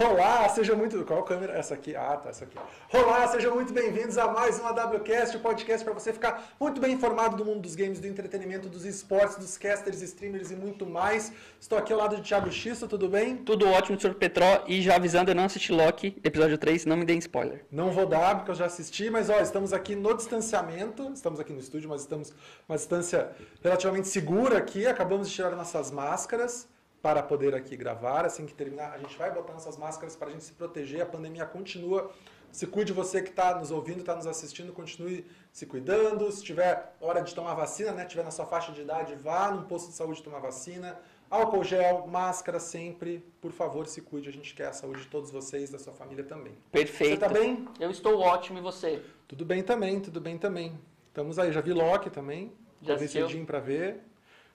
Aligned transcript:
Olá, 0.00 0.48
seja 0.48 0.76
muito. 0.76 1.04
Qual 1.04 1.24
câmera? 1.24 1.54
Essa 1.54 1.74
aqui. 1.74 1.96
Ah, 1.96 2.16
tá, 2.16 2.30
essa 2.30 2.44
aqui. 2.44 2.56
Olá, 2.92 3.26
sejam 3.26 3.52
muito 3.52 3.72
bem-vindos 3.72 4.16
a 4.16 4.28
mais 4.28 4.60
um 4.60 4.64
AWCast, 4.64 5.36
o 5.36 5.40
um 5.40 5.42
podcast 5.42 5.84
para 5.84 5.92
você 5.92 6.12
ficar 6.12 6.54
muito 6.60 6.80
bem 6.80 6.94
informado 6.94 7.36
do 7.36 7.44
mundo 7.44 7.62
dos 7.62 7.74
games, 7.74 7.98
do 7.98 8.06
entretenimento, 8.06 8.68
dos 8.68 8.84
esportes, 8.84 9.36
dos 9.36 9.58
casters, 9.58 10.00
streamers 10.00 10.52
e 10.52 10.54
muito 10.56 10.86
mais. 10.86 11.32
Estou 11.60 11.76
aqui 11.76 11.92
ao 11.92 11.98
lado 11.98 12.14
de 12.14 12.22
Thiago 12.22 12.48
Xisto, 12.48 12.86
tudo 12.86 13.08
bem? 13.08 13.38
Tudo 13.38 13.66
ótimo, 13.66 13.98
Sr. 14.00 14.14
Petró. 14.14 14.62
E 14.68 14.80
já 14.80 14.94
avisando, 14.94 15.32
eu 15.32 15.34
não 15.34 15.46
assisti 15.46 15.72
Loki, 15.72 16.16
episódio 16.22 16.56
3, 16.56 16.86
não 16.86 16.96
me 16.96 17.04
deem 17.04 17.18
spoiler. 17.18 17.64
Não 17.68 17.90
vou 17.90 18.06
dar, 18.06 18.36
porque 18.36 18.52
eu 18.52 18.54
já 18.54 18.66
assisti, 18.66 19.10
mas 19.10 19.28
ó, 19.28 19.40
estamos 19.40 19.72
aqui 19.72 19.96
no 19.96 20.14
distanciamento. 20.14 21.10
Estamos 21.12 21.40
aqui 21.40 21.52
no 21.52 21.58
estúdio, 21.58 21.90
mas 21.90 22.02
estamos 22.02 22.32
uma 22.68 22.76
distância 22.76 23.32
relativamente 23.64 24.06
segura 24.06 24.58
aqui. 24.58 24.86
Acabamos 24.86 25.28
de 25.28 25.34
tirar 25.34 25.50
nossas 25.56 25.90
máscaras 25.90 26.68
para 27.02 27.22
poder 27.22 27.54
aqui 27.54 27.76
gravar. 27.76 28.24
Assim 28.24 28.46
que 28.46 28.54
terminar, 28.54 28.92
a 28.92 28.98
gente 28.98 29.16
vai 29.16 29.32
botar 29.32 29.52
nossas 29.52 29.76
máscaras 29.76 30.16
para 30.16 30.28
a 30.28 30.30
gente 30.30 30.44
se 30.44 30.52
proteger. 30.52 31.02
A 31.02 31.06
pandemia 31.06 31.46
continua. 31.46 32.10
Se 32.50 32.66
cuide 32.66 32.92
você 32.92 33.22
que 33.22 33.28
está 33.28 33.58
nos 33.58 33.70
ouvindo, 33.70 34.00
está 34.00 34.14
nos 34.14 34.26
assistindo, 34.26 34.72
continue 34.72 35.26
se 35.52 35.66
cuidando. 35.66 36.30
Se 36.32 36.42
tiver 36.42 36.94
hora 37.00 37.20
de 37.20 37.34
tomar 37.34 37.54
vacina, 37.54 37.92
né, 37.92 38.04
tiver 38.04 38.24
na 38.24 38.30
sua 38.30 38.46
faixa 38.46 38.72
de 38.72 38.80
idade, 38.80 39.14
vá 39.14 39.50
num 39.50 39.64
posto 39.64 39.88
de 39.88 39.94
saúde 39.94 40.22
tomar 40.22 40.40
vacina. 40.40 40.98
Álcool 41.30 41.62
gel, 41.62 42.06
máscara 42.06 42.58
sempre. 42.58 43.22
Por 43.40 43.52
favor, 43.52 43.86
se 43.86 44.00
cuide. 44.00 44.30
A 44.30 44.32
gente 44.32 44.54
quer 44.54 44.68
a 44.68 44.72
saúde 44.72 45.02
de 45.02 45.08
todos 45.08 45.30
vocês, 45.30 45.68
da 45.70 45.78
sua 45.78 45.92
família 45.92 46.24
também. 46.24 46.54
Perfeito. 46.72 47.20
Você 47.20 47.26
está 47.26 47.28
bem? 47.28 47.68
Eu 47.78 47.90
estou 47.90 48.18
ótimo 48.18 48.58
e 48.58 48.62
você? 48.62 49.02
Tudo 49.26 49.44
bem 49.44 49.62
também, 49.62 50.00
tudo 50.00 50.22
bem 50.22 50.38
também. 50.38 50.78
Estamos 51.08 51.38
aí. 51.38 51.52
Já 51.52 51.60
vi 51.60 51.74
Loki 51.74 52.08
também. 52.08 52.50
Já 52.80 52.94
vi 52.94 53.08
cedinho 53.08 53.44
para 53.44 53.60
ver. 53.60 54.00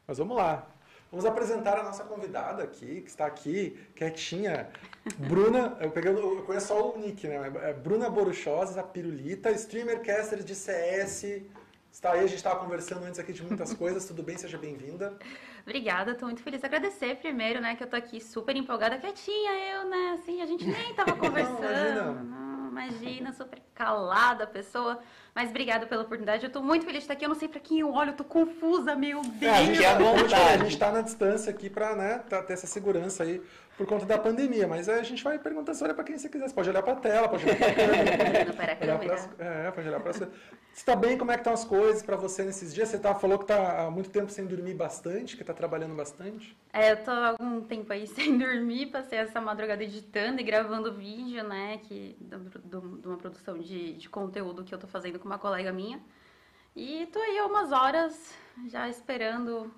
Mas 0.08 0.18
vamos 0.18 0.36
lá. 0.36 0.68
Vamos 1.14 1.28
apresentar 1.28 1.78
a 1.78 1.84
nossa 1.84 2.04
convidada 2.06 2.64
aqui, 2.64 3.02
que 3.02 3.08
está 3.08 3.28
aqui, 3.28 3.80
quietinha. 3.94 4.72
Bruna, 5.16 5.78
eu, 5.80 5.92
peguei, 5.92 6.12
eu 6.12 6.42
conheço 6.42 6.70
só 6.70 6.90
o 6.90 6.98
nick, 6.98 7.28
né? 7.28 7.52
É 7.62 7.72
Bruna 7.72 8.10
Boruchosa, 8.10 8.80
a 8.80 8.84
Pirulita, 8.84 9.52
streamer 9.52 10.02
caster 10.02 10.42
de 10.42 10.56
CS. 10.56 11.44
Está 11.92 12.14
aí, 12.14 12.22
a 12.22 12.26
gente 12.26 12.38
estava 12.38 12.60
conversando 12.60 13.06
antes 13.06 13.20
aqui 13.20 13.32
de 13.32 13.44
muitas 13.44 13.72
coisas. 13.78 14.08
Tudo 14.08 14.24
bem? 14.24 14.40
Seja 14.40 14.58
bem-vinda. 14.58 15.16
Obrigada, 15.62 16.14
estou 16.14 16.28
muito 16.28 16.42
feliz. 16.42 16.64
Agradecer 16.64 17.18
primeiro, 17.18 17.62
né, 17.62 17.76
que 17.76 17.84
eu 17.84 17.88
tô 17.88 17.96
aqui 17.96 18.20
super 18.20 18.56
empolgada, 18.56 18.98
quietinha 18.98 19.52
eu, 19.72 19.88
né, 19.88 20.18
assim, 20.20 20.42
a 20.42 20.48
gente 20.48 20.66
nem 20.66 20.90
estava 20.90 21.14
conversando. 21.16 21.62
Não, 21.62 21.70
imagina. 21.70 22.24
Não, 22.24 22.53
imagina, 22.74 23.32
super 23.32 23.60
calada 23.74 24.44
a 24.44 24.48
pessoa. 24.48 25.00
Mas 25.36 25.50
obrigada 25.50 25.86
pela 25.86 26.04
oportunidade. 26.04 26.44
Eu 26.44 26.48
estou 26.48 26.62
muito 26.62 26.86
feliz 26.86 27.00
de 27.00 27.04
estar 27.06 27.14
aqui. 27.14 27.26
Eu 27.26 27.30
não 27.30 27.36
sei 27.36 27.48
para 27.48 27.60
quem 27.60 27.80
eu 27.80 27.92
olho, 27.92 28.12
eu 28.12 28.16
tô 28.16 28.24
confusa, 28.24 28.96
meu 28.96 29.22
Deus. 29.22 29.42
É, 29.42 29.50
a 29.50 29.64
gente, 29.64 29.84
é 29.84 29.88
a 29.88 30.58
gente 30.58 30.74
está 30.74 30.92
na 30.92 31.02
distância 31.02 31.50
aqui 31.50 31.70
para 31.70 31.96
né, 31.96 32.20
ter 32.46 32.54
essa 32.54 32.68
segurança 32.68 33.24
aí 33.24 33.42
por 33.78 33.88
conta 33.88 34.06
da 34.06 34.18
pandemia. 34.18 34.68
Mas 34.68 34.88
a 34.88 35.02
gente 35.04 35.24
vai 35.24 35.40
perguntar, 35.40 35.74
você 35.74 35.84
olha 35.84 35.94
para 35.94 36.04
quem 36.04 36.18
você 36.18 36.30
quiser. 36.30 36.48
Você 36.48 36.54
pode 36.54 36.70
olhar 36.70 36.84
para 36.84 36.94
a 36.94 36.96
tela, 36.98 37.30
pode 37.30 37.46
olhar 37.46 37.58
para 37.58 37.68
a 37.68 37.74
câmera. 37.76 38.54
para 38.54 38.72
a 38.72 38.76
câmera. 38.76 39.30
É, 39.40 39.72
pode 39.72 39.88
olhar 39.88 40.00
para 40.00 40.14
você. 40.14 40.28
está 40.74 40.96
bem? 40.96 41.18
Como 41.18 41.32
é 41.32 41.36
que 41.36 41.42
estão 41.42 41.54
as 41.54 41.66
coisas 41.66 42.04
para 42.04 42.16
você 42.16 42.44
nesses 42.44 42.74
dias? 42.74 42.90
Você 42.90 43.00
tá, 43.00 43.16
falou 43.16 43.38
que 43.38 43.46
está 43.46 43.86
há 43.86 43.92
muito 43.92 44.10
tempo 44.10 44.32
sem 44.32 44.46
dormir 44.46 44.74
bastante, 44.74 45.36
que 45.36 45.44
está 45.44 45.54
trabalhando 45.54 45.96
bastante. 45.96 46.56
É, 46.72 46.92
eu 46.92 46.96
estou 46.96 47.14
há 47.14 47.30
algum 47.30 47.62
tempo 47.62 47.92
aí 47.92 48.06
sem 48.08 48.38
dormir. 48.38 48.88
Passei 48.88 49.20
essa 49.20 49.42
madrugada 49.42 49.84
editando 49.84 50.40
e 50.40 50.44
gravando 50.44 50.94
vídeo, 50.94 51.44
né? 51.44 51.80
Que, 51.84 52.16
de 52.20 53.08
uma 53.08 53.18
produção 53.18 53.58
de, 53.58 53.94
de 53.94 54.10
conteúdo 54.10 54.64
que 54.64 54.74
eu 54.74 54.78
estou 54.78 54.90
fazendo 54.90 55.20
com 55.20 55.26
uma 55.26 55.40
colega 55.40 55.72
minha. 55.72 56.00
E 56.76 57.08
tô 57.12 57.20
aí 57.20 57.40
umas 57.42 57.72
horas 57.72 58.34
já 58.68 58.90
esperando 58.90 59.72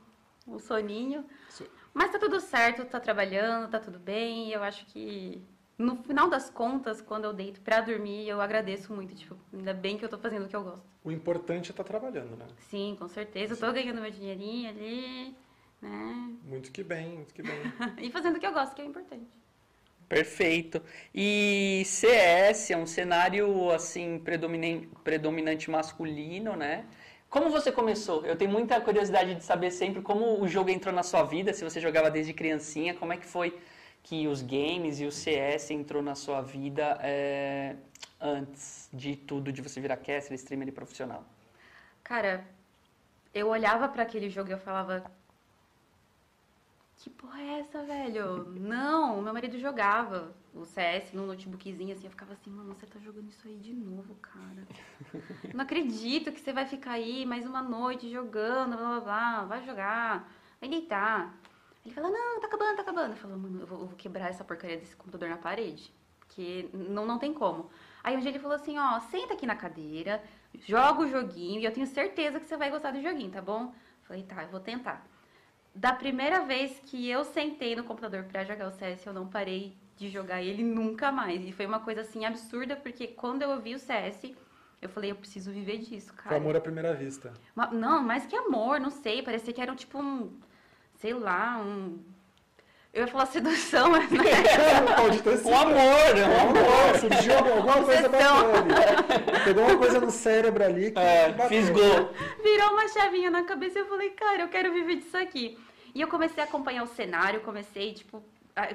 o 0.47 0.59
soninho. 0.59 1.25
Sim. 1.49 1.65
Mas 1.95 2.11
tá 2.11 2.19
tudo 2.19 2.41
certo, 2.41 2.83
tá 2.83 2.99
trabalhando, 2.99 3.71
tá 3.71 3.79
tudo 3.79 3.97
bem. 3.97 4.49
E 4.49 4.53
eu 4.53 4.61
acho 4.61 4.85
que 4.87 5.41
no 5.77 5.95
final 6.03 6.29
das 6.29 6.49
contas, 6.49 6.99
quando 6.99 7.23
eu 7.23 7.31
deito 7.31 7.61
para 7.61 7.79
dormir, 7.79 8.27
eu 8.27 8.41
agradeço 8.41 8.93
muito. 8.93 9.15
Tipo, 9.15 9.37
ainda 9.53 9.73
bem 9.73 9.97
que 9.97 10.03
eu 10.03 10.09
tô 10.09 10.17
fazendo 10.17 10.45
o 10.45 10.49
que 10.49 10.55
eu 10.57 10.61
gosto. 10.61 10.85
O 11.05 11.09
importante 11.09 11.69
é 11.69 11.71
estar 11.71 11.85
tá 11.85 11.87
trabalhando, 11.87 12.35
né? 12.35 12.45
Sim, 12.69 12.97
com 12.99 13.07
certeza. 13.07 13.55
Sim. 13.55 13.61
Eu 13.61 13.67
tô 13.67 13.73
ganhando 13.73 14.01
meu 14.01 14.11
dinheirinho 14.11 14.69
ali, 14.71 15.33
né? 15.81 16.35
Muito 16.43 16.69
que 16.69 16.83
bem, 16.83 17.15
muito 17.15 17.33
que 17.33 17.41
bem. 17.41 17.55
e 18.05 18.11
fazendo 18.11 18.35
o 18.35 18.39
que 18.41 18.45
eu 18.45 18.51
gosto, 18.51 18.75
que 18.75 18.81
é 18.81 18.85
importante. 18.85 19.25
Perfeito. 20.09 20.81
E 21.13 21.81
CS 21.85 22.71
é 22.71 22.77
um 22.77 22.85
cenário 22.85 23.71
assim 23.71 24.19
predominante, 24.19 24.89
predominante 25.01 25.71
masculino, 25.71 26.57
né? 26.57 26.85
Como 27.35 27.49
você 27.49 27.69
começou? 27.69 28.25
Eu 28.25 28.37
tenho 28.37 28.49
muita 28.49 28.79
curiosidade 28.79 29.35
de 29.35 29.43
saber 29.43 29.69
sempre 29.69 30.01
como 30.01 30.41
o 30.41 30.47
jogo 30.47 30.69
entrou 30.69 30.95
na 30.95 31.03
sua 31.03 31.21
vida, 31.23 31.51
se 31.51 31.65
você 31.65 31.81
jogava 31.81 32.09
desde 32.09 32.31
criancinha, 32.31 32.93
como 32.93 33.11
é 33.11 33.17
que 33.17 33.25
foi 33.25 33.59
que 34.01 34.25
os 34.25 34.41
games 34.41 35.01
e 35.01 35.05
o 35.05 35.11
CS 35.11 35.69
entrou 35.71 36.01
na 36.01 36.15
sua 36.15 36.39
vida 36.41 36.97
é, 37.01 37.75
antes 38.21 38.87
de 38.93 39.17
tudo, 39.17 39.51
de 39.51 39.61
você 39.61 39.81
virar 39.81 39.97
caster, 39.97 40.33
streamer 40.35 40.69
e 40.69 40.71
profissional? 40.71 41.25
Cara, 42.05 42.47
eu 43.33 43.49
olhava 43.49 43.89
para 43.89 44.03
aquele 44.03 44.29
jogo 44.29 44.49
e 44.49 44.53
eu 44.53 44.57
falava, 44.57 45.03
que 47.05 47.09
porra 47.11 47.39
é 47.39 47.59
essa, 47.59 47.83
velho? 47.83 48.45
Não, 48.59 49.21
meu 49.21 49.31
marido 49.31 49.59
jogava 49.59 50.35
o 50.55 50.65
CS 50.65 51.13
no 51.13 51.27
notebookzinho, 51.27 51.93
assim, 51.93 52.05
eu 52.05 52.09
ficava 52.09 52.33
assim, 52.33 52.49
mano, 52.49 52.73
você 52.73 52.87
tá 52.87 52.97
jogando 52.97 53.29
isso 53.29 53.47
aí 53.47 53.59
de 53.59 53.71
novo, 53.75 54.15
cara. 54.15 54.67
Não 55.53 55.63
acredito 55.63 56.31
que 56.31 56.39
você 56.39 56.51
vai 56.51 56.65
ficar 56.65 56.93
aí 56.93 57.23
mais 57.23 57.45
uma 57.45 57.61
noite 57.61 58.09
jogando, 58.09 58.75
blá 58.75 58.87
blá 58.87 58.99
blá, 59.01 59.45
vai 59.45 59.63
jogar, 59.63 60.33
vai 60.59 60.67
deitar. 60.67 61.37
Ele 61.85 61.93
fala, 61.93 62.09
não, 62.09 62.39
tá 62.39 62.47
acabando, 62.47 62.75
tá 62.75 62.81
acabando. 62.81 63.11
Eu 63.11 63.17
falo, 63.17 63.37
mano, 63.37 63.59
eu 63.59 63.67
vou, 63.67 63.81
eu 63.81 63.85
vou 63.85 63.95
quebrar 63.95 64.31
essa 64.31 64.43
porcaria 64.43 64.77
desse 64.77 64.95
computador 64.95 65.29
na 65.29 65.37
parede. 65.37 65.93
Porque 66.21 66.71
não, 66.73 67.05
não 67.05 67.19
tem 67.19 67.35
como. 67.35 67.69
Aí 68.03 68.17
um 68.17 68.19
dia 68.19 68.31
ele 68.31 68.39
falou 68.39 68.55
assim, 68.55 68.79
ó, 68.79 68.99
senta 68.99 69.35
aqui 69.35 69.45
na 69.45 69.55
cadeira, 69.55 70.23
joga 70.55 71.03
o 71.03 71.07
joguinho 71.07 71.61
e 71.61 71.65
eu 71.65 71.71
tenho 71.71 71.85
certeza 71.85 72.39
que 72.39 72.47
você 72.47 72.57
vai 72.57 72.71
gostar 72.71 72.89
do 72.89 72.99
joguinho, 72.99 73.29
tá 73.29 73.43
bom? 73.43 73.75
falei, 74.01 74.23
tá, 74.23 74.43
eu 74.43 74.49
vou 74.49 74.59
tentar 74.59 75.05
da 75.75 75.91
primeira 75.93 76.45
vez 76.45 76.79
que 76.85 77.09
eu 77.09 77.25
sentei 77.25 77.75
no 77.75 77.83
computador 77.83 78.23
para 78.23 78.45
jogar 78.45 78.69
o 78.69 78.71
CS, 78.71 79.05
eu 79.05 79.13
não 79.13 79.27
parei 79.27 79.75
de 79.97 80.09
jogar 80.09 80.41
ele 80.41 80.63
nunca 80.63 81.11
mais. 81.11 81.45
E 81.45 81.51
foi 81.51 81.65
uma 81.65 81.81
coisa 81.81 82.01
assim 82.01 82.25
absurda, 82.25 82.75
porque 82.77 83.07
quando 83.07 83.41
eu 83.41 83.59
vi 83.61 83.75
o 83.75 83.79
CS, 83.79 84.31
eu 84.81 84.89
falei, 84.89 85.11
eu 85.11 85.15
preciso 85.15 85.51
viver 85.51 85.79
disso, 85.79 86.13
cara. 86.13 86.29
Foi 86.29 86.37
amor 86.37 86.55
à 86.55 86.61
primeira 86.61 86.93
vista. 86.93 87.33
não, 87.73 88.01
mais 88.01 88.25
que 88.25 88.35
amor, 88.35 88.79
não 88.79 88.89
sei. 88.89 89.21
Parecia 89.21 89.53
que 89.53 89.61
era 89.61 89.75
tipo 89.75 89.99
um, 89.99 90.39
sei 90.95 91.13
lá, 91.13 91.57
um. 91.57 91.99
Eu 92.95 93.01
ia 93.01 93.07
falar 93.07 93.25
sedução, 93.25 93.91
mas 93.91 94.09
não 94.09 94.23
é. 94.23 94.95
Pode 94.95 95.21
ter 95.21 95.35
sido. 95.35 95.49
Um 95.49 95.57
amor, 95.57 95.75
né? 95.75 96.25
Um 96.25 96.49
amor. 96.49 96.97
Surgiu 96.97 97.37
alguma 97.37 97.83
coisa 97.83 98.07
bacana. 98.07 99.43
Pegou 99.43 99.65
uma 99.65 99.77
coisa 99.77 99.99
no 99.99 100.09
cérebro 100.09 100.63
ali 100.63 100.91
que 100.91 100.97
é, 100.99 101.33
fisgou. 101.49 102.13
Virou 102.41 102.71
uma 102.71 102.87
chavinha 102.87 103.29
na 103.29 103.43
cabeça 103.43 103.79
e 103.79 103.81
eu 103.81 103.87
falei, 103.87 104.11
cara, 104.11 104.43
eu 104.43 104.47
quero 104.47 104.71
viver 104.71 104.95
disso 104.95 105.17
aqui. 105.17 105.59
E 105.93 105.99
eu 105.99 106.07
comecei 106.07 106.41
a 106.41 106.45
acompanhar 106.45 106.83
o 106.83 106.87
cenário, 106.87 107.41
comecei, 107.41 107.93
tipo, 107.93 108.23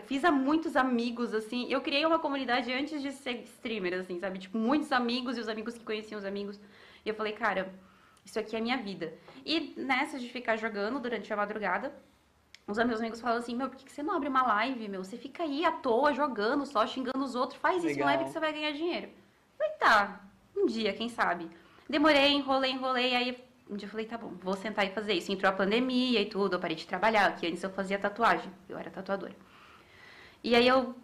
fiz 0.05 0.23
a 0.23 0.31
muitos 0.31 0.77
amigos, 0.77 1.33
assim. 1.33 1.67
Eu 1.73 1.81
criei 1.81 2.05
uma 2.05 2.19
comunidade 2.19 2.71
antes 2.71 3.01
de 3.01 3.13
ser 3.13 3.43
streamer, 3.45 3.95
assim, 4.01 4.21
sabe? 4.21 4.39
Tipo, 4.39 4.59
muitos 4.59 4.93
amigos 4.93 5.39
e 5.39 5.41
os 5.41 5.49
amigos 5.49 5.79
que 5.79 5.85
conheciam 5.85 6.19
os 6.19 6.27
amigos. 6.27 6.61
E 7.07 7.09
eu 7.09 7.15
falei, 7.15 7.33
cara, 7.33 7.73
isso 8.23 8.39
aqui 8.39 8.55
é 8.55 8.59
a 8.59 8.63
minha 8.63 8.77
vida. 8.77 9.15
E 9.47 9.73
nessa 9.79 10.19
de 10.19 10.29
ficar 10.29 10.57
jogando 10.57 11.01
durante 11.01 11.33
a 11.33 11.37
madrugada, 11.37 11.91
os 12.67 12.79
meus 12.79 13.01
amigos 13.01 13.21
falam 13.21 13.39
assim, 13.39 13.57
meu, 13.57 13.69
por 13.69 13.77
que 13.77 13.91
você 13.91 14.03
não 14.03 14.15
abre 14.15 14.29
uma 14.29 14.43
live, 14.43 14.89
meu? 14.89 15.03
Você 15.03 15.17
fica 15.17 15.43
aí 15.43 15.65
à 15.65 15.73
toa, 15.73 16.13
jogando 16.13 16.65
só, 16.65 16.87
xingando 16.87 17.25
os 17.25 17.35
outros. 17.35 17.59
Faz 17.61 17.83
Legal. 17.83 17.91
isso, 17.91 18.05
live 18.05 18.25
que 18.25 18.31
você 18.31 18.41
vai 18.41 18.53
ganhar 18.53 18.73
dinheiro. 18.73 19.07
Eu 19.07 19.13
falei, 19.59 19.73
tá, 19.79 20.21
um 20.57 20.67
dia, 20.67 20.93
quem 20.93 21.09
sabe. 21.09 21.51
Demorei, 21.89 22.29
enrolei, 22.29 22.71
enrolei, 22.71 23.17
aí 23.17 23.45
um 23.69 23.77
dia 23.77 23.87
eu 23.87 23.91
falei, 23.91 24.07
tá 24.07 24.19
bom, 24.19 24.33
vou 24.41 24.57
sentar 24.57 24.87
e 24.87 24.91
fazer 24.91 25.15
isso. 25.15 25.31
Entrou 25.31 25.51
a 25.51 25.55
pandemia 25.55 26.21
e 26.21 26.27
tudo, 26.27 26.57
eu 26.57 26.61
parei 26.61 26.77
de 26.77 26.87
trabalhar, 26.87 27.35
que 27.37 27.47
antes 27.47 27.63
eu 27.63 27.71
fazia 27.71 27.99
tatuagem, 27.99 28.51
eu 28.69 28.77
era 28.79 28.91
tatuadora. 28.91 29.35
E 30.43 30.55
aí 30.55 30.67
eu 30.67 30.95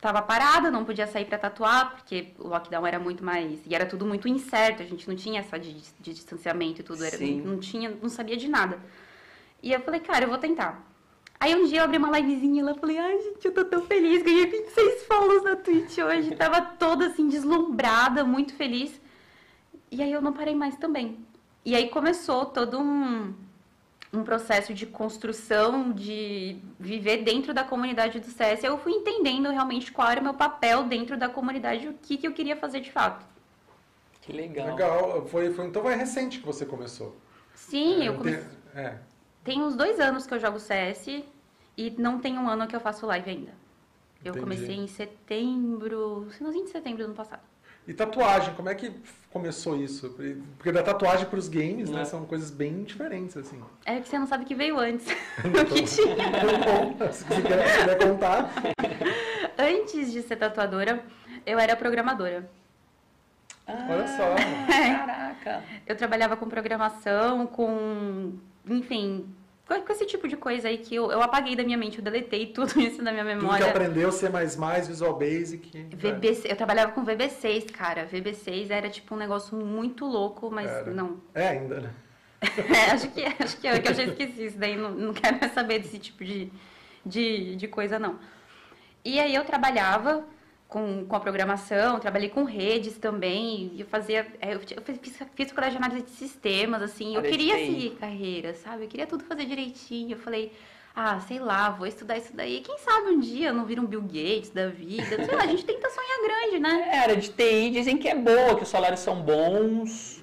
tava 0.00 0.22
parada, 0.22 0.70
não 0.70 0.84
podia 0.84 1.06
sair 1.06 1.24
para 1.24 1.38
tatuar, 1.38 1.96
porque 1.96 2.32
o 2.38 2.48
lockdown 2.48 2.86
era 2.86 2.98
muito 2.98 3.22
mais. 3.22 3.60
E 3.66 3.74
era 3.74 3.86
tudo 3.86 4.06
muito 4.06 4.26
incerto, 4.26 4.82
a 4.82 4.86
gente 4.86 5.08
não 5.08 5.14
tinha 5.14 5.40
essa 5.40 5.58
de, 5.58 5.72
de 6.00 6.14
distanciamento 6.14 6.80
e 6.80 6.84
tudo, 6.84 7.04
era, 7.04 7.18
não, 7.18 7.36
não, 7.52 7.60
tinha, 7.60 7.90
não 7.90 8.08
sabia 8.08 8.36
de 8.36 8.48
nada. 8.48 8.80
E 9.62 9.72
eu 9.72 9.80
falei, 9.80 10.00
cara, 10.00 10.24
eu 10.24 10.28
vou 10.28 10.38
tentar. 10.38 10.89
Aí 11.40 11.54
um 11.54 11.66
dia 11.66 11.80
eu 11.80 11.84
abri 11.84 11.96
uma 11.96 12.20
livezinha 12.20 12.56
e 12.56 12.60
ela 12.60 12.74
falei, 12.74 12.98
ai 12.98 13.18
gente, 13.18 13.46
eu 13.46 13.54
tô 13.54 13.64
tão 13.64 13.80
feliz, 13.86 14.22
ganhei 14.22 14.44
26 14.44 15.04
follows 15.04 15.42
na 15.42 15.56
Twitch 15.56 15.96
hoje, 15.96 16.36
tava 16.36 16.60
toda 16.60 17.06
assim, 17.06 17.28
deslumbrada, 17.28 18.22
muito 18.22 18.54
feliz. 18.54 19.00
E 19.90 20.02
aí 20.02 20.12
eu 20.12 20.20
não 20.20 20.34
parei 20.34 20.54
mais 20.54 20.76
também. 20.76 21.18
E 21.64 21.74
aí 21.74 21.88
começou 21.88 22.44
todo 22.44 22.78
um, 22.78 23.32
um 24.12 24.22
processo 24.22 24.74
de 24.74 24.84
construção, 24.84 25.92
de 25.92 26.58
viver 26.78 27.24
dentro 27.24 27.54
da 27.54 27.64
comunidade 27.64 28.20
do 28.20 28.26
CS. 28.26 28.62
Eu 28.62 28.76
fui 28.76 28.92
entendendo 28.92 29.48
realmente 29.48 29.90
qual 29.90 30.10
era 30.10 30.20
o 30.20 30.24
meu 30.24 30.34
papel 30.34 30.84
dentro 30.84 31.16
da 31.16 31.28
comunidade, 31.30 31.88
o 31.88 31.94
que, 31.94 32.18
que 32.18 32.26
eu 32.26 32.32
queria 32.32 32.56
fazer 32.56 32.80
de 32.80 32.92
fato. 32.92 33.24
Que 34.20 34.30
legal. 34.30 34.66
Legal. 34.66 35.26
Foi, 35.26 35.50
foi, 35.54 35.66
então 35.66 35.80
foi 35.80 35.94
recente 35.94 36.38
que 36.38 36.46
você 36.46 36.66
começou. 36.66 37.16
Sim, 37.54 38.02
é, 38.02 38.08
eu 38.08 38.14
comecei. 38.14 38.44
É. 38.74 38.98
tem 39.50 39.60
uns 39.60 39.74
dois 39.74 39.98
anos 39.98 40.28
que 40.28 40.32
eu 40.34 40.38
jogo 40.38 40.60
CS 40.60 41.08
e 41.76 41.90
não 41.98 42.20
tem 42.20 42.38
um 42.38 42.48
ano 42.48 42.68
que 42.68 42.76
eu 42.76 42.78
faço 42.78 43.04
live 43.04 43.28
ainda. 43.28 43.50
Eu 44.24 44.30
Entendi. 44.30 44.40
comecei 44.40 44.76
em 44.76 44.86
setembro, 44.86 46.28
finalzinho 46.30 46.66
de 46.66 46.70
setembro 46.70 46.98
do 46.98 47.04
ano 47.06 47.14
passado. 47.14 47.42
E 47.88 47.92
tatuagem, 47.92 48.54
como 48.54 48.68
é 48.68 48.76
que 48.76 48.92
começou 49.32 49.74
isso? 49.76 50.14
Porque 50.56 50.70
da 50.70 50.84
tatuagem 50.84 51.26
para 51.26 51.38
os 51.38 51.48
games, 51.48 51.90
né, 51.90 52.02
É. 52.02 52.04
são 52.04 52.24
coisas 52.26 52.48
bem 52.48 52.84
diferentes, 52.84 53.36
assim. 53.36 53.60
É 53.84 53.98
que 53.98 54.08
você 54.08 54.20
não 54.20 54.26
sabe 54.28 54.44
o 54.44 54.46
que 54.46 54.54
veio 54.54 54.78
antes. 54.78 55.08
Então, 55.44 55.62
o 55.64 55.66
que 55.66 55.82
tinha. 55.82 56.14
Bom, 56.14 56.94
se 57.10 57.24
você 57.24 57.42
quer, 57.42 57.66
se 57.66 57.78
quiser 57.78 57.98
contar. 57.98 58.52
Antes 59.58 60.12
de 60.12 60.22
ser 60.22 60.36
tatuadora, 60.36 61.02
eu 61.44 61.58
era 61.58 61.74
programadora. 61.74 62.48
Olha 63.66 64.06
só. 64.06 64.36
Caraca. 64.68 65.64
Eu 65.88 65.96
trabalhava 65.96 66.36
com 66.36 66.48
programação, 66.48 67.48
com. 67.48 68.34
Enfim, 68.68 69.26
com 69.78 69.86
com 69.86 69.92
esse 69.92 70.06
tipo 70.06 70.26
de 70.26 70.36
coisa 70.36 70.68
aí 70.68 70.78
que 70.78 70.94
eu, 70.94 71.10
eu 71.10 71.22
apaguei 71.22 71.54
da 71.54 71.62
minha 71.62 71.76
mente, 71.78 71.98
eu 71.98 72.04
deletei 72.04 72.46
tudo 72.46 72.78
isso 72.80 73.02
da 73.02 73.12
minha 73.12 73.24
Tudo 73.24 73.36
que 73.36 73.42
memória. 73.42 73.66
aprendeu 73.70 74.10
C++, 74.10 74.28
Visual 74.86 75.16
Basic. 75.16 75.78
né? 75.78 75.88
VB, 75.92 76.42
eu 76.44 76.56
trabalhava 76.56 76.92
com 76.92 77.04
VB6, 77.04 77.70
cara. 77.70 78.06
VB6 78.06 78.70
era 78.70 78.88
tipo 78.88 79.14
um 79.14 79.18
negócio 79.18 79.56
muito 79.56 80.04
louco, 80.04 80.50
mas 80.50 80.70
Era. 80.70 80.90
não. 80.90 81.20
É, 81.34 81.48
ainda, 81.48 81.80
né? 81.80 81.90
É, 82.74 82.90
acho 82.92 83.08
que, 83.10 83.22
acho 83.22 83.56
que, 83.58 83.66
eu, 83.66 83.82
que 83.82 83.88
eu 83.88 83.94
já 83.94 84.04
esqueci 84.04 84.46
isso 84.46 84.58
daí, 84.58 84.74
não, 84.74 84.90
não 84.90 85.12
quero 85.12 85.38
mais 85.38 85.52
saber 85.52 85.78
desse 85.80 85.98
tipo 85.98 86.24
de, 86.24 86.50
de, 87.04 87.54
de 87.56 87.68
coisa, 87.68 87.98
não. 87.98 88.18
E 89.04 89.20
aí 89.20 89.34
eu 89.34 89.44
trabalhava 89.44 90.24
com, 90.70 91.04
com 91.04 91.16
a 91.16 91.20
programação, 91.20 91.98
trabalhei 91.98 92.28
com 92.28 92.44
redes 92.44 92.96
também, 92.96 93.72
eu 93.76 93.84
fazia, 93.86 94.24
é, 94.40 94.54
eu, 94.54 94.60
eu 94.76 94.82
fiz, 94.82 95.18
fiz 95.34 95.52
colégio 95.52 95.78
de 95.78 95.84
análise 95.84 96.06
de 96.06 96.12
sistemas, 96.12 96.80
assim, 96.80 97.14
eu 97.14 97.18
Área 97.18 97.30
de 97.30 97.36
queria 97.36 97.56
seguir 97.56 97.90
carreira, 97.96 98.54
sabe? 98.54 98.84
Eu 98.84 98.88
queria 98.88 99.06
tudo 99.06 99.24
fazer 99.24 99.46
direitinho, 99.46 100.12
eu 100.12 100.18
falei, 100.18 100.52
ah, 100.94 101.18
sei 101.20 101.40
lá, 101.40 101.70
vou 101.70 101.88
estudar 101.88 102.16
isso 102.16 102.34
daí, 102.34 102.60
quem 102.60 102.78
sabe 102.78 103.08
um 103.10 103.18
dia 103.18 103.48
eu 103.48 103.54
não 103.54 103.64
viro 103.64 103.82
um 103.82 103.86
Bill 103.86 104.02
Gates 104.02 104.50
da 104.50 104.68
vida, 104.68 105.24
sei 105.24 105.34
lá, 105.34 105.42
a 105.42 105.46
gente 105.48 105.64
tenta 105.64 105.90
sonhar 105.90 106.18
grande, 106.22 106.60
né? 106.60 106.88
É, 106.92 106.98
área 107.00 107.16
de 107.16 107.30
TI 107.30 107.70
dizem 107.70 107.98
que 107.98 108.08
é 108.08 108.14
boa, 108.14 108.54
que 108.54 108.62
os 108.62 108.68
salários 108.68 109.00
são 109.00 109.20
bons. 109.20 110.22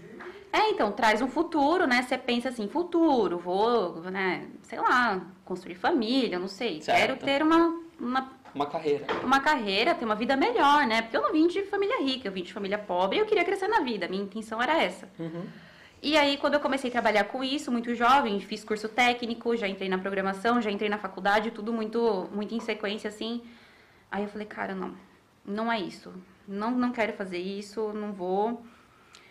É, 0.54 0.70
então, 0.70 0.94
traz 0.94 1.22
um 1.22 1.28
futuro, 1.28 1.86
né? 1.86 2.04
Você 2.04 2.18
pensa 2.18 2.50
assim, 2.50 2.70
futuro, 2.70 3.38
vou, 3.38 4.02
né, 4.04 4.48
sei 4.64 4.80
lá, 4.80 5.22
construir 5.44 5.76
família, 5.76 6.40
não 6.40 6.48
sei. 6.48 6.82
Certo. 6.82 6.98
Quero 6.98 7.18
ter 7.18 7.44
uma, 7.44 7.82
uma, 8.00 8.37
Uma 8.54 8.66
carreira. 8.66 9.06
uma 9.24 9.40
carreira, 9.40 9.96
ter 9.96 10.06
uma 10.06 10.16
vida 10.16 10.36
melhor, 10.36 10.86
né? 10.88 11.02
Porque 11.02 11.18
eu 11.18 11.22
não 11.22 11.32
vim 11.32 11.48
de 11.48 11.64
família 11.64 12.02
rica, 12.02 12.28
eu 12.28 12.32
vim 12.32 12.44
de 12.44 12.54
família 12.54 12.78
pobre 12.78 13.18
e 13.18 13.20
eu 13.20 13.26
queria 13.26 13.44
crescer 13.44 13.68
na 13.68 13.82
vida. 13.82 14.08
Minha 14.08 14.24
intenção 14.24 14.62
era 14.62 14.82
essa. 14.82 15.10
Uhum. 15.20 15.46
E 16.02 16.16
aí, 16.16 16.38
quando 16.38 16.54
eu 16.54 16.60
comecei 16.60 16.90
a 16.90 16.94
trabalhar 16.94 17.24
com 17.26 17.44
isso, 17.44 17.72
muito 17.72 17.94
jovem, 17.96 18.40
fiz 18.40 18.64
curso 18.64 18.88
técnico, 18.88 19.56
já 19.56 19.68
entrei 19.68 19.90
na 19.90 19.98
programação, 19.98 20.62
já 20.62 20.70
entrei 20.70 20.90
na 20.90 20.98
faculdade, 20.98 21.52
tudo 21.52 21.74
muito, 21.74 22.30
muito 22.32 22.54
em 22.54 22.60
sequência, 22.60 23.08
assim. 23.08 23.42
Aí 24.12 24.24
eu 24.24 24.30
falei, 24.30 24.46
cara, 24.46 24.76
não, 24.76 24.96
não 25.44 25.72
é 25.72 25.80
isso. 25.80 26.14
Não, 26.48 26.72
não 26.72 26.92
quero 26.92 27.14
fazer 27.14 27.40
isso, 27.40 27.92
não 27.94 28.14
vou. 28.14 28.64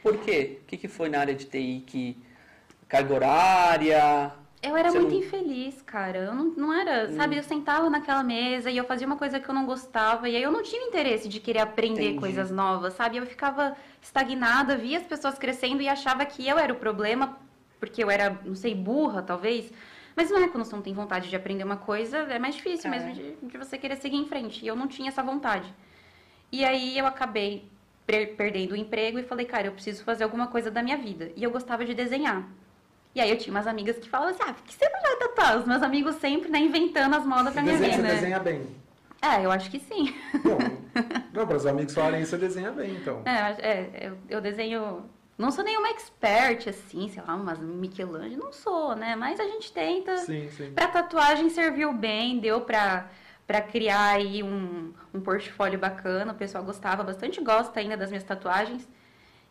Por 0.03 0.19
quê? 0.19 0.59
O 0.63 0.67
que, 0.67 0.77
que 0.77 0.89
foi 0.89 1.09
na 1.09 1.21
área 1.21 1.35
de 1.35 1.47
TI 1.47 1.85
que. 1.87 2.17
Carga 2.89 3.15
horária? 3.15 4.33
Eu 4.67 4.77
era 4.77 4.91
Você 4.91 4.99
muito 4.99 5.13
não- 5.13 5.19
infeliz, 5.21 5.81
cara. 5.83 6.19
Eu 6.19 6.35
não, 6.35 6.45
não 6.57 6.73
era, 6.73 7.09
Hum. 7.09 7.17
sabe? 7.17 7.37
Eu 7.37 7.43
sentava 7.43 7.89
naquela 7.89 8.23
mesa 8.23 8.71
e 8.71 8.77
eu 8.77 8.85
fazia 8.85 9.07
uma 9.07 9.17
coisa 9.17 9.39
que 9.39 9.49
eu 9.49 9.55
não 9.55 9.65
gostava. 9.65 10.29
E 10.29 10.35
aí 10.37 10.43
eu 10.43 10.51
não 10.51 10.63
tinha 10.63 10.83
interesse 10.89 11.29
de 11.29 11.39
querer 11.41 11.61
aprender 11.61 12.03
Entendi. 12.03 12.19
coisas 12.19 12.51
novas, 12.51 12.95
sabe? 12.95 13.17
Eu 13.17 13.27
ficava 13.27 13.77
estagnada, 14.03 14.77
via 14.77 14.99
as 14.99 15.05
pessoas 15.07 15.39
crescendo 15.39 15.81
e 15.83 15.89
achava 15.89 16.25
que 16.27 16.47
eu 16.49 16.59
era 16.59 16.73
o 16.73 16.77
problema, 16.77 17.39
porque 17.79 18.03
eu 18.03 18.11
era, 18.11 18.39
não 18.45 18.55
sei, 18.55 18.75
burra, 18.75 19.23
talvez. 19.23 19.73
Mas 20.17 20.31
não 20.31 20.39
é 20.43 20.49
quando 20.49 20.65
você 20.65 20.75
não 20.75 20.83
tem 20.83 20.95
vontade 20.95 21.29
de 21.29 21.37
aprender 21.37 21.63
uma 21.63 21.77
coisa, 21.77 22.19
é 22.19 22.39
mais 22.39 22.55
difícil 22.55 22.89
É. 22.93 22.99
mesmo 22.99 23.13
de, 23.13 23.37
de 23.49 23.59
você 23.59 23.77
querer 23.79 23.97
seguir 23.97 24.17
em 24.17 24.27
frente. 24.27 24.65
E 24.65 24.69
eu 24.69 24.75
não 24.75 24.89
tinha 24.89 25.09
essa 25.11 25.23
vontade. 25.23 25.73
E 26.51 26.65
aí 26.65 26.97
eu 26.99 27.07
acabei 27.07 27.69
per- 28.07 28.35
perdendo 28.35 28.73
o 28.73 28.77
emprego 28.77 29.19
e 29.19 29.23
falei, 29.23 29.45
cara, 29.47 29.67
eu 29.69 29.73
preciso 29.73 30.03
fazer 30.05 30.25
alguma 30.25 30.47
coisa 30.47 30.71
da 30.71 30.83
minha 30.83 30.97
vida. 30.97 31.31
E 31.37 31.43
eu 31.45 31.51
gostava 31.51 31.85
de 31.85 31.93
desenhar. 31.95 32.49
E 33.17 33.21
aí 33.23 33.31
eu 33.31 33.39
tinha 33.39 33.51
umas 33.51 33.67
amigas 33.67 33.97
que 33.97 34.07
falavam 34.11 34.35
assim, 34.35 34.43
ah, 34.47 34.53
por 34.53 34.63
que 34.65 34.75
você 34.75 34.87
não 34.91 35.01
vai 35.01 35.17
tatuar? 35.17 35.57
Os 35.57 35.65
meus 35.65 35.83
amigos 35.83 36.17
sempre, 36.17 36.51
né, 36.51 36.59
inventando 36.59 37.15
as 37.17 37.25
modas 37.25 37.51
pra 37.55 37.63
Você 37.63 37.69
minha 37.73 37.79
desenha, 37.79 37.97
vida. 37.97 38.09
você 38.09 38.15
desenha 38.17 38.39
bem. 38.39 38.67
É, 39.23 39.43
eu 39.43 39.51
acho 39.51 39.71
que 39.71 39.79
sim. 39.81 40.15
Bom, 40.45 40.59
não, 41.33 41.47
para 41.49 41.57
os 41.57 41.65
amigos 41.65 41.95
falarem 41.95 42.21
isso, 42.21 42.33
você 42.33 42.37
desenha 42.37 42.71
bem, 42.73 42.91
então. 42.95 43.23
É, 43.25 43.57
é, 43.67 44.07
eu, 44.09 44.19
eu 44.29 44.41
desenho... 44.43 45.03
Não 45.39 45.51
sou 45.51 45.65
nenhuma 45.65 45.89
expert, 45.89 46.69
assim, 46.69 47.09
sei 47.09 47.23
lá, 47.27 47.35
umas 47.37 47.59
Michelangelo, 47.59 48.45
não 48.45 48.53
sou, 48.53 48.95
né? 48.95 49.17
Mas 49.17 49.41
a 49.41 49.45
gente 49.45 49.73
tenta... 49.73 50.19
Sim, 50.19 50.51
sim. 50.51 50.73
Pra 50.75 50.87
tatuagem 50.87 51.49
serviu 51.49 51.95
bem, 51.95 52.39
deu 52.39 52.61
pra, 52.61 53.09
pra 53.47 53.63
criar 53.63 54.11
aí 54.17 54.43
um, 54.43 54.93
um 55.15 55.21
portfólio 55.23 55.79
bacana, 55.79 56.33
o 56.33 56.37
pessoal 56.37 56.63
gostava 56.63 57.03
bastante, 57.03 57.43
gosta 57.43 57.81
ainda 57.81 57.97
das 57.97 58.11
minhas 58.11 58.25
tatuagens. 58.25 58.87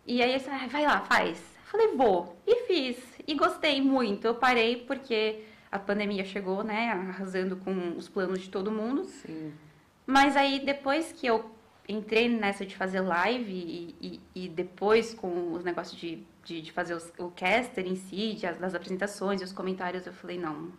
E 0.06 0.22
aí, 0.22 0.40
"Ah, 0.52 0.68
vai 0.68 0.86
lá, 0.86 1.02
faz. 1.02 1.40
Falei, 1.66 1.96
vou. 1.96 2.38
E 2.46 2.68
fiz. 2.68 3.15
E 3.28 3.34
gostei 3.36 3.82
muito. 3.82 4.26
Eu 4.26 4.36
parei 4.36 4.78
porque 4.78 5.44
a 5.72 5.80
pandemia 5.80 6.24
chegou, 6.24 6.64
né, 6.64 6.92
arrasando 6.92 7.56
com 7.58 7.96
os 7.98 8.08
planos 8.08 8.40
de 8.42 8.50
todo 8.50 8.72
mundo. 8.72 9.04
Sim. 9.06 9.52
Mas 10.06 10.36
aí, 10.38 10.60
depois 10.64 11.12
que 11.12 11.26
eu 11.26 11.50
entrei 11.88 12.30
nessa 12.30 12.66
de 12.66 12.76
fazer 12.76 13.02
live 13.02 13.52
e, 13.52 13.96
e, 14.36 14.44
e 14.46 14.50
depois 14.50 15.14
com 15.14 15.54
os 15.54 15.64
negócios 15.64 16.00
de, 16.00 16.24
de, 16.44 16.62
de 16.62 16.72
fazer 16.72 16.94
os- 16.96 17.12
o 17.18 17.30
caster 17.32 17.86
em 17.86 17.96
si, 17.96 18.34
de, 18.34 18.46
as- 18.48 18.58
das 18.58 18.74
apresentações 18.76 19.42
e 19.42 19.44
os 19.44 19.52
comentários, 19.54 20.06
eu 20.06 20.14
falei, 20.14 20.38
não, 20.40 20.72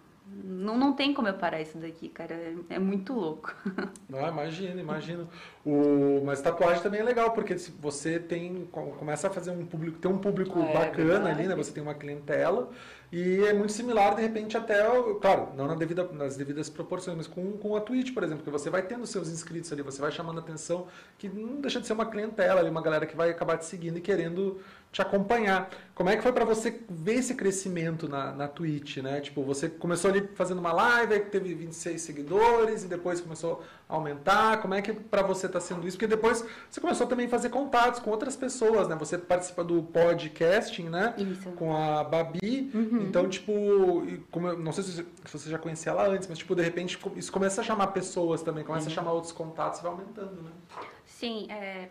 não, 0.45 0.77
não 0.79 0.95
tem 0.95 1.15
como 1.15 1.29
eu 1.29 1.35
parar 1.35 1.61
isso 1.61 1.79
daqui, 1.79 2.09
cara. 2.09 2.35
É, 2.35 2.55
é 2.71 2.79
muito 2.79 3.13
louco. 3.13 3.55
Ah, 4.15 4.29
imagino, 4.29 4.79
imagino. 4.79 5.29
O, 5.65 6.23
mas 6.25 6.41
tatuagem 6.41 6.81
também 6.81 7.01
é 7.01 7.03
legal, 7.03 7.33
porque 7.33 7.59
se 7.59 7.73
você 7.73 8.21
tem, 8.21 8.65
co- 8.71 8.93
começa 8.93 9.27
a 9.27 9.31
fazer 9.31 9.51
um 9.51 9.67
público, 9.67 9.99
tem 9.99 10.09
um 10.09 10.19
público 10.19 10.61
Ah, 10.61 10.63
é 10.65 10.73
bacana 10.73 11.05
verdade. 11.05 11.29
ali, 11.29 11.49
né? 11.49 11.57
Você 11.57 11.73
tem 11.73 11.83
uma 11.83 11.93
clientela 11.95 12.71
e 13.11 13.41
é 13.45 13.53
muito 13.53 13.73
similar, 13.73 14.15
de 14.15 14.23
repente, 14.23 14.57
até, 14.57 14.89
o- 14.89 15.17
claro, 15.17 15.49
não 15.57 15.67
na 15.67 15.75
devida, 15.75 16.05
nas 16.13 16.37
devidas 16.37 16.71
proporções, 16.71 17.17
mas 17.17 17.27
com, 17.27 17.59
com 17.59 17.75
a 17.75 17.81
Twitch, 17.81 18.15
por 18.15 18.23
exemplo, 18.23 18.45
que 18.45 18.51
você 18.51 18.71
vai 18.71 18.83
tendo 18.83 19.05
seus 19.09 19.29
inscritos 19.29 19.73
ali, 19.73 19.83
você 19.83 20.01
vai 20.01 20.13
chamando 20.13 20.39
atenção, 20.39 20.87
que 21.19 21.29
não 21.29 21.61
deixa 21.61 21.81
de 21.81 21.87
ser 21.89 21.93
uma 21.95 22.07
clientela 22.07 22.61
ali, 22.61 22.71
uma 22.71 22.83
galera 22.83 23.07
que 23.07 23.17
vai 23.17 23.31
acabar 23.31 23.59
te 23.59 23.65
seguindo 23.65 23.99
e 23.99 24.01
querendo 24.01 24.61
te 24.97 25.03
acompanhar. 25.03 25.69
Como 25.95 26.09
é 26.09 26.17
que 26.17 26.23
foi 26.23 26.33
pra 26.33 26.45
você 26.45 26.81
ver 26.89 27.17
esse 27.17 27.35
crescimento 27.35 28.09
na, 28.09 28.33
na 28.33 28.49
Twitch, 28.49 28.99
né? 28.99 29.21
Tipo, 29.21 29.43
você 29.43 29.69
começou 29.69 30.11
ali 30.11 30.27
fazendo 30.35 30.59
uma 30.59 30.73
live, 30.73 31.13
aí 31.13 31.21
teve 31.21 31.55
26 31.55 32.01
seguidores 32.01 32.83
e 32.83 32.89
depois 32.89 33.21
começou 33.21 33.63
a 33.87 33.95
aumentar. 33.95 34.63
Como 34.63 34.73
é 34.73 34.81
que 34.81 34.95
pra 34.95 35.21
você 35.23 35.49
tá 35.49 35.61
sendo 35.61 35.87
isso? 35.87 35.99
Porque 35.99 36.07
depois 36.07 36.43
você 36.71 36.81
começou 36.81 37.07
também 37.07 37.27
a 37.27 37.29
fazer 37.29 37.51
contatos 37.51 38.01
com 38.01 38.11
outras 38.11 38.37
pessoas, 38.37 38.89
né? 38.89 38.97
Você 38.97 39.19
participa 39.19 39.63
do 39.63 39.83
podcasting, 39.83 40.89
né? 40.89 41.15
Isso. 41.19 41.51
Com 41.53 41.77
a 41.77 42.03
Babi. 42.03 42.71
Uhum. 42.75 43.03
Então, 43.03 43.29
tipo, 43.29 43.53
como 44.31 44.49
eu, 44.49 44.59
não 44.59 44.73
sei 44.73 44.83
se 44.83 45.07
você 45.31 45.51
já 45.51 45.59
conhecia 45.59 45.93
ela 45.93 46.09
antes, 46.09 46.27
mas 46.27 46.39
tipo, 46.39 46.55
de 46.55 46.63
repente 46.63 46.99
isso 47.17 47.31
começa 47.31 47.61
a 47.61 47.65
chamar 47.65 47.89
pessoas 47.89 48.43
também, 48.43 48.65
começa 48.65 48.89
a 48.89 48.93
chamar 48.93 49.13
outros 49.13 49.33
contatos 49.33 49.81
e 49.81 49.83
vai 49.83 49.93
aumentando, 49.93 50.43
né? 50.43 50.51
Sim, 51.05 51.47
é, 51.51 51.91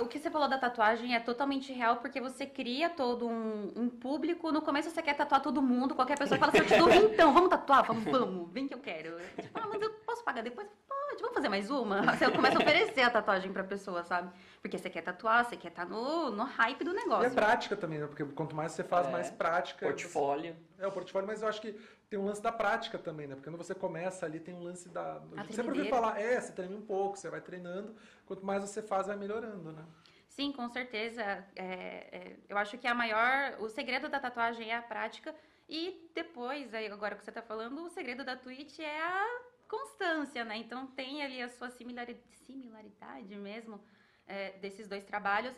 o 0.00 0.06
que 0.06 0.18
você 0.18 0.30
falou 0.30 0.48
da 0.48 0.58
tatuagem 0.58 1.14
é 1.14 1.20
totalmente 1.20 1.72
real, 1.72 1.96
porque 1.96 2.20
você 2.20 2.44
cria 2.44 2.90
todo 2.90 3.26
um, 3.28 3.72
um 3.76 3.88
público. 3.88 4.50
No 4.50 4.60
começo 4.60 4.90
você 4.90 5.02
quer 5.02 5.14
tatuar 5.14 5.40
todo 5.40 5.62
mundo, 5.62 5.94
qualquer 5.94 6.18
pessoa 6.18 6.38
fala 6.38 6.50
assim, 6.50 6.58
eu 6.58 6.66
te 6.66 6.76
dou 6.76 6.92
então, 7.12 7.32
vamos 7.32 7.48
tatuar? 7.50 7.84
Vamos, 7.84 8.04
vamos, 8.04 8.50
vem 8.52 8.66
que 8.66 8.74
eu 8.74 8.80
quero. 8.80 9.16
Tipo, 9.40 9.58
ah, 9.60 9.66
mas 9.68 9.80
eu 9.80 9.90
posso 10.04 10.24
pagar 10.24 10.42
depois? 10.42 10.66
Pode, 10.88 11.20
vamos 11.20 11.34
fazer 11.34 11.48
mais 11.48 11.70
uma? 11.70 12.02
Você 12.16 12.30
começa 12.30 12.58
a 12.58 12.62
oferecer 12.62 13.02
a 13.02 13.10
tatuagem 13.10 13.52
pra 13.52 13.62
pessoa, 13.62 14.02
sabe? 14.02 14.30
Porque 14.60 14.76
você 14.76 14.90
quer 14.90 15.02
tatuar, 15.02 15.44
você 15.44 15.56
quer 15.56 15.68
estar 15.68 15.86
no, 15.86 16.30
no 16.30 16.42
hype 16.44 16.82
do 16.82 16.90
E 16.90 16.96
é 16.96 16.96
negócio. 16.96 17.30
prática 17.30 17.76
também, 17.76 18.00
né? 18.00 18.06
Porque 18.06 18.24
quanto 18.24 18.56
mais 18.56 18.72
você 18.72 18.82
faz, 18.82 19.06
É. 19.06 19.10
mais 19.10 19.30
prática. 19.30 19.86
Portfólio. 19.86 20.56
É, 20.78 20.86
o 20.86 20.90
portfólio, 20.92 21.26
mas 21.28 21.42
eu 21.42 21.48
acho 21.48 21.60
que 21.60 21.74
tem 22.08 22.18
um 22.18 22.24
lance 22.24 22.40
da 22.40 22.52
prática 22.52 22.98
também, 22.98 23.26
né? 23.26 23.34
Porque 23.34 23.50
quando 23.50 23.58
você 23.58 23.74
começa 23.74 24.24
ali, 24.26 24.38
tem 24.38 24.54
um 24.54 24.62
lance 24.62 24.88
da. 24.88 25.16
A 25.16 25.20
sempre 25.20 25.36
ouvi 25.42 25.52
tremedeira. 25.52 25.90
falar, 25.90 26.20
é, 26.20 26.40
você 26.40 26.52
treina 26.52 26.76
um 26.76 26.82
pouco, 26.82 27.16
você 27.16 27.28
vai 27.28 27.40
treinando. 27.40 27.96
Quanto 28.24 28.44
mais 28.44 28.62
você 28.62 28.80
faz, 28.82 29.06
vai 29.08 29.16
melhorando, 29.16 29.72
né? 29.72 29.84
Sim, 30.28 30.52
com 30.52 30.68
certeza. 30.68 31.22
É, 31.22 31.64
é, 31.64 32.36
eu 32.48 32.56
acho 32.58 32.78
que 32.78 32.86
a 32.86 32.94
maior. 32.94 33.56
O 33.60 33.68
segredo 33.68 34.08
da 34.08 34.20
tatuagem 34.20 34.70
é 34.70 34.76
a 34.76 34.82
prática. 34.82 35.34
E 35.68 36.10
depois, 36.14 36.72
aí, 36.72 36.86
agora 36.86 37.16
que 37.16 37.24
você 37.24 37.30
está 37.30 37.42
falando, 37.42 37.82
o 37.84 37.90
segredo 37.90 38.24
da 38.24 38.36
Twitch 38.36 38.78
é 38.78 39.02
a 39.02 39.40
constância, 39.68 40.44
né? 40.44 40.56
Então 40.58 40.86
tem 40.86 41.24
ali 41.24 41.42
a 41.42 41.48
sua 41.48 41.70
similari- 41.70 42.22
similaridade 42.46 43.34
mesmo 43.34 43.82
é, 44.28 44.52
desses 44.58 44.86
dois 44.86 45.04
trabalhos. 45.04 45.56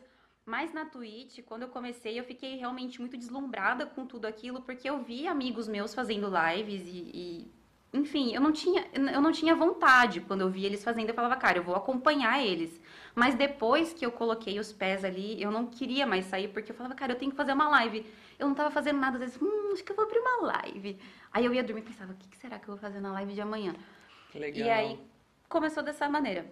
Mas 0.49 0.73
na 0.73 0.87
Twitch, 0.87 1.41
quando 1.45 1.65
eu 1.65 1.69
comecei, 1.69 2.19
eu 2.19 2.25
fiquei 2.25 2.57
realmente 2.57 2.99
muito 3.03 3.19
deslumbrada 3.19 3.85
com 3.85 4.07
tudo 4.07 4.25
aquilo, 4.25 4.63
porque 4.63 4.89
eu 4.89 5.03
vi 5.03 5.29
amigos 5.29 5.69
meus 5.69 5.95
fazendo 5.95 6.27
lives 6.27 6.87
e, 6.87 7.11
e, 7.13 7.53
enfim, 7.93 8.35
eu 8.35 8.41
não 8.41 8.51
tinha, 8.51 8.87
eu 8.95 9.21
não 9.21 9.31
tinha 9.31 9.55
vontade 9.55 10.23
quando 10.23 10.41
eu 10.41 10.49
vi 10.49 10.65
eles 10.65 10.83
fazendo, 10.83 11.11
eu 11.11 11.15
falava, 11.15 11.37
cara, 11.37 11.59
eu 11.59 11.63
vou 11.63 11.75
acompanhar 11.75 12.43
eles. 12.43 12.81
Mas 13.15 13.35
depois 13.35 13.93
que 13.93 14.07
eu 14.07 14.11
coloquei 14.11 14.59
os 14.59 14.73
pés 14.73 15.05
ali, 15.05 15.41
eu 15.41 15.51
não 15.51 15.67
queria 15.67 16.07
mais 16.07 16.25
sair, 16.25 16.49
porque 16.49 16.73
eu 16.73 16.77
falava, 16.77 16.95
cara, 16.95 17.13
eu 17.13 17.19
tenho 17.19 17.31
que 17.31 17.37
fazer 17.37 17.53
uma 17.53 17.69
live. 17.69 18.07
Eu 18.39 18.49
não 18.49 18.55
tava 18.55 18.71
fazendo 18.71 18.99
nada, 18.99 19.17
às 19.17 19.21
vezes, 19.21 19.39
hum, 19.43 19.73
acho 19.75 19.85
que 19.85 19.93
eu 19.93 19.97
vou 19.97 20.07
abrir 20.07 20.19
uma 20.19 20.47
live. 20.47 20.99
Aí 21.31 21.45
eu 21.45 21.53
ia 21.53 21.63
dormir 21.63 21.83
e 21.83 21.85
pensava, 21.85 22.15
o 22.15 22.17
que 22.17 22.27
que 22.27 22.39
será 22.39 22.59
que 22.59 22.67
eu 22.67 22.75
vou 22.75 22.79
fazer 22.79 23.01
na 23.01 23.13
live 23.13 23.35
de 23.35 23.41
amanhã? 23.43 23.75
Que 24.33 24.39
legal. 24.39 24.67
E 24.67 24.71
aí, 24.71 24.99
começou 25.47 25.83
dessa 25.83 26.09
maneira. 26.09 26.51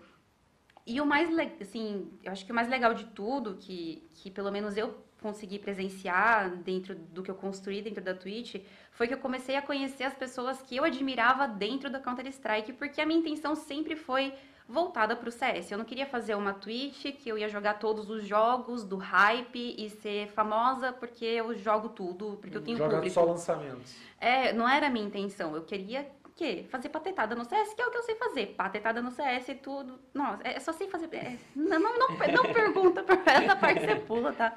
E 0.86 1.00
o 1.00 1.06
mais, 1.06 1.28
assim, 1.60 2.08
eu 2.22 2.30
acho 2.30 2.46
que 2.46 2.52
o 2.52 2.54
mais 2.54 2.68
legal 2.68 2.94
de 2.94 3.06
tudo, 3.06 3.56
que, 3.56 4.06
que 4.14 4.30
pelo 4.30 4.52
menos 4.52 4.76
eu 4.76 4.94
consegui 5.20 5.58
presenciar 5.58 6.50
dentro 6.58 6.94
do 6.94 7.22
que 7.22 7.30
eu 7.30 7.34
construí 7.34 7.82
dentro 7.82 8.02
da 8.04 8.14
Twitch, 8.14 8.62
foi 8.92 9.08
que 9.08 9.14
eu 9.14 9.18
comecei 9.18 9.56
a 9.56 9.62
conhecer 9.62 10.04
as 10.04 10.14
pessoas 10.14 10.62
que 10.62 10.76
eu 10.76 10.84
admirava 10.84 11.48
dentro 11.48 11.90
da 11.90 11.98
Counter-Strike, 11.98 12.74
porque 12.74 13.00
a 13.00 13.06
minha 13.06 13.18
intenção 13.18 13.56
sempre 13.56 13.96
foi 13.96 14.32
voltada 14.68 15.16
para 15.16 15.28
o 15.28 15.32
CS. 15.32 15.70
Eu 15.70 15.78
não 15.78 15.84
queria 15.84 16.06
fazer 16.06 16.34
uma 16.34 16.52
Twitch 16.52 17.06
que 17.16 17.28
eu 17.28 17.38
ia 17.38 17.48
jogar 17.48 17.74
todos 17.74 18.10
os 18.10 18.24
jogos 18.24 18.84
do 18.84 18.96
hype 18.96 19.74
e 19.78 19.88
ser 19.90 20.28
famosa 20.28 20.92
porque 20.92 21.24
eu 21.24 21.54
jogo 21.54 21.88
tudo, 21.88 22.38
porque 22.40 22.56
eu 22.56 22.62
tenho 22.62 22.76
Joga 22.76 22.96
público. 22.96 23.14
só 23.14 23.24
lançamentos. 23.24 23.96
É, 24.20 24.52
não 24.52 24.68
era 24.68 24.86
a 24.86 24.90
minha 24.90 25.06
intenção. 25.06 25.54
Eu 25.54 25.62
queria 25.62 26.06
quê? 26.36 26.66
Fazer 26.70 26.90
patetada 26.90 27.34
no 27.34 27.44
CS, 27.44 27.74
que 27.74 27.82
é 27.82 27.86
o 27.86 27.90
que 27.90 27.96
eu 27.96 28.02
sei 28.02 28.14
fazer. 28.14 28.46
Patetada 28.48 29.02
no 29.02 29.10
CS 29.10 29.48
e 29.48 29.54
tudo. 29.54 29.98
Nossa, 30.14 30.42
é 30.44 30.60
só 30.60 30.72
sei 30.72 30.88
fazer. 30.88 31.08
é, 31.14 31.38
não, 31.54 31.80
não, 31.80 31.98
não, 31.98 32.08
não 32.08 32.44
pergunta 32.52 33.02
pra 33.02 33.32
essa 33.32 33.56
parte 33.56 33.80
você 33.80 33.96
pula, 33.96 34.32
tá? 34.32 34.56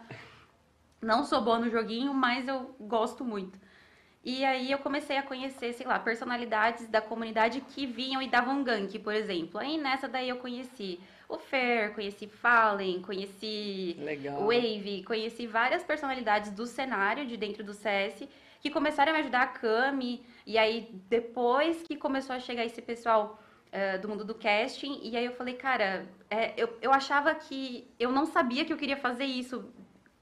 Não 1.02 1.24
sou 1.24 1.42
boa 1.42 1.58
no 1.58 1.70
joguinho, 1.70 2.14
mas 2.14 2.48
eu 2.48 2.76
gosto 2.80 3.24
muito. 3.24 3.58
E 4.24 4.44
aí 4.44 4.70
eu 4.70 4.80
comecei 4.80 5.16
a 5.18 5.24
conhecer, 5.24 5.72
sei 5.74 5.88
lá, 5.88 5.98
personalidades 5.98 6.88
da 6.90 7.02
comunidade 7.02 7.62
que 7.62 7.86
vinham 7.86 8.22
e 8.22 8.28
davam 8.28 8.62
gank, 8.64 9.00
por 9.00 9.14
exemplo. 9.14 9.60
Aí 9.60 9.78
nessa 9.78 10.10
daí 10.10 10.28
eu 10.28 10.36
conheci 10.38 11.00
o 11.30 11.38
Fer, 11.38 11.94
conheci 11.94 12.28
Fallen, 12.28 13.02
conheci 13.02 13.96
Legal. 14.00 14.42
Wave, 14.42 15.04
conheci 15.06 15.48
várias 15.48 15.84
personalidades 15.84 16.52
do 16.52 16.66
cenário 16.66 17.26
de 17.26 17.38
dentro 17.38 17.64
do 17.64 17.74
CS 17.74 18.28
que 18.62 18.70
começaram 18.70 19.12
a 19.12 19.16
me 19.16 19.22
ajudar 19.22 19.42
a 19.44 19.48
Cami. 19.48 20.22
E 20.50 20.58
aí, 20.58 20.90
depois 21.08 21.84
que 21.84 21.96
começou 21.96 22.36
a 22.36 22.40
chegar 22.40 22.66
esse 22.66 22.82
pessoal 22.82 23.40
eh, 23.72 24.00
do 24.00 24.10
mundo 24.10 24.26
do 24.26 24.34
casting, 24.34 25.00
e 25.04 25.16
aí 25.16 25.26
eu 25.26 25.34
falei, 25.34 25.54
cara, 25.54 26.10
é, 26.28 26.60
eu, 26.60 26.68
eu 26.82 26.92
achava 26.92 27.36
que 27.36 27.88
eu 28.00 28.12
não 28.12 28.26
sabia 28.26 28.66
que 28.66 28.74
eu 28.74 28.78
queria 28.78 28.98
fazer 28.98 29.26
isso. 29.26 29.72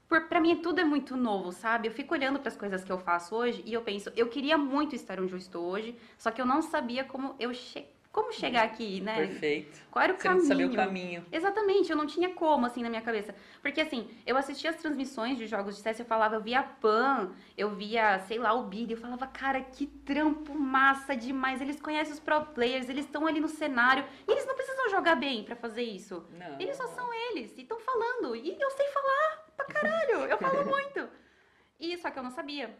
Por, 0.06 0.28
pra 0.28 0.38
mim, 0.38 0.56
tudo 0.56 0.80
é 0.80 0.84
muito 0.84 1.16
novo, 1.16 1.50
sabe? 1.50 1.88
Eu 1.88 1.92
fico 1.92 2.12
olhando 2.12 2.38
para 2.40 2.50
as 2.50 2.58
coisas 2.58 2.84
que 2.84 2.92
eu 2.92 2.98
faço 2.98 3.34
hoje 3.34 3.62
e 3.64 3.72
eu 3.72 3.80
penso, 3.80 4.12
eu 4.14 4.28
queria 4.28 4.58
muito 4.58 4.94
estar 4.94 5.18
onde 5.18 5.32
eu 5.32 5.38
estou 5.38 5.64
hoje, 5.64 5.96
só 6.18 6.30
que 6.30 6.42
eu 6.42 6.46
não 6.46 6.60
sabia 6.60 7.04
como 7.04 7.34
eu 7.38 7.54
che 7.54 7.86
como 8.10 8.32
chegar 8.32 8.64
aqui, 8.64 9.00
né? 9.00 9.14
Perfeito. 9.26 9.80
Qual 9.90 10.02
era 10.02 10.12
o 10.12 10.16
Você 10.16 10.28
não 10.28 10.34
caminho? 10.36 10.48
sabia 10.48 10.66
o 10.66 10.74
caminho. 10.74 11.26
Exatamente, 11.30 11.90
eu 11.90 11.96
não 11.96 12.06
tinha 12.06 12.30
como, 12.30 12.66
assim, 12.66 12.82
na 12.82 12.88
minha 12.88 13.02
cabeça. 13.02 13.34
Porque, 13.62 13.80
assim, 13.80 14.08
eu 14.26 14.36
assistia 14.36 14.70
as 14.70 14.76
transmissões 14.76 15.38
de 15.38 15.46
jogos 15.46 15.76
de 15.76 15.82
CS, 15.82 16.00
eu 16.00 16.06
falava, 16.06 16.34
eu 16.34 16.40
via 16.40 16.60
a 16.60 16.62
Pan, 16.62 17.32
eu 17.56 17.70
via, 17.70 18.18
sei 18.20 18.38
lá, 18.38 18.52
o 18.54 18.64
Bid, 18.64 18.90
eu 18.92 18.98
falava, 18.98 19.26
cara, 19.26 19.60
que 19.60 19.86
trampo 19.86 20.54
massa 20.54 21.14
demais. 21.14 21.60
Eles 21.60 21.80
conhecem 21.80 22.12
os 22.12 22.20
pro 22.20 22.40
players, 22.46 22.88
eles 22.88 23.04
estão 23.04 23.26
ali 23.26 23.40
no 23.40 23.48
cenário, 23.48 24.04
e 24.26 24.32
eles 24.32 24.46
não 24.46 24.54
precisam 24.56 24.88
jogar 24.90 25.14
bem 25.14 25.44
pra 25.44 25.54
fazer 25.54 25.82
isso. 25.82 26.26
Não. 26.32 26.58
Eles 26.60 26.76
só 26.76 26.86
são 26.88 27.12
eles, 27.30 27.52
e 27.56 27.62
estão 27.62 27.78
falando, 27.78 28.34
e 28.34 28.56
eu 28.60 28.70
sei 28.70 28.86
falar 28.88 29.46
pra 29.56 29.66
caralho, 29.66 30.24
eu 30.24 30.38
falo 30.38 30.64
muito. 30.66 31.08
E 31.78 31.96
só 31.98 32.10
que 32.10 32.18
eu 32.18 32.22
não 32.24 32.30
sabia. 32.30 32.76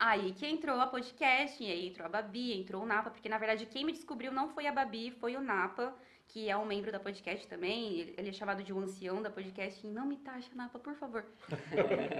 Aí 0.00 0.32
que 0.32 0.46
entrou 0.46 0.80
a 0.80 0.86
podcast, 0.86 1.62
e 1.62 1.70
aí 1.70 1.88
entrou 1.88 2.06
a 2.06 2.08
Babi, 2.08 2.58
entrou 2.58 2.82
o 2.82 2.86
Napa, 2.86 3.10
porque 3.10 3.28
na 3.28 3.36
verdade 3.36 3.66
quem 3.66 3.84
me 3.84 3.92
descobriu 3.92 4.32
não 4.32 4.48
foi 4.48 4.66
a 4.66 4.72
Babi, 4.72 5.10
foi 5.10 5.36
o 5.36 5.42
Napa, 5.42 5.94
que 6.26 6.48
é 6.48 6.56
um 6.56 6.64
membro 6.64 6.90
da 6.90 6.98
podcast 6.98 7.46
também. 7.46 8.14
Ele, 8.16 8.30
é 8.30 8.32
chamado 8.32 8.62
de 8.62 8.72
o 8.72 8.78
ancião 8.78 9.20
da 9.20 9.28
podcast. 9.28 9.86
E 9.86 9.90
não 9.90 10.06
me 10.06 10.16
taxa, 10.16 10.48
Napa, 10.54 10.78
por 10.78 10.94
favor. 10.94 11.22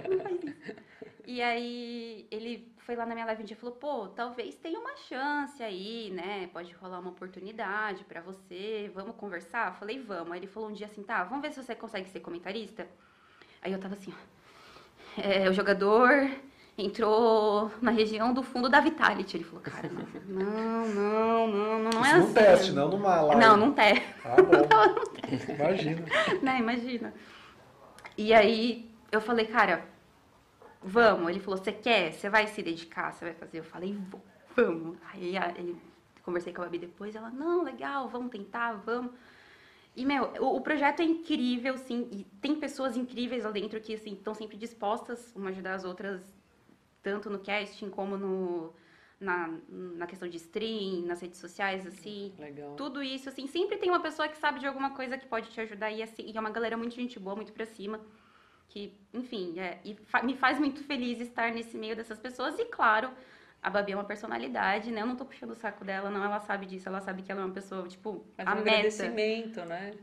não 0.07 0.19
faz 0.19 0.43
isso. 0.43 0.75
E 1.25 1.41
aí 1.41 2.27
ele 2.29 2.71
foi 2.77 2.95
lá 2.95 3.03
na 3.03 3.15
minha 3.15 3.25
live 3.25 3.41
um 3.41 3.45
dia 3.45 3.55
e 3.55 3.59
falou: 3.59 3.75
pô, 3.75 4.09
talvez 4.09 4.53
tenha 4.53 4.79
uma 4.79 4.95
chance 4.97 5.63
aí, 5.63 6.11
né? 6.11 6.51
Pode 6.53 6.71
rolar 6.73 6.99
uma 6.99 7.09
oportunidade 7.09 8.03
pra 8.03 8.21
você, 8.21 8.91
vamos 8.93 9.15
conversar? 9.15 9.73
Falei: 9.79 9.99
vamos. 9.99 10.33
Aí 10.33 10.39
ele 10.39 10.47
falou 10.47 10.69
um 10.69 10.73
dia 10.73 10.85
assim: 10.85 11.01
tá, 11.01 11.23
vamos 11.23 11.41
ver 11.41 11.51
se 11.51 11.63
você 11.63 11.73
consegue 11.73 12.09
ser 12.09 12.19
comentarista. 12.19 12.87
Aí 13.59 13.71
eu 13.71 13.79
tava 13.79 13.95
assim: 13.95 14.13
ó, 14.13 15.21
é, 15.21 15.49
o 15.49 15.53
jogador 15.53 16.29
entrou 16.77 17.71
na 17.81 17.91
região 17.91 18.33
do 18.33 18.41
fundo 18.43 18.69
da 18.69 18.79
Vitality. 18.79 19.37
Ele 19.37 19.43
falou, 19.43 19.61
cara, 19.61 19.89
não, 20.27 20.87
não, 20.87 21.47
não, 21.47 21.79
não, 21.79 21.89
não 21.89 22.05
é 22.05 22.11
assim. 22.11 22.27
num 22.27 22.33
teste, 22.33 22.71
não 22.71 22.89
numa 22.89 23.21
live. 23.21 23.41
Não, 23.41 23.57
não 23.57 23.71
tem. 23.71 24.01
Ah, 24.23 24.35
bom. 24.41 25.53
Imagina. 25.53 26.05
né, 26.41 26.59
imagina. 26.59 27.13
E 28.17 28.33
aí 28.33 28.91
eu 29.11 29.21
falei, 29.21 29.45
cara, 29.45 29.85
vamos. 30.81 31.29
Ele 31.29 31.39
falou, 31.39 31.57
você 31.57 31.71
quer? 31.71 32.13
Você 32.13 32.29
vai 32.29 32.47
se 32.47 32.61
dedicar? 32.61 33.13
Você 33.13 33.25
vai 33.25 33.33
fazer? 33.33 33.59
Eu 33.59 33.63
falei, 33.63 33.97
vou, 34.09 34.21
vamos. 34.55 34.97
Aí 35.13 35.37
ele, 35.57 35.79
conversei 36.23 36.53
com 36.53 36.61
a 36.61 36.65
Babi 36.65 36.79
depois, 36.79 37.15
ela, 37.15 37.29
não, 37.29 37.63
legal, 37.63 38.07
vamos 38.07 38.31
tentar, 38.31 38.73
vamos. 38.73 39.11
E, 39.95 40.05
meu, 40.05 40.31
o, 40.39 40.55
o 40.57 40.61
projeto 40.61 41.01
é 41.01 41.05
incrível, 41.05 41.77
sim, 41.77 42.07
e 42.11 42.23
tem 42.41 42.55
pessoas 42.55 42.95
incríveis 42.95 43.43
lá 43.43 43.51
dentro 43.51 43.79
que, 43.81 43.93
assim, 43.93 44.13
estão 44.13 44.33
sempre 44.33 44.57
dispostas 44.57 45.33
uma 45.35 45.49
a 45.49 45.51
ajudar 45.51 45.73
as 45.73 45.83
outras, 45.83 46.21
tanto 47.01 47.29
no 47.29 47.39
casting 47.39 47.89
como 47.89 48.17
no, 48.17 48.73
na, 49.19 49.49
na 49.69 50.07
questão 50.07 50.27
de 50.27 50.37
stream, 50.37 51.01
nas 51.05 51.21
redes 51.21 51.39
sociais, 51.39 51.85
assim. 51.85 52.33
Legal. 52.37 52.75
Tudo 52.75 53.01
isso, 53.03 53.29
assim, 53.29 53.47
sempre 53.47 53.77
tem 53.77 53.89
uma 53.89 53.99
pessoa 54.01 54.27
que 54.27 54.37
sabe 54.37 54.59
de 54.59 54.67
alguma 54.67 54.91
coisa 54.91 55.17
que 55.17 55.25
pode 55.27 55.49
te 55.49 55.59
ajudar 55.61 55.91
e, 55.91 56.01
assim, 56.01 56.23
e 56.31 56.35
é 56.37 56.39
uma 56.39 56.49
galera 56.49 56.77
muito 56.77 56.95
gente 56.95 57.19
boa, 57.19 57.35
muito 57.35 57.53
pra 57.53 57.65
cima. 57.65 57.99
Que, 58.69 58.93
enfim, 59.13 59.59
é, 59.59 59.79
e 59.83 59.95
fa- 59.95 60.23
me 60.23 60.35
faz 60.35 60.57
muito 60.57 60.81
feliz 60.83 61.19
estar 61.19 61.51
nesse 61.51 61.77
meio 61.77 61.95
dessas 61.95 62.17
pessoas. 62.19 62.57
E, 62.57 62.65
claro, 62.65 63.11
a 63.61 63.69
Babi 63.69 63.91
é 63.91 63.95
uma 63.95 64.05
personalidade, 64.05 64.91
né? 64.91 65.01
Eu 65.01 65.05
não 65.07 65.15
tô 65.17 65.25
puxando 65.25 65.51
o 65.51 65.55
saco 65.55 65.83
dela, 65.83 66.09
não. 66.09 66.23
Ela 66.23 66.39
sabe 66.39 66.65
disso. 66.65 66.87
Ela 66.87 67.01
sabe 67.01 67.21
que 67.21 67.31
ela 67.31 67.41
é 67.41 67.45
uma 67.45 67.53
pessoa, 67.53 67.85
tipo, 67.87 68.25
Mas 68.37 68.47
a 68.47 68.51
um 68.51 68.55
meta. 68.55 68.61
agradecimento, 68.61 69.65
né? 69.65 69.93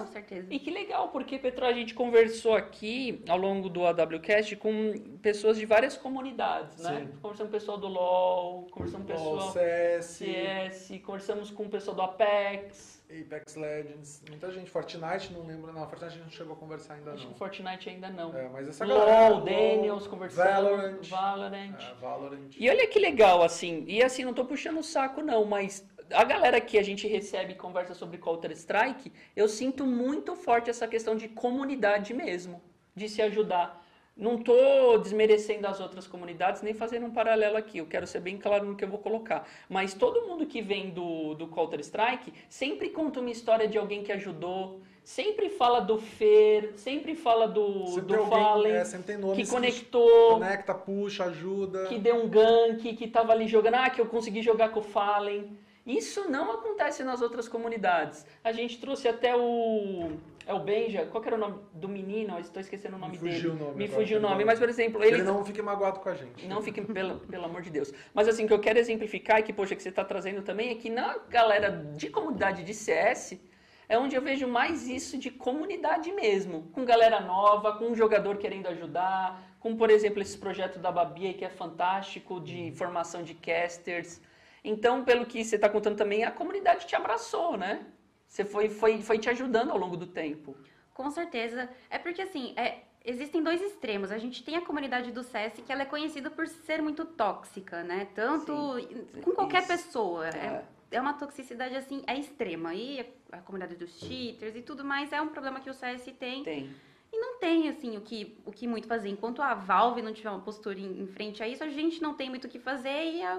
Com 0.00 0.06
certeza. 0.06 0.46
E 0.50 0.58
que 0.58 0.70
legal, 0.70 1.08
porque, 1.08 1.38
Petro, 1.38 1.64
a 1.64 1.72
gente 1.72 1.94
conversou 1.94 2.54
aqui 2.54 3.22
ao 3.28 3.36
longo 3.36 3.68
do 3.68 3.86
AWCast 3.86 4.56
com 4.56 4.92
pessoas 5.20 5.58
de 5.58 5.66
várias 5.66 5.96
comunidades, 5.96 6.82
né? 6.82 7.00
Sim. 7.00 7.18
Conversamos 7.20 7.50
com 7.50 7.56
o 7.56 7.60
pessoal 7.60 7.78
do 7.78 7.88
LoL, 7.88 8.66
conversamos 8.70 9.06
com 9.06 9.12
o 9.12 9.16
pessoal 9.16 9.52
CS, 9.52 10.04
CS, 10.06 11.02
conversamos 11.02 11.50
com 11.50 11.62
o 11.64 11.68
pessoal 11.68 11.96
do 11.96 12.02
Apex, 12.02 13.02
Apex 13.20 13.56
Legends, 13.56 14.22
muita 14.28 14.50
gente. 14.50 14.70
Fortnite, 14.70 15.32
não 15.32 15.46
lembro, 15.46 15.72
não. 15.72 15.86
Fortnite 15.86 16.06
a 16.06 16.16
gente 16.16 16.24
não 16.24 16.30
chegou 16.30 16.54
a 16.54 16.56
conversar 16.56 16.94
ainda, 16.94 17.12
acho 17.12 17.22
que 17.22 17.26
não. 17.26 17.34
o 17.34 17.36
Fortnite 17.36 17.90
ainda 17.90 18.10
não. 18.10 18.34
É, 18.34 18.48
mas 18.48 18.68
essa 18.68 18.86
galera. 18.86 19.28
LoL, 19.28 19.40
Daniels, 19.42 20.06
conversamos, 20.06 20.50
Valorant. 20.50 21.08
Valorant. 21.08 21.74
É, 21.78 21.94
Valorant. 22.00 22.50
E 22.58 22.70
olha 22.70 22.86
que 22.86 22.98
legal, 22.98 23.42
assim, 23.42 23.84
e 23.86 24.02
assim, 24.02 24.24
não 24.24 24.32
tô 24.32 24.44
puxando 24.44 24.78
o 24.78 24.82
saco 24.82 25.20
não, 25.20 25.44
mas 25.44 25.86
a 26.12 26.24
galera 26.24 26.60
que 26.60 26.78
a 26.78 26.82
gente 26.82 27.06
recebe 27.06 27.52
e 27.52 27.56
conversa 27.56 27.94
sobre 27.94 28.18
Counter-Strike, 28.18 29.12
eu 29.34 29.48
sinto 29.48 29.86
muito 29.86 30.34
forte 30.34 30.70
essa 30.70 30.86
questão 30.86 31.16
de 31.16 31.28
comunidade 31.28 32.14
mesmo, 32.14 32.60
de 32.94 33.08
se 33.08 33.22
ajudar. 33.22 33.82
Não 34.14 34.36
tô 34.36 34.98
desmerecendo 34.98 35.66
as 35.66 35.80
outras 35.80 36.06
comunidades, 36.06 36.60
nem 36.60 36.74
fazendo 36.74 37.06
um 37.06 37.10
paralelo 37.10 37.56
aqui, 37.56 37.78
eu 37.78 37.86
quero 37.86 38.06
ser 38.06 38.20
bem 38.20 38.36
claro 38.36 38.66
no 38.66 38.76
que 38.76 38.84
eu 38.84 38.88
vou 38.88 38.98
colocar. 38.98 39.48
Mas 39.68 39.94
todo 39.94 40.26
mundo 40.28 40.44
que 40.46 40.60
vem 40.60 40.90
do, 40.90 41.34
do 41.34 41.46
Counter-Strike 41.48 42.32
sempre 42.48 42.90
conta 42.90 43.20
uma 43.20 43.30
história 43.30 43.66
de 43.66 43.78
alguém 43.78 44.02
que 44.02 44.12
ajudou, 44.12 44.82
sempre 45.02 45.48
fala 45.48 45.80
do 45.80 45.98
Fer, 45.98 46.74
sempre 46.76 47.14
fala 47.14 47.48
do, 47.48 47.86
Sempre 47.86 48.06
do 48.08 48.14
alguém, 48.16 48.30
Fallen, 48.30 48.72
é, 48.72 48.84
sempre 48.84 49.16
tem 49.16 49.32
que 49.32 49.44
que 49.44 49.50
conectou 49.50 50.32
Conecta, 50.32 50.74
puxa, 50.74 51.24
ajuda. 51.24 51.86
que 51.86 51.98
deu 51.98 52.16
um 52.16 52.28
gank, 52.28 52.94
que 52.94 53.08
tava 53.08 53.32
ali 53.32 53.48
jogando, 53.48 53.76
ah, 53.76 53.88
que 53.88 54.00
eu 54.00 54.06
consegui 54.06 54.42
jogar 54.42 54.68
com 54.68 54.80
o 54.80 54.82
Fallen. 54.82 55.56
Isso 55.84 56.30
não 56.30 56.52
acontece 56.52 57.02
nas 57.02 57.20
outras 57.22 57.48
comunidades. 57.48 58.24
A 58.44 58.52
gente 58.52 58.78
trouxe 58.80 59.08
até 59.08 59.34
o. 59.36 60.12
É 60.46 60.54
o 60.54 60.60
Benja? 60.60 61.06
Qual 61.06 61.20
que 61.20 61.28
era 61.28 61.36
o 61.36 61.40
nome 61.40 61.58
do 61.72 61.88
menino? 61.88 62.34
Eu 62.34 62.40
estou 62.40 62.60
esquecendo 62.60 62.96
o 62.96 62.98
nome 62.98 63.12
Me 63.12 63.18
fugiu 63.18 63.50
dele. 63.52 63.62
o 63.62 63.66
nome 63.66 63.76
Me 63.78 63.88
fugiu 63.88 64.18
o 64.18 64.20
nome. 64.20 64.44
Mas, 64.44 64.58
por 64.58 64.68
exemplo, 64.68 65.02
Ele 65.02 65.16
ele. 65.16 65.22
não 65.22 65.44
fique 65.44 65.60
magoado 65.62 66.00
com 66.00 66.08
a 66.08 66.14
gente. 66.14 66.46
Não 66.46 66.62
fiquem, 66.62 66.84
pelo, 66.84 67.18
pelo 67.20 67.44
amor 67.44 67.62
de 67.62 67.70
Deus. 67.70 67.92
Mas 68.14 68.28
assim, 68.28 68.44
o 68.44 68.48
que 68.48 68.52
eu 68.54 68.60
quero 68.60 68.78
exemplificar 68.78 69.40
e 69.40 69.42
que, 69.42 69.52
poxa, 69.52 69.74
que 69.76 69.82
você 69.82 69.88
está 69.88 70.04
trazendo 70.04 70.42
também 70.42 70.70
é 70.70 70.74
que 70.76 70.88
na 70.90 71.18
galera 71.28 71.70
de 71.70 72.08
comunidade 72.10 72.62
de 72.64 72.74
CS 72.74 73.40
é 73.88 73.98
onde 73.98 74.14
eu 74.16 74.22
vejo 74.22 74.46
mais 74.48 74.88
isso 74.88 75.18
de 75.18 75.30
comunidade 75.30 76.10
mesmo. 76.12 76.68
Com 76.72 76.84
galera 76.84 77.20
nova, 77.20 77.76
com 77.76 77.86
um 77.86 77.94
jogador 77.94 78.36
querendo 78.36 78.66
ajudar, 78.68 79.40
com, 79.60 79.76
por 79.76 79.90
exemplo, 79.90 80.22
esse 80.22 80.38
projeto 80.38 80.78
da 80.78 80.90
Babi 80.90 81.34
que 81.34 81.44
é 81.44 81.50
fantástico, 81.50 82.40
de 82.40 82.72
formação 82.72 83.22
de 83.22 83.34
casters. 83.34 84.20
Então, 84.64 85.04
pelo 85.04 85.26
que 85.26 85.44
você 85.44 85.56
está 85.56 85.68
contando 85.68 85.96
também, 85.96 86.24
a 86.24 86.30
comunidade 86.30 86.86
te 86.86 86.94
abraçou, 86.94 87.56
né? 87.56 87.86
Você 88.28 88.44
foi, 88.44 88.68
foi, 88.68 89.02
foi 89.02 89.18
te 89.18 89.28
ajudando 89.28 89.70
ao 89.70 89.78
longo 89.78 89.96
do 89.96 90.06
tempo. 90.06 90.56
Com 90.94 91.10
certeza. 91.10 91.68
É 91.90 91.98
porque, 91.98 92.22
assim, 92.22 92.54
é, 92.56 92.82
existem 93.04 93.42
dois 93.42 93.60
extremos. 93.60 94.12
A 94.12 94.18
gente 94.18 94.42
tem 94.44 94.56
a 94.56 94.60
comunidade 94.60 95.10
do 95.10 95.22
CS 95.22 95.54
que 95.66 95.72
ela 95.72 95.82
é 95.82 95.86
conhecida 95.86 96.30
por 96.30 96.46
ser 96.46 96.80
muito 96.80 97.04
tóxica, 97.04 97.82
né? 97.82 98.08
Tanto 98.14 98.76
com 99.22 99.32
qualquer 99.32 99.62
Isso. 99.62 99.68
pessoa. 99.68 100.28
É. 100.28 100.64
É. 100.90 100.96
é 100.96 101.00
uma 101.00 101.14
toxicidade, 101.14 101.74
assim, 101.74 102.02
é 102.06 102.16
extrema. 102.16 102.74
E 102.74 103.00
a, 103.00 103.38
a 103.38 103.40
comunidade 103.40 103.76
dos 103.76 103.98
cheaters 103.98 104.54
e 104.54 104.62
tudo 104.62 104.84
mais 104.84 105.12
é 105.12 105.20
um 105.20 105.28
problema 105.28 105.60
que 105.60 105.68
o 105.68 105.74
CS 105.74 106.04
tem. 106.18 106.44
Tem. 106.44 106.70
E 107.12 107.18
não 107.18 107.38
tem, 107.38 107.68
assim, 107.68 107.96
o 107.98 108.00
que, 108.00 108.38
o 108.46 108.52
que 108.52 108.66
muito 108.66 108.86
fazer. 108.86 109.10
Enquanto 109.10 109.42
a 109.42 109.52
Valve 109.52 110.00
não 110.00 110.14
tiver 110.14 110.30
uma 110.30 110.40
postura 110.40 110.78
em, 110.78 111.02
em 111.02 111.06
frente 111.06 111.42
a 111.42 111.48
isso, 111.48 111.62
a 111.62 111.68
gente 111.68 112.00
não 112.00 112.14
tem 112.14 112.30
muito 112.30 112.46
o 112.46 112.48
que 112.48 112.58
fazer 112.58 113.12
e 113.12 113.22
a, 113.22 113.38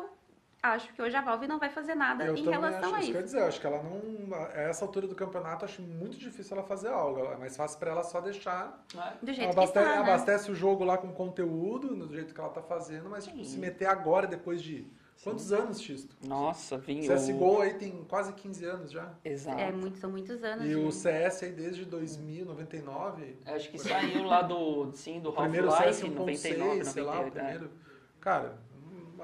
acho 0.63 0.93
que 0.93 1.01
hoje 1.01 1.15
a 1.15 1.21
Valve 1.21 1.45
não 1.47 1.59
vai 1.59 1.69
fazer 1.69 1.93
nada 1.93 2.23
Eu 2.25 2.35
em 2.35 2.43
relação 2.43 2.85
acho 2.85 2.95
a 2.95 2.99
isso. 2.99 3.03
isso. 3.09 3.11
Quer 3.11 3.23
dizer, 3.23 3.39
eu 3.41 3.47
acho 3.47 3.59
que 3.61 3.67
ela 3.67 3.83
não. 3.83 4.33
A 4.35 4.61
essa 4.61 4.85
altura 4.85 5.05
do 5.07 5.13
campeonato, 5.15 5.65
acho 5.65 5.81
muito 5.81 6.17
difícil 6.17 6.55
ela 6.57 6.65
fazer 6.65 6.87
algo. 6.87 7.19
É 7.19 7.37
mais 7.37 7.55
fácil 7.57 7.77
pra 7.77 7.91
ela 7.91 8.03
só 8.03 8.21
deixar. 8.21 8.83
né? 8.95 9.13
Do 9.21 9.33
jeito 9.33 9.51
Ela 9.51 9.53
que 9.61 9.63
está, 9.65 9.81
né? 9.83 9.97
abastece 9.97 10.49
o 10.49 10.55
jogo 10.55 10.83
lá 10.85 10.97
com 10.97 11.11
conteúdo, 11.11 11.95
do 11.95 12.13
jeito 12.13 12.33
que 12.33 12.39
ela 12.39 12.49
tá 12.49 12.61
fazendo, 12.61 13.09
mas 13.09 13.25
tipo, 13.25 13.37
Sim. 13.37 13.43
se 13.43 13.57
meter 13.59 13.85
agora, 13.87 14.25
depois 14.25 14.61
de. 14.61 14.87
Quantos 15.23 15.53
anos, 15.53 15.79
Xisto? 15.79 16.13
Nossa, 16.27 16.77
vinho. 16.77 17.07
CSGO 17.07 17.61
aí 17.61 17.75
tem 17.75 18.03
quase 18.09 18.33
15 18.33 18.65
anos 18.65 18.91
já. 18.91 19.13
Exato. 19.23 19.57
É, 19.57 19.71
muito, 19.71 19.97
são 19.97 20.09
muitos 20.11 20.43
anos. 20.43 20.65
E 20.65 20.69
de- 20.69 20.75
o 20.75 20.91
CS 20.91 21.43
aí 21.43 21.51
desde 21.53 21.85
2000, 21.85 22.43
99. 22.45 23.37
Acho 23.45 23.69
que 23.71 23.77
saiu 23.77 24.23
lá 24.25 24.41
do, 24.41 24.91
sim, 24.91 25.21
do 25.21 25.29
Half-Life, 25.29 26.09
99, 26.09 26.81
1.6, 26.81 26.83
sei 26.85 27.03
lá, 27.03 27.13
o 27.13 27.17
98. 27.19 27.37
é. 27.37 27.41
primeiro. 27.41 27.71
Cara, 28.19 28.57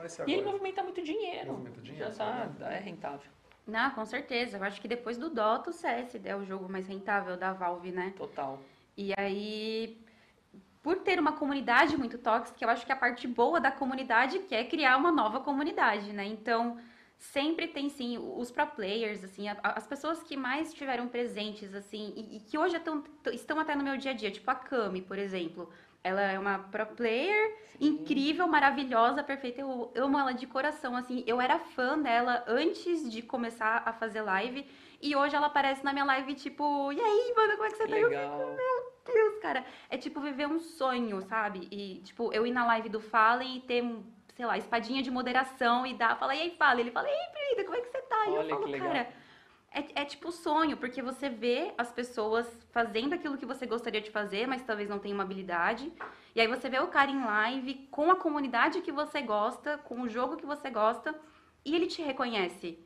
ser 0.08 0.28
E 0.28 0.32
ele 0.32 0.42
agora. 0.42 0.52
movimenta 0.54 0.84
muito 0.84 1.02
dinheiro. 1.02 1.52
Movimenta 1.52 1.82
dinheiro, 1.82 2.12
Já 2.12 2.16
tá, 2.18 2.50
né? 2.60 2.78
é 2.78 2.80
rentável. 2.80 3.30
Não, 3.68 3.92
com 3.92 4.06
certeza. 4.06 4.58
Eu 4.58 4.64
acho 4.64 4.80
que 4.80 4.88
depois 4.88 5.18
do 5.18 5.30
Dota, 5.30 5.70
o 5.70 5.74
CS 5.74 6.16
é 6.24 6.36
o 6.36 6.46
jogo 6.46 6.70
mais 6.72 6.88
rentável 6.88 7.36
da 7.36 7.52
Valve, 7.54 7.92
né? 7.92 8.14
Total. 8.16 8.60
E 8.98 9.14
aí, 9.18 9.98
por 10.82 10.98
ter 11.00 11.20
uma 11.20 11.34
comunidade 11.34 11.96
muito 11.98 12.18
tóxica, 12.18 12.64
eu 12.64 12.70
acho 12.70 12.86
que 12.86 12.92
a 12.92 12.96
parte 12.96 13.28
boa 13.28 13.60
da 13.60 13.72
comunidade 13.72 14.40
que 14.40 14.56
é 14.56 14.64
criar 14.64 14.98
uma 14.98 15.12
nova 15.12 15.40
comunidade, 15.40 16.12
né? 16.14 16.26
Então, 16.26 16.80
sempre 17.18 17.68
tem 17.68 17.90
sim 17.90 18.18
os 18.18 18.50
pro 18.50 18.66
players, 18.66 19.24
assim, 19.24 19.46
as 19.62 19.86
pessoas 19.86 20.24
que 20.24 20.38
mais 20.38 20.70
estiveram 20.70 21.08
presentes, 21.08 21.76
assim, 21.76 22.14
e, 22.16 22.38
e 22.38 22.40
que 22.40 22.58
hoje 22.58 22.78
estão, 22.78 23.04
estão 23.34 23.60
até 23.60 23.76
no 23.76 23.84
meu 23.84 23.98
dia 23.98 24.12
a 24.12 24.14
dia, 24.14 24.32
tipo 24.32 24.50
a 24.50 24.56
Cami, 24.56 25.02
por 25.02 25.20
exemplo. 25.20 25.70
Ela 26.04 26.22
é 26.22 26.40
uma 26.40 26.60
pro 26.60 26.86
player 26.86 27.58
incrível, 27.80 28.48
maravilhosa, 28.48 29.24
perfeita. 29.24 29.62
Eu 29.62 29.92
amo 29.96 30.18
ela 30.18 30.34
de 30.34 30.48
coração, 30.48 30.96
assim. 30.96 31.24
Eu 31.28 31.40
era 31.42 31.60
fã 31.60 31.98
dela 32.00 32.44
antes 32.48 33.10
de 33.12 33.22
começar 33.22 33.84
a 33.86 33.94
fazer 33.94 34.22
live. 34.22 34.66
E 35.02 35.16
hoje 35.16 35.36
ela 35.36 35.48
aparece 35.48 35.84
na 35.84 35.94
minha 35.94 36.04
live, 36.06 36.34
tipo, 36.36 36.92
e 36.92 37.00
aí, 37.00 37.34
mano, 37.36 37.54
como 37.54 37.66
é 37.66 37.70
que 37.70 37.78
você 37.78 37.88
tá? 37.88 37.98
Eu 37.98 38.10
Legal. 38.10 38.56
Deus, 39.06 39.40
cara, 39.40 39.66
é 39.90 39.98
tipo 39.98 40.20
viver 40.20 40.48
um 40.48 40.60
sonho, 40.60 41.22
sabe? 41.22 41.68
E, 41.72 42.02
tipo, 42.02 42.32
eu 42.34 42.46
ir 42.46 42.52
na 42.52 42.66
live 42.66 42.90
do 42.90 43.00
Fallen 43.00 43.58
e 43.58 43.62
ter, 43.62 43.84
sei 44.36 44.46
lá, 44.46 44.58
espadinha 44.58 45.02
de 45.02 45.10
moderação 45.10 45.86
e 45.86 45.94
dar, 45.94 46.18
fala, 46.18 46.36
e 46.36 46.42
aí, 46.42 46.52
Fallen? 46.52 46.82
Ele 46.82 46.92
fala, 46.92 47.08
e 47.08 47.12
aí, 47.12 47.32
Brida, 47.34 47.64
como 47.64 47.78
é 47.78 47.82
que 47.82 47.88
você 47.88 48.02
tá? 48.04 48.26
E 48.26 48.30
eu 48.30 48.34
Olha 48.36 48.50
falo, 48.50 48.66
legal. 48.68 48.88
cara, 48.88 49.10
é, 49.72 50.02
é 50.02 50.06
tipo 50.06 50.32
sonho, 50.32 50.78
porque 50.78 51.02
você 51.02 51.30
vê 51.30 51.74
as 51.78 51.92
pessoas 51.92 52.48
fazendo 52.72 53.14
aquilo 53.14 53.38
que 53.38 53.46
você 53.46 53.66
gostaria 53.66 54.02
de 54.02 54.12
fazer, 54.12 54.48
mas 54.48 54.64
talvez 54.64 54.90
não 54.90 55.00
tenha 55.00 55.14
uma 55.14 55.24
habilidade. 55.24 55.92
E 56.36 56.42
aí 56.42 56.48
você 56.48 56.70
vê 56.70 56.80
o 56.80 56.88
cara 56.88 57.12
em 57.12 57.24
live 57.24 57.88
com 57.92 58.12
a 58.12 58.16
comunidade 58.16 58.82
que 58.82 58.92
você 58.92 59.22
gosta, 59.22 59.78
com 59.78 60.02
o 60.02 60.10
jogo 60.10 60.38
que 60.38 60.46
você 60.46 60.70
gosta, 60.70 61.14
e 61.64 61.76
ele 61.76 61.88
te 61.88 62.02
reconhece 62.02 62.80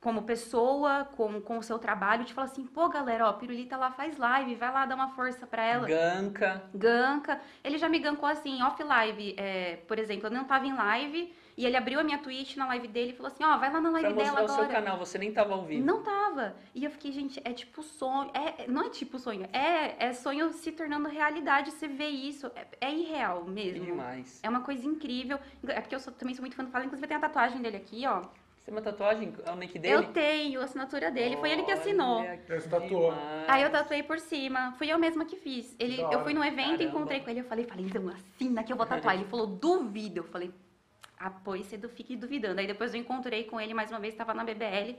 como 0.00 0.24
pessoa, 0.24 1.08
com, 1.16 1.40
com 1.40 1.56
o 1.56 1.62
seu 1.62 1.78
trabalho, 1.78 2.26
te 2.26 2.34
fala 2.34 2.46
assim, 2.46 2.66
pô, 2.66 2.90
galera, 2.90 3.26
ó, 3.26 3.32
Pirulita 3.32 3.74
lá 3.74 3.90
faz 3.90 4.18
live, 4.18 4.54
vai 4.54 4.70
lá 4.70 4.84
dar 4.84 4.96
uma 4.96 5.08
força 5.14 5.46
pra 5.46 5.64
ela. 5.64 5.86
Ganka. 5.88 6.62
Ganka. 6.74 7.40
Ele 7.64 7.78
já 7.78 7.88
me 7.88 7.98
gancou 7.98 8.28
assim, 8.28 8.62
off 8.62 8.82
live. 8.82 9.34
É, 9.38 9.76
por 9.88 9.98
exemplo, 9.98 10.26
eu 10.26 10.30
não 10.30 10.44
tava 10.44 10.66
em 10.66 10.74
live 10.74 11.34
e 11.56 11.64
ele 11.64 11.76
abriu 11.76 12.00
a 12.00 12.04
minha 12.04 12.18
Twitch 12.18 12.56
na 12.56 12.66
live 12.66 12.88
dele 12.88 13.10
e 13.12 13.16
falou 13.16 13.30
assim: 13.32 13.44
Ó, 13.44 13.56
vai 13.58 13.72
lá 13.72 13.80
na 13.80 13.90
Pra 13.90 14.00
live 14.00 14.14
dela 14.16 14.28
mostrar 14.30 14.42
o 14.42 14.44
agora. 14.44 14.62
seu 14.62 14.68
canal, 14.74 14.98
você 14.98 15.18
nem 15.18 15.32
tava 15.32 15.54
ao 15.54 15.64
vivo. 15.64 15.84
Não 15.86 16.02
tava. 16.02 16.56
E 16.74 16.84
eu 16.84 16.90
fiquei, 16.90 17.12
gente, 17.12 17.40
é 17.44 17.52
tipo 17.52 17.82
sonho. 17.82 18.30
É, 18.34 18.66
não 18.66 18.86
é 18.86 18.90
tipo 18.90 19.18
sonho, 19.18 19.46
é, 19.52 20.06
é 20.06 20.12
sonho 20.12 20.52
se 20.52 20.72
tornando 20.72 21.08
realidade. 21.08 21.70
Você 21.70 21.86
vê 21.86 22.08
isso. 22.08 22.50
É, 22.56 22.66
é 22.88 22.94
irreal 22.94 23.44
mesmo. 23.44 23.84
demais. 23.84 24.40
É 24.42 24.48
uma 24.48 24.60
coisa 24.62 24.86
incrível. 24.86 25.38
É 25.68 25.80
porque 25.80 25.94
eu 25.94 26.00
sou- 26.00 26.12
também 26.12 26.34
sou 26.34 26.42
muito 26.42 26.56
fã 26.56 26.64
do 26.64 26.70
Fallen. 26.70 26.86
Inclusive, 26.86 27.06
tenho 27.06 27.18
a 27.18 27.22
tatuagem 27.22 27.60
dele 27.62 27.76
aqui, 27.76 28.06
ó. 28.06 28.20
Você 28.56 28.70
tem 28.70 28.74
uma 28.74 28.80
tatuagem? 28.82 29.32
É 29.44 29.50
o 29.52 29.56
nick 29.56 29.78
dele? 29.78 29.94
Eu 29.94 30.04
tenho 30.04 30.60
a 30.60 30.64
assinatura 30.64 31.10
dele. 31.10 31.36
Foi 31.36 31.50
ele 31.50 31.64
que 31.64 31.70
assinou. 31.70 32.22
Que 32.46 32.52
Ele 32.54 32.62
tatuou. 32.62 33.12
Aí 33.46 33.62
eu 33.62 33.70
tatuei 33.70 34.02
por 34.02 34.18
cima. 34.18 34.72
Fui 34.78 34.88
eu 34.90 34.98
mesma 34.98 35.26
que 35.26 35.36
fiz. 35.36 35.76
Ele, 35.78 36.00
eu 36.00 36.22
fui 36.24 36.32
num 36.32 36.42
evento, 36.42 36.70
Caramba. 36.78 36.84
encontrei 36.84 37.20
com 37.20 37.28
ele. 37.28 37.40
Eu 37.40 37.44
falei, 37.44 37.66
falei, 37.66 37.84
então 37.84 38.08
assina 38.08 38.64
que 38.64 38.72
eu 38.72 38.76
vou 38.78 38.86
tatuar. 38.86 39.14
Ele 39.16 39.26
falou, 39.26 39.46
duvido. 39.46 40.20
Eu 40.20 40.24
falei, 40.24 40.50
ah, 41.26 41.30
pois 41.44 41.70
du- 41.72 41.88
fique 41.88 42.16
duvidando. 42.16 42.60
Aí 42.60 42.66
depois 42.66 42.92
eu 42.94 43.00
encontrei 43.00 43.44
com 43.44 43.60
ele 43.60 43.72
mais 43.74 43.90
uma 43.90 43.98
vez, 44.00 44.12
estava 44.14 44.34
na 44.34 44.44
BBL. 44.44 44.96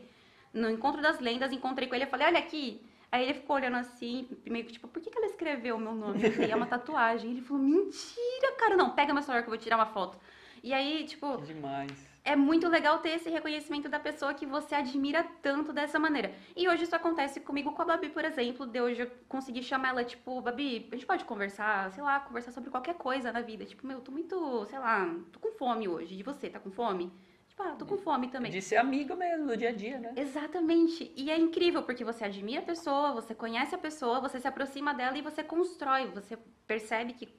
No 0.53 0.69
Encontro 0.69 1.01
das 1.01 1.19
Lendas, 1.19 1.51
encontrei 1.51 1.87
com 1.87 1.95
ele. 1.95 2.05
Eu 2.05 2.09
falei, 2.09 2.27
olha 2.27 2.39
aqui. 2.39 2.81
Aí 3.11 3.23
ele 3.23 3.33
ficou 3.35 3.55
olhando 3.55 3.77
assim, 3.77 4.27
meio 4.45 4.65
que 4.65 4.73
tipo, 4.73 4.87
por 4.87 5.01
que, 5.01 5.09
que 5.09 5.17
ela 5.17 5.27
escreveu 5.27 5.75
o 5.75 5.79
meu 5.79 5.93
nome? 5.93 6.23
Eu 6.23 6.31
falei, 6.31 6.51
é 6.51 6.55
uma 6.55 6.65
tatuagem. 6.65 7.31
Ele 7.31 7.41
falou, 7.41 7.61
mentira, 7.61 8.51
cara. 8.57 8.75
Não, 8.75 8.89
pega 8.91 9.13
meu 9.13 9.21
celular 9.21 9.41
que 9.43 9.47
eu 9.49 9.51
vou 9.53 9.59
tirar 9.59 9.75
uma 9.77 9.85
foto. 9.85 10.17
E 10.63 10.73
aí, 10.73 11.05
tipo, 11.05 11.37
Que 11.37 11.53
demais. 11.53 12.14
É 12.25 12.35
muito 12.35 12.67
legal 12.67 12.97
ter 12.99 13.09
esse 13.09 13.29
reconhecimento 13.29 13.87
da 13.87 13.99
pessoa 13.99 14.33
que 14.33 14.47
você 14.47 14.73
admira 14.73 15.23
tanto 15.43 15.71
dessa 15.71 15.99
maneira. 15.99 16.33
E 16.55 16.67
hoje 16.67 16.83
isso 16.83 16.95
acontece 16.95 17.39
comigo 17.39 17.71
com 17.71 17.81
a 17.83 17.85
Babi, 17.85 18.09
por 18.09 18.25
exemplo. 18.25 18.65
De 18.65 18.81
hoje 18.81 19.03
eu 19.03 19.11
consegui 19.29 19.61
chamar 19.61 19.89
ela, 19.89 20.03
tipo, 20.03 20.41
Babi, 20.41 20.89
a 20.91 20.95
gente 20.95 21.05
pode 21.05 21.23
conversar, 21.23 21.91
sei 21.91 22.03
lá, 22.03 22.19
conversar 22.19 22.51
sobre 22.51 22.71
qualquer 22.71 22.95
coisa 22.95 23.31
na 23.31 23.41
vida. 23.41 23.63
Tipo, 23.63 23.85
meu, 23.85 24.01
tô 24.01 24.11
muito, 24.11 24.65
sei 24.65 24.79
lá, 24.79 25.07
tô 25.31 25.39
com 25.39 25.51
fome 25.51 25.87
hoje. 25.87 26.15
E 26.15 26.23
você, 26.23 26.49
tá 26.49 26.59
com 26.59 26.71
fome? 26.71 27.13
Tipo, 27.47 27.61
ah, 27.61 27.75
tô 27.77 27.85
com 27.85 27.97
fome 27.97 28.27
também. 28.27 28.51
De 28.51 28.59
ser 28.59 28.77
amigo 28.77 29.15
mesmo, 29.15 29.45
do 29.45 29.55
dia 29.55 29.69
a 29.69 29.71
dia, 29.71 29.99
né? 29.99 30.11
Exatamente. 30.15 31.13
E 31.15 31.29
é 31.29 31.37
incrível 31.37 31.83
porque 31.83 32.03
você 32.03 32.25
admira 32.25 32.61
a 32.61 32.65
pessoa, 32.65 33.13
você 33.13 33.35
conhece 33.35 33.75
a 33.75 33.77
pessoa, 33.77 34.19
você 34.19 34.39
se 34.39 34.47
aproxima 34.47 34.95
dela 34.95 35.15
e 35.15 35.21
você 35.21 35.43
constrói. 35.43 36.07
Você 36.07 36.39
percebe 36.65 37.13
que 37.13 37.29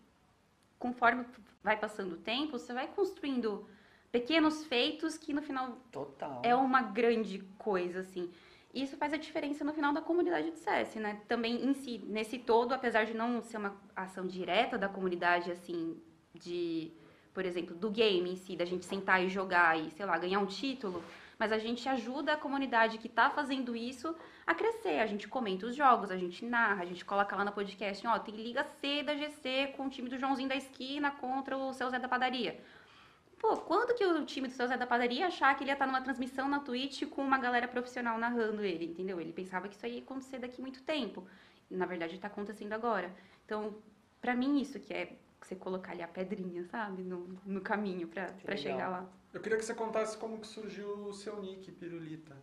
conforme 0.79 1.27
vai 1.61 1.77
passando 1.77 2.13
o 2.13 2.19
tempo, 2.19 2.57
você 2.57 2.73
vai 2.73 2.87
construindo 2.87 3.69
pequenos 4.17 4.65
feitos 4.65 5.19
que 5.19 5.35
no 5.35 5.43
final 5.43 5.77
Total. 5.93 6.41
é 6.43 6.55
uma 6.55 6.81
grande 6.81 7.39
coisa, 7.59 8.01
assim. 8.01 8.31
E 8.73 8.83
isso 8.83 8.97
faz 8.97 9.13
a 9.13 9.19
diferença 9.19 9.63
no 9.63 9.75
final 9.75 9.93
da 9.93 10.01
comunidade 10.01 10.51
de 10.53 10.59
CS, 10.59 10.95
né? 10.95 11.21
Também 11.29 11.63
em 11.63 11.75
si, 11.75 11.99
nesse 12.07 12.39
todo, 12.39 12.73
apesar 12.73 13.05
de 13.05 13.15
não 13.15 13.43
ser 13.43 13.59
uma 13.59 13.77
ação 13.95 14.27
direta 14.27 14.79
da 14.79 14.89
comunidade, 14.89 15.53
assim, 15.53 16.01
de, 16.33 16.91
por 17.35 17.45
exemplo, 17.45 17.77
do 17.77 17.91
game 17.91 18.31
em 18.31 18.37
si, 18.37 18.57
da 18.57 18.65
gente 18.65 18.87
sentar 18.87 19.23
e 19.23 19.29
jogar 19.29 19.79
e, 19.79 19.91
sei 19.91 20.07
lá, 20.07 20.17
ganhar 20.17 20.41
um 20.41 20.47
título, 20.47 21.05
mas 21.39 21.53
a 21.53 21.59
gente 21.59 21.87
ajuda 21.87 22.33
a 22.33 22.37
comunidade 22.39 22.97
que 22.97 23.11
tá 23.11 23.29
fazendo 23.29 23.77
isso 23.77 24.17
a 24.47 24.55
crescer. 24.55 24.99
A 25.01 25.07
gente 25.07 25.29
comenta 25.29 25.67
os 25.67 25.77
jogos, 25.77 26.11
a 26.11 26.17
gente 26.17 26.43
narra, 26.43 26.83
a 26.83 26.87
gente 26.87 27.05
coloca 27.05 27.37
lá 27.37 27.45
no 27.45 27.53
podcast, 27.53 28.07
ó, 28.07 28.19
tem 28.19 28.35
Liga 28.35 28.65
C 28.81 29.03
da 29.03 29.15
GC 29.15 29.75
com 29.77 29.87
o 29.87 29.91
time 29.91 30.09
do 30.09 30.17
Joãozinho 30.17 30.49
da 30.49 30.57
esquina 30.57 31.11
contra 31.11 31.55
o 31.59 31.71
seu 31.75 31.91
Zé 31.91 31.99
da 31.99 32.09
padaria. 32.09 32.59
Pô, 33.39 33.57
quando 33.59 33.95
que 33.95 34.05
o 34.05 34.25
time 34.25 34.49
do 34.49 34.55
seu 34.55 34.67
Zé 34.67 34.77
da 34.77 34.87
Padaria 34.87 35.21
ia 35.21 35.27
achar 35.27 35.55
que 35.57 35.63
ele 35.63 35.71
ia 35.71 35.75
estar 35.75 35.87
numa 35.87 36.01
transmissão 36.01 36.49
na 36.49 36.61
Twitch 36.61 37.05
com 37.05 37.23
uma 37.23 37.39
galera 37.39 37.69
profissional 37.69 38.19
narrando 38.19 38.65
ele, 38.65 38.87
entendeu? 38.87 39.21
Ele 39.21 39.33
pensava 39.33 39.69
que 39.69 39.77
isso 39.77 39.85
aí 39.85 39.97
ia 39.97 40.03
acontecer 40.03 40.39
daqui 40.39 40.61
muito 40.61 40.83
tempo. 40.83 41.27
Na 41.71 41.85
verdade, 41.85 42.15
está 42.15 42.29
acontecendo 42.29 42.73
agora. 42.73 43.15
Então, 43.45 43.77
pra 44.21 44.35
mim, 44.35 44.61
isso 44.61 44.81
que 44.81 44.93
é 44.93 45.17
você 45.41 45.55
colocar 45.55 45.93
ali 45.93 46.03
a 46.03 46.09
pedrinha, 46.09 46.65
sabe? 46.65 47.03
No, 47.03 47.39
no 47.45 47.61
caminho 47.61 48.09
legal. 48.15 48.57
chegar 48.57 48.89
lá. 48.89 49.07
Eu 49.33 49.41
queria 49.41 49.59
que 49.59 49.65
você 49.65 49.75
contasse 49.75 50.17
como 50.17 50.41
que 50.41 50.47
surgiu 50.47 50.89
o 51.07 51.13
seu 51.13 51.41
nick, 51.41 51.71
Pirulita. 51.73 52.35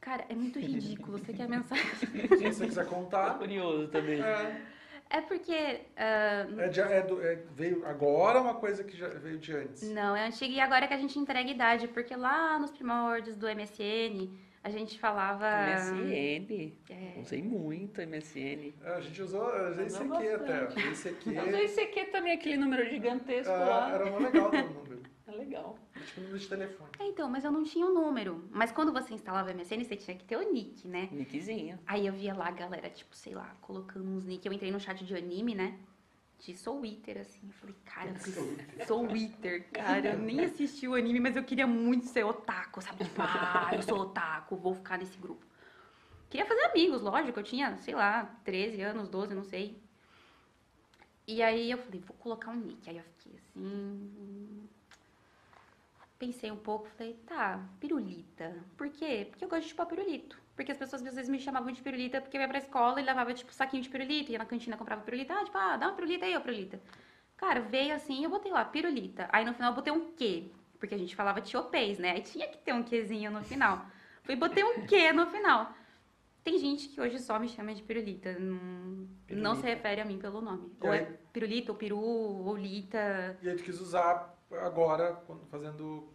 Cara, 0.00 0.24
é 0.28 0.34
muito 0.34 0.58
ridículo. 0.60 1.18
Você 1.18 1.32
quer 1.32 1.48
mensagem? 1.50 1.84
Se 1.94 2.52
você 2.52 2.66
quiser 2.66 2.84
Tô 2.84 2.90
contar. 2.94 3.38
curioso 3.38 3.88
também. 3.88 4.22
É, 4.22 4.62
É 5.10 5.20
porque. 5.22 5.80
ah, 5.96 6.46
é 6.58 6.68
de- 6.68 6.80
é 6.80 7.02
do- 7.02 7.22
é- 7.22 7.38
veio 7.54 7.86
agora 7.86 8.40
uma 8.40 8.54
coisa 8.54 8.84
que 8.84 8.96
já 8.96 9.08
veio 9.08 9.38
de 9.38 9.52
antes. 9.54 9.90
Não, 9.90 10.14
é 10.14 10.26
antiga 10.26 10.52
e 10.52 10.60
agora 10.60 10.86
que 10.86 10.94
a 10.94 10.98
gente 10.98 11.18
entrega 11.18 11.50
idade, 11.50 11.88
porque 11.88 12.14
lá 12.14 12.58
nos 12.58 12.70
primórdios 12.70 13.36
do 13.36 13.46
MSN, 13.48 14.28
a 14.62 14.68
gente 14.70 14.98
falava. 14.98 15.46
MSN. 15.46 16.72
É. 16.90 17.20
Usei 17.20 17.42
muito 17.42 18.02
MSN. 18.02 18.74
É, 18.84 18.94
a 18.96 19.00
gente 19.00 19.22
usou, 19.22 19.46
Usou 19.46 19.84
ICQ 19.86 20.28
até. 20.34 20.60
bastante. 20.64 20.88
Usei 20.90 21.12
ICQ. 21.12 21.32
Mas 21.32 21.54
o 21.54 21.58
ICQ 21.58 22.04
também, 22.06 22.32
aquele 22.34 22.56
número 22.58 22.84
gigantesco 22.88 23.50
É, 23.52 23.56
lá. 23.56 23.90
era 23.94 24.10
mó 24.10 24.18
legal 24.18 24.50
ter 24.50 24.64
o 24.64 24.68
número. 24.74 24.87
É 24.87 24.87
legal. 25.38 25.78
Tipo 26.06 26.20
número 26.20 26.38
de 26.38 26.48
telefone. 26.48 26.90
É, 26.98 27.04
então, 27.06 27.28
mas 27.28 27.44
eu 27.44 27.52
não 27.52 27.64
tinha 27.64 27.86
o 27.86 27.92
número. 27.92 28.48
Mas 28.50 28.72
quando 28.72 28.92
você 28.92 29.14
instalava 29.14 29.50
o 29.50 29.54
MSN, 29.54 29.84
você 29.84 29.96
tinha 29.96 30.16
que 30.16 30.24
ter 30.24 30.36
o 30.36 30.52
nick, 30.52 30.86
né? 30.86 31.08
Nickzinho. 31.12 31.78
Aí 31.86 32.06
eu 32.06 32.12
via 32.12 32.34
lá 32.34 32.48
a 32.48 32.50
galera, 32.50 32.90
tipo, 32.90 33.14
sei 33.14 33.34
lá, 33.34 33.56
colocando 33.60 34.08
uns 34.08 34.24
nick. 34.24 34.44
Eu 34.46 34.52
entrei 34.52 34.70
no 34.70 34.80
chat 34.80 35.04
de 35.04 35.14
anime, 35.16 35.54
né? 35.54 35.78
De 36.38 36.56
Soul 36.56 36.84
Eater, 36.84 37.18
assim. 37.18 37.40
Eu 37.46 37.52
falei, 37.52 37.74
cara, 37.84 38.14
Soul 38.86 39.16
Eater, 39.16 39.68
cara. 39.72 40.12
Eu 40.12 40.18
nem 40.18 40.40
assisti 40.40 40.86
o 40.86 40.94
anime, 40.94 41.18
mas 41.18 41.34
eu 41.34 41.42
queria 41.42 41.66
muito 41.66 42.06
ser 42.06 42.24
otaku, 42.24 42.80
sabe? 42.80 43.04
Tipo, 43.04 43.22
ah, 43.22 43.70
eu 43.72 43.82
sou 43.82 43.98
otaku, 44.00 44.56
vou 44.56 44.74
ficar 44.74 44.98
nesse 44.98 45.18
grupo. 45.18 45.44
Queria 46.30 46.46
fazer 46.46 46.64
amigos, 46.66 47.00
lógico. 47.00 47.40
Eu 47.40 47.44
tinha, 47.44 47.76
sei 47.78 47.94
lá, 47.94 48.24
13 48.44 48.82
anos, 48.82 49.08
12, 49.08 49.34
não 49.34 49.42
sei. 49.42 49.80
E 51.26 51.42
aí 51.42 51.70
eu 51.70 51.78
falei, 51.78 52.00
vou 52.00 52.16
colocar 52.16 52.50
um 52.50 52.56
nick. 52.56 52.88
Aí 52.88 52.96
eu 52.96 53.02
fiquei 53.02 53.36
assim. 53.36 54.68
Pensei 56.18 56.50
um 56.50 56.56
pouco, 56.56 56.88
falei, 56.96 57.14
tá, 57.26 57.60
pirulita. 57.78 58.56
Por 58.76 58.88
quê? 58.88 59.26
Porque 59.30 59.44
eu 59.44 59.48
gosto 59.48 59.62
de 59.62 59.68
chupar 59.68 59.86
pirulito. 59.86 60.36
Porque 60.56 60.72
as 60.72 60.78
pessoas 60.78 61.06
às 61.06 61.14
vezes 61.14 61.30
me 61.30 61.38
chamavam 61.38 61.70
de 61.70 61.80
pirulita 61.80 62.20
porque 62.20 62.36
eu 62.36 62.40
ia 62.40 62.48
pra 62.48 62.58
escola 62.58 63.00
e 63.00 63.04
levava, 63.04 63.32
tipo, 63.32 63.52
saquinho 63.52 63.82
de 63.82 63.88
pirulito, 63.88 64.32
ia 64.32 64.38
na 64.38 64.44
cantina, 64.44 64.76
comprava 64.76 65.02
pirulita. 65.02 65.34
Ah, 65.34 65.44
tipo, 65.44 65.56
ah, 65.56 65.76
dá 65.76 65.86
uma 65.86 65.94
pirulita 65.94 66.26
aí, 66.26 66.36
ó, 66.36 66.40
pirulita. 66.40 66.80
Cara, 67.36 67.60
veio 67.60 67.94
assim, 67.94 68.24
eu 68.24 68.30
botei 68.30 68.50
lá, 68.50 68.64
pirulita. 68.64 69.28
Aí 69.30 69.44
no 69.44 69.54
final 69.54 69.70
eu 69.70 69.76
botei 69.76 69.92
um 69.92 70.10
quê? 70.16 70.50
Porque 70.80 70.96
a 70.96 70.98
gente 70.98 71.14
falava 71.14 71.40
tiopês, 71.40 71.98
né? 71.98 72.10
Aí 72.10 72.22
tinha 72.22 72.48
que 72.48 72.58
ter 72.58 72.72
um 72.72 72.82
quezinho 72.82 73.30
no 73.30 73.44
final. 73.44 73.86
Fui 74.24 74.34
botei 74.34 74.64
um 74.64 74.84
que 74.86 75.12
no 75.12 75.26
final. 75.28 75.72
Tem 76.42 76.58
gente 76.58 76.88
que 76.88 77.00
hoje 77.00 77.20
só 77.20 77.38
me 77.38 77.48
chama 77.48 77.72
de 77.72 77.82
pirulita. 77.82 78.36
Não, 78.38 79.08
não 79.30 79.54
se 79.54 79.62
refere 79.62 80.00
a 80.00 80.04
mim 80.04 80.18
pelo 80.18 80.40
nome. 80.40 80.72
Ou 80.80 80.92
é 80.92 81.02
pirulita, 81.32 81.70
ou 81.70 81.78
peru, 81.78 82.00
ou 82.00 82.56
lita. 82.56 83.38
E 83.40 83.48
aí 83.48 83.56
tu 83.56 83.62
quis 83.62 83.80
usar 83.80 84.36
agora, 84.52 85.20
fazendo. 85.50 86.08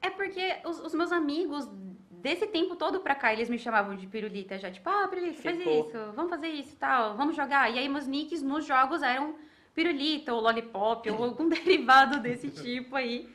É 0.00 0.10
porque 0.10 0.56
os, 0.64 0.78
os 0.80 0.94
meus 0.94 1.10
amigos, 1.10 1.68
desse 2.10 2.46
tempo 2.46 2.76
todo 2.76 3.00
pra 3.00 3.14
cá, 3.14 3.32
eles 3.32 3.48
me 3.48 3.58
chamavam 3.58 3.96
de 3.96 4.06
pirulita 4.06 4.58
já. 4.58 4.70
Tipo, 4.70 4.88
ah, 4.88 5.08
pirulita, 5.08 5.42
faz 5.42 5.56
Ficou. 5.56 5.88
isso, 5.88 6.12
vamos 6.14 6.30
fazer 6.30 6.48
isso 6.48 6.72
e 6.72 6.76
tal, 6.76 7.16
vamos 7.16 7.34
jogar. 7.34 7.70
E 7.70 7.78
aí 7.78 7.88
meus 7.88 8.06
nicks 8.06 8.42
nos 8.42 8.64
jogos 8.64 9.02
eram 9.02 9.34
pirulita 9.74 10.32
ou 10.34 10.40
lollipop 10.40 11.10
ou 11.10 11.24
algum 11.24 11.48
derivado 11.50 12.20
desse 12.20 12.50
tipo 12.50 12.96
aí. 12.96 13.28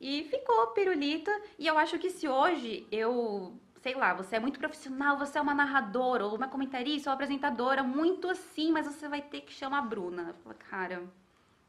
E 0.00 0.24
ficou 0.24 0.68
pirulita. 0.68 1.30
E 1.58 1.66
eu 1.66 1.78
acho 1.78 1.98
que 1.98 2.10
se 2.10 2.26
hoje 2.26 2.86
eu, 2.90 3.54
sei 3.80 3.94
lá, 3.94 4.14
você 4.14 4.36
é 4.36 4.40
muito 4.40 4.58
profissional, 4.58 5.16
você 5.16 5.38
é 5.38 5.40
uma 5.40 5.54
narradora 5.54 6.26
ou 6.26 6.34
uma 6.34 6.48
comentarista 6.48 7.10
ou 7.10 7.14
apresentadora, 7.14 7.82
muito 7.82 8.28
assim, 8.28 8.72
mas 8.72 8.86
você 8.86 9.08
vai 9.08 9.22
ter 9.22 9.42
que 9.42 9.52
chamar 9.52 9.78
a 9.78 9.82
Bruna. 9.82 10.28
Eu 10.28 10.34
falo, 10.42 10.56
cara, 10.70 11.02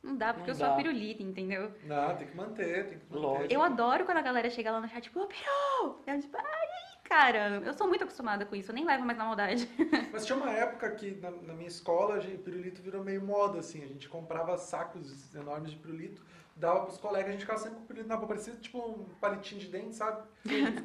não 0.03 0.17
dá, 0.17 0.33
porque 0.33 0.51
Não 0.51 0.53
eu 0.53 0.55
sou 0.55 0.65
a 0.65 0.69
dá. 0.71 0.75
pirulita, 0.75 1.23
entendeu? 1.23 1.71
Não, 1.85 2.15
tem 2.17 2.27
que 2.27 2.35
manter, 2.35 2.89
tem 2.89 2.99
que 2.99 3.05
manter. 3.09 3.19
Lógico. 3.25 3.53
Eu 3.53 3.61
adoro 3.61 4.05
quando 4.05 4.17
a 4.17 4.21
galera 4.21 4.49
chega 4.49 4.71
lá 4.71 4.81
no 4.81 4.87
chat, 4.89 5.03
tipo, 5.03 5.19
ô, 5.21 5.27
Peru! 5.27 5.99
Eu, 6.05 6.19
tipo, 6.19 6.37
ai, 6.37 6.67
cara, 7.03 7.61
eu 7.65 7.73
sou 7.73 7.87
muito 7.87 8.03
acostumada 8.03 8.45
com 8.45 8.55
isso, 8.55 8.71
eu 8.71 8.75
nem 8.75 8.85
levo 8.85 9.05
mais 9.05 9.17
na 9.17 9.25
maldade. 9.25 9.67
Mas 10.11 10.25
tinha 10.25 10.37
uma 10.37 10.51
época 10.51 10.91
que 10.91 11.11
na, 11.21 11.31
na 11.31 11.53
minha 11.53 11.67
escola, 11.67 12.15
a 12.15 12.19
gente, 12.19 12.37
pirulito 12.39 12.81
virou 12.81 13.03
meio 13.03 13.23
moda, 13.23 13.59
assim. 13.59 13.81
A 13.83 13.87
gente 13.87 14.09
comprava 14.09 14.57
sacos 14.57 15.33
enormes 15.33 15.71
de 15.71 15.77
pirulito, 15.77 16.21
dava 16.55 16.81
pros 16.85 16.97
colegas, 16.97 17.29
a 17.29 17.31
gente 17.31 17.41
ficava 17.41 17.59
sempre 17.59 17.77
com 17.77 17.83
o 17.83 17.87
pirulito 17.87 18.09
na 18.09 18.15
boca. 18.15 18.27
Parecia 18.27 18.53
tipo 18.55 18.79
um 18.79 19.05
palitinho 19.19 19.61
de 19.61 19.67
dente, 19.67 19.95
sabe? 19.95 20.23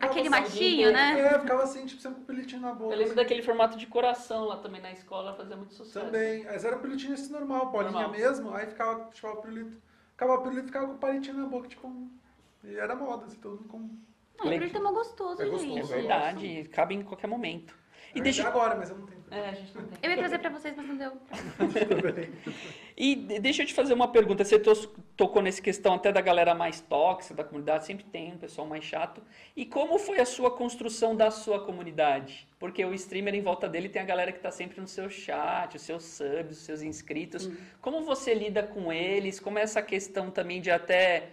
Aquele 0.01 0.21
assim, 0.21 0.29
matinho, 0.29 0.93
né? 0.93 1.21
É, 1.21 1.39
ficava 1.39 1.63
assim, 1.63 1.87
tipo, 1.87 2.01
sempre 2.01 2.19
com 2.19 2.23
o 2.23 2.27
pirulitinho 2.27 2.63
na 2.63 2.73
boca. 2.73 2.85
Eu 2.95 2.99
lembro 2.99 3.05
assim. 3.05 3.15
daquele 3.15 3.43
formato 3.43 3.77
de 3.77 3.87
coração 3.87 4.45
lá 4.45 4.57
também 4.59 4.81
na 4.81 4.93
escola, 4.93 5.35
fazia 5.35 5.57
muito 5.57 5.75
sucesso. 5.75 6.07
Também. 6.07 6.45
Mas 6.45 6.65
era 6.65 6.79
pirulitinho 6.79 7.15
esse 7.15 7.31
normal, 7.31 7.71
bolinha 7.71 7.93
Normal. 7.93 8.11
mesmo, 8.11 8.55
aí 8.55 8.67
ficava, 8.67 9.11
tipo, 9.13 9.29
o 9.29 9.37
pirulito. 9.37 9.77
Ficava 10.13 10.35
o 10.35 10.43
pirulito 10.43 10.67
ficava 10.67 10.87
com 10.87 10.95
o 10.95 10.99
palitinho 10.99 11.37
na 11.37 11.47
boca, 11.47 11.69
tipo. 11.69 12.09
E 12.65 12.75
era 12.75 12.95
moda, 12.95 13.27
assim, 13.27 13.39
todo 13.39 13.57
mundo 13.57 13.69
com. 13.69 13.79
Não, 13.79 14.47
o 14.47 14.51
pirulito 14.51 14.77
é 14.77 14.81
mó 14.81 14.93
gostoso, 14.93 15.43
É 15.43 15.47
gostoso, 15.47 15.75
gente. 15.75 15.93
É 15.93 15.97
verdade, 15.97 16.69
cabe 16.73 16.95
em 16.95 17.03
qualquer 17.03 17.27
momento. 17.27 17.75
E 18.15 18.21
deixa, 18.21 18.43
ia 18.43 18.49
agora, 18.49 18.75
mas 18.75 18.91
eu 18.91 18.97
não 18.97 19.07
tenho. 19.07 19.18
É, 19.31 19.49
a 19.49 19.53
gente 19.53 19.75
não 19.75 19.83
tem. 19.85 19.99
Eu 20.03 20.11
ia 20.11 20.17
trazer 20.17 20.39
pra 20.39 20.51
vocês, 20.51 20.75
mas 20.77 20.87
não 20.87 20.97
deu. 20.97 21.11
Tudo 21.59 22.13
bem. 22.15 22.31
E 22.97 23.15
de- 23.15 23.39
deixa 23.41 23.63
eu 23.63 23.67
te 23.67 23.75
fazer 23.75 23.93
uma 23.95 24.09
pergunta. 24.09 24.45
Você 24.45 24.59
tocou 25.17 25.43
nessa 25.43 25.61
questão 25.61 25.95
até 25.95 26.11
da 26.11 26.21
galera 26.21 26.55
mais 26.55 26.81
tóxica 26.81 27.35
da 27.35 27.45
comunidade, 27.45 27.85
sempre 27.87 28.05
tem 28.05 28.33
um 28.33 28.39
pessoal 28.39 28.67
mais 28.67 28.85
chato. 28.85 29.23
E 29.57 29.65
como 29.67 29.99
foi 29.99 30.19
a 30.21 30.25
sua 30.25 30.51
construção 30.51 31.15
da 31.15 31.31
sua 31.31 31.65
comunidade? 31.65 32.47
Porque 32.59 32.85
o 32.85 32.93
streamer 32.95 33.35
em 33.35 33.43
volta 33.43 33.69
dele 33.69 33.89
tem 33.89 34.01
a 34.03 34.05
galera 34.05 34.33
que 34.33 34.39
está 34.39 34.51
sempre 34.51 34.81
no 34.81 34.89
seu 34.89 35.09
chat, 35.09 35.77
os 35.77 35.83
seus 35.83 36.05
subs, 36.05 36.59
os 36.59 36.65
seus 36.65 36.83
inscritos. 36.83 37.51
Como 37.81 38.03
você 38.03 38.35
lida 38.35 38.63
com 38.63 38.93
eles? 38.93 39.39
Como 39.39 39.59
é 39.59 39.63
essa 39.63 39.83
questão 39.83 40.31
também 40.31 40.61
de 40.61 40.71
até 40.71 41.29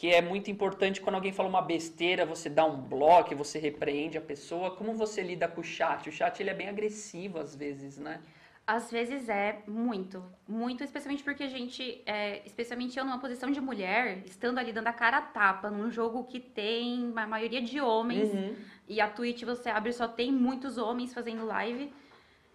que 0.00 0.08
é 0.14 0.22
muito 0.22 0.50
importante 0.50 0.98
quando 0.98 1.16
alguém 1.16 1.30
fala 1.30 1.46
uma 1.46 1.60
besteira, 1.60 2.24
você 2.24 2.48
dá 2.48 2.64
um 2.64 2.80
bloco, 2.80 3.36
você 3.36 3.58
repreende 3.58 4.16
a 4.16 4.20
pessoa. 4.22 4.70
Como 4.74 4.94
você 4.94 5.20
lida 5.22 5.46
com 5.46 5.60
o 5.60 5.62
chat? 5.62 6.08
O 6.08 6.12
chat 6.12 6.40
ele 6.40 6.48
é 6.48 6.54
bem 6.54 6.70
agressivo 6.70 7.38
às 7.38 7.54
vezes, 7.54 7.98
né? 7.98 8.18
Às 8.66 8.90
vezes 8.90 9.28
é 9.28 9.62
muito, 9.66 10.24
muito, 10.48 10.82
especialmente 10.82 11.22
porque 11.22 11.42
a 11.42 11.48
gente, 11.48 12.00
é, 12.06 12.40
especialmente 12.46 12.98
eu 12.98 13.04
numa 13.04 13.18
posição 13.18 13.50
de 13.50 13.60
mulher, 13.60 14.22
estando 14.24 14.56
ali 14.56 14.72
dando 14.72 14.86
a 14.86 14.92
cara 14.94 15.18
a 15.18 15.22
tapa 15.22 15.70
num 15.70 15.90
jogo 15.90 16.24
que 16.24 16.40
tem 16.40 17.04
uma 17.04 17.26
maioria 17.26 17.60
de 17.60 17.78
homens, 17.78 18.32
Uhum. 18.32 18.56
e 18.88 19.02
a 19.02 19.08
Twitch 19.08 19.42
você 19.44 19.68
abre 19.68 19.92
só 19.92 20.08
tem 20.08 20.32
muitos 20.32 20.78
homens 20.78 21.12
fazendo 21.12 21.44
live, 21.44 21.92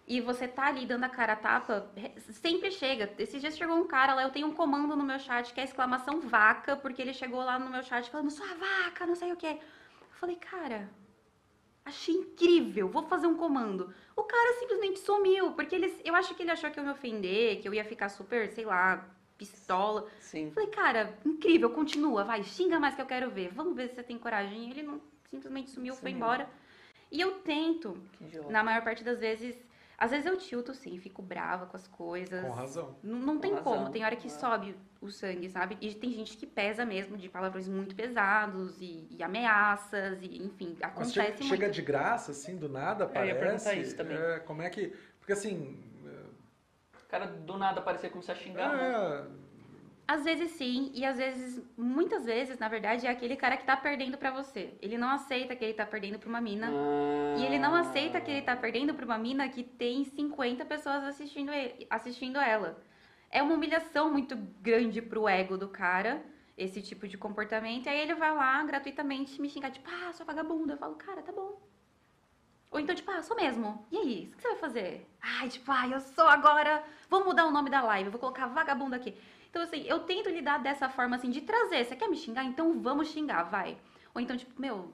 e 0.06 0.20
você 0.20 0.46
tá 0.46 0.66
ali 0.66 0.86
dando 0.86 1.04
a 1.04 1.08
cara 1.08 1.32
a 1.32 1.36
tapa, 1.36 1.90
re- 1.96 2.12
sempre 2.32 2.70
chega. 2.70 3.12
Esses 3.18 3.40
dias 3.40 3.56
chegou 3.56 3.76
um 3.76 3.86
cara 3.86 4.14
lá, 4.14 4.22
eu 4.22 4.30
tenho 4.30 4.46
um 4.46 4.54
comando 4.54 4.94
no 4.96 5.02
meu 5.04 5.18
chat 5.18 5.52
que 5.52 5.60
é 5.60 5.64
exclamação 5.64 6.20
vaca, 6.20 6.76
porque 6.76 7.02
ele 7.02 7.12
chegou 7.12 7.40
lá 7.40 7.58
no 7.58 7.68
meu 7.70 7.82
chat 7.82 8.08
falando, 8.10 8.30
sua 8.30 8.46
vaca, 8.54 9.04
não 9.06 9.14
sei 9.16 9.32
o 9.32 9.36
quê. 9.36 9.58
Eu 10.00 10.06
falei, 10.18 10.36
cara, 10.36 10.88
Achei 11.84 12.12
incrível, 12.16 12.88
vou 12.88 13.04
fazer 13.04 13.28
um 13.28 13.36
comando. 13.36 13.94
O 14.16 14.24
cara 14.24 14.58
simplesmente 14.58 14.98
sumiu, 14.98 15.52
porque 15.52 15.72
ele, 15.76 15.94
eu 16.04 16.16
acho 16.16 16.34
que 16.34 16.42
ele 16.42 16.50
achou 16.50 16.68
que 16.68 16.80
eu 16.80 16.82
ia 16.82 16.90
me 16.90 16.92
ofender, 16.98 17.60
que 17.60 17.68
eu 17.68 17.72
ia 17.72 17.84
ficar 17.84 18.08
super, 18.08 18.50
sei 18.50 18.64
lá, 18.64 19.08
pistola. 19.38 20.08
Sim. 20.18 20.50
Falei, 20.50 20.68
cara, 20.70 21.16
incrível, 21.24 21.70
continua, 21.70 22.24
vai, 22.24 22.42
xinga 22.42 22.80
mais 22.80 22.96
que 22.96 23.02
eu 23.02 23.06
quero 23.06 23.30
ver. 23.30 23.50
Vamos 23.54 23.76
ver 23.76 23.86
se 23.88 23.94
você 23.94 24.02
tem 24.02 24.18
coragem. 24.18 24.68
Ele 24.68 24.82
não 24.82 25.00
simplesmente 25.30 25.70
sumiu, 25.70 25.94
foi 25.94 26.10
Sumiu. 26.10 26.16
embora. 26.16 26.50
E 27.08 27.20
eu 27.20 27.38
tento, 27.42 27.96
Que 28.18 28.36
na 28.50 28.64
maior 28.64 28.82
parte 28.82 29.04
das 29.04 29.20
vezes, 29.20 29.56
às 29.98 30.10
vezes 30.10 30.26
eu 30.26 30.36
tilto 30.36 30.74
sim, 30.74 30.98
fico 30.98 31.22
brava 31.22 31.66
com 31.66 31.76
as 31.76 31.86
coisas. 31.88 32.44
Com 32.44 32.50
razão. 32.50 32.96
Não, 33.02 33.18
não 33.18 33.38
tem 33.38 33.52
razão. 33.52 33.64
como, 33.64 33.90
tem 33.90 34.04
hora 34.04 34.16
que 34.16 34.28
sobe 34.30 34.76
o 35.00 35.10
sangue, 35.10 35.48
sabe? 35.48 35.78
E 35.80 35.94
tem 35.94 36.12
gente 36.12 36.36
que 36.36 36.46
pesa 36.46 36.84
mesmo, 36.84 37.16
de 37.16 37.28
palavrões 37.28 37.68
muito 37.68 37.94
pesados 37.94 38.80
e, 38.80 39.06
e 39.10 39.22
ameaças, 39.22 40.18
e 40.22 40.42
enfim, 40.42 40.76
Mas 40.80 40.90
acontece 40.90 41.12
chega, 41.14 41.28
muito. 41.28 41.46
chega 41.46 41.70
de 41.70 41.82
graça, 41.82 42.32
assim, 42.32 42.56
do 42.56 42.68
nada, 42.68 43.10
É, 43.14 43.20
eu 43.20 43.26
ia 43.26 43.36
perguntar 43.36 43.74
isso 43.74 43.96
também. 43.96 44.16
É, 44.16 44.38
como 44.40 44.62
é 44.62 44.70
que. 44.70 44.88
Porque 45.18 45.32
assim. 45.32 45.82
O 47.02 47.08
cara 47.08 47.26
do 47.26 47.56
nada 47.56 47.80
aparecer 47.80 48.10
começar 48.10 48.32
a 48.32 48.36
xingar. 48.36 48.76
né? 48.76 49.26
Às 50.08 50.22
vezes 50.22 50.52
sim, 50.52 50.92
e 50.94 51.04
às 51.04 51.16
vezes, 51.16 51.60
muitas 51.76 52.24
vezes, 52.24 52.56
na 52.58 52.68
verdade, 52.68 53.06
é 53.06 53.10
aquele 53.10 53.34
cara 53.34 53.56
que 53.56 53.64
tá 53.64 53.76
perdendo 53.76 54.16
pra 54.16 54.30
você. 54.30 54.72
Ele 54.80 54.96
não 54.96 55.10
aceita 55.10 55.56
que 55.56 55.64
ele 55.64 55.74
tá 55.74 55.84
perdendo 55.84 56.16
pra 56.16 56.28
uma 56.28 56.40
mina. 56.40 56.68
Ah. 56.68 57.36
E 57.38 57.44
ele 57.44 57.58
não 57.58 57.74
aceita 57.74 58.20
que 58.20 58.30
ele 58.30 58.42
tá 58.42 58.54
perdendo 58.54 58.94
pra 58.94 59.04
uma 59.04 59.18
mina 59.18 59.48
que 59.48 59.64
tem 59.64 60.04
50 60.04 60.64
pessoas 60.64 61.02
assistindo, 61.02 61.52
ele, 61.52 61.86
assistindo 61.90 62.38
ela. 62.38 62.80
É 63.28 63.42
uma 63.42 63.54
humilhação 63.54 64.12
muito 64.12 64.36
grande 64.62 65.02
pro 65.02 65.28
ego 65.28 65.58
do 65.58 65.68
cara, 65.68 66.24
esse 66.56 66.80
tipo 66.80 67.08
de 67.08 67.18
comportamento. 67.18 67.86
E 67.86 67.88
aí 67.88 68.00
ele 68.00 68.14
vai 68.14 68.32
lá 68.32 68.62
gratuitamente 68.62 69.40
me 69.40 69.48
xingar, 69.48 69.72
tipo, 69.72 69.90
ah, 69.90 70.12
sua 70.12 70.24
vagabunda. 70.24 70.74
Eu 70.74 70.78
falo, 70.78 70.94
cara, 70.94 71.20
tá 71.20 71.32
bom. 71.32 71.60
Ou 72.70 72.78
então, 72.78 72.94
tipo, 72.94 73.10
ah, 73.10 73.22
sou 73.22 73.36
mesmo. 73.36 73.84
E 73.90 73.96
aí, 73.96 74.30
o 74.32 74.36
que 74.36 74.42
você 74.42 74.48
vai 74.50 74.58
fazer? 74.58 75.10
Ai, 75.20 75.48
tipo, 75.48 75.72
ai, 75.72 75.92
eu 75.92 76.00
sou 76.00 76.28
agora. 76.28 76.84
Vou 77.10 77.24
mudar 77.24 77.46
o 77.46 77.50
nome 77.50 77.70
da 77.70 77.82
live, 77.82 78.10
vou 78.10 78.20
colocar 78.20 78.46
vagabunda 78.46 78.94
aqui. 78.94 79.16
Então, 79.56 79.64
assim, 79.64 79.84
eu 79.86 80.00
tento 80.00 80.28
lidar 80.28 80.58
dessa 80.58 80.86
forma, 80.90 81.16
assim, 81.16 81.30
de 81.30 81.40
trazer. 81.40 81.82
Você 81.82 81.96
quer 81.96 82.10
me 82.10 82.16
xingar? 82.16 82.44
Então 82.44 82.78
vamos 82.78 83.08
xingar, 83.08 83.44
vai. 83.44 83.78
Ou 84.14 84.20
então, 84.20 84.36
tipo, 84.36 84.60
meu, 84.60 84.92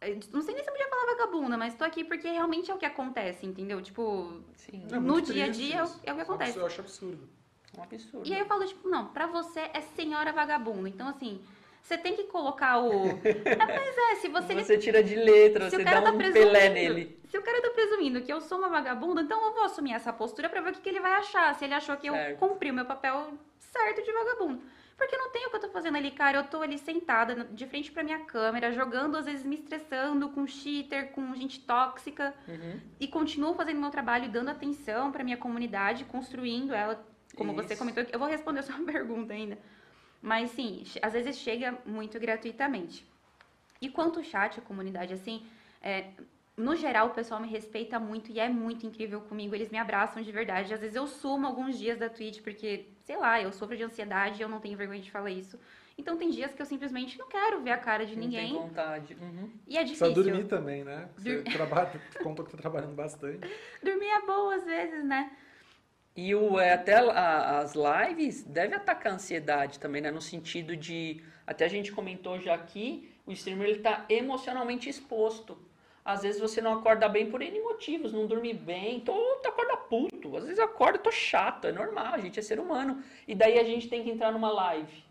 eu 0.00 0.20
não 0.32 0.42
sei 0.42 0.54
nem 0.54 0.62
se 0.62 0.70
eu 0.70 0.72
podia 0.72 0.88
falar 0.88 1.06
vagabunda, 1.06 1.58
mas 1.58 1.74
tô 1.74 1.82
aqui 1.82 2.04
porque 2.04 2.28
realmente 2.28 2.70
é 2.70 2.74
o 2.74 2.78
que 2.78 2.86
acontece, 2.86 3.44
entendeu? 3.44 3.82
Tipo, 3.82 4.40
Sim, 4.54 4.86
é 4.92 5.00
No 5.00 5.20
dia 5.20 5.46
a 5.46 5.48
dia 5.48 5.78
é 5.78 5.82
o- 5.84 5.90
é 6.04 6.12
o 6.12 6.16
que 6.16 6.22
acontece. 6.22 6.56
Eu 6.56 6.66
acho 6.66 6.80
absurdo. 6.80 7.28
um 7.76 7.82
absurdo. 7.82 8.28
e 8.28 8.32
aí 8.32 8.38
eu 8.38 8.46
falo, 8.46 8.64
tipo, 8.64 8.88
não, 8.88 9.08
pra 9.08 9.26
você 9.26 9.68
é 9.74 9.80
senhora 9.80 10.32
vagabunda. 10.32 10.88
Então, 10.88 11.08
assim, 11.08 11.42
você 11.82 11.98
tem 11.98 12.14
que 12.14 12.24
colocar 12.24 12.78
o. 12.78 12.90
É, 13.44 13.56
mas 13.56 13.96
é, 13.98 14.14
se 14.20 14.28
você. 14.28 14.54
Você 14.54 14.78
tira 14.78 15.02
de 15.02 15.16
letra, 15.16 15.68
se 15.68 15.76
você 15.76 15.82
o 15.82 15.84
cara 15.84 16.00
dá 16.00 16.06
tá 16.06 16.12
um 16.12 16.18
presumindo, 16.18 16.46
pelé 16.46 16.68
nele. 16.68 17.15
Se 17.36 17.40
o 17.40 17.42
cara 17.42 17.60
tá 17.60 17.68
presumindo 17.68 18.22
que 18.22 18.32
eu 18.32 18.40
sou 18.40 18.56
uma 18.56 18.70
vagabunda, 18.70 19.20
então 19.20 19.38
eu 19.44 19.52
vou 19.52 19.64
assumir 19.64 19.92
essa 19.92 20.10
postura 20.10 20.48
pra 20.48 20.62
ver 20.62 20.70
o 20.70 20.72
que, 20.72 20.80
que 20.80 20.88
ele 20.88 21.00
vai 21.00 21.12
achar. 21.12 21.54
Se 21.54 21.66
ele 21.66 21.74
achou 21.74 21.94
que 21.98 22.10
Certo. 22.10 22.30
eu 22.30 22.48
cumpri 22.48 22.70
o 22.70 22.74
meu 22.74 22.86
papel 22.86 23.34
certo 23.58 24.02
de 24.02 24.10
vagabundo. 24.10 24.62
Porque 24.96 25.14
não 25.18 25.30
tem 25.30 25.46
o 25.46 25.50
que 25.50 25.56
eu 25.56 25.60
tô 25.60 25.68
fazendo 25.68 25.96
ali, 25.96 26.12
cara. 26.12 26.38
Eu 26.38 26.44
tô 26.44 26.62
ali 26.62 26.78
sentada 26.78 27.44
de 27.44 27.66
frente 27.66 27.92
pra 27.92 28.02
minha 28.02 28.20
câmera, 28.20 28.72
jogando, 28.72 29.18
às 29.18 29.26
vezes 29.26 29.44
me 29.44 29.56
estressando 29.56 30.30
com 30.30 30.46
cheater, 30.46 31.10
com 31.10 31.34
gente 31.34 31.60
tóxica. 31.60 32.32
Uhum. 32.48 32.80
E 32.98 33.06
continuo 33.06 33.52
fazendo 33.54 33.80
meu 33.80 33.90
trabalho, 33.90 34.30
dando 34.30 34.48
atenção 34.48 35.12
pra 35.12 35.22
minha 35.22 35.36
comunidade, 35.36 36.06
construindo 36.06 36.72
ela, 36.72 37.06
como 37.36 37.52
você 37.52 37.74
Isso. 37.74 37.78
comentou. 37.78 38.02
Eu 38.10 38.18
vou 38.18 38.28
responder 38.28 38.60
a 38.60 38.62
sua 38.62 38.78
pergunta 38.82 39.34
ainda. 39.34 39.58
Mas 40.22 40.52
sim, 40.52 40.84
às 41.02 41.12
vezes 41.12 41.36
chega 41.36 41.76
muito 41.84 42.18
gratuitamente. 42.18 43.06
E 43.78 43.90
quanto 43.90 44.20
ao 44.20 44.24
chat, 44.24 44.58
a 44.58 44.62
comunidade, 44.62 45.12
assim, 45.12 45.46
é, 45.82 46.06
no 46.56 46.74
geral 46.74 47.08
o 47.08 47.10
pessoal 47.10 47.40
me 47.40 47.48
respeita 47.48 47.98
muito 47.98 48.32
e 48.32 48.40
é 48.40 48.48
muito 48.48 48.86
incrível 48.86 49.20
comigo. 49.20 49.54
Eles 49.54 49.70
me 49.70 49.78
abraçam 49.78 50.22
de 50.22 50.32
verdade. 50.32 50.72
Às 50.72 50.80
vezes 50.80 50.96
eu 50.96 51.06
sumo 51.06 51.46
alguns 51.46 51.78
dias 51.78 51.98
da 51.98 52.08
Twitch 52.08 52.40
porque, 52.42 52.86
sei 53.04 53.16
lá, 53.16 53.40
eu 53.40 53.52
sofro 53.52 53.76
de 53.76 53.82
ansiedade 53.82 54.40
e 54.40 54.42
eu 54.42 54.48
não 54.48 54.60
tenho 54.60 54.76
vergonha 54.76 55.00
de 55.00 55.10
falar 55.10 55.30
isso. 55.30 55.58
Então 55.98 56.16
tem 56.16 56.30
dias 56.30 56.52
que 56.54 56.60
eu 56.60 56.66
simplesmente 56.66 57.18
não 57.18 57.28
quero 57.28 57.62
ver 57.62 57.70
a 57.70 57.78
cara 57.78 58.04
de 58.06 58.14
Não 58.14 58.22
ninguém. 58.22 58.52
tem 58.52 58.60
vontade. 58.62 59.14
Uhum. 59.20 59.50
E 59.66 59.76
é 59.76 59.80
Precisa 59.80 60.06
difícil. 60.08 60.24
dormir 60.32 60.44
também, 60.48 60.84
né? 60.84 61.08
Você 61.16 61.42
trabalha, 61.42 61.90
contou 62.22 62.44
que 62.44 62.52
tá 62.52 62.58
trabalhando 62.58 62.94
bastante. 62.94 63.40
Dormir 63.82 64.06
é 64.06 64.20
bom 64.26 64.50
às 64.50 64.64
vezes, 64.64 65.04
né? 65.04 65.30
E 66.14 66.34
o, 66.34 66.58
é, 66.58 66.72
até 66.72 66.94
a- 66.94 67.58
as 67.60 67.74
lives 67.74 68.42
deve 68.42 68.74
atacar 68.74 69.12
a 69.12 69.14
ansiedade 69.16 69.78
também, 69.78 70.00
né? 70.00 70.10
No 70.10 70.20
sentido 70.22 70.74
de. 70.76 71.22
Até 71.46 71.66
a 71.66 71.68
gente 71.68 71.92
comentou 71.92 72.40
já 72.40 72.54
aqui, 72.54 73.10
o 73.26 73.32
streamer 73.32 73.68
ele 73.68 73.78
tá 73.80 74.04
emocionalmente 74.08 74.88
exposto. 74.88 75.58
Às 76.06 76.22
vezes 76.22 76.40
você 76.40 76.60
não 76.60 76.72
acorda 76.74 77.08
bem 77.08 77.28
por 77.28 77.42
N 77.42 77.60
motivos, 77.60 78.12
não 78.12 78.26
dorme 78.28 78.54
bem, 78.54 79.00
tô, 79.00 79.12
tu 79.42 79.48
acorda 79.48 79.76
puto. 79.76 80.36
Às 80.36 80.44
vezes 80.44 80.58
eu 80.58 80.64
acordo 80.64 80.96
e 80.96 80.98
tô 81.00 81.10
chato, 81.10 81.66
é 81.66 81.72
normal, 81.72 82.14
a 82.14 82.18
gente 82.18 82.38
é 82.38 82.42
ser 82.42 82.60
humano. 82.60 83.02
E 83.26 83.34
daí 83.34 83.58
a 83.58 83.64
gente 83.64 83.88
tem 83.88 84.04
que 84.04 84.10
entrar 84.10 84.30
numa 84.30 84.50
live. 84.52 85.04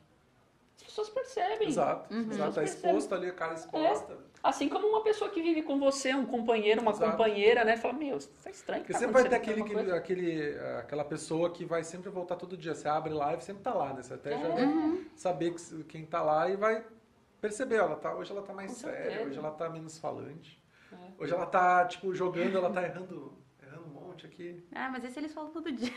as 0.78 0.84
pessoas 0.84 1.10
percebem. 1.10 1.68
Exato, 1.68 2.14
As 2.14 2.18
exato. 2.20 2.30
pessoas 2.30 2.56
Tá 2.56 2.62
percebem. 2.62 2.92
exposto 2.92 3.16
ali, 3.16 3.28
a 3.28 3.34
cara 3.34 3.54
exposta. 3.56 4.18
Assim 4.42 4.70
como 4.70 4.88
uma 4.88 5.02
pessoa 5.04 5.30
que 5.30 5.42
vive 5.42 5.64
com 5.64 5.80
você, 5.80 6.14
um 6.14 6.26
companheiro, 6.26 6.80
uma 6.82 6.92
Exato. 6.92 7.12
companheira, 7.12 7.66
né? 7.66 7.76
Fala, 7.76 7.94
meu, 7.96 8.18
tá 8.44 8.50
estranho. 8.50 8.82
Porque 8.84 8.94
tá 8.94 9.00
sempre 9.00 9.14
vai 9.14 9.28
ter 9.28 9.36
aquele, 9.36 9.62
aquele, 9.62 9.92
aquele, 9.92 10.60
aquela 10.80 11.04
pessoa 11.04 11.50
que 11.50 11.66
vai 11.66 11.84
sempre 11.84 12.10
voltar 12.10 12.36
todo 12.38 12.56
dia. 12.56 12.74
Você 12.76 12.88
abre 12.88 13.12
live, 13.14 13.44
sempre 13.44 13.64
tá 13.64 13.74
lá, 13.74 13.92
né? 13.94 14.02
Você 14.04 14.14
até 14.14 14.32
já 14.32 14.48
É. 14.48 14.52
deve 14.56 15.10
saber 15.16 15.54
que- 15.56 15.84
quem 15.86 16.06
tá 16.06 16.22
lá 16.22 16.48
e 16.50 16.56
vai 16.56 16.86
perceber. 17.42 17.76
Ela 17.78 17.96
tá, 17.96 18.14
hoje 18.16 18.32
ela 18.32 18.44
tá 18.44 18.54
mais 18.54 18.72
Com 18.72 18.78
séria, 18.78 19.04
certeza. 19.10 19.30
hoje 19.30 19.40
ela 19.40 19.52
tá 19.52 19.68
menos 19.70 19.98
falante. 19.98 20.64
É. 20.96 21.24
Hoje 21.24 21.34
ela 21.34 21.46
tá, 21.46 21.86
tipo, 21.86 22.14
jogando, 22.14 22.58
ela 22.58 22.72
tá 22.72 22.84
errando, 22.84 23.34
errando 23.62 23.86
um 23.86 23.90
monte 23.90 24.26
aqui. 24.26 24.64
Ah, 24.74 24.90
mas 24.90 25.04
esse 25.04 25.20
eles 25.20 25.34
falam 25.34 25.52
todo 25.52 25.72
dia. 25.72 25.94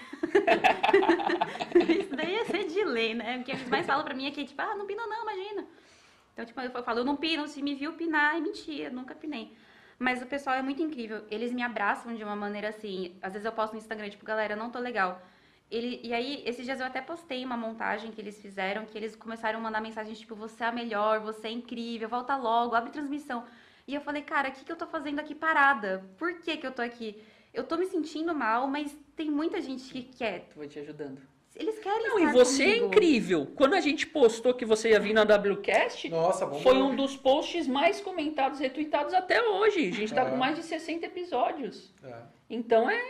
Isso 2.01 2.17
daí 2.17 2.35
ia 2.35 2.45
ser 2.45 2.67
de 2.67 2.85
lei, 2.85 3.15
né? 3.15 3.39
Porque 3.39 3.53
eles 3.53 3.69
mais 3.69 3.87
falam 3.87 4.05
pra 4.05 4.15
mim 4.15 4.27
aqui, 4.27 4.45
tipo, 4.45 4.61
ah, 4.61 4.75
não 4.75 4.87
pina 4.87 5.07
não, 5.07 5.23
imagina. 5.23 5.67
Então, 6.33 6.45
tipo, 6.45 6.61
eu 6.61 6.83
falo, 6.83 7.01
eu 7.01 7.05
não 7.05 7.17
pino, 7.17 7.47
se 7.49 7.61
me 7.63 7.75
viu 7.75 7.95
pinar, 7.95 8.37
é 8.37 8.41
mentira, 8.41 8.91
nunca 8.91 9.15
pinei. 9.15 9.57
Mas 9.99 10.23
o 10.23 10.27
pessoal 10.27 10.55
é 10.55 10.63
muito 10.63 10.81
incrível. 10.81 11.25
Eles 11.31 11.53
me 11.53 11.63
abraçam 11.63 12.15
de 12.15 12.23
uma 12.23 12.37
maneira 12.37 12.69
assim. 12.69 13.19
Às 13.21 13.33
vezes 13.33 13.45
eu 13.45 13.53
posto 13.53 13.73
no 13.73 13.79
Instagram, 13.79 14.09
tipo, 14.09 14.25
galera, 14.25 14.55
não 14.55 14.71
tô 14.71 14.79
legal. 14.79 15.21
Ele, 15.71 16.01
e 16.03 16.15
aí, 16.15 16.43
esses 16.47 16.65
dias 16.65 16.81
eu 16.81 16.87
até 16.87 17.01
postei 17.01 17.45
uma 17.45 17.57
montagem 17.57 18.11
que 18.11 18.21
eles 18.21 18.41
fizeram, 18.41 18.87
que 18.87 18.97
eles 18.97 19.15
começaram 19.15 19.59
a 19.59 19.63
mandar 19.63 19.81
mensagens 19.81 20.19
tipo, 20.19 20.35
você 20.35 20.65
é 20.65 20.69
a 20.69 20.73
melhor, 20.73 21.21
você 21.21 21.49
é 21.49 21.51
incrível, 21.51 22.09
volta 22.09 22.37
logo, 22.37 22.75
abre 22.75 22.91
transmissão. 22.91 23.45
E 23.89 23.95
eu 23.95 24.03
falei, 24.03 24.21
cara, 24.21 24.51
o 24.51 24.53
que, 24.53 24.65
que 24.67 24.71
eu 24.71 24.77
tô 24.77 24.87
fazendo 24.87 25.19
aqui 25.19 25.35
parada? 25.35 26.05
Por 26.19 26.41
que, 26.41 26.59
que 26.59 26.67
eu 26.67 26.73
tô 26.73 26.83
aqui? 26.83 27.21
Eu 27.55 27.65
tô 27.65 27.79
me 27.79 27.87
sentindo 27.87 28.35
mal, 28.35 28.69
mas 28.69 28.95
tem 29.17 29.31
muita 29.31 29.63
gente 29.63 29.91
que 29.91 30.03
quer. 30.03 30.47
Vou 30.55 30.69
te 30.69 30.79
ajudando. 30.79 31.23
Eles 31.57 31.79
querem 31.79 32.07
Não, 32.11 32.19
e 32.21 32.27
você 32.27 32.63
é 32.63 32.67
comigo. 32.75 32.87
incrível. 32.87 33.47
Quando 33.57 33.75
a 33.75 33.81
gente 33.81 34.07
postou 34.07 34.53
que 34.53 34.67
você 34.67 34.91
ia 34.91 35.01
vir 35.01 35.15
na 35.15 35.23
WCast, 35.23 36.07
Nossa, 36.11 36.47
foi 36.47 36.77
um 36.77 36.95
dos 36.95 37.17
posts 37.17 37.67
mais 37.67 37.99
comentados, 38.01 38.61
retweetados 38.61 39.15
até 39.15 39.43
hoje. 39.43 39.89
A 39.89 39.93
gente 39.93 40.15
tá 40.15 40.23
É. 40.23 40.31
com 40.31 40.37
mais 40.37 40.55
de 40.55 40.63
60 40.63 41.07
episódios. 41.07 41.93
É. 42.05 42.15
Então 42.51 42.89
é. 42.91 43.03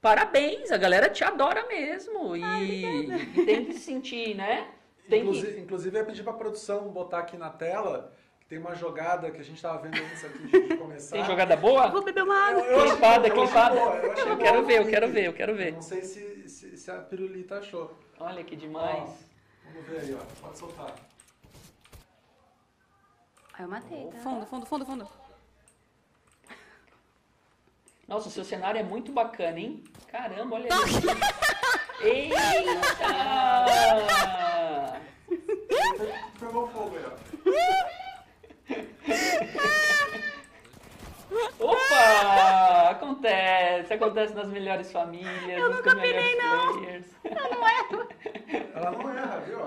Parabéns, 0.00 0.72
a 0.72 0.76
galera 0.78 1.10
te 1.10 1.22
adora 1.24 1.66
mesmo. 1.68 2.34
E, 2.36 2.42
e 2.84 3.44
tem 3.44 3.64
que 3.66 3.74
se 3.74 3.80
sentir, 3.80 4.34
né? 4.34 4.68
Tem 5.08 5.20
que. 5.22 5.28
Inclusive, 5.28 5.60
inclusive, 5.60 5.96
eu 5.96 6.00
ia 6.00 6.06
pedir 6.06 6.22
pra 6.22 6.32
produção 6.32 6.88
botar 6.88 7.18
aqui 7.20 7.36
na 7.36 7.50
tela 7.50 8.12
tem 8.48 8.58
uma 8.58 8.74
jogada 8.74 9.30
que 9.30 9.40
a 9.40 9.44
gente 9.44 9.60
tava 9.60 9.78
vendo 9.78 9.96
antes 9.96 10.24
aqui 10.24 10.46
de 10.46 10.76
começar. 10.76 11.16
Tem 11.16 11.24
jogada 11.24 11.56
boa? 11.56 11.88
Vou 11.88 12.02
beber 12.04 12.22
uma 12.22 12.48
água. 12.48 12.62
Eu 12.62 12.78
achei 12.78 12.90
Clipada, 12.92 13.28
eu 13.28 13.32
achei 13.32 13.44
clipada. 13.46 13.74
boa, 13.74 13.96
eu 13.96 14.12
achei 14.12 14.30
Eu 14.32 14.38
quero 14.38 14.64
ver, 14.64 14.78
eu 14.78 14.86
quero 14.88 15.08
ver, 15.12 15.24
eu 15.26 15.32
quero 15.32 15.56
ver. 15.56 15.72
Não 15.72 15.82
sei 15.82 16.02
se, 16.02 16.48
se, 16.48 16.76
se 16.76 16.90
a 16.90 16.98
pirulita 16.98 17.58
achou. 17.58 17.98
Olha 18.20 18.44
que 18.44 18.54
Ó, 18.54 18.58
demais. 18.58 19.10
vamos 19.64 19.88
ver 19.88 20.00
aí, 20.00 20.14
ó. 20.14 20.20
Pode 20.40 20.58
soltar. 20.58 20.94
Aí 23.54 23.64
eu 23.64 23.68
matei, 23.68 24.06
tá? 24.06 24.18
Fundo, 24.18 24.46
fundo, 24.46 24.66
fundo, 24.66 24.86
fundo. 24.86 25.08
Nossa, 28.06 28.28
o 28.28 28.30
seu 28.30 28.44
cenário 28.44 28.78
é 28.78 28.84
muito 28.84 29.10
bacana, 29.10 29.58
hein? 29.58 29.82
Caramba, 30.06 30.54
olha 30.54 30.68
isso. 30.68 31.06
Eita! 32.00 32.36
Pegou 36.38 36.68
fogo 36.68 36.96
aí, 36.96 37.04
ó. 37.06 37.90
Opa! 41.58 42.90
Acontece, 42.90 43.92
acontece 43.94 44.34
nas 44.34 44.48
melhores 44.48 44.92
famílias, 44.92 45.34
nos 45.40 45.94
melhores 45.94 46.36
players. 46.36 47.04
Ela 48.74 48.90
não 48.92 49.10
erra, 49.10 49.40
viu? 49.40 49.58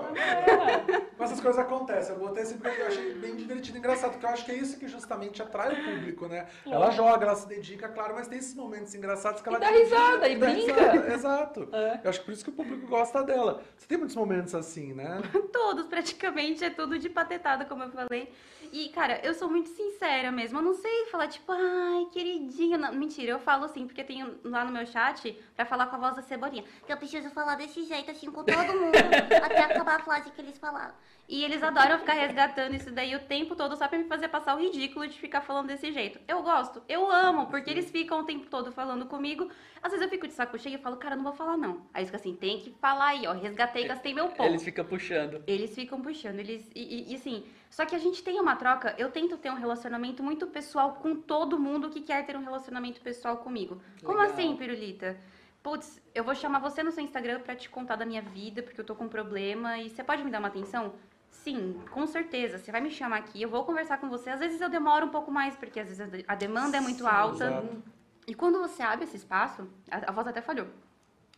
Mas 1.18 1.30
essas 1.30 1.40
coisas 1.40 1.60
acontecem. 1.60 2.14
Eu 2.14 2.20
botei 2.20 2.42
assim 2.44 2.56
porque 2.58 2.80
eu 2.80 2.86
achei 2.86 3.14
bem 3.14 3.36
divertido 3.36 3.76
e 3.76 3.80
engraçado, 3.80 4.12
porque 4.12 4.24
eu 4.26 4.30
acho 4.30 4.44
que 4.44 4.52
é 4.52 4.54
isso 4.54 4.78
que 4.78 4.88
justamente 4.88 5.42
atrai 5.42 5.72
o 5.72 5.84
público, 5.84 6.26
né? 6.28 6.46
Ela 6.64 6.90
joga, 6.90 7.26
ela 7.26 7.34
se 7.34 7.46
dedica, 7.48 7.88
claro, 7.88 8.14
mas 8.14 8.28
tem 8.28 8.38
esses 8.38 8.54
momentos 8.54 8.94
engraçados 8.94 9.42
que 9.42 9.48
ela 9.48 9.58
E 9.58 9.60
dá 9.60 9.68
risada, 9.68 10.28
e 10.28 10.36
brinca. 10.36 10.72
risada, 10.72 11.12
Exato. 11.14 11.68
É. 11.72 12.00
Eu 12.04 12.10
acho 12.10 12.20
que 12.20 12.24
por 12.26 12.32
isso 12.32 12.44
que 12.44 12.50
o 12.50 12.54
público 12.54 12.86
gosta 12.86 13.22
dela. 13.22 13.62
Você 13.76 13.86
tem 13.86 13.98
muitos 13.98 14.16
momentos 14.16 14.54
assim, 14.54 14.94
né? 14.94 15.20
Todos, 15.52 15.86
praticamente, 15.86 16.64
é 16.64 16.70
tudo 16.70 16.98
de 16.98 17.08
patetada, 17.08 17.64
como 17.64 17.82
eu 17.84 17.90
falei. 17.90 18.32
E, 18.72 18.88
cara, 18.90 19.20
eu 19.24 19.34
sou 19.34 19.50
muito 19.50 19.68
sincera 19.68 20.30
mesmo. 20.30 20.58
Eu 20.58 20.62
não 20.62 20.74
sei 20.74 21.06
falar, 21.06 21.26
tipo, 21.28 21.50
ai, 21.50 22.06
queridinha. 22.12 22.78
Não, 22.78 22.92
mentira, 22.92 23.32
eu 23.32 23.40
falo 23.40 23.64
assim, 23.64 23.86
porque 23.86 24.04
tem 24.04 24.24
lá 24.44 24.64
no 24.64 24.70
meu 24.72 24.86
chat 24.86 25.32
pra 25.56 25.64
falar 25.66 25.86
com 25.86 25.96
a 25.96 25.98
voz 25.98 26.16
da 26.16 26.22
cebolinha. 26.22 26.64
Eu 26.88 26.96
preciso 26.96 27.30
falar 27.30 27.56
desse 27.56 27.82
jeito, 27.84 28.10
assim, 28.10 28.30
com 28.30 28.44
todo 28.44 28.74
mundo, 28.74 28.98
até 29.42 29.62
acabar 29.64 29.96
a 29.96 30.02
frase 30.04 30.30
que 30.30 30.40
eles 30.40 30.58
falaram. 30.58 30.94
E 31.28 31.44
eles 31.44 31.62
adoram 31.62 31.98
ficar 31.98 32.14
resgatando 32.14 32.74
isso 32.74 32.90
daí 32.90 33.14
o 33.14 33.20
tempo 33.20 33.54
todo 33.54 33.76
só 33.76 33.86
pra 33.86 33.96
me 33.98 34.04
fazer 34.04 34.26
passar 34.28 34.56
o 34.56 34.60
ridículo 34.60 35.06
de 35.06 35.16
ficar 35.18 35.40
falando 35.40 35.68
desse 35.68 35.92
jeito. 35.92 36.18
Eu 36.26 36.42
gosto, 36.42 36.82
eu 36.88 37.08
amo, 37.10 37.46
porque 37.46 37.70
eles 37.70 37.88
ficam 37.90 38.20
o 38.20 38.24
tempo 38.24 38.46
todo 38.48 38.72
falando 38.72 39.06
comigo. 39.06 39.48
Às 39.80 39.92
vezes 39.92 40.04
eu 40.04 40.10
fico 40.10 40.26
de 40.26 40.32
saco 40.34 40.58
cheio 40.58 40.74
e 40.74 40.78
falo, 40.82 40.96
cara, 40.96 41.14
não 41.14 41.22
vou 41.22 41.32
falar 41.32 41.56
não. 41.56 41.86
Aí 41.94 42.04
fica 42.04 42.16
assim, 42.16 42.34
tem 42.34 42.58
que 42.58 42.72
falar 42.80 43.08
aí, 43.10 43.26
ó, 43.28 43.32
resgatei, 43.32 43.86
gastei 43.86 44.12
meu 44.12 44.28
ponto. 44.28 44.42
Eles 44.42 44.64
ficam 44.64 44.84
puxando. 44.84 45.42
Eles 45.46 45.72
ficam 45.74 46.00
puxando, 46.02 46.38
eles. 46.40 46.68
E, 46.74 46.80
e- 46.82 47.12
e, 47.12 47.14
assim, 47.14 47.44
só 47.70 47.86
que 47.86 47.94
a 47.94 47.98
gente 47.98 48.22
tem 48.22 48.38
uma 48.40 48.56
troca. 48.56 48.94
Eu 48.98 49.10
tento 49.10 49.38
ter 49.38 49.50
um 49.50 49.54
relacionamento 49.54 50.22
muito 50.22 50.46
pessoal 50.48 50.94
com 50.94 51.14
todo 51.14 51.58
mundo 51.58 51.88
que 51.88 52.00
quer 52.00 52.26
ter 52.26 52.36
um 52.36 52.42
relacionamento 52.42 53.00
pessoal 53.00 53.38
comigo. 53.38 53.80
Como 54.04 54.18
Legal. 54.18 54.34
assim, 54.34 54.56
Pirulita? 54.56 55.16
Putz, 55.62 56.02
eu 56.14 56.24
vou 56.24 56.34
chamar 56.34 56.58
você 56.58 56.82
no 56.82 56.90
seu 56.90 57.04
Instagram 57.04 57.40
pra 57.40 57.54
te 57.54 57.70
contar 57.70 57.94
da 57.94 58.04
minha 58.04 58.22
vida, 58.22 58.62
porque 58.62 58.80
eu 58.80 58.84
tô 58.84 58.94
com 58.96 59.04
um 59.04 59.08
problema 59.08 59.78
e 59.78 59.88
você 59.88 60.02
pode 60.02 60.24
me 60.24 60.30
dar 60.30 60.40
uma 60.40 60.48
atenção? 60.48 60.94
Sim, 61.30 61.80
com 61.92 62.06
certeza. 62.06 62.58
Você 62.58 62.72
vai 62.72 62.80
me 62.80 62.90
chamar 62.90 63.18
aqui, 63.18 63.40
eu 63.40 63.48
vou 63.48 63.64
conversar 63.64 63.98
com 63.98 64.08
você. 64.08 64.30
Às 64.30 64.40
vezes 64.40 64.60
eu 64.60 64.68
demoro 64.68 65.06
um 65.06 65.10
pouco 65.10 65.30
mais, 65.30 65.54
porque 65.54 65.78
às 65.78 65.86
vezes 65.88 66.24
a 66.26 66.34
demanda 66.34 66.76
é 66.76 66.80
muito 66.80 67.04
Sim, 67.04 67.08
alta. 67.08 67.44
exato. 67.44 67.82
E 68.26 68.34
quando 68.34 68.58
você 68.58 68.82
abre 68.82 69.04
esse 69.04 69.16
espaço, 69.16 69.68
a, 69.90 70.10
a 70.10 70.12
voz 70.12 70.26
até 70.26 70.40
falhou. 70.42 70.66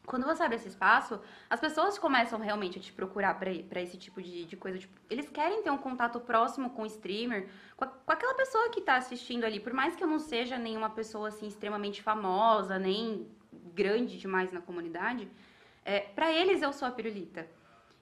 Quando 0.05 0.25
você 0.27 0.43
abre 0.43 0.57
esse 0.57 0.67
espaço, 0.69 1.21
as 1.49 1.61
pessoas 1.61 1.97
começam 1.97 2.41
realmente 2.41 2.79
a 2.79 2.83
te 2.83 2.93
procurar 2.93 3.39
pra 3.39 3.81
esse 3.81 3.97
tipo 3.97 4.21
de, 4.21 4.45
de 4.45 4.57
coisa. 4.57 4.79
Tipo, 4.79 4.99
eles 5.09 5.29
querem 5.31 5.63
ter 5.63 5.71
um 5.71 5.79
contato 5.79 6.19
próximo 6.21 6.71
com 6.71 6.83
o 6.83 6.87
streamer, 6.87 7.49
com, 7.77 7.85
a- 7.85 7.89
com 7.89 8.13
aquela 8.13 8.35
pessoa 8.35 8.69
que 8.71 8.81
tá 8.81 8.97
assistindo 8.97 9.45
ali. 9.45 9.61
Por 9.61 9.73
mais 9.73 9.95
que 9.95 10.03
eu 10.03 10.09
não 10.09 10.19
seja 10.19 10.59
nenhuma 10.59 10.91
pessoa 10.91 11.29
assim 11.29 11.47
extremamente 11.47 12.03
famosa, 12.03 12.79
nem 12.81 13.29
grande 13.73 14.19
demais 14.19 14.51
na 14.53 14.61
comunidade, 14.61 15.29
é, 15.85 16.01
para 16.01 16.33
eles 16.33 16.63
eu 16.63 16.73
sou 16.73 16.87
a 16.89 16.91
pirulita. 16.91 17.49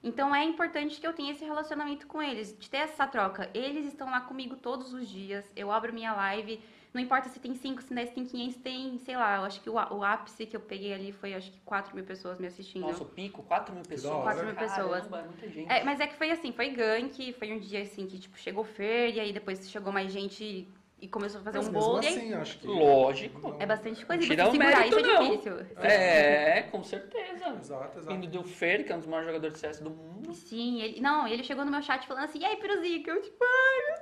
Então 0.03 0.33
é 0.33 0.43
importante 0.43 0.99
que 0.99 1.05
eu 1.05 1.13
tenha 1.13 1.31
esse 1.31 1.45
relacionamento 1.45 2.07
com 2.07 2.21
eles, 2.21 2.57
de 2.57 2.69
ter 2.69 2.77
essa 2.77 3.05
troca. 3.05 3.49
Eles 3.53 3.85
estão 3.85 4.09
lá 4.09 4.21
comigo 4.21 4.55
todos 4.55 4.93
os 4.93 5.07
dias. 5.07 5.45
Eu 5.55 5.71
abro 5.71 5.93
minha 5.93 6.13
live, 6.13 6.59
não 6.93 7.01
importa 7.01 7.29
se 7.29 7.39
tem 7.39 7.53
5, 7.53 7.81
se 7.81 7.87
tem 7.87 7.95
10, 7.95 8.09
se 8.09 8.15
tem 8.15 8.25
500, 8.25 8.55
tem, 8.57 8.97
sei 8.97 9.15
lá, 9.15 9.37
eu 9.37 9.43
acho 9.43 9.61
que 9.61 9.69
o, 9.69 9.73
o 9.73 10.03
ápice 10.03 10.45
que 10.45 10.55
eu 10.55 10.59
peguei 10.59 10.93
ali 10.93 11.11
foi 11.11 11.33
acho 11.33 11.51
que 11.51 11.59
4 11.61 11.95
mil 11.95 12.03
pessoas 12.03 12.37
me 12.39 12.47
assistindo. 12.47 12.81
Nossa, 12.81 13.03
o 13.03 13.05
pico, 13.05 13.43
4 13.43 13.73
mil 13.73 13.83
pessoas. 13.83 14.13
hora. 14.13 14.23
4 14.23 14.45
mil 14.45 14.55
pessoas. 14.55 15.07
Caramba, 15.07 15.19
é 15.19 15.23
muita 15.23 15.49
gente. 15.49 15.71
É, 15.71 15.83
mas 15.83 15.99
é 15.99 16.07
que 16.07 16.15
foi 16.15 16.31
assim, 16.31 16.51
foi 16.51 16.69
gank, 16.71 17.33
foi 17.33 17.53
um 17.53 17.59
dia 17.59 17.81
assim 17.81 18.07
que 18.07 18.19
tipo 18.19 18.37
chegou 18.37 18.63
Fer, 18.63 19.15
e 19.15 19.19
aí 19.19 19.31
depois 19.31 19.69
chegou 19.69 19.93
mais 19.93 20.11
gente 20.11 20.67
e 21.01 21.07
começou 21.07 21.41
a 21.41 21.43
fazer 21.43 21.57
Mas 21.57 21.67
um 21.67 21.71
mesmo 21.71 21.87
bolo. 21.89 22.03
e 22.03 22.07
aí 22.07 22.13
assim, 22.17 22.33
acho 22.35 22.59
que. 22.59 22.67
Lógico. 22.67 23.41
Não- 23.49 23.57
é 23.59 23.65
bastante 23.65 24.05
coisa. 24.05 24.21
Tira 24.23 24.43
você 24.45 24.49
o 24.49 24.51
segurar 24.51 24.87
isso 24.87 24.95
mérito, 24.95 25.09
é 25.09 25.13
não. 25.13 25.29
difícil. 25.31 25.57
É, 25.81 26.61
com 26.71 26.83
certeza. 26.83 27.49
Exato, 27.59 27.99
Vindo 28.01 28.25
exato. 28.25 28.27
do 28.27 28.43
Fer, 28.43 28.85
que 28.85 28.91
é 28.91 28.95
um 28.95 28.99
dos 28.99 29.07
maiores 29.07 29.27
jogadores 29.27 29.53
de 29.55 29.59
CS 29.59 29.79
do 29.81 29.89
mundo. 29.89 30.33
Sim, 30.33 30.81
ele, 30.81 31.01
não, 31.01 31.27
ele 31.27 31.43
chegou 31.43 31.65
no 31.65 31.71
meu 31.71 31.81
chat 31.81 32.05
falando 32.07 32.25
assim, 32.25 32.39
e 32.39 32.45
aí, 32.45 32.55
Piruzica? 32.57 33.11
Eu 33.11 33.21
tipo, 33.21 33.43
ai, 33.43 33.85
meu 33.95 33.97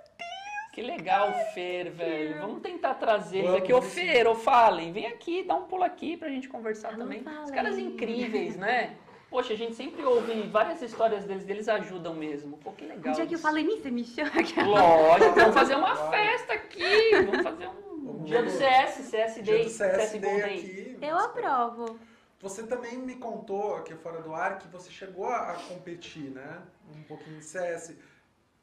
Que 0.74 0.82
legal, 0.82 1.34
Fer, 1.54 1.90
velho. 1.92 2.40
Vamos 2.42 2.62
tentar 2.62 2.96
trazer 2.96 3.40
eles 3.40 3.54
aqui. 3.56 3.74
Ô, 3.74 3.82
Fer, 3.82 4.28
ô, 4.28 4.36
falem. 4.36 4.92
Vem 4.92 5.08
aqui, 5.08 5.44
dá 5.44 5.56
um 5.56 5.64
pulo 5.64 5.84
aqui 5.84 6.18
pra 6.18 6.30
gente 6.30 6.48
conversar 6.50 6.90
Alô, 6.90 7.00
também. 7.00 7.20
Os 7.20 7.24
falem. 7.26 7.52
caras 7.54 7.78
incríveis, 7.80 8.56
né? 8.58 8.96
Poxa, 9.30 9.54
a 9.54 9.56
gente 9.56 9.76
sempre 9.76 10.04
ouve 10.04 10.42
várias 10.48 10.82
histórias 10.82 11.24
deles, 11.26 11.46
deles 11.46 11.68
ajudam 11.70 12.16
mesmo. 12.16 12.58
Pô, 12.58 12.72
que 12.72 12.86
legal. 12.86 13.14
Um 13.14 13.16
dia 13.16 13.28
que 13.28 13.36
eu 13.36 13.40
falei 13.40 13.64
nisso, 13.64 13.84
você 13.84 13.92
me 13.92 14.04
chama. 14.04 14.32
Lógico, 14.66 15.36
vamos 15.36 15.54
fazer 15.54 15.76
uma 15.76 15.96
Claro. 15.96 16.12
festa 16.12 16.54
aqui. 16.54 17.12
Vamos 17.26 17.44
fazer 17.44 17.68
um 17.68 18.24
dia 18.24 18.42
do. 18.44 18.50
CS, 18.50 18.96
CS 19.06 19.34
Dia 19.36 19.44
Day. 19.54 19.64
do 19.66 19.70
CSD 19.70 20.20
Day. 20.20 20.42
aqui. 20.42 20.98
Eu 21.02 21.18
aprovo. 21.18 22.00
Você 22.42 22.64
também 22.66 22.98
me 22.98 23.18
contou 23.18 23.76
aqui 23.76 23.94
fora 23.96 24.22
do 24.22 24.34
ar 24.34 24.58
que 24.60 24.68
você 24.70 24.90
chegou 24.90 25.26
a, 25.28 25.52
a 25.52 25.54
competir, 25.56 26.32
né? 26.32 26.62
Um 26.96 27.04
pouquinho 27.04 27.38
de 27.38 27.46
CS. 27.46 27.96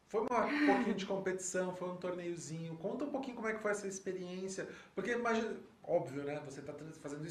Foi 0.08 0.22
uma- 0.22 0.46
um 0.46 0.66
pouquinho 0.66 0.94
de 0.94 1.04
competição, 1.06 1.74
foi 1.76 1.88
um 1.90 1.96
torneiozinho. 1.96 2.76
Conta 2.78 3.04
um 3.04 3.10
pouquinho 3.10 3.36
como 3.36 3.48
é 3.48 3.54
que 3.54 3.60
foi 3.60 3.70
essa 3.70 3.86
experiência. 3.86 4.66
Porque 4.94 5.12
imagina, 5.12 5.54
óbvio, 5.84 6.24
né? 6.24 6.40
Você 6.46 6.60
está 6.60 6.72
fazendo 7.00 7.22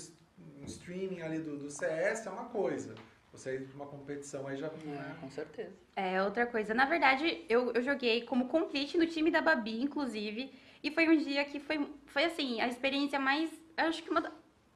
um 0.62 0.66
streaming 0.66 1.22
ali 1.22 1.40
do, 1.40 1.58
do 1.58 1.70
CS 1.72 2.28
é 2.28 2.30
uma 2.30 2.46
coisa. 2.46 2.94
Você 3.36 3.56
ir 3.56 3.68
pra 3.68 3.76
uma 3.76 3.86
competição 3.86 4.48
aí 4.48 4.56
já. 4.56 4.68
É, 4.68 4.70
né? 4.86 5.16
com 5.20 5.30
certeza. 5.30 5.74
É, 5.96 6.22
outra 6.24 6.46
coisa. 6.46 6.74
Na 6.74 6.86
verdade, 6.86 7.46
eu, 7.50 7.72
eu 7.74 7.82
joguei 7.82 8.22
como 8.22 8.48
complete 8.48 8.98
no 8.98 9.06
time 9.06 9.30
da 9.30 9.42
Babi, 9.42 9.82
inclusive. 9.82 10.54
E 10.82 10.90
foi 10.92 11.08
um 11.10 11.18
dia 11.18 11.44
que 11.46 11.60
foi, 11.60 11.86
foi 12.06 12.24
assim, 12.26 12.62
a 12.62 12.68
experiência 12.68 13.20
mais. 13.20 13.50
Eu 13.78 13.86
acho 13.88 14.02
que 14.02 14.10
uma. 14.10 14.22
da- 14.22 14.32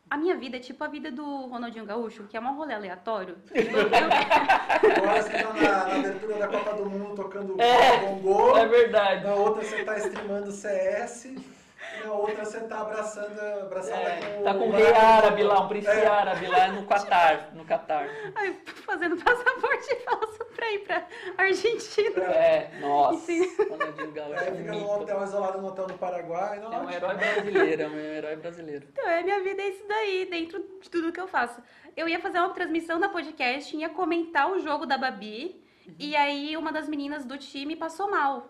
a 0.10 0.18
minha 0.18 0.36
vida 0.36 0.58
é 0.58 0.60
tipo 0.60 0.84
a 0.84 0.88
vida 0.88 1.12
do 1.12 1.46
Ronaldinho 1.46 1.86
Gaúcho, 1.86 2.24
que 2.28 2.36
é 2.36 2.40
um 2.40 2.56
rolê 2.58 2.74
aleatório. 2.74 3.38
Agora 4.98 5.22
você 5.22 5.30
tá 5.30 5.54
na, 5.54 5.62
na 5.88 5.96
abertura 6.00 6.40
da 6.40 6.48
Copa 6.48 6.74
do 6.74 6.90
Mundo 6.90 7.16
tocando 7.16 7.62
É, 7.62 8.00
bongô. 8.00 8.58
É 8.58 8.66
verdade. 8.66 9.24
Na 9.24 9.36
outra 9.36 9.64
você 9.64 9.84
tá 9.86 9.98
streamando 10.00 10.52
CS. 10.52 11.28
E 12.02 12.06
na 12.08 12.14
outra 12.14 12.46
você 12.46 12.60
tá 12.62 12.82
abraçando, 12.82 13.40
abraçada 13.40 14.02
É, 14.02 14.38
com 14.38 14.44
tá 14.44 14.54
com 14.54 14.60
o 14.60 14.70
o 14.70 14.72
rei 14.72 14.94
árabe 14.94 15.44
lá, 15.44 15.60
um 15.62 15.68
príncipe 15.68 15.96
É. 15.98 16.08
árabe 16.08 16.48
lá 16.48 16.68
no 16.70 16.86
Catar. 16.86 17.50
No 17.54 17.66
Catar. 17.66 18.08
Ai, 18.36 18.54
fazendo 18.86 19.18
passaporte 19.24 19.96
falso 20.06 20.46
pra 20.56 20.72
ir 20.72 20.80
pra 20.80 21.08
Argentina. 21.38 22.24
É, 22.24 22.72
nossa. 22.82 23.20
Sim. 23.26 23.56
Ronaldinho 23.70 24.12
Gaúcho. 24.12 24.34
É 24.44 24.52
um 24.52 24.56
fica 24.58 24.72
no 24.72 24.80
mito. 24.80 24.92
hotel 24.92 25.24
isolado 25.24 25.62
no 25.62 25.68
hotel 25.68 25.88
no 25.88 25.98
Paraguai. 25.98 26.60
Não, 26.60 26.74
É 26.74 26.78
um 26.80 26.90
herói 26.90 27.16
brasileiro, 27.16 27.82
é 27.82 27.88
um 27.88 27.98
herói 28.00 28.36
brasileiro. 28.36 28.88
Então, 28.92 29.08
é, 29.10 29.24
minha 29.24 29.42
vida 29.42 29.62
é 29.62 29.70
isso 29.70 29.84
daí, 29.88 30.28
dentro 30.30 30.60
de 30.82 30.90
tudo 30.90 31.12
que 31.12 31.20
eu 31.20 31.28
faço. 31.28 31.62
Eu 31.98 32.08
ia 32.08 32.20
fazer 32.20 32.40
uma 32.40 32.50
transmissão 32.54 33.00
na 33.00 33.10
podcast, 33.10 33.76
ia 33.76 33.90
comentar 33.90 34.50
o 34.52 34.60
jogo 34.60 34.86
da 34.86 34.98
Babi, 34.98 35.64
e 35.98 36.16
aí 36.16 36.56
uma 36.56 36.72
das 36.72 36.88
meninas 36.88 37.26
do 37.26 37.38
time 37.38 37.76
passou 37.76 38.10
mal. 38.10 38.48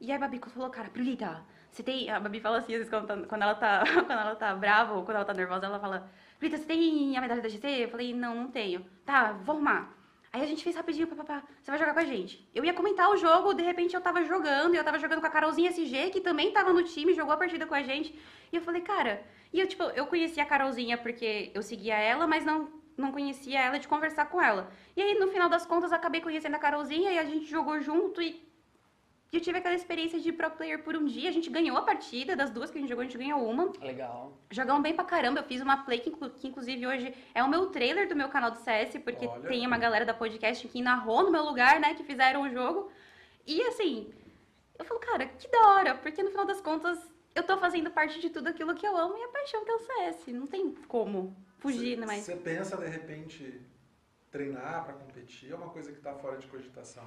E 0.00 0.10
aí 0.10 0.16
a 0.16 0.18
Babi 0.20 0.40
falou, 0.54 0.70
cara, 0.70 0.88
Brulita, 0.88 1.42
você 1.70 1.82
tem... 1.82 2.10
A 2.10 2.20
Babi 2.20 2.40
fala 2.40 2.58
assim, 2.58 2.72
às 2.74 2.78
vezes, 2.78 2.90
quando, 2.90 3.26
quando 3.26 3.42
ela 3.42 3.54
tá, 3.54 3.84
quando 4.06 4.10
ela 4.10 4.36
tá 4.36 4.54
brava 4.54 4.94
ou 4.94 5.04
quando 5.04 5.16
ela 5.16 5.24
tá 5.24 5.34
nervosa, 5.34 5.66
ela 5.66 5.78
fala, 5.78 6.10
Brulita, 6.38 6.58
você 6.58 6.64
tem 6.64 7.16
a 7.16 7.20
medalha 7.20 7.42
da 7.42 7.48
GT? 7.48 7.66
Eu 7.84 7.88
falei, 7.88 8.14
não, 8.14 8.34
não 8.34 8.50
tenho. 8.50 8.84
Tá, 9.04 9.32
vou 9.32 9.54
arrumar. 9.54 9.94
Aí 10.32 10.42
a 10.42 10.46
gente 10.46 10.62
fez 10.62 10.76
rapidinho, 10.76 11.08
papapá, 11.08 11.42
você 11.60 11.70
vai 11.72 11.78
jogar 11.78 11.92
com 11.92 11.98
a 11.98 12.04
gente. 12.04 12.48
Eu 12.54 12.64
ia 12.64 12.72
comentar 12.72 13.10
o 13.10 13.16
jogo, 13.16 13.52
de 13.52 13.64
repente 13.64 13.94
eu 13.94 14.00
tava 14.00 14.24
jogando, 14.24 14.74
e 14.74 14.76
eu 14.76 14.84
tava 14.84 14.96
jogando 14.98 15.20
com 15.20 15.26
a 15.26 15.30
Carolzinha 15.30 15.70
SG, 15.70 16.10
que 16.10 16.20
também 16.20 16.52
tava 16.52 16.72
no 16.72 16.84
time, 16.84 17.12
jogou 17.14 17.34
a 17.34 17.36
partida 17.36 17.66
com 17.66 17.74
a 17.74 17.82
gente. 17.82 18.16
E 18.52 18.56
eu 18.56 18.62
falei, 18.62 18.80
cara, 18.80 19.24
e 19.52 19.58
eu, 19.58 19.66
tipo, 19.66 19.82
eu 19.82 20.06
conhecia 20.06 20.44
a 20.44 20.46
Carolzinha 20.46 20.96
porque 20.96 21.50
eu 21.52 21.62
seguia 21.62 21.96
ela, 21.96 22.28
mas 22.28 22.44
não, 22.44 22.70
não 22.96 23.10
conhecia 23.10 23.60
ela 23.60 23.78
de 23.78 23.88
conversar 23.88 24.26
com 24.26 24.40
ela. 24.40 24.70
E 24.96 25.02
aí, 25.02 25.18
no 25.18 25.26
final 25.26 25.48
das 25.48 25.66
contas, 25.66 25.92
acabei 25.92 26.20
conhecendo 26.20 26.54
a 26.54 26.60
Carolzinha 26.60 27.10
e 27.10 27.18
a 27.18 27.24
gente 27.24 27.46
jogou 27.46 27.80
junto 27.80 28.22
e 28.22 28.40
eu 29.32 29.40
tive 29.40 29.58
aquela 29.58 29.74
experiência 29.76 30.18
de 30.18 30.32
pro 30.32 30.50
player 30.50 30.82
por 30.82 30.96
um 30.96 31.04
dia. 31.04 31.28
A 31.28 31.32
gente 31.32 31.48
ganhou 31.48 31.76
a 31.76 31.82
partida, 31.82 32.34
das 32.34 32.50
duas 32.50 32.70
que 32.70 32.78
a 32.78 32.80
gente 32.80 32.90
jogou, 32.90 33.02
a 33.02 33.04
gente 33.04 33.16
ganhou 33.16 33.48
uma. 33.48 33.72
Legal. 33.80 34.32
Jogamos 34.50 34.82
bem 34.82 34.94
pra 34.94 35.04
caramba. 35.04 35.38
Eu 35.40 35.44
fiz 35.44 35.60
uma 35.60 35.84
play 35.84 36.00
que, 36.00 36.10
inclu- 36.10 36.30
que, 36.30 36.48
inclusive, 36.48 36.86
hoje 36.86 37.14
é 37.32 37.42
o 37.44 37.48
meu 37.48 37.66
trailer 37.68 38.08
do 38.08 38.16
meu 38.16 38.28
canal 38.28 38.50
do 38.50 38.58
CS, 38.58 38.98
porque 39.04 39.26
Olha. 39.26 39.48
tem 39.48 39.64
uma 39.66 39.78
galera 39.78 40.04
da 40.04 40.12
podcast 40.12 40.66
que 40.66 40.82
narrou 40.82 41.22
no 41.22 41.30
meu 41.30 41.44
lugar, 41.44 41.78
né, 41.78 41.94
que 41.94 42.02
fizeram 42.02 42.42
o 42.42 42.50
jogo. 42.50 42.90
E, 43.46 43.62
assim, 43.68 44.12
eu 44.78 44.84
falo, 44.84 44.98
cara, 44.98 45.26
que 45.26 45.46
da 45.48 45.68
hora, 45.74 45.94
porque 45.94 46.22
no 46.22 46.30
final 46.30 46.44
das 46.44 46.60
contas 46.60 46.98
eu 47.32 47.44
tô 47.44 47.56
fazendo 47.56 47.88
parte 47.92 48.20
de 48.20 48.30
tudo 48.30 48.48
aquilo 48.48 48.74
que 48.74 48.84
eu 48.86 48.96
amo 48.96 49.16
e 49.16 49.22
a 49.22 49.28
paixão 49.28 49.64
que 49.64 49.70
é 49.70 49.74
o 49.74 49.78
CS. 49.78 50.26
Não 50.32 50.46
tem 50.48 50.72
como 50.88 51.36
fugir, 51.58 51.96
né, 51.96 52.04
mas... 52.04 52.24
Você 52.24 52.34
pensa, 52.34 52.76
de 52.76 52.88
repente, 52.88 53.60
treinar 54.32 54.84
pra 54.84 54.94
competir? 54.94 55.52
É 55.52 55.54
uma 55.54 55.68
coisa 55.68 55.92
que 55.92 56.00
tá 56.00 56.12
fora 56.14 56.36
de 56.36 56.48
cogitação. 56.48 57.04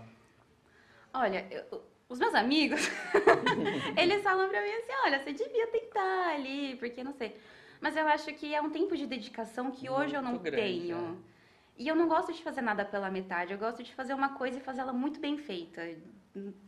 Olha, 1.14 1.46
eu- 1.52 1.84
os 2.10 2.20
meus 2.20 2.34
amigos, 2.36 2.82
eles 3.98 4.22
falam 4.24 4.50
pra 4.50 4.62
mim 4.62 4.72
assim, 4.72 4.92
olha, 5.06 5.20
você 5.20 5.34
devia 5.34 5.68
tentar 5.68 6.34
ali, 6.36 6.76
porque 6.76 7.04
não 7.04 7.14
sei. 7.14 7.36
Mas 7.82 7.98
eu 7.98 8.08
acho 8.08 8.34
que 8.34 8.54
é 8.54 8.62
um 8.62 8.70
tempo 8.70 8.96
de 8.96 9.06
dedicação 9.06 9.72
que 9.72 9.90
hoje 9.90 10.16
eu 10.16 10.22
não 10.22 10.32
Muito 10.32 10.44
grande, 10.44 10.62
tenho. 10.62 11.24
E 11.78 11.88
eu 11.88 11.96
não 11.96 12.08
gosto 12.08 12.32
de 12.32 12.44
fazer 12.44 12.62
nada 12.62 12.86
pela 12.86 13.10
metade, 13.10 13.52
eu 13.52 13.58
gosto 13.58 13.84
de 13.84 13.94
fazer 13.94 14.14
uma 14.14 14.30
coisa 14.30 14.58
e 14.58 14.62
fazer 14.62 14.82
ela 14.82 14.94
muito 14.94 15.20
bem 15.20 15.38
feita. 15.38 15.82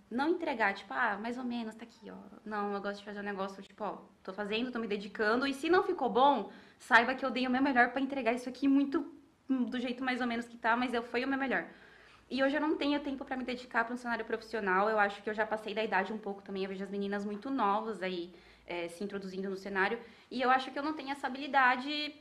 Não 0.09 0.29
entregar, 0.29 0.73
tipo, 0.73 0.93
ah, 0.93 1.17
mais 1.17 1.37
ou 1.37 1.43
menos, 1.43 1.75
tá 1.75 1.83
aqui, 1.83 2.09
ó. 2.09 2.15
Não, 2.43 2.73
eu 2.73 2.81
gosto 2.81 2.99
de 2.99 3.05
fazer 3.05 3.19
um 3.19 3.23
negócio, 3.23 3.61
tipo, 3.61 3.83
ó, 3.83 3.97
tô 4.23 4.33
fazendo, 4.33 4.71
tô 4.71 4.79
me 4.79 4.87
dedicando, 4.87 5.47
e 5.47 5.53
se 5.53 5.69
não 5.69 5.83
ficou 5.83 6.09
bom, 6.09 6.51
saiba 6.79 7.13
que 7.13 7.23
eu 7.23 7.31
dei 7.31 7.47
o 7.47 7.51
meu 7.51 7.61
melhor 7.61 7.91
pra 7.91 8.01
entregar 8.01 8.33
isso 8.33 8.49
aqui 8.49 8.67
muito 8.67 9.11
hum, 9.49 9.63
do 9.63 9.79
jeito 9.79 10.03
mais 10.03 10.21
ou 10.21 10.27
menos 10.27 10.47
que 10.47 10.57
tá, 10.57 10.75
mas 10.75 10.93
eu 10.93 11.03
foi 11.03 11.23
o 11.23 11.27
meu 11.27 11.37
melhor. 11.37 11.65
E 12.29 12.43
hoje 12.43 12.55
eu 12.55 12.61
não 12.61 12.75
tenho 12.75 12.99
tempo 13.01 13.23
pra 13.23 13.37
me 13.37 13.43
dedicar 13.43 13.83
para 13.85 13.93
um 13.93 13.97
cenário 13.97 14.25
profissional. 14.25 14.89
Eu 14.89 14.97
acho 14.97 15.21
que 15.21 15.29
eu 15.29 15.33
já 15.33 15.45
passei 15.45 15.73
da 15.75 15.83
idade 15.83 16.11
um 16.11 16.17
pouco 16.17 16.41
também. 16.41 16.63
Eu 16.63 16.69
vejo 16.69 16.83
as 16.83 16.89
meninas 16.89 17.23
muito 17.23 17.49
novas 17.51 18.01
aí 18.01 18.33
eh, 18.65 18.87
se 18.87 19.03
introduzindo 19.03 19.49
no 19.49 19.55
cenário. 19.55 19.99
E 20.31 20.41
eu 20.41 20.49
acho 20.49 20.71
que 20.71 20.79
eu 20.79 20.83
não 20.83 20.93
tenho 20.93 21.11
essa 21.11 21.27
habilidade 21.27 22.15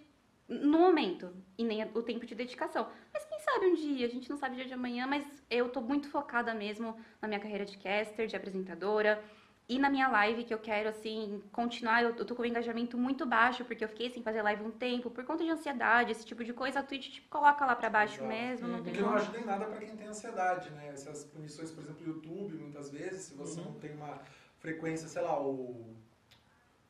no 0.47 0.79
momento 0.79 1.35
e 1.57 1.64
nem 1.64 1.83
o 1.95 2.03
tempo 2.03 2.27
de 2.27 2.35
dedicação. 2.35 2.87
Mas 3.12 3.25
quem 3.25 3.38
sabe 3.38 3.67
um 3.67 3.75
dia, 3.75 4.07
a 4.07 4.11
gente 4.11 4.29
não 4.29 4.37
sabe 4.37 4.55
o 4.55 4.57
dia 4.57 4.67
de 4.67 4.75
amanhã, 4.75 5.07
mas 5.07 5.25
eu 5.51 5.71
tô 5.71 5.81
muito 5.81 6.11
focada 6.11 6.53
mesmo 6.53 6.95
na 7.21 7.27
minha 7.27 7.40
carreira 7.40 7.64
de 7.64 7.79
caster, 7.79 8.27
de 8.27 8.37
apresentadora. 8.37 9.23
E 9.66 9.79
na 9.79 9.88
minha 9.88 10.09
live, 10.09 10.44
que 10.44 10.53
eu 10.53 10.59
quero, 10.59 10.90
assim, 10.90 11.42
continuar, 11.50 12.03
eu, 12.03 12.11
eu 12.11 12.24
tô 12.27 12.35
com 12.35 12.42
um 12.42 12.44
engajamento 12.44 12.98
muito 12.98 13.24
baixo, 13.24 13.64
porque 13.64 13.83
eu 13.83 13.88
fiquei 13.88 14.11
sem 14.11 14.22
fazer 14.22 14.42
live 14.42 14.62
um 14.62 14.70
tempo, 14.70 15.11
por 15.11 15.24
conta 15.24 15.42
de 15.42 15.50
ansiedade, 15.50 16.12
esse 16.12 16.24
tipo 16.24 16.44
de 16.44 16.53
coisa, 16.53 16.81
a 16.81 16.83
Twitch 16.83 17.09
tipo, 17.14 17.29
coloca 17.31 17.64
lá 17.64 17.74
pra 17.74 17.88
baixo 17.88 18.16
Exato. 18.16 18.29
mesmo, 18.29 18.68
não 18.68 18.83
tem 18.83 18.92
Porque 18.92 19.00
não 19.07 19.14
ajuda 19.14 19.38
em 19.38 19.44
nada 19.44 19.64
para 19.66 19.79
quem 19.81 19.96
tem 19.96 20.07
ansiedade, 20.07 20.70
né? 20.72 20.90
Essas 20.92 21.24
punições, 21.24 21.70
por 21.72 21.83
exemplo, 21.83 22.07
YouTube, 22.07 22.55
muitas 22.57 22.90
vezes, 22.90 23.22
se 23.22 23.35
você 23.35 23.61
Uhum. 23.61 23.66
não 23.68 23.74
tem 23.81 23.92
uma 23.94 24.20
frequência, 24.59 25.09
sei 25.09 25.22
lá, 25.22 25.40
o 25.40 25.94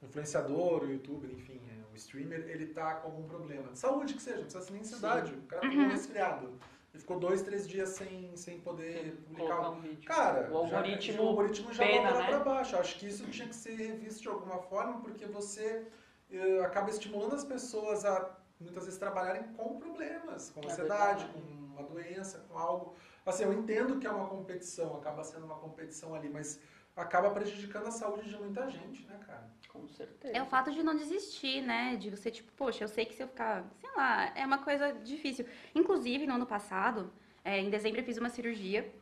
influenciador, 0.02 0.82
o 0.82 0.90
youtuber, 0.90 1.30
enfim, 1.30 1.60
é, 1.70 1.92
o 1.92 1.94
streamer, 1.94 2.44
ele 2.48 2.66
tá 2.66 2.94
com 2.96 3.08
algum 3.08 3.26
problema. 3.28 3.70
De 3.70 3.78
saúde 3.78 4.14
que 4.14 4.22
seja, 4.22 4.38
não 4.38 4.44
precisa 4.44 4.64
ser 4.64 4.72
nem 4.72 4.80
ansiedade. 4.82 5.32
O 5.32 5.42
cara 5.46 5.62
ficou 5.62 5.78
Uhum. 5.84 5.90
resfriado. 5.90 6.48
Ele 6.94 7.00
ficou 7.00 7.18
dois, 7.18 7.42
três 7.42 7.66
dias 7.66 7.88
sem, 7.88 8.36
sem 8.36 8.60
poder 8.60 9.16
publicar. 9.26 9.48
Colocar 9.56 9.68
o- 9.68 9.72
um 9.74 9.80
vídeo. 9.80 10.04
Cara, 10.06 10.40
O 10.48 10.66
já- 10.68 10.76
algoritmo 10.78 11.22
o 11.24 11.26
algoritmo 11.28 11.72
já 11.74 11.84
pena, 11.84 12.12
né? 12.12 12.26
pra 12.28 12.38
baixo. 12.38 12.76
Acho 12.76 12.96
que 13.00 13.06
isso 13.08 13.26
tinha 13.30 13.48
que 13.48 13.54
ser 13.56 13.74
revisto 13.74 14.22
de 14.22 14.28
alguma 14.28 14.58
forma, 14.62 15.00
porque 15.00 15.26
você 15.26 15.86
eh, 16.30 16.60
acaba 16.64 16.88
estimulando 16.90 17.34
as 17.34 17.44
pessoas 17.44 18.04
a 18.04 18.36
muitas 18.58 18.84
vezes 18.84 18.98
trabalharem 18.98 19.42
com 19.56 19.78
problemas, 19.78 20.50
com 20.50 20.60
É 20.62 20.66
ansiedade, 20.66 21.24
verdade. 21.24 21.32
com 21.32 21.40
uma 21.80 21.82
doença, 21.82 22.44
com 22.48 22.58
algo. 22.58 22.94
Assim, 23.26 23.44
eu 23.44 23.52
entendo 23.52 23.98
que 23.98 24.06
é 24.06 24.10
uma 24.10 24.26
competição, 24.28 24.96
acaba 24.96 25.22
sendo 25.22 25.44
uma 25.46 25.56
competição 25.56 26.14
ali, 26.14 26.28
mas 26.28 26.58
acaba 26.96 27.30
prejudicando 27.30 27.86
a 27.86 27.90
saúde 27.90 28.28
de 28.28 28.36
muita 28.36 28.68
gente, 28.70 29.04
né, 29.06 29.18
cara? 29.26 29.50
Com 29.68 29.88
certeza. 29.88 30.36
É 30.36 30.42
o 30.42 30.46
fato 30.46 30.70
de 30.70 30.82
não 30.82 30.96
desistir, 30.96 31.60
né? 31.62 31.96
De 31.96 32.10
você, 32.10 32.30
tipo, 32.30 32.52
poxa, 32.52 32.84
eu 32.84 32.88
sei 32.88 33.04
que 33.04 33.14
se 33.14 33.22
eu 33.22 33.28
ficar, 33.28 33.64
sei 33.80 33.90
lá, 33.96 34.32
é 34.36 34.46
uma 34.46 34.58
coisa 34.58 34.92
difícil. 34.92 35.44
Inclusive, 35.74 36.26
no 36.26 36.34
ano 36.34 36.46
passado, 36.46 37.12
é, 37.44 37.58
em 37.58 37.70
dezembro, 37.70 38.00
eu 38.00 38.04
fiz 38.04 38.16
uma 38.16 38.30
cirurgia. 38.30 38.92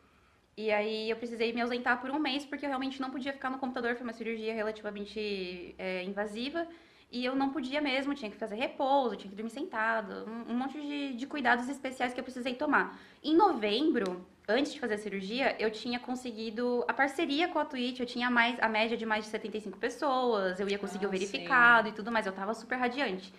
E 0.56 0.70
aí 0.70 1.08
eu 1.08 1.16
precisei 1.16 1.52
me 1.52 1.60
ausentar 1.60 2.00
por 2.00 2.10
um 2.10 2.18
mês, 2.18 2.44
porque 2.44 2.64
eu 2.64 2.68
realmente 2.68 3.00
não 3.00 3.10
podia 3.10 3.32
ficar 3.32 3.50
no 3.50 3.58
computador. 3.58 3.94
Foi 3.94 4.04
uma 4.04 4.12
cirurgia 4.12 4.54
relativamente 4.54 5.74
é, 5.78 6.02
invasiva. 6.02 6.66
E 7.12 7.24
eu 7.24 7.36
não 7.36 7.50
podia 7.50 7.80
mesmo, 7.80 8.14
tinha 8.14 8.30
que 8.30 8.38
fazer 8.38 8.56
repouso, 8.56 9.16
tinha 9.16 9.30
que 9.30 9.36
dormir 9.36 9.50
sentado, 9.50 10.24
um, 10.26 10.52
um 10.52 10.56
monte 10.56 10.80
de, 10.80 11.12
de 11.14 11.26
cuidados 11.26 11.68
especiais 11.68 12.14
que 12.14 12.18
eu 12.20 12.24
precisei 12.24 12.54
tomar. 12.54 12.98
Em 13.22 13.36
novembro, 13.36 14.26
antes 14.48 14.72
de 14.72 14.80
fazer 14.80 14.94
a 14.94 14.98
cirurgia, 14.98 15.54
eu 15.60 15.70
tinha 15.70 16.00
conseguido 16.00 16.82
a 16.88 16.94
parceria 16.94 17.48
com 17.48 17.58
a 17.58 17.66
Twitch, 17.66 18.00
eu 18.00 18.06
tinha 18.06 18.30
mais 18.30 18.58
a 18.60 18.68
média 18.68 18.96
de 18.96 19.04
mais 19.04 19.24
de 19.26 19.30
75 19.30 19.78
pessoas, 19.78 20.58
eu 20.58 20.68
ia 20.68 20.78
conseguir 20.78 21.04
Ah, 21.04 21.08
o 21.08 21.10
verificado 21.10 21.88
e 21.88 21.92
tudo 21.92 22.10
mais, 22.10 22.26
eu 22.26 22.32
tava 22.32 22.54
super 22.54 22.76
radiante. 22.76 23.32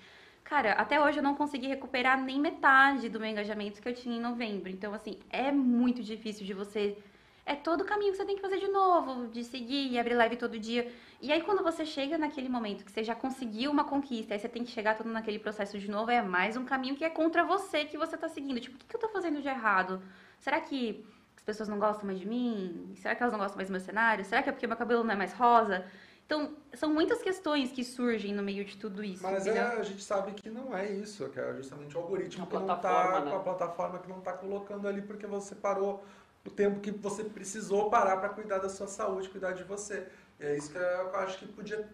Cara, 0.43 0.73
até 0.73 1.01
hoje 1.01 1.17
eu 1.19 1.23
não 1.23 1.35
consegui 1.35 1.67
recuperar 1.67 2.21
nem 2.21 2.39
metade 2.39 3.09
do 3.09 3.19
meu 3.19 3.29
engajamento 3.29 3.81
que 3.81 3.87
eu 3.89 3.93
tinha 3.95 4.15
em 4.17 4.21
novembro. 4.21 4.69
Então, 4.69 4.93
assim, 4.93 5.17
é 5.29 5.51
muito 5.51 6.03
difícil 6.03 6.45
de 6.45 6.53
você. 6.53 6.97
É 7.45 7.55
todo 7.55 7.81
o 7.81 7.85
caminho 7.85 8.11
que 8.11 8.17
você 8.17 8.25
tem 8.25 8.35
que 8.35 8.41
fazer 8.41 8.57
de 8.57 8.69
novo, 8.69 9.27
de 9.27 9.43
seguir 9.43 9.91
e 9.91 9.99
abrir 9.99 10.13
live 10.13 10.37
todo 10.37 10.57
dia. 10.57 10.89
E 11.21 11.31
aí, 11.31 11.41
quando 11.41 11.61
você 11.61 11.85
chega 11.85 12.17
naquele 12.17 12.47
momento 12.47 12.85
que 12.85 12.91
você 12.91 13.03
já 13.03 13.13
conseguiu 13.15 13.69
uma 13.69 13.83
conquista, 13.83 14.33
aí 14.33 14.39
você 14.39 14.47
tem 14.47 14.63
que 14.63 14.71
chegar 14.71 14.97
todo 14.97 15.09
naquele 15.09 15.39
processo 15.39 15.77
de 15.77 15.89
novo, 15.89 16.09
é 16.09 16.21
mais 16.21 16.55
um 16.55 16.63
caminho 16.63 16.95
que 16.95 17.03
é 17.03 17.09
contra 17.09 17.43
você 17.43 17.83
que 17.83 17.97
você 17.97 18.17
tá 18.17 18.29
seguindo. 18.29 18.61
Tipo, 18.61 18.75
o 18.75 18.79
que, 18.79 18.87
que 18.87 18.95
eu 18.95 18.99
tô 18.99 19.09
fazendo 19.09 19.41
de 19.41 19.47
errado? 19.47 20.01
Será 20.39 20.61
que 20.61 21.05
as 21.35 21.43
pessoas 21.43 21.67
não 21.67 21.79
gostam 21.79 22.05
mais 22.05 22.19
de 22.19 22.27
mim? 22.27 22.93
Será 22.95 23.13
que 23.13 23.21
elas 23.21 23.33
não 23.33 23.39
gostam 23.39 23.57
mais 23.57 23.67
do 23.67 23.71
meu 23.71 23.81
cenário? 23.81 24.23
Será 24.23 24.41
que 24.41 24.49
é 24.49 24.51
porque 24.51 24.67
meu 24.67 24.77
cabelo 24.77 25.03
não 25.03 25.11
é 25.11 25.17
mais 25.17 25.33
rosa? 25.33 25.85
Então, 26.25 26.55
são 26.73 26.89
muitas 26.89 27.21
questões 27.21 27.71
que 27.71 27.83
surgem 27.83 28.33
no 28.33 28.41
meio 28.41 28.63
de 28.63 28.77
tudo 28.77 29.03
isso. 29.03 29.21
Mas 29.21 29.45
é, 29.45 29.59
a 29.59 29.83
gente 29.83 30.01
sabe 30.01 30.31
que 30.31 30.49
não 30.49 30.75
é 30.75 30.89
isso, 30.89 31.27
que 31.29 31.39
é 31.39 31.53
justamente 31.55 31.95
o 31.97 31.99
algoritmo 31.99 32.43
A 32.43 32.47
que 32.47 32.53
não 32.53 32.65
plataforma, 32.65 33.11
tá, 33.11 33.25
né? 33.25 33.31
com 33.31 33.37
a 33.37 33.39
plataforma 33.41 33.99
que 33.99 34.09
não 34.09 34.21
tá 34.21 34.33
colocando 34.33 34.87
ali 34.87 35.01
porque 35.01 35.27
você 35.27 35.53
parou 35.53 36.03
o 36.45 36.49
tempo 36.49 36.79
que 36.81 36.91
você 36.91 37.23
precisou 37.23 37.89
parar 37.89 38.17
para 38.17 38.29
cuidar 38.29 38.57
da 38.57 38.69
sua 38.69 38.87
saúde, 38.87 39.29
cuidar 39.29 39.53
de 39.53 39.63
você. 39.63 40.07
E 40.39 40.45
é 40.45 40.57
isso 40.57 40.71
que 40.71 40.77
eu 40.77 41.15
acho 41.15 41.39
que 41.39 41.47
podia 41.47 41.87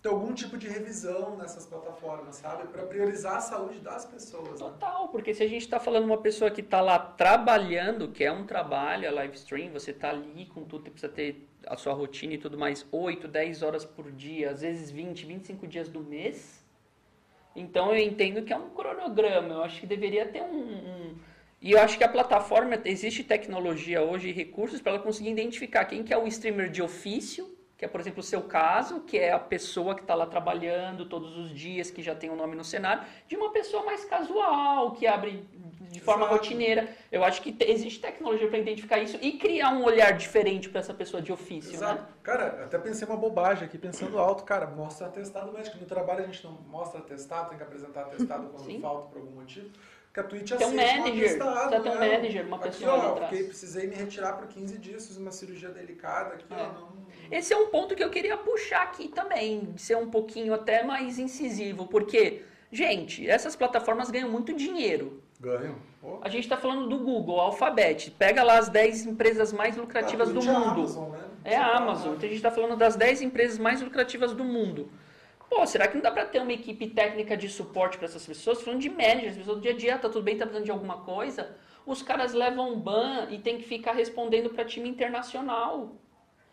ter 0.00 0.08
algum 0.08 0.32
tipo 0.32 0.56
de 0.56 0.66
revisão 0.66 1.36
nessas 1.36 1.66
plataformas, 1.66 2.36
sabe? 2.36 2.66
Para 2.68 2.84
priorizar 2.84 3.36
a 3.36 3.40
saúde 3.40 3.78
das 3.80 4.06
pessoas. 4.06 4.48
Né? 4.52 4.56
Total, 4.56 5.08
porque 5.08 5.34
se 5.34 5.42
a 5.42 5.46
gente 5.48 5.62
está 5.62 5.78
falando 5.78 6.04
uma 6.04 6.16
pessoa 6.16 6.50
que 6.50 6.62
está 6.62 6.80
lá 6.80 6.98
trabalhando, 6.98 8.08
que 8.08 8.24
é 8.24 8.32
um 8.32 8.46
trabalho, 8.46 9.06
a 9.06 9.12
live 9.12 9.34
stream, 9.36 9.70
você 9.70 9.90
está 9.90 10.08
ali 10.08 10.46
com 10.46 10.64
tudo, 10.64 10.84
você 10.84 10.90
precisa 10.90 11.12
ter 11.12 11.46
a 11.66 11.76
sua 11.76 11.92
rotina 11.92 12.32
e 12.32 12.38
tudo 12.38 12.56
mais, 12.56 12.86
8, 12.90 13.28
10 13.28 13.62
horas 13.62 13.84
por 13.84 14.10
dia, 14.10 14.50
às 14.50 14.62
vezes 14.62 14.90
20, 14.90 15.26
25 15.26 15.66
dias 15.66 15.90
do 15.90 16.00
mês. 16.00 16.64
Então 17.54 17.94
eu 17.94 17.98
entendo 18.02 18.42
que 18.42 18.52
é 18.54 18.56
um 18.56 18.70
cronograma, 18.70 19.52
eu 19.56 19.62
acho 19.62 19.80
que 19.80 19.86
deveria 19.86 20.26
ter 20.26 20.40
um. 20.40 20.56
um- 20.56 21.29
E 21.60 21.72
eu 21.72 21.78
acho 21.80 21.98
que 21.98 22.04
a 22.04 22.08
plataforma, 22.08 22.78
existe 22.86 23.22
tecnologia 23.22 24.00
hoje 24.02 24.30
e 24.30 24.32
recursos 24.32 24.80
para 24.80 24.92
ela 24.92 25.02
conseguir 25.02 25.30
identificar 25.30 25.84
quem 25.84 26.02
que 26.02 26.12
é 26.12 26.16
o 26.16 26.26
streamer 26.26 26.70
de 26.70 26.80
ofício, 26.82 27.54
que 27.76 27.84
é, 27.84 27.88
por 27.88 28.00
exemplo, 28.00 28.20
o 28.20 28.22
seu 28.22 28.42
caso, 28.42 29.00
que 29.00 29.18
é 29.18 29.30
a 29.32 29.38
pessoa 29.38 29.94
que 29.94 30.00
está 30.00 30.14
lá 30.14 30.26
trabalhando 30.26 31.06
todos 31.06 31.36
os 31.36 31.50
dias, 31.54 31.90
que 31.90 32.02
já 32.02 32.14
tem 32.14 32.30
um 32.30 32.36
nome 32.36 32.56
no 32.56 32.64
cenário, 32.64 33.04
de 33.28 33.36
uma 33.36 33.50
pessoa 33.52 33.84
mais 33.84 34.04
casual, 34.06 34.92
que 34.92 35.06
abre 35.06 35.44
de 35.90 36.00
forma 36.00 36.24
Exato. 36.24 36.34
rotineira. 36.38 36.88
Eu 37.12 37.24
acho 37.24 37.42
que 37.42 37.52
te- 37.52 37.64
existe 37.70 38.00
tecnologia 38.00 38.48
para 38.48 38.58
identificar 38.58 38.98
isso 38.98 39.18
e 39.20 39.32
criar 39.32 39.70
um 39.70 39.82
olhar 39.84 40.12
diferente 40.12 40.68
para 40.68 40.80
essa 40.80 40.94
pessoa 40.94 41.22
de 41.22 41.30
ofício, 41.32 41.74
Exato. 41.74 42.02
né? 42.02 42.08
Cara, 42.22 42.64
até 42.64 42.78
pensei 42.78 43.06
uma 43.06 43.16
bobagem 43.16 43.64
aqui, 43.64 43.76
pensando 43.76 44.18
alto, 44.18 44.44
cara, 44.44 44.66
mostra 44.66 45.08
atestado 45.08 45.52
médico. 45.52 45.76
No 45.78 45.86
trabalho 45.86 46.22
a 46.22 46.26
gente 46.26 46.42
não 46.44 46.52
mostra 46.52 47.00
atestado, 47.00 47.48
tem 47.50 47.58
que 47.58 47.64
apresentar 47.64 48.02
atestado 48.02 48.48
quando 48.48 48.64
Sim. 48.64 48.80
falta 48.80 49.08
por 49.08 49.18
algum 49.18 49.32
motivo. 49.32 49.70
Porque 50.12 50.20
a 50.20 50.24
Twitch 50.24 50.50
Tem 50.56 50.66
um 50.66 50.74
manager, 50.74 51.12
precisa 51.12 51.68
ter 51.68 51.78
um 51.88 51.94
né? 51.94 52.16
manager, 52.16 52.46
uma 52.46 52.56
aqui, 52.56 52.64
pessoa 52.68 53.12
ó, 53.12 53.16
fiquei, 53.28 53.44
precisei 53.44 53.86
me 53.86 53.94
retirar 53.94 54.32
por 54.32 54.48
15 54.48 54.78
dias, 54.78 55.06
fiz 55.06 55.16
uma 55.16 55.30
cirurgia 55.30 55.68
delicada 55.68 56.34
aqui, 56.34 56.44
É. 56.50 56.56
ó, 56.56 56.72
não... 56.72 57.00
Esse 57.30 57.52
é 57.52 57.56
um 57.56 57.68
ponto 57.68 57.94
que 57.94 58.02
eu 58.02 58.10
queria 58.10 58.36
puxar 58.36 58.82
aqui 58.82 59.06
também, 59.06 59.70
de 59.72 59.80
ser 59.80 59.96
um 59.96 60.10
pouquinho 60.10 60.52
até 60.52 60.82
mais 60.82 61.16
incisivo, 61.16 61.86
porque, 61.86 62.42
gente, 62.72 63.28
essas 63.30 63.54
plataformas 63.54 64.10
ganham 64.10 64.28
muito 64.28 64.52
dinheiro. 64.52 65.22
Ganho. 65.38 65.80
Pô. 66.00 66.18
A 66.22 66.28
gente 66.28 66.42
está 66.42 66.56
falando 66.56 66.88
do 66.88 66.98
Google, 66.98 67.38
Alphabet, 67.38 68.10
pega 68.10 68.42
lá 68.42 68.58
as 68.58 68.68
10 68.68 69.06
empresas 69.06 69.52
mais 69.52 69.76
lucrativas 69.76 70.28
do 70.30 70.34
Twitch 70.40 70.48
é 70.48 70.50
a 70.50 70.58
mundo. 70.58 70.80
Amazon, 70.80 71.10
né? 71.10 71.18
É 71.44 71.56
a 71.56 71.76
Amazon. 71.76 72.14
Então 72.14 72.24
a 72.24 72.28
gente 72.28 72.36
está 72.36 72.50
falando 72.50 72.76
das 72.76 72.96
10 72.96 73.22
empresas 73.22 73.58
mais 73.58 73.80
lucrativas 73.80 74.32
do 74.32 74.42
mundo. 74.44 74.90
Pô, 75.50 75.66
será 75.66 75.88
que 75.88 75.96
não 75.96 76.02
dá 76.02 76.12
para 76.12 76.24
ter 76.24 76.40
uma 76.40 76.52
equipe 76.52 76.86
técnica 76.86 77.36
de 77.36 77.48
suporte 77.48 77.98
para 77.98 78.06
essas 78.06 78.24
pessoas? 78.24 78.62
Falando 78.62 78.80
de 78.80 78.88
managers, 78.88 79.36
pessoas 79.36 79.56
do 79.56 79.60
dia 79.60 79.72
a 79.72 79.76
dia, 79.76 79.98
tá 79.98 80.08
tudo 80.08 80.22
bem, 80.22 80.38
tá 80.38 80.46
precisando 80.46 80.64
de 80.64 80.70
alguma 80.70 80.98
coisa? 80.98 81.56
Os 81.84 82.02
caras 82.02 82.32
levam 82.32 82.78
ban 82.78 83.26
e 83.30 83.38
tem 83.38 83.58
que 83.58 83.64
ficar 83.64 83.92
respondendo 83.92 84.50
para 84.50 84.64
time 84.64 84.88
internacional. 84.88 85.96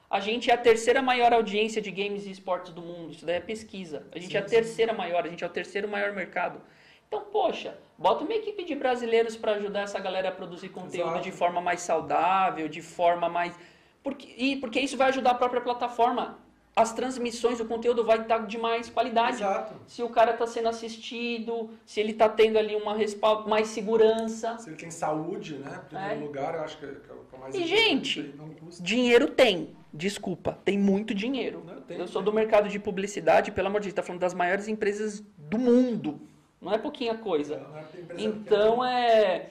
A 0.10 0.20
gente 0.20 0.50
é 0.50 0.54
a 0.56 0.58
terceira 0.58 1.00
maior 1.00 1.32
audiência 1.32 1.80
de 1.80 1.92
games 1.92 2.26
e 2.26 2.32
esportes 2.32 2.74
do 2.74 2.82
mundo. 2.82 3.12
Isso 3.12 3.24
daí 3.24 3.36
é 3.36 3.40
pesquisa. 3.40 4.08
A 4.12 4.18
gente 4.18 4.32
Sim, 4.32 4.38
é 4.38 4.40
a 4.40 4.48
sim. 4.48 4.56
terceira 4.56 4.94
maior, 4.94 5.26
a 5.26 5.30
gente 5.30 5.44
é 5.44 5.48
o 5.48 5.50
terceiro 5.50 5.88
maior 5.88 6.14
mercado. 6.14 6.60
Então, 7.08 7.22
poxa, 7.26 7.78
bota 7.98 8.24
uma 8.24 8.34
equipe 8.34 8.64
de 8.64 8.74
brasileiros 8.74 9.38
para 9.38 9.54
ajudar 9.54 9.82
essa 9.82 10.00
galera 10.00 10.30
a 10.30 10.32
produzir 10.32 10.70
conteúdo 10.70 11.10
Exato. 11.12 11.24
de 11.24 11.32
forma 11.32 11.62
mais 11.62 11.82
saudável, 11.82 12.68
de 12.68 12.82
forma 12.82 13.30
mais. 13.30 13.58
Porque, 14.02 14.34
e 14.38 14.56
porque 14.56 14.80
isso 14.80 14.98
vai 14.98 15.10
ajudar 15.10 15.32
a 15.32 15.36
própria 15.36 15.62
plataforma. 15.62 16.40
As 16.78 16.94
transmissões, 16.94 17.60
o 17.60 17.66
conteúdo 17.66 18.04
vai 18.06 18.22
estar 18.22 18.38
de 18.46 18.56
mais 18.56 18.88
qualidade. 18.88 19.38
Exato. 19.38 19.74
Se 19.88 20.04
o 20.04 20.10
cara 20.10 20.34
está 20.34 20.46
sendo 20.46 20.70
assistido, 20.70 21.72
se 21.84 22.00
ele 22.00 22.12
está 22.12 22.30
tendo 22.30 22.56
ali 22.60 22.76
uma 22.76 22.96
respaldo, 22.96 23.50
mais 23.50 23.70
segurança. 23.70 24.60
Se 24.60 24.70
ele 24.70 24.78
tem 24.78 24.92
saúde, 24.92 25.56
né? 25.58 25.82
Em 25.84 25.90
primeiro 25.90 26.14
É. 26.14 26.24
lugar, 26.24 26.54
eu 26.54 26.62
acho 26.62 26.78
que 26.78 26.86
é, 26.86 26.90
que 26.90 27.10
é 27.10 27.14
o 27.14 27.26
é 27.34 27.40
mais 27.40 27.56
E, 27.56 27.66
gente. 27.66 28.32
Dinheiro 28.80 29.28
tem. 29.28 29.76
Desculpa, 29.92 30.60
tem 30.64 30.78
muito 30.78 31.16
dinheiro. 31.16 31.64
Não, 31.66 31.82
tem, 31.82 31.98
eu 31.98 32.08
sou 32.08 32.22
tem. 32.22 32.32
do 32.32 32.36
mercado 32.36 32.70
de 32.70 32.78
publicidade, 32.78 33.52
pelo 33.52 33.70
amor 33.70 33.82
de 33.82 33.88
Deus, 33.88 33.96
tá 33.96 34.04
falando 34.04 34.22
das 34.22 34.36
maiores 34.36 34.68
empresas 34.68 35.24
do 35.36 35.58
mundo. 35.58 36.22
Não 36.62 36.72
é 36.72 36.78
pouquinha 36.78 37.16
coisa. 37.16 37.58
Não 37.58 37.78
é 37.78 37.82
empresa 37.82 38.22
Então 38.22 38.86
é. 38.86 39.50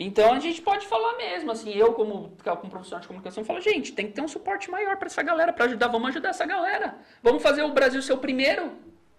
Então 0.00 0.32
a 0.32 0.38
gente 0.38 0.62
pode 0.62 0.86
falar 0.86 1.16
mesmo, 1.16 1.50
assim, 1.50 1.74
eu 1.74 1.92
como, 1.92 2.36
como 2.44 2.70
profissional 2.70 3.00
de 3.00 3.08
comunicação 3.08 3.44
falo, 3.44 3.60
gente, 3.60 3.92
tem 3.92 4.06
que 4.06 4.12
ter 4.12 4.22
um 4.22 4.28
suporte 4.28 4.70
maior 4.70 4.96
para 4.96 5.06
essa 5.06 5.22
galera, 5.24 5.52
para 5.52 5.64
ajudar, 5.64 5.88
vamos 5.88 6.10
ajudar 6.10 6.28
essa 6.28 6.46
galera. 6.46 6.96
Vamos 7.20 7.42
fazer 7.42 7.64
o 7.64 7.72
Brasil 7.72 8.00
ser 8.00 8.12
o 8.12 8.18
primeiro 8.18 8.70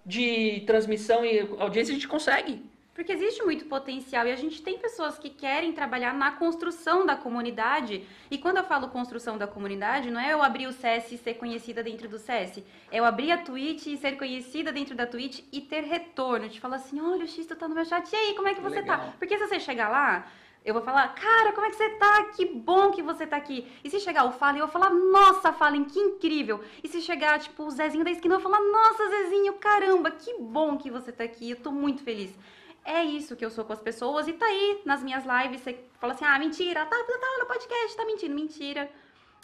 de 0.06 0.64
transmissão 0.66 1.26
e 1.26 1.42
audiência, 1.60 1.92
a 1.92 1.96
gente 1.96 2.08
consegue. 2.08 2.64
Porque 2.94 3.12
existe 3.12 3.44
muito 3.44 3.66
potencial 3.66 4.26
e 4.26 4.32
a 4.32 4.36
gente 4.38 4.62
tem 4.62 4.78
pessoas 4.78 5.18
que 5.18 5.30
querem 5.30 5.74
trabalhar 5.74 6.14
na 6.14 6.32
construção 6.32 7.06
da 7.06 7.16
comunidade. 7.16 8.06
E 8.32 8.38
quando 8.38 8.58
eu 8.58 8.64
falo 8.64 8.88
construção 8.88 9.38
da 9.38 9.48
comunidade, 9.48 10.10
não 10.10 10.20
é 10.20 10.34
eu 10.34 10.42
abrir 10.42 10.68
o 10.68 10.74
CS 10.74 11.12
e 11.12 11.18
ser 11.18 11.36
conhecida 11.36 11.84
dentro 11.84 12.08
do 12.08 12.18
CS. 12.18 12.64
É 12.92 13.00
eu 13.00 13.06
abrir 13.06 13.32
a 13.32 13.38
Twitch 13.38 13.88
e 13.88 13.98
ser 13.98 14.18
conhecida 14.18 14.72
dentro 14.72 14.96
da 14.96 15.06
Twitch 15.06 15.44
e 15.52 15.62
ter 15.62 15.84
retorno. 15.84 16.50
De 16.50 16.60
falar 16.60 16.78
assim, 16.78 17.00
olha, 17.00 17.24
o 17.24 17.28
X 17.28 17.46
tá 17.46 17.68
no 17.68 17.76
meu 17.76 17.86
chat, 17.86 18.12
e 18.12 18.16
aí, 18.16 18.34
como 18.34 18.48
é 18.48 18.54
que 18.54 18.62
você 18.62 18.82
Legal. 18.82 18.98
tá? 18.98 19.14
Porque 19.18 19.38
se 19.38 19.48
você 19.48 19.62
chegar 19.62 19.88
lá, 19.88 20.30
eu 20.64 20.74
vou 20.74 20.84
falar, 20.84 21.08
cara, 21.16 21.54
como 21.54 21.66
é 21.66 21.70
que 21.70 21.78
você 21.78 21.90
tá? 21.92 22.26
Que 22.36 22.46
bom 22.46 22.92
que 22.92 23.02
você 23.02 23.26
tá 23.26 23.38
aqui. 23.38 23.68
E 23.84 23.90
se 23.90 24.00
chegar 24.00 24.26
o 24.26 24.32
Fallen, 24.32 24.60
eu 24.60 24.68
vou 24.68 24.74
falar, 24.74 24.90
nossa, 24.90 25.54
Fallen, 25.54 25.86
que 25.86 26.00
incrível. 26.00 26.62
E 26.84 26.88
se 26.88 27.02
chegar, 27.02 27.40
tipo, 27.40 27.64
o 27.64 27.72
Zezinho 27.72 28.04
da 28.04 28.12
esquina, 28.12 28.36
eu 28.36 28.40
vou 28.40 28.52
falar, 28.52 28.64
nossa, 28.64 29.08
Zezinho, 29.08 29.54
caramba, 29.54 30.12
que 30.12 30.38
bom 30.40 30.78
que 30.78 30.92
você 30.92 31.12
tá 31.12 31.24
aqui. 31.24 31.52
Eu 31.52 31.58
tô 31.58 31.72
muito 31.72 32.04
feliz. 32.04 32.38
É 32.84 33.04
isso 33.04 33.36
que 33.36 33.46
eu 33.46 33.50
sou 33.50 33.64
com 33.66 33.74
as 33.74 33.82
pessoas 33.82 34.28
e 34.28 34.34
tá 34.34 34.46
aí 34.46 34.82
nas 34.86 35.02
minhas 35.02 35.24
lives. 35.26 35.62
Você 35.62 35.80
fala 36.00 36.14
assim, 36.14 36.26
ah, 36.26 36.38
mentira, 36.38 36.86
tá, 36.86 36.96
tá, 36.96 37.18
tá 37.18 37.38
no 37.40 37.46
podcast, 37.46 37.96
tá 37.96 38.06
mentindo, 38.06 38.36
mentira. 38.36 38.90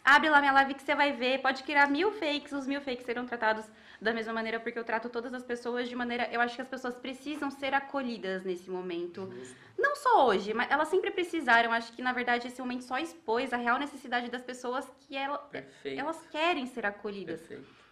Abre 0.06 0.30
lá 0.30 0.40
minha 0.40 0.52
live 0.54 0.76
que 0.76 0.84
você 0.84 0.94
vai 0.94 1.14
ver. 1.14 1.42
Pode 1.42 1.64
criar 1.64 1.90
mil 1.90 2.12
fakes, 2.12 2.52
os 2.52 2.68
mil 2.68 2.80
fakes 2.80 3.04
serão 3.06 3.26
tratados 3.26 3.66
da 4.00 4.14
mesma 4.14 4.32
maneira, 4.34 4.60
porque 4.60 4.78
eu 4.78 4.84
trato 4.84 5.10
todas 5.10 5.34
as 5.34 5.44
pessoas 5.44 5.90
de 5.90 5.96
maneira. 5.96 6.30
Eu 6.32 6.40
acho 6.42 6.56
que 6.56 6.62
as 6.62 6.68
pessoas 6.68 6.94
precisam 6.96 7.50
ser 7.50 7.74
acolhidas 7.74 8.44
nesse 8.46 8.70
momento. 8.70 9.34
Não 9.76 9.96
só 9.96 10.28
hoje, 10.28 10.54
mas 10.54 10.70
elas 10.70 10.90
sempre 10.90 11.10
precisaram. 11.10 11.72
Acho 11.72 11.92
que, 11.92 12.04
na 12.04 12.14
verdade, 12.14 12.48
esse 12.48 12.62
momento 12.62 12.84
só 12.84 13.00
expôs 13.00 13.52
a 13.52 13.58
real 13.58 13.80
necessidade 13.80 14.30
das 14.30 14.44
pessoas 14.44 14.88
que 15.00 15.18
ela- 15.18 15.40
Perfeito. 15.40 16.00
elas 16.00 16.22
querem 16.28 16.68
ser 16.68 16.86
acolhidas. 16.86 17.42
Perfeito. 17.42 17.86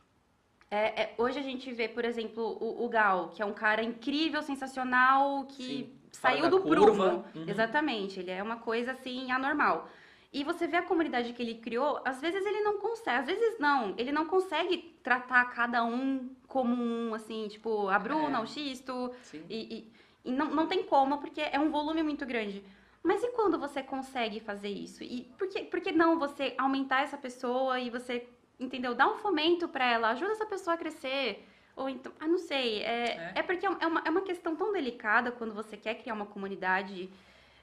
É, 0.70 1.02
é, 1.04 1.16
hoje 1.18 1.40
a 1.40 1.44
gente 1.44 1.72
vê, 1.74 1.88
por 1.88 2.06
exemplo, 2.06 2.44
o, 2.62 2.86
o 2.86 2.90
Gal, 2.90 3.30
que 3.30 3.42
é 3.42 3.46
um 3.46 3.54
cara 3.54 3.82
incrível, 3.84 4.42
sensacional, 4.44 5.46
que 5.46 5.64
Sim, 5.64 6.00
saiu 6.12 6.50
do 6.50 6.62
curva. 6.62 6.86
prumo. 6.86 7.26
Uhum. 7.36 7.46
Exatamente, 7.48 8.20
ele 8.20 8.32
é 8.32 8.42
uma 8.42 8.58
coisa 8.58 8.92
assim 8.92 9.32
anormal. 9.32 9.88
E 10.34 10.44
você 10.44 10.66
vê 10.66 10.78
a 10.78 10.82
comunidade 10.82 11.32
que 11.32 11.42
ele 11.44 11.56
criou, 11.56 12.02
às 12.04 12.20
vezes 12.20 12.44
ele 12.44 12.62
não 12.62 12.80
consegue, 12.80 13.20
às 13.20 13.26
vezes 13.28 13.60
não, 13.60 13.94
ele 13.98 14.12
não 14.12 14.26
consegue 14.26 14.78
tratar 15.04 15.46
cada 15.52 15.84
um 15.86 16.28
como 16.48 16.74
um, 16.74 17.14
assim, 17.14 17.48
tipo, 17.48 17.88
a 17.88 18.00
Bruna, 18.00 18.40
É. 18.40 18.42
o 18.42 18.48
Xisto, 18.48 19.12
Sim. 19.22 19.46
e, 19.48 19.76
e- 19.78 19.94
e 20.26 20.32
não, 20.32 20.48
não 20.48 20.66
tem 20.68 20.82
como, 20.84 21.20
porque 21.20 21.40
é 21.40 21.60
um 21.60 21.70
volume 21.70 22.02
muito 22.02 22.26
grande. 22.26 22.64
Mas 23.04 23.22
e 23.22 23.28
quando 23.34 23.60
você 23.60 23.84
consegue 23.84 24.40
fazer 24.40 24.70
isso? 24.70 25.04
E 25.04 25.22
por 25.38 25.48
que, 25.50 25.66
por 25.66 25.80
que 25.82 25.92
não 25.92 26.18
você 26.18 26.56
aumentar 26.58 27.02
essa 27.04 27.18
pessoa 27.18 27.80
e 27.80 27.90
você, 27.92 28.28
entendeu? 28.60 28.96
Dar 28.96 29.10
um 29.10 29.18
fomento 29.18 29.68
pra 29.68 29.86
ela, 29.86 30.10
ajuda 30.12 30.32
essa 30.32 30.46
pessoa 30.46 30.74
a 30.76 30.78
crescer. 30.78 31.46
Ou 31.76 31.90
então, 31.90 32.12
ah, 32.20 32.28
não 32.28 32.38
sei. 32.38 32.82
É, 32.82 33.10
É. 33.10 33.32
é. 33.36 33.44
porque 33.44 33.66
é 33.66 33.70
uma, 33.70 34.02
é 34.06 34.10
uma 34.10 34.22
questão 34.22 34.56
tão 34.56 34.72
delicada 34.72 35.32
quando 35.32 35.54
você 35.54 35.76
quer 35.76 35.96
criar 35.96 36.14
uma 36.14 36.26
comunidade 36.26 37.10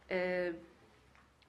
é, 0.08 0.52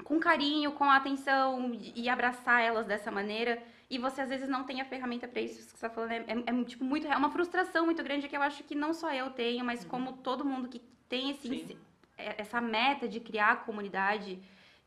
com 0.04 0.20
carinho, 0.20 0.72
com 0.72 0.86
atenção 0.89 1.72
e 1.95 2.10
abraçar 2.10 2.62
elas 2.62 2.86
dessa 2.86 3.12
maneira. 3.12 3.62
E 3.89 3.97
você 3.97 4.22
às 4.22 4.30
vezes 4.30 4.47
não 4.47 4.64
tem 4.64 4.80
a 4.82 4.86
ferramenta 4.86 5.28
pra 5.28 5.41
isso. 5.41 5.60
Isso 5.60 5.74
que 5.74 5.80
você 5.80 5.88
tá 5.88 5.93
falando 5.93 6.12
é, 6.12 6.18
é- 6.28 6.43
é, 6.62 6.64
tipo, 6.64 6.84
muito, 6.84 7.08
é 7.08 7.16
uma 7.18 7.30
frustração 7.30 7.86
muito 7.86 8.02
grande 8.04 8.28
que 8.28 8.36
eu 8.38 8.41
acho 8.41 8.64
que 8.64 8.74
não 8.76 8.93
só 8.93 9.12
eu 9.14 9.30
tenho, 9.32 9.66
mas 9.66 9.84
como 9.84 10.14
todo 10.14 10.45
mundo 10.45 10.70
que 10.70 10.80
tem 11.10 11.32
esse, 11.32 11.47
Sim. 11.47 11.78
é- 12.18 12.36
essa 12.41 12.62
meta 12.62 13.08
de 13.08 13.20
criar 13.20 13.52
a 13.52 13.56
comunidade, 13.58 14.39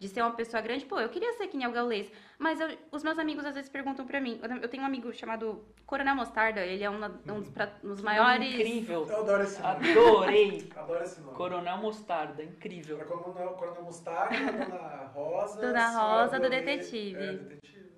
de 0.05 0.11
ser 0.11 0.21
uma 0.21 0.33
pessoa 0.33 0.61
grande, 0.61 0.85
pô, 0.85 1.01
eu 1.01 1.09
queria 1.09 1.33
ser 1.33 1.47
que 1.49 1.57
nem 1.57 1.67
o 1.67 1.73
Gaulês, 1.73 2.13
mas 2.39 2.61
eu- 2.61 2.77
os 2.93 3.03
meus 3.03 3.19
amigos 3.19 3.43
às 3.47 3.55
vezes 3.55 3.71
perguntam 3.71 4.07
pra 4.07 4.21
mim, 4.21 4.39
eu- 4.63 4.69
tenho 4.69 4.83
um 4.83 4.87
amigo 4.87 5.11
chamado 5.15 5.65
Coronel 5.87 6.15
Mostarda, 6.15 6.61
ele 6.61 6.85
é 6.85 6.91
uma- 6.91 7.09
um 7.27 7.41
dos, 7.41 7.49
pra- 7.49 7.73
um 7.83 7.89
dos 7.89 8.03
maiores... 8.03 8.53
Incrível. 8.55 9.07
Eu 9.09 9.21
adoro 9.21 9.43
esse 9.43 9.63
nome. 9.63 9.91
Adorei. 9.93 10.69
Adoro 10.77 11.05
esse 11.05 11.21
nome. 11.23 11.35
Coronel 11.37 11.79
Mostarda, 11.79 12.43
incrível. 12.43 12.99
Como 13.07 13.33
na 13.33 13.47
Coronel 13.53 13.83
Mostarda, 13.83 14.37
Dona 14.53 15.11
Rosa. 15.15 15.61
Dona 15.63 15.89
Rosa 15.99 16.39
do. 16.39 16.51
Detetive. 16.51 17.17
É, 17.25 17.33
detetive. 17.33 17.91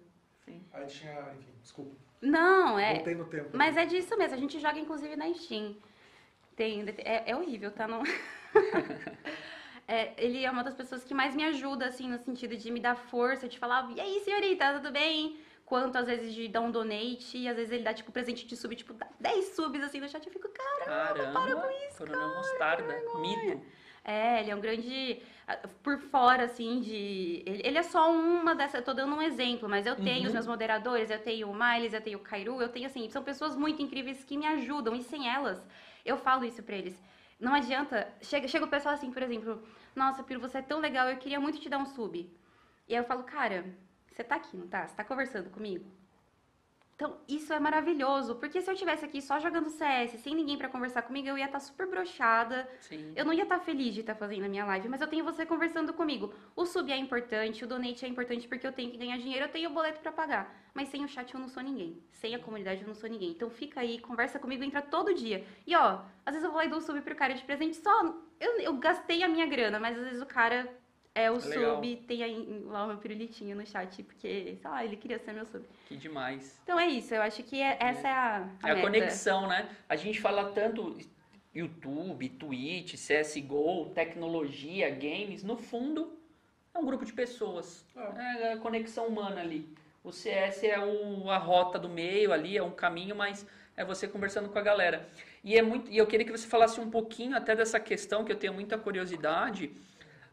Sim. 0.45 0.65
Aí 0.73 0.87
tinha, 0.87 1.33
enfim, 1.37 1.53
desculpa. 1.61 1.97
Não, 2.23 2.79
é... 2.79 2.95
Voltei 2.95 3.15
no 3.17 3.25
tempo. 3.25 3.51
Mas 3.53 3.77
é 3.77 3.85
disso 3.85 4.17
mesmo, 4.17 4.37
a 4.37 4.39
gente 4.39 4.61
joga 4.61 4.79
inclusive 4.79 5.17
na 5.17 5.33
Steam. 5.35 5.75
Tem, 6.55 6.85
é, 6.99 7.31
é 7.33 7.37
horrível, 7.37 7.73
tá? 7.73 7.89
Não... 7.89 8.03
É, 9.89 10.13
ele 10.19 10.45
é 10.45 10.51
uma 10.51 10.65
das 10.65 10.75
pessoas 10.75 11.05
que 11.05 11.15
mais 11.15 11.35
me 11.35 11.45
ajuda, 11.45 11.87
assim, 11.87 12.09
no 12.09 12.19
sentido 12.19 12.57
de 12.57 12.71
me 12.71 12.81
dar 12.81 12.97
força, 12.97 13.49
de 13.49 13.59
falar, 13.59 13.89
e 13.97 14.01
aí, 14.01 14.21
senhorita, 14.25 14.75
tudo 14.75 14.91
bem? 14.91 15.39
Quanto, 15.65 15.97
às 15.97 16.07
vezes, 16.07 16.35
de 16.35 16.49
dar 16.49 16.61
um 16.61 16.71
donate, 16.71 17.39
e 17.39 17.49
às 17.49 17.57
vezes 17.57 17.73
ele 17.73 17.83
dá, 17.85 17.95
tipo, 17.95 18.11
presente 18.11 18.47
de 18.47 18.57
sub, 18.57 18.75
tipo, 18.75 18.93
dá 18.95 19.07
10 19.21 19.55
subs, 19.55 19.83
assim, 19.83 20.01
no 20.01 20.09
chat, 20.09 20.25
eu 20.27 20.33
fico, 20.33 20.49
cara... 20.49 20.85
Caramba, 20.85 21.41
Coronel 21.99 22.37
Mostarda, 22.37 23.03
mito. 23.21 23.61
É, 24.05 24.41
ele 24.41 24.53
é 24.53 24.55
um 24.55 24.61
grande. 24.61 25.21
ah, 25.49 25.59
Por 25.83 25.99
fora, 25.99 26.45
assim, 26.45 26.81
de. 26.81 27.43
Ele, 27.45 27.61
ele 27.65 27.77
é 27.79 27.83
só 27.83 28.13
uma 28.13 28.55
dessas. 28.55 28.77
Eu 28.77 28.85
tô 28.85 28.95
dando 28.95 29.17
um 29.17 29.21
exemplo, 29.21 29.69
mas 29.69 29.85
eu 29.85 29.97
tenho 29.97 30.21
Uhum. 30.21 30.27
os 30.29 30.33
meus 30.33 30.47
moderadores, 30.47 31.11
eu 31.11 31.19
tenho 31.19 31.51
o 31.51 31.55
Miles, 31.55 31.93
eu 31.93 32.01
tenho 32.01 32.19
o 32.21 32.23
Kairu, 32.23 32.63
eu 32.63 32.69
tenho, 32.69 32.87
assim, 32.87 33.11
são 33.11 33.25
pessoas 33.25 33.57
muito 33.57 33.83
incríveis 33.83 34.23
que 34.23 34.37
me 34.39 34.47
ajudam, 34.47 34.95
e 34.95 35.03
sem 35.03 35.29
elas, 35.29 35.61
eu 36.05 36.17
falo 36.17 36.45
isso 36.45 36.63
pra 36.63 36.77
eles. 36.77 37.03
Não 37.39 37.55
adianta. 37.55 38.15
Chega, 38.23 38.49
chega 38.49 38.65
o 38.65 38.69
pessoal 38.69 38.95
assim, 38.95 39.11
por 39.13 39.23
exemplo, 39.23 39.63
nossa, 39.95 40.23
Piro, 40.25 40.41
você 40.41 40.59
é 40.59 40.63
tão 40.63 40.81
legal, 40.81 41.09
eu 41.09 41.19
queria 41.19 41.41
muito 41.41 41.59
te 41.61 41.69
dar 41.69 41.79
um 41.79 41.87
sub. 41.87 42.19
E 42.89 42.95
aí 42.95 43.01
eu 43.01 43.05
falo, 43.05 43.25
cara, 43.25 43.75
você 44.11 44.25
tá 44.25 44.37
aqui, 44.37 44.57
não 44.57 44.69
tá? 44.69 44.87
Você 44.87 44.95
tá 44.97 45.05
conversando 45.05 45.51
comigo? 45.51 45.91
Então, 46.97 47.19
isso 47.29 47.53
é 47.53 47.61
maravilhoso, 47.61 48.37
porque 48.37 48.63
se 48.63 48.71
eu 48.71 48.75
tivesse 48.75 49.05
aqui 49.05 49.21
só 49.21 49.39
jogando 49.39 49.69
CS, 49.69 50.13
sem 50.13 50.35
ninguém 50.35 50.57
pra 50.57 50.67
conversar 50.67 51.03
comigo, 51.03 51.29
eu 51.29 51.37
ia 51.37 51.45
estar 51.45 51.61
super 51.61 51.87
brochada. 51.87 52.67
Sim. 52.81 53.13
Eu 53.15 53.27
não 53.27 53.35
ia 53.35 53.43
estar 53.43 53.61
feliz 53.61 53.93
de 53.93 54.01
estar 54.01 54.15
fazendo 54.15 54.47
a 54.47 54.49
minha 54.49 54.65
live, 54.65 54.89
mas 54.89 55.03
eu 55.03 55.07
tenho 55.07 55.23
você 55.23 55.45
conversando 55.45 55.93
comigo. 55.93 56.33
O 56.57 56.65
sub 56.65 56.91
é 56.91 56.97
importante, 56.97 57.63
o 57.63 57.69
donate 57.69 58.07
é 58.07 58.09
importante 58.09 58.49
porque 58.49 58.67
eu 58.67 58.73
tenho 58.73 58.91
que 58.91 58.97
ganhar 58.97 59.19
dinheiro, 59.19 59.45
eu 59.45 59.51
tenho 59.51 59.69
o 59.69 59.75
boleto 59.75 60.01
pra 60.01 60.11
pagar. 60.11 60.57
Mas 60.73 60.89
sem 60.89 61.05
o 61.05 61.09
chat 61.09 61.35
eu 61.35 61.39
não 61.39 61.51
sou 61.51 61.63
ninguém. 61.63 62.03
Sem 62.13 62.35
a 62.35 62.39
comunidade 62.39 62.81
eu 62.81 62.89
não 62.89 62.95
sou 62.95 63.11
ninguém. 63.11 63.33
Então 63.33 63.51
fica 63.51 63.81
aí, 63.81 63.99
conversa 63.99 64.39
comigo, 64.39 64.65
entra 64.65 64.81
todo 64.81 65.13
dia. 65.13 65.45
E 65.67 65.77
ó, 65.77 66.01
às 66.25 66.33
vezes 66.33 66.45
eu 66.45 66.51
vou 66.51 66.59
lá 66.59 66.65
e 66.65 66.71
dou 66.71 66.79
o 66.79 66.83
sub 66.83 66.99
pro 67.03 67.15
cara 67.15 67.35
de 67.35 67.45
presente 67.45 67.77
só. 67.77 68.17
Eu, 68.41 68.59
eu 68.61 68.75
gastei 68.79 69.23
a 69.23 69.29
minha 69.29 69.45
grana, 69.45 69.79
mas 69.79 69.99
às 69.99 70.05
vezes 70.05 70.23
o 70.23 70.27
cara 70.27 70.67
é 71.17 71.31
o 71.31 71.39
Legal. 71.45 71.77
sub, 71.77 71.97
tem 72.07 72.23
aí 72.23 72.63
lá 72.67 72.85
o 72.85 72.89
meu 72.89 72.99
pirulitinho 72.99 73.57
no 73.57 73.67
chat, 73.67 74.03
porque, 74.03 74.57
sei 74.61 74.71
lá, 74.71 74.85
ele 74.85 74.97
queria 74.97 75.19
ser 75.19 75.33
meu 75.33 75.47
sub. 75.47 75.65
Que 75.89 75.97
demais. 75.97 76.61
Então 76.63 76.79
é 76.79 76.87
isso, 76.87 77.15
eu 77.15 77.23
acho 77.23 77.43
que 77.43 77.61
é- 77.61 77.79
essa 77.81 78.07
é 78.07 78.11
a, 78.13 78.49
a 78.63 78.69
É 78.69 78.73
a 78.73 78.75
meta. 78.75 78.81
conexão, 78.87 79.49
né? 79.49 79.69
A 79.89 79.97
gente 79.97 80.21
fala 80.21 80.51
tanto 80.53 80.99
YouTube, 81.55 82.29
Twitch, 82.29 82.95
CSGO, 82.97 83.91
tecnologia, 83.95 84.91
games. 84.91 85.43
No 85.43 85.57
fundo, 85.57 86.19
é 86.75 86.79
um 86.79 86.85
grupo 86.85 87.05
de 87.05 87.13
pessoas. 87.15 87.85
É 87.97 88.53
a 88.53 88.57
conexão 88.59 89.07
humana 89.07 89.41
ali. 89.41 89.67
O 90.05 90.13
CS 90.13 90.65
é 90.67 90.79
o, 90.79 91.31
a 91.31 91.39
rota 91.39 91.79
do 91.79 91.89
meio 91.89 92.33
ali, 92.33 92.57
é 92.59 92.63
um 92.63 92.71
caminho, 92.71 93.17
mas 93.17 93.47
é 93.77 93.85
você 93.85 94.07
conversando 94.07 94.49
com 94.51 94.59
a 94.59 94.63
galera. 94.63 95.09
E, 95.43 95.57
é 95.57 95.63
muito, 95.63 95.91
e 95.91 95.97
eu 95.97 96.07
queria 96.07 96.27
que 96.27 96.31
você 96.33 96.47
falasse 96.47 96.79
um 96.81 96.91
pouquinho 96.91 97.35
até 97.37 97.57
dessa 97.57 97.81
questão, 97.81 98.25
que 98.25 98.31
eu 98.31 98.37
tenho 98.37 98.53
muita 98.53 98.77
curiosidade, 98.79 99.71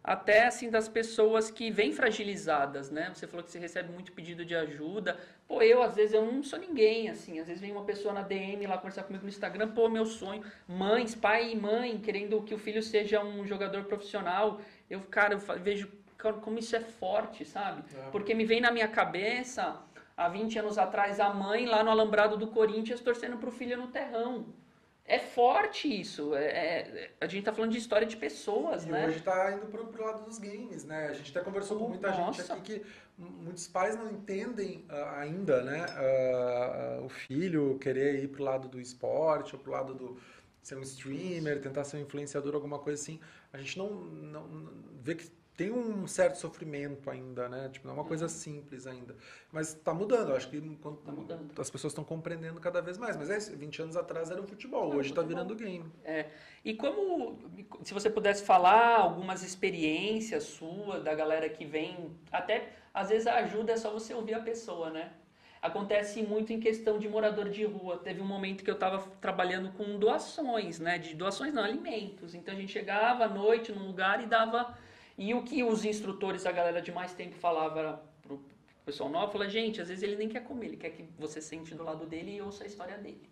até 0.04 0.46
assim 0.48 0.70
das 0.70 0.88
pessoas 0.90 1.50
que 1.50 1.72
vêm 1.72 1.94
fragilizadas, 1.94 2.92
né? 2.92 3.10
Você 3.14 3.26
falou 3.26 3.44
que 3.44 3.50
você 3.52 3.58
recebe 3.60 3.92
muito 3.94 4.12
pedido 4.12 4.44
de 4.44 4.54
ajuda. 4.56 5.18
Pô, 5.48 5.62
eu 5.62 5.82
às 5.82 5.96
vezes 5.96 6.14
eu 6.14 6.26
não 6.26 6.44
sou 6.44 6.60
ninguém, 6.60 7.10
assim. 7.10 7.40
Às 7.40 7.48
vezes 7.48 7.62
vem 7.62 7.72
uma 7.72 7.86
pessoa 7.86 8.14
na 8.14 8.22
DM 8.22 8.68
lá 8.68 8.78
conversar 8.78 9.04
comigo 9.04 9.24
no 9.24 9.30
Instagram, 9.30 9.70
pô, 9.70 9.88
meu 9.88 10.06
sonho, 10.06 10.44
mães, 10.68 11.16
pai 11.16 11.52
e 11.52 11.56
mãe 11.56 11.98
querendo 12.00 12.42
que 12.42 12.54
o 12.54 12.58
filho 12.58 12.82
seja 12.84 13.24
um 13.24 13.46
jogador 13.48 13.86
profissional. 13.86 14.60
Eu, 14.90 15.00
cara, 15.02 15.36
eu 15.36 15.40
vejo 15.60 15.90
co- 16.22 16.34
como 16.34 16.60
isso 16.60 16.76
é 16.76 16.82
forte, 16.82 17.46
sabe? 17.46 17.84
É. 17.96 18.10
Porque 18.12 18.34
me 18.34 18.44
vem 18.46 18.60
na 18.60 18.72
minha 18.72 18.88
cabeça, 18.90 19.82
há 20.18 20.28
20 20.28 20.60
anos 20.60 20.78
atrás, 20.78 21.20
a 21.20 21.34
mãe 21.34 21.66
lá 21.66 21.82
no 21.82 21.90
alambrado 21.92 22.36
do 22.36 22.48
Corinthians 22.48 23.00
torcendo 23.00 23.38
pro 23.38 23.52
filho 23.52 23.78
no 23.78 23.88
terrão. 23.88 24.48
É 25.06 25.20
forte 25.20 25.88
isso. 26.02 26.34
É, 26.34 26.46
é- 26.46 27.12
a 27.20 27.28
gente 27.28 27.44
tá 27.44 27.54
falando 27.54 27.72
de 27.72 27.78
história 27.78 28.08
de 28.08 28.16
pessoas, 28.16 28.86
E 28.86 28.90
né? 28.90 29.06
hoje 29.08 29.22
tá 29.22 29.52
indo 29.52 29.66
pro, 29.68 29.88
pro 29.88 30.04
lado 30.04 30.24
dos 30.24 30.38
games, 30.38 30.86
né? 30.86 31.08
A 31.08 31.14
gente 31.14 31.30
até 31.32 31.44
conversou 31.44 31.78
com 31.78 31.90
muita 31.90 32.10
Nossa. 32.10 32.42
gente 32.42 32.52
aqui 32.54 32.80
que 32.80 32.86
muitos 33.18 33.68
pais 33.68 33.96
não 33.98 34.10
entendem 34.10 34.86
ah, 34.88 35.20
ainda, 35.20 35.62
né? 35.62 35.86
ah, 35.90 36.98
ah, 37.00 37.02
o 37.04 37.10
filho 37.10 37.78
querer 37.80 38.24
ir 38.24 38.30
pro 38.30 38.44
lado 38.44 38.70
do 38.70 38.80
esporte 38.80 39.56
ou 39.56 39.62
pro 39.62 39.72
lado 39.74 39.94
do 39.94 40.18
ser 40.62 40.78
um 40.78 40.82
streamer, 40.82 41.60
tentar 41.62 41.84
ser 41.84 41.98
um 41.98 42.02
influenciador, 42.02 42.56
alguma 42.56 42.80
coisa 42.80 43.02
assim. 43.02 43.20
A 43.52 43.58
gente 43.58 43.78
não, 43.78 43.90
não, 43.90 44.48
não- 44.48 44.74
vê 45.02 45.16
que 45.16 45.30
tem 45.56 45.72
um 45.72 46.08
certo 46.08 46.36
sofrimento 46.38 47.10
ainda, 47.10 47.48
né? 47.48 47.70
Tipo, 47.70 47.88
não 47.88 47.94
é 47.94 47.98
uma 48.00 48.06
coisa 48.06 48.28
simples 48.28 48.88
ainda. 48.88 49.16
Mas 49.52 49.74
tá 49.74 49.94
mudando, 49.94 50.30
eu 50.30 50.36
acho 50.36 50.50
que 50.50 50.60
Tá 51.06 51.12
mudando. 51.12 51.60
as 51.60 51.70
pessoas 51.70 51.92
estão 51.92 52.04
compreendendo 52.04 52.60
cada 52.60 52.82
vez 52.82 52.98
mais. 52.98 53.16
Mas 53.16 53.30
é 53.30 53.38
isso, 53.38 53.56
20 53.56 53.82
anos 53.84 53.96
atrás 53.98 54.32
era 54.32 54.42
o 54.42 54.48
futebol, 54.48 54.96
hoje 54.96 55.14
tá 55.14 55.22
futebol. 55.22 55.46
virando 55.46 55.56
game. 55.56 55.92
É. 56.04 56.28
E 56.66 56.74
como, 56.74 57.38
se 57.84 57.94
você 57.94 58.10
pudesse 58.10 58.44
falar 58.44 58.98
algumas 58.98 59.44
experiências 59.44 60.44
suas, 60.44 61.04
da 61.04 61.14
galera 61.14 61.48
que 61.50 61.66
vem, 61.66 62.12
até 62.32 62.74
às 62.94 63.10
vezes 63.10 63.28
a 63.28 63.36
ajuda 63.36 63.74
é 63.74 63.78
só 63.78 63.92
você 63.92 64.14
ouvir 64.14 64.34
a 64.34 64.40
pessoa, 64.42 64.90
né? 64.90 65.12
Acontece 65.62 66.22
muito 66.22 66.52
em 66.52 66.60
questão 66.60 67.00
de 67.00 67.08
morador 67.08 67.50
de 67.50 67.64
rua. 67.64 67.98
Teve 67.98 68.20
um 68.20 68.26
momento 68.26 68.64
que 68.66 68.70
eu 68.70 68.74
estava 68.74 69.00
trabalhando 69.22 69.72
com 69.74 69.98
doações, 69.98 70.78
né? 70.80 70.98
De 70.98 71.16
doações 71.16 71.54
não, 71.54 71.64
alimentos. 71.64 72.34
Então 72.36 72.54
a 72.54 72.58
gente 72.58 72.72
chegava 72.72 73.24
à 73.26 73.30
noite 73.30 73.72
num 73.72 73.86
lugar 73.88 74.22
e 74.22 74.26
dava. 74.26 74.78
E 75.18 75.34
o 75.34 75.44
que 75.44 75.64
os 75.64 75.86
instrutores, 75.86 76.46
a 76.46 76.52
galera 76.52 76.82
de 76.82 76.92
mais 76.92 77.14
tempo 77.14 77.36
falava 77.36 78.02
pro 78.22 78.42
pessoal 78.86 79.10
novo, 79.10 79.32
falava, 79.32 79.50
gente, 79.50 79.80
às 79.82 79.88
vezes 79.88 80.04
ele 80.04 80.16
nem 80.16 80.28
quer 80.28 80.44
comer, 80.44 80.68
ele 80.68 80.78
quer 80.78 80.90
que 80.90 81.04
você 81.18 81.40
sente 81.42 81.74
do 81.76 81.84
lado 81.84 82.06
dele 82.06 82.36
e 82.36 82.42
ouça 82.42 82.64
a 82.64 82.68
história 82.68 82.98
dele 82.98 83.30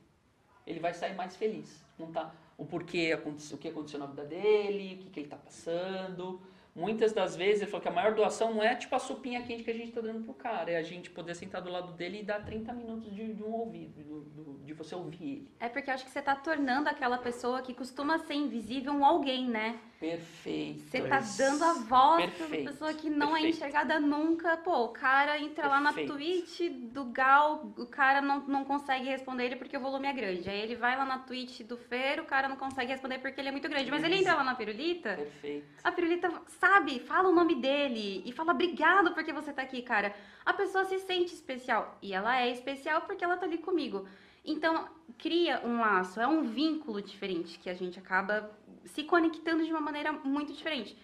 ele 0.66 0.80
vai 0.80 0.94
sair 0.94 1.16
mais 1.16 1.36
feliz. 1.36 1.84
Não 1.98 2.12
tá 2.12 2.34
o 2.58 2.66
porquê 2.66 3.14
o 3.16 3.58
que 3.58 3.68
aconteceu 3.68 4.00
na 4.00 4.06
vida 4.06 4.24
dele, 4.24 4.96
o 4.96 5.04
que, 5.04 5.10
que 5.10 5.20
ele 5.22 5.28
tá 5.28 5.36
passando. 5.38 6.40
Muitas 6.74 7.12
das 7.12 7.36
vezes 7.36 7.62
ele 7.64 7.72
falou 7.72 7.82
que 7.82 7.90
a 7.90 7.92
maior 7.92 8.14
doação 8.14 8.54
não 8.54 8.64
é 8.64 8.76
tipo 8.76 8.96
a 8.96 9.00
sopinha 9.00 9.42
quente 9.42 9.64
que 9.64 9.72
a 9.72 9.74
gente 9.74 9.92
tá 9.92 10.00
dando 10.00 10.24
pro 10.24 10.34
cara, 10.34 10.72
é 10.72 10.78
a 10.78 10.84
gente 10.84 11.10
poder 11.10 11.36
sentar 11.36 11.62
do 11.62 11.70
lado 11.70 11.92
dele 11.94 12.20
e 12.20 12.24
dar 12.24 12.46
30 12.46 12.72
minutos 12.74 13.14
de, 13.14 13.34
de 13.34 13.44
um 13.44 13.52
ouvido, 13.52 14.02
do- 14.04 14.22
do- 14.22 14.60
de 14.64 14.72
você 14.74 14.96
ouvir 14.96 15.24
ele. 15.24 15.52
É 15.60 15.68
porque 15.68 15.90
eu 15.90 15.94
acho 15.96 16.06
que 16.06 16.12
você 16.12 16.22
tá 16.22 16.36
tornando 16.36 16.88
aquela 16.88 17.18
pessoa 17.18 17.62
que 17.62 17.74
costuma 17.74 18.20
ser 18.20 18.36
invisível 18.36 18.94
um 18.94 19.04
alguém, 19.04 19.50
né? 19.50 19.80
Perfeito. 20.02 20.90
Você 20.90 21.02
tá 21.04 21.22
dando 21.38 21.64
a 21.64 21.74
voz 21.74 22.34
pra 22.34 22.48
uma 22.48 22.56
pessoa 22.56 22.92
que 22.92 23.08
não 23.08 23.38
é 23.38 23.42
perfeito. 23.42 23.56
enxergada 23.56 24.00
nunca. 24.00 24.58
Pô, 24.58 24.86
o 24.86 24.90
cara 24.90 25.40
entra 25.40 25.68
lá 25.68 25.80
na. 25.80 25.94
Twitch 25.94 26.72
do 26.72 27.06
Gal, 27.06 27.72
o 27.78 27.86
cara 27.86 28.20
não, 28.20 28.40
não 28.48 28.66
consegue 28.66 29.06
responder 29.06 29.46
ele 29.46 29.56
porque 29.58 29.78
o 29.78 29.80
volume 29.80 30.08
é 30.08 30.14
grande. 30.14 30.50
Aí 30.50 30.60
ele 30.60 30.76
vai 30.76 30.98
lá 30.98 31.06
na 31.06 31.20
Twitch 31.20 31.62
do 31.62 31.78
Fer, 31.78 32.20
o 32.20 32.26
cara 32.26 32.50
não 32.50 32.56
consegue 32.56 32.92
responder 32.92 33.20
porque 33.20 33.40
ele 33.40 33.50
é 33.50 33.52
muito 33.52 33.70
grande. 33.70 33.92
Mas 33.92 34.04
ele 34.04 34.16
entra 34.16 34.34
lá 34.34 34.44
na 34.44 34.56
Pirulita, 34.56 35.14
Perfeito. 35.14 35.68
a 35.84 35.92
Pirulita 35.92 36.32
sabe, 36.48 37.00
fala 37.02 37.30
o 37.30 37.36
nome 37.36 37.62
dele 37.62 38.24
e 38.26 38.32
fala 38.32 38.54
obrigado 38.54 39.14
porque 39.14 39.32
você 39.32 39.54
tá 39.54 39.62
aqui, 39.62 39.84
cara. 39.84 40.16
A 40.44 40.52
pessoa 40.52 40.84
se 40.86 40.98
sente 40.98 41.36
especial. 41.36 42.00
E 42.02 42.12
ela 42.12 42.42
é 42.42 42.50
especial 42.50 43.02
porque 43.02 43.24
ela 43.24 43.38
tá 43.38 43.46
ali 43.46 43.60
comigo. 43.60 44.08
Então, 44.44 44.90
cria 45.20 45.62
um 45.64 45.80
laço, 45.80 46.20
é 46.20 46.26
um 46.26 46.42
vínculo 46.42 47.00
diferente 47.02 47.60
que 47.60 47.70
a 47.70 47.76
gente 47.76 48.00
acaba 48.00 48.50
se 48.86 49.04
conectando 49.04 49.64
de 49.64 49.72
uma 49.72 49.82
maneira 49.82 50.12
muito 50.12 50.54
diferente. 50.54 50.98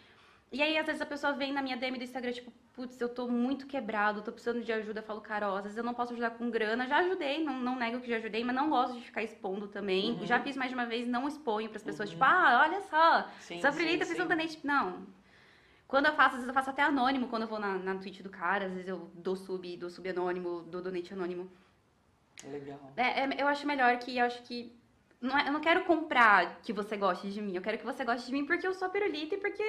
E 0.51 0.61
aí, 0.61 0.77
às 0.77 0.85
vezes, 0.85 1.01
a 1.01 1.05
pessoa 1.05 1.33
vem 1.33 1.51
na 1.51 1.61
minha 1.61 1.75
DM 1.75 1.97
do 1.97 2.03
Instagram, 2.05 2.31
tipo, 2.31 2.51
putz, 2.73 2.99
eu 3.01 3.09
tô 3.09 3.27
muito 3.27 3.67
quebrado, 3.67 4.21
tô 4.21 4.31
precisando 4.31 4.63
de 4.63 4.71
ajuda. 4.71 5.01
Eu 5.01 5.03
falo, 5.03 5.19
cara, 5.19 5.51
ó, 5.51 5.57
às 5.57 5.63
vezes 5.63 5.77
eu 5.77 5.83
não 5.83 5.93
posso 5.93 6.13
ajudar 6.13 6.31
com 6.31 6.49
grana. 6.49 6.87
Já 6.87 6.99
ajudei, 6.99 7.43
não, 7.43 7.53
não 7.59 7.75
nego 7.75 7.99
que 7.99 8.09
já 8.09 8.15
ajudei, 8.15 8.43
mas 8.45 8.55
não 8.55 8.69
gosto 8.69 8.95
de 8.95 9.01
ficar 9.01 9.21
expondo 9.23 9.67
também. 9.67 10.11
Uhum. 10.11 10.25
Já 10.25 10.39
fiz 10.39 10.55
mais 10.55 10.69
de 10.69 10.75
uma 10.75 10.85
vez, 10.85 11.05
não 11.05 11.27
exponho 11.27 11.69
pras 11.69 11.83
pessoas, 11.83 12.07
Uhum. 12.09 12.13
tipo, 12.15 12.23
ah, 12.23 12.61
olha 12.63 12.79
só, 12.81 13.29
Sim, 13.41 13.59
sua 13.59 13.71
sim. 13.73 13.79
fez 13.79 14.19
um 14.19 14.27
donate. 14.27 14.59
Não. 14.65 15.05
Quando 15.85 16.05
eu 16.05 16.13
faço, 16.13 16.31
às 16.35 16.41
vezes 16.41 16.47
eu 16.47 16.53
faço 16.53 16.69
até 16.69 16.81
anônimo, 16.81 17.27
quando 17.27 17.43
eu 17.43 17.47
vou 17.47 17.59
na, 17.59 17.77
na 17.77 17.95
Twitch 17.95 18.21
do 18.21 18.29
cara, 18.29 18.65
às 18.65 18.71
vezes 18.73 18.87
eu 18.87 19.09
dou 19.15 19.35
sub, 19.35 19.75
dou 19.77 19.89
sub 19.89 20.07
anônimo, 20.09 20.61
dou 20.63 20.81
donate 20.81 21.13
anônimo. 21.13 21.49
Legal. 22.45 22.79
É, 22.95 23.21
é, 23.23 23.41
eu 23.41 23.47
acho 23.47 23.65
melhor 23.65 23.97
que, 23.97 24.17
eu 24.17 24.25
acho 24.25 24.41
que, 24.43 24.71
não 25.21 25.37
é- 25.37 25.47
eu 25.47 25.53
não 25.53 25.61
quero 25.61 25.85
comprar 25.85 26.61
que 26.61 26.73
você 26.73 26.97
goste 26.97 27.29
de 27.31 27.41
mim, 27.41 27.55
eu 27.55 27.61
quero 27.61 27.77
que 27.77 27.85
você 27.85 28.03
goste 28.05 28.27
de 28.27 28.33
mim 28.33 28.45
porque 28.45 28.67
eu 28.67 28.73
sou 28.73 28.89
pirulita 28.89 29.35
e 29.35 29.39
porque, 29.39 29.63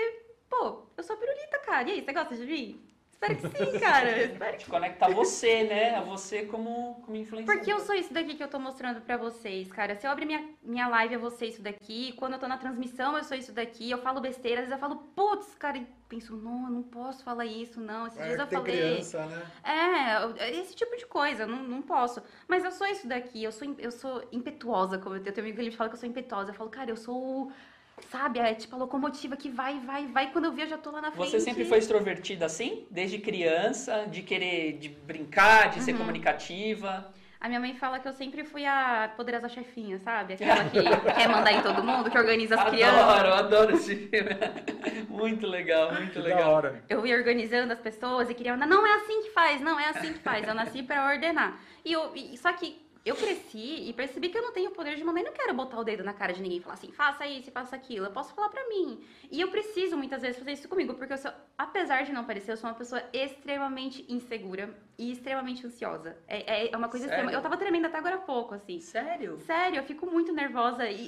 pô, 0.49 0.91
eu 0.97 1.03
sou 1.05 1.17
pirulita, 1.17 1.59
cara. 1.61 1.89
E 1.89 1.93
aí, 1.93 2.05
você 2.05 2.13
gosta 2.13 2.37
de 2.37 2.47
mim? 2.47 2.98
Espero 3.21 3.37
que 3.37 3.49
sim, 3.73 3.79
cara. 3.81 4.23
Espero 4.23 4.53
que 4.57 4.65
Te 4.65 4.71
conecta 4.71 5.07
a 5.07 5.11
você, 5.11 5.65
né? 5.65 5.97
A 5.97 6.03
você 6.03 6.45
como, 6.47 7.03
como 7.05 7.17
influenciador. 7.17 7.57
Porque 7.57 7.73
eu 7.73 7.81
sou 7.81 7.95
isso 7.97 8.15
daqui 8.15 8.35
que 8.37 8.43
eu 8.43 8.49
tô 8.49 8.61
mostrando 8.61 9.01
pra 9.01 9.17
vocês, 9.17 9.71
cara. 9.73 9.97
Se 9.97 10.07
eu 10.07 10.11
abrir 10.13 10.25
minha, 10.25 10.49
minha 10.63 10.87
live, 10.89 11.15
eu 11.15 11.21
vou 11.21 11.31
ser 11.31 11.47
isso 11.47 11.61
daqui. 11.61 12.13
Quando 12.13 12.35
eu 12.35 12.39
tô 12.39 12.47
na 12.47 12.57
transmissão, 12.57 13.17
eu 13.19 13.25
sou 13.25 13.37
isso 13.37 13.53
daqui. 13.53 13.91
Eu 13.91 13.99
falo 13.99 14.21
besteira, 14.21 14.61
às 14.61 14.69
vezes 14.69 14.73
eu 14.73 14.79
falo, 14.89 15.03
putz, 15.17 15.53
cara, 15.57 15.79
e 15.79 15.87
penso, 16.09 16.37
não, 16.37 16.65
eu 16.67 16.71
não 16.71 16.83
posso 16.83 17.25
falar 17.25 17.45
isso, 17.45 17.81
não. 17.81 18.07
Esses 18.07 18.23
dias 18.23 18.39
É, 18.39 18.43
eu 18.43 18.47
tem 18.47 18.59
falei. 18.59 18.77
criança, 18.93 19.27
né? 19.27 19.43
É, 19.65 20.51
esse 20.61 20.75
tipo 20.77 20.97
de 20.97 21.05
coisa, 21.07 21.43
eu 21.43 21.49
não, 21.49 21.63
não 21.65 21.83
posso. 21.83 22.23
Mas 22.47 22.65
eu 22.65 22.71
sou 22.71 22.87
isso 22.87 23.09
daqui, 23.09 23.43
eu 23.43 23.51
sou, 23.51 23.75
eu 23.79 23.91
sou 23.91 24.23
impetuosa, 24.31 24.97
como 24.97 25.17
eu 25.17 25.23
tenho 25.23 25.37
um 25.39 25.41
amigo 25.41 25.57
que 25.57 25.63
ele 25.63 25.71
fala 25.77 25.91
que 25.91 25.97
eu 25.97 26.01
sou 26.01 26.09
impetuosa. 26.09 26.51
Eu 26.51 26.55
falo, 26.55 26.71
cara, 26.71 26.91
eu 26.91 26.97
sou, 26.97 27.51
sabe, 28.11 28.39
é 28.39 28.55
tipo 28.55 28.75
a 28.75 28.79
locomotiva 28.79 29.37
que 29.37 29.49
vai, 29.51 29.79
vai, 29.81 30.07
vai. 30.07 30.31
Quando 30.31 30.47
eu 30.47 30.53
vi, 30.53 30.63
eu 30.63 30.67
já 30.69 30.79
tô 30.79 30.91
lá 30.91 31.01
na 31.01 31.11
frente. 31.11 31.31
Você 31.31 31.41
sempre 31.41 31.65
foi 31.65 31.79
extrovertida 31.79 32.47
assim? 32.47 32.87
Desde 32.91 33.19
criança, 33.19 34.07
de 34.11 34.23
querer 34.23 34.79
de 34.79 34.89
brincar, 34.89 35.71
de 35.71 35.83
ser 35.83 35.93
Uhum. 35.93 35.99
comunicativa? 35.99 37.13
A 37.41 37.47
minha 37.47 37.61
mãe 37.61 37.73
fala 37.77 38.01
que 38.01 38.09
eu 38.09 38.13
sempre 38.13 38.43
fui 38.43 38.67
a 38.67 39.13
poderosa 39.17 39.49
chefinha, 39.49 39.97
sabe? 40.01 40.35
Aquela 40.35 40.65
que 40.65 40.81
quer 41.15 41.29
mandar 41.29 41.53
em 41.53 41.63
todo 41.63 41.85
mundo, 41.85 42.11
que 42.11 42.19
organiza 42.19 42.61
as 42.61 42.69
crianças. 42.69 42.99
Adoro, 43.01 43.33
adoro 43.35 43.75
esse 43.77 43.95
filme. 43.95 44.31
muito 45.09 45.47
legal, 45.47 45.93
muito 45.93 46.13
Que 46.15 46.19
da 46.19 46.25
legal. 46.25 46.53
hora. 46.53 46.83
Eu 46.89 47.07
ia 47.07 47.15
organizando 47.17 47.73
as 47.73 47.79
pessoas 47.79 48.29
e 48.29 48.35
queria 48.35 48.53
mandar, 48.53 48.67
não 48.67 48.85
é 48.85 48.95
assim 48.97 49.23
que 49.23 49.31
faz, 49.31 49.61
não 49.61 49.79
é 49.79 49.89
assim 49.91 50.13
que 50.15 50.19
faz. 50.19 50.49
Eu 50.49 50.55
nasci 50.55 50.83
pra 50.83 51.07
ordenar. 51.07 51.61
E 51.85 51.93
eu, 51.93 52.11
e- 52.17 52.37
só 52.37 52.53
que 52.53 52.77
eu 53.05 53.15
cresci 53.17 53.89
e 53.89 53.93
percebi 53.93 54.29
que 54.29 54.37
eu 54.37 54.43
não 54.43 54.53
tenho 54.53 54.71
o 54.71 54.75
poder 54.75 54.95
de 54.97 55.05
mandar 55.05 55.21
e 55.21 55.25
não 55.25 55.33
quero 55.33 55.55
botar 55.55 55.79
o 55.79 55.85
dedo 55.85 56.05
na 56.05 56.13
cara 56.13 56.33
de 56.33 56.43
ninguém 56.43 56.59
e 56.59 56.61
falar 56.61 56.75
assim, 56.75 56.93
faça 56.93 57.27
isso, 57.27 57.51
faça 57.51 57.75
aquilo. 57.75 58.07
Eu 58.07 58.11
posso 58.11 58.35
falar 58.35 58.49
pra 58.51 58.69
mim. 58.69 59.03
E 59.31 59.41
eu 59.41 59.49
preciso 59.51 59.97
muitas 59.97 60.21
vezes 60.23 60.39
fazer 60.39 60.53
isso 60.53 60.69
comigo, 60.69 60.95
porque 60.95 61.13
eu 61.13 61.19
sou, 61.19 61.31
apesar 61.57 62.03
de 62.05 62.13
não 62.13 62.25
parecer, 62.25 62.53
eu 62.53 62.57
sou 62.57 62.69
uma 62.69 62.77
pessoa 62.77 63.03
extremamente 63.13 64.05
insegura 64.13 64.75
e 64.99 65.11
extremamente 65.13 65.67
ansiosa. 65.67 66.17
É, 66.27 66.67
é- 66.67 66.73
é 66.73 66.77
uma 66.77 66.89
coisa 66.89 67.07
Sério? 67.07 67.21
extrema. 67.23 67.39
Eu 67.39 67.43
tava 67.43 67.57
tremendo 67.57 67.87
até 67.87 67.97
agora 67.99 68.17
há 68.17 68.21
pouco, 68.21 68.55
assim. 68.55 68.81
Sério? 68.81 69.39
Sério, 69.47 69.79
eu 69.79 69.85
fico 69.85 70.05
muito 70.07 70.33
nervosa 70.33 70.89
e 70.89 71.07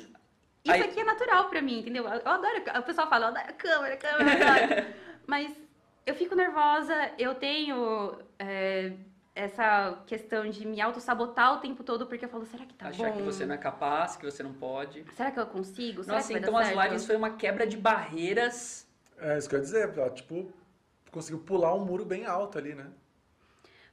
isso 0.65 0.73
Aí- 0.73 0.83
aqui 0.83 1.01
é 1.01 1.05
natural 1.05 1.49
pra 1.49 1.61
mim, 1.61 1.81
entendeu? 1.81 2.05
Eu 2.07 2.29
adoro, 2.29 2.63
o 2.79 2.83
pessoal 2.83 3.09
fala, 3.09 3.27
eu 3.27 3.29
adoro 3.31 3.49
a 3.49 3.53
câmera, 3.53 3.95
a 3.95 3.97
câmera, 3.97 4.39
eu 4.39 4.49
adoro. 4.49 4.95
Mas 5.27 5.55
eu 6.07 6.15
fico 6.15 6.35
nervosa, 6.35 7.13
eu 7.19 7.35
tenho 7.35 8.19
é, 8.39 8.93
essa 9.35 10.03
questão 10.07 10.49
de 10.49 10.67
me 10.67 10.81
auto-sabotar 10.81 11.55
o 11.55 11.59
tempo 11.61 11.83
todo, 11.85 12.07
porque 12.07 12.25
eu 12.25 12.29
falo, 12.29 12.45
será 12.47 12.65
que 12.67 12.75
tá 12.75 12.89
Achar 12.89 13.11
bom? 13.11 13.17
que 13.17 13.23
você 13.23 13.47
não 13.47 13.55
é 13.55 13.59
capaz, 13.59 14.17
que 14.17 14.25
você 14.25 14.43
não 14.43 14.53
pode. 14.53 15.05
Será 15.15 15.31
que 15.31 15.39
eu 15.39 15.47
consigo? 15.47 16.03
Será 16.03 16.17
Nossa, 16.17 16.33
então 16.33 16.57
as 16.57 16.69
certo? 16.69 16.83
lives 16.85 17.07
foi 17.07 17.17
uma 17.17 17.31
quebra 17.31 17.67
de 17.67 17.77
barreiras. 17.77 18.87
É 19.19 19.39
isso 19.39 19.49
que 19.49 19.55
eu 19.55 19.59
ia 19.59 19.65
dizer, 19.65 19.99
ó, 19.99 20.09
tipo, 20.09 20.53
conseguiu 21.11 21.41
pular 21.41 21.75
um 21.75 21.85
muro 21.85 22.05
bem 22.05 22.27
alto 22.27 22.59
ali, 22.59 22.75
né? 22.75 22.87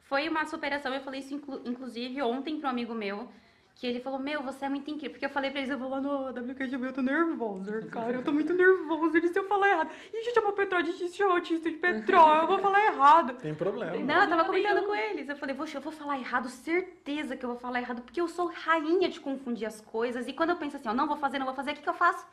Foi 0.01 0.27
uma 0.29 0.45
superação, 0.45 0.93
eu 0.93 1.01
falei 1.01 1.19
isso 1.19 1.33
inclu- 1.33 1.61
inclusive 1.65 2.21
ontem 2.21 2.59
para 2.59 2.67
um 2.67 2.71
amigo 2.71 2.93
meu, 2.95 3.29
que 3.78 3.86
ele 3.86 3.99
falou, 3.99 4.17
meu, 4.17 4.41
você 4.41 4.65
é 4.65 4.69
muito 4.69 4.89
incrível. 4.89 5.11
Porque 5.11 5.25
eu 5.25 5.30
falei 5.30 5.51
pra 5.51 5.59
eles, 5.59 5.69
eu 5.69 5.78
vou 5.78 5.88
lá 5.88 6.01
no 6.01 6.30
WQGB, 6.30 6.88
eu 6.88 6.93
tô 6.93 7.01
nervosa, 7.01 7.80
cara, 7.91 8.13
eu 8.13 8.23
tô 8.23 8.32
muito 8.32 8.51
nervosa, 8.51 9.19
e 9.19 9.28
se 9.28 9.38
eu 9.38 9.47
falar 9.47 9.69
errado? 9.69 9.91
E 10.11 10.23
se 10.23 10.34
chama 10.34 10.51
Petró 10.51 10.82
de 10.82 10.93
X, 10.93 11.15
chama 11.15 11.36
autista 11.36 11.69
de 11.69 11.78
Petró, 11.78 12.41
eu 12.41 12.47
vou 12.47 12.57
falar 12.57 12.86
errado. 12.88 13.34
Tem 13.36 13.53
problema. 13.53 13.95
Não, 13.95 14.23
eu 14.23 14.30
tava 14.30 14.45
comentando 14.45 14.84
com 14.84 14.95
eles. 14.95 15.30
Eu 15.30 15.38
falei, 15.38 15.55
poxa, 15.55 15.78
eu 15.78 15.82
vou 15.82 15.91
falar 15.91 16.17
errado, 16.17 16.49
certeza 16.49 17.38
que 17.38 17.45
eu 17.45 17.51
vou 17.51 17.59
falar 17.59 17.80
errado, 17.80 18.01
porque 18.01 18.19
eu 18.19 18.28
sou 18.28 18.47
rainha 18.47 19.07
de 19.09 19.19
confundir 19.19 19.67
as 19.67 19.80
coisas. 19.80 20.28
E 20.28 20.34
quando 20.34 20.49
eu 20.49 20.55
penso 20.55 20.78
assim, 20.78 20.89
ó, 20.89 20.93
não 20.93 21.07
vou 21.07 21.17
fazer, 21.17 21.38
não 21.38 21.45
vou 21.45 21.55
fazer, 21.55 21.71
o 21.71 21.75
que, 21.75 21.82
que 21.82 21.89
eu 21.89 21.93
faço? 21.93 22.25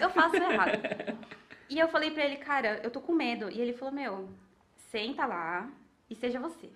Eu 0.00 0.08
faço 0.08 0.36
errado. 0.36 0.78
e 1.68 1.78
eu 1.78 1.88
falei 1.88 2.10
pra 2.10 2.24
ele, 2.24 2.36
cara, 2.36 2.80
eu 2.82 2.90
tô 2.90 3.02
com 3.02 3.12
medo. 3.12 3.50
E 3.50 3.60
ele 3.60 3.74
falou, 3.74 3.92
meu, 3.92 4.30
senta 4.76 5.26
lá 5.26 5.68
e 6.08 6.14
seja 6.14 6.40
você. 6.40 6.70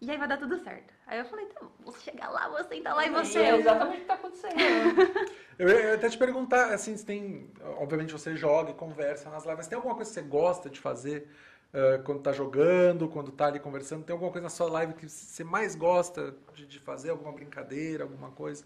E 0.00 0.10
aí 0.10 0.18
vai 0.18 0.28
dar 0.28 0.36
tudo 0.36 0.58
certo. 0.58 0.92
Aí 1.06 1.18
eu 1.18 1.24
falei, 1.24 1.46
tá, 1.46 1.60
bom, 1.60 1.70
vou 1.80 1.94
chegar 1.94 2.28
lá, 2.28 2.48
vou 2.48 2.62
sentar 2.64 2.94
lá 2.94 3.06
e 3.06 3.10
você. 3.10 3.38
É 3.38 3.56
exatamente 3.56 3.98
o 3.98 4.00
que 4.00 4.06
tá 4.06 4.14
acontecendo. 4.14 4.56
Eu 5.58 5.70
ia 5.70 5.74
eu 5.74 5.94
até 5.94 6.06
te 6.10 6.18
perguntar, 6.18 6.74
assim, 6.74 6.94
se 6.94 7.02
tem. 7.02 7.50
Obviamente 7.78 8.12
você 8.12 8.36
joga 8.36 8.72
e 8.72 8.74
conversa 8.74 9.30
nas 9.30 9.44
lives, 9.44 9.56
mas 9.56 9.66
tem 9.66 9.76
alguma 9.76 9.94
coisa 9.94 10.10
que 10.10 10.14
você 10.14 10.20
gosta 10.20 10.68
de 10.68 10.78
fazer 10.78 11.30
eh, 11.72 12.00
quando 12.04 12.20
tá 12.20 12.32
jogando, 12.32 13.08
quando 13.08 13.32
tá 13.32 13.46
ali 13.46 13.58
conversando? 13.58 14.04
Tem 14.04 14.12
alguma 14.12 14.30
coisa 14.30 14.44
na 14.44 14.50
sua 14.50 14.68
live 14.70 14.92
que 14.94 15.08
você 15.08 15.42
mais 15.42 15.74
gosta 15.74 16.34
de, 16.54 16.66
de 16.66 16.78
fazer? 16.78 17.10
Alguma 17.10 17.32
brincadeira, 17.32 18.04
alguma 18.04 18.30
coisa? 18.30 18.64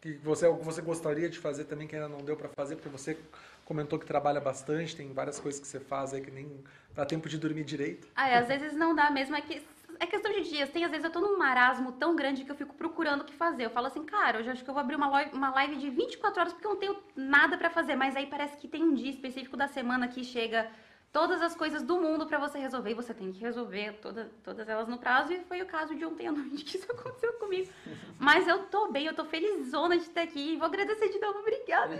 Que 0.00 0.12
você, 0.18 0.52
que 0.52 0.64
você 0.64 0.80
gostaria 0.80 1.28
de 1.28 1.38
fazer 1.38 1.64
também 1.64 1.88
que 1.88 1.96
ainda 1.96 2.08
não 2.08 2.18
deu 2.18 2.36
pra 2.36 2.48
fazer, 2.48 2.76
porque 2.76 2.88
você 2.88 3.18
comentou 3.64 3.98
que 3.98 4.06
trabalha 4.06 4.40
bastante, 4.40 4.96
tem 4.96 5.12
várias 5.12 5.40
coisas 5.40 5.60
que 5.60 5.66
você 5.66 5.80
faz 5.80 6.14
aí 6.14 6.20
que 6.20 6.30
nem 6.30 6.64
dá 6.94 7.04
tempo 7.04 7.28
de 7.28 7.36
dormir 7.36 7.64
direito. 7.64 8.08
Ah, 8.14 8.28
é, 8.28 8.38
às 8.38 8.46
vezes 8.46 8.74
não 8.74 8.94
dá 8.94 9.10
mesmo, 9.10 9.34
é 9.34 9.40
que 9.40 9.60
é 10.00 10.06
questão 10.06 10.32
de 10.32 10.42
dias. 10.42 10.70
Tem 10.70 10.84
às 10.84 10.90
vezes 10.90 11.04
eu 11.04 11.10
tô 11.10 11.20
num 11.20 11.38
marasmo 11.38 11.92
tão 11.92 12.14
grande 12.14 12.44
que 12.44 12.50
eu 12.50 12.56
fico 12.56 12.74
procurando 12.74 13.22
o 13.22 13.24
que 13.24 13.34
fazer. 13.34 13.64
Eu 13.66 13.70
falo 13.70 13.86
assim, 13.86 14.04
cara, 14.04 14.38
hoje 14.38 14.50
acho 14.50 14.64
que 14.64 14.70
eu 14.70 14.74
vou 14.74 14.80
abrir 14.80 14.96
uma 14.96 15.08
live, 15.08 15.36
uma 15.36 15.50
live 15.50 15.76
de 15.76 15.90
24 15.90 16.40
horas 16.40 16.52
porque 16.52 16.66
eu 16.66 16.72
não 16.72 16.78
tenho 16.78 16.96
nada 17.16 17.56
pra 17.56 17.70
fazer, 17.70 17.96
mas 17.96 18.16
aí 18.16 18.26
parece 18.26 18.56
que 18.56 18.68
tem 18.68 18.82
um 18.82 18.94
dia 18.94 19.10
específico 19.10 19.56
da 19.56 19.68
semana 19.68 20.08
que 20.08 20.24
chega 20.24 20.70
todas 21.12 21.40
as 21.40 21.54
coisas 21.56 21.82
do 21.82 21.98
mundo 22.00 22.26
pra 22.26 22.38
você 22.38 22.58
resolver 22.58 22.90
e 22.90 22.94
você 22.94 23.14
tem 23.14 23.32
que 23.32 23.40
resolver 23.40 23.92
toda, 24.00 24.30
todas 24.44 24.68
elas 24.68 24.86
no 24.86 24.98
prazo 24.98 25.32
e 25.32 25.40
foi 25.40 25.62
o 25.62 25.66
caso 25.66 25.94
de 25.94 26.04
ontem 26.04 26.26
à 26.28 26.32
noite 26.32 26.64
que 26.64 26.76
isso 26.76 26.90
aconteceu 26.92 27.32
comigo. 27.34 27.70
Mas 28.18 28.46
eu 28.46 28.64
tô 28.64 28.90
bem, 28.92 29.06
eu 29.06 29.14
tô 29.14 29.24
felizona 29.24 29.96
de 29.96 30.02
estar 30.04 30.22
aqui 30.22 30.52
e 30.52 30.56
vou 30.56 30.66
agradecer 30.66 31.08
de 31.08 31.18
novo, 31.18 31.38
obrigada. 31.38 31.94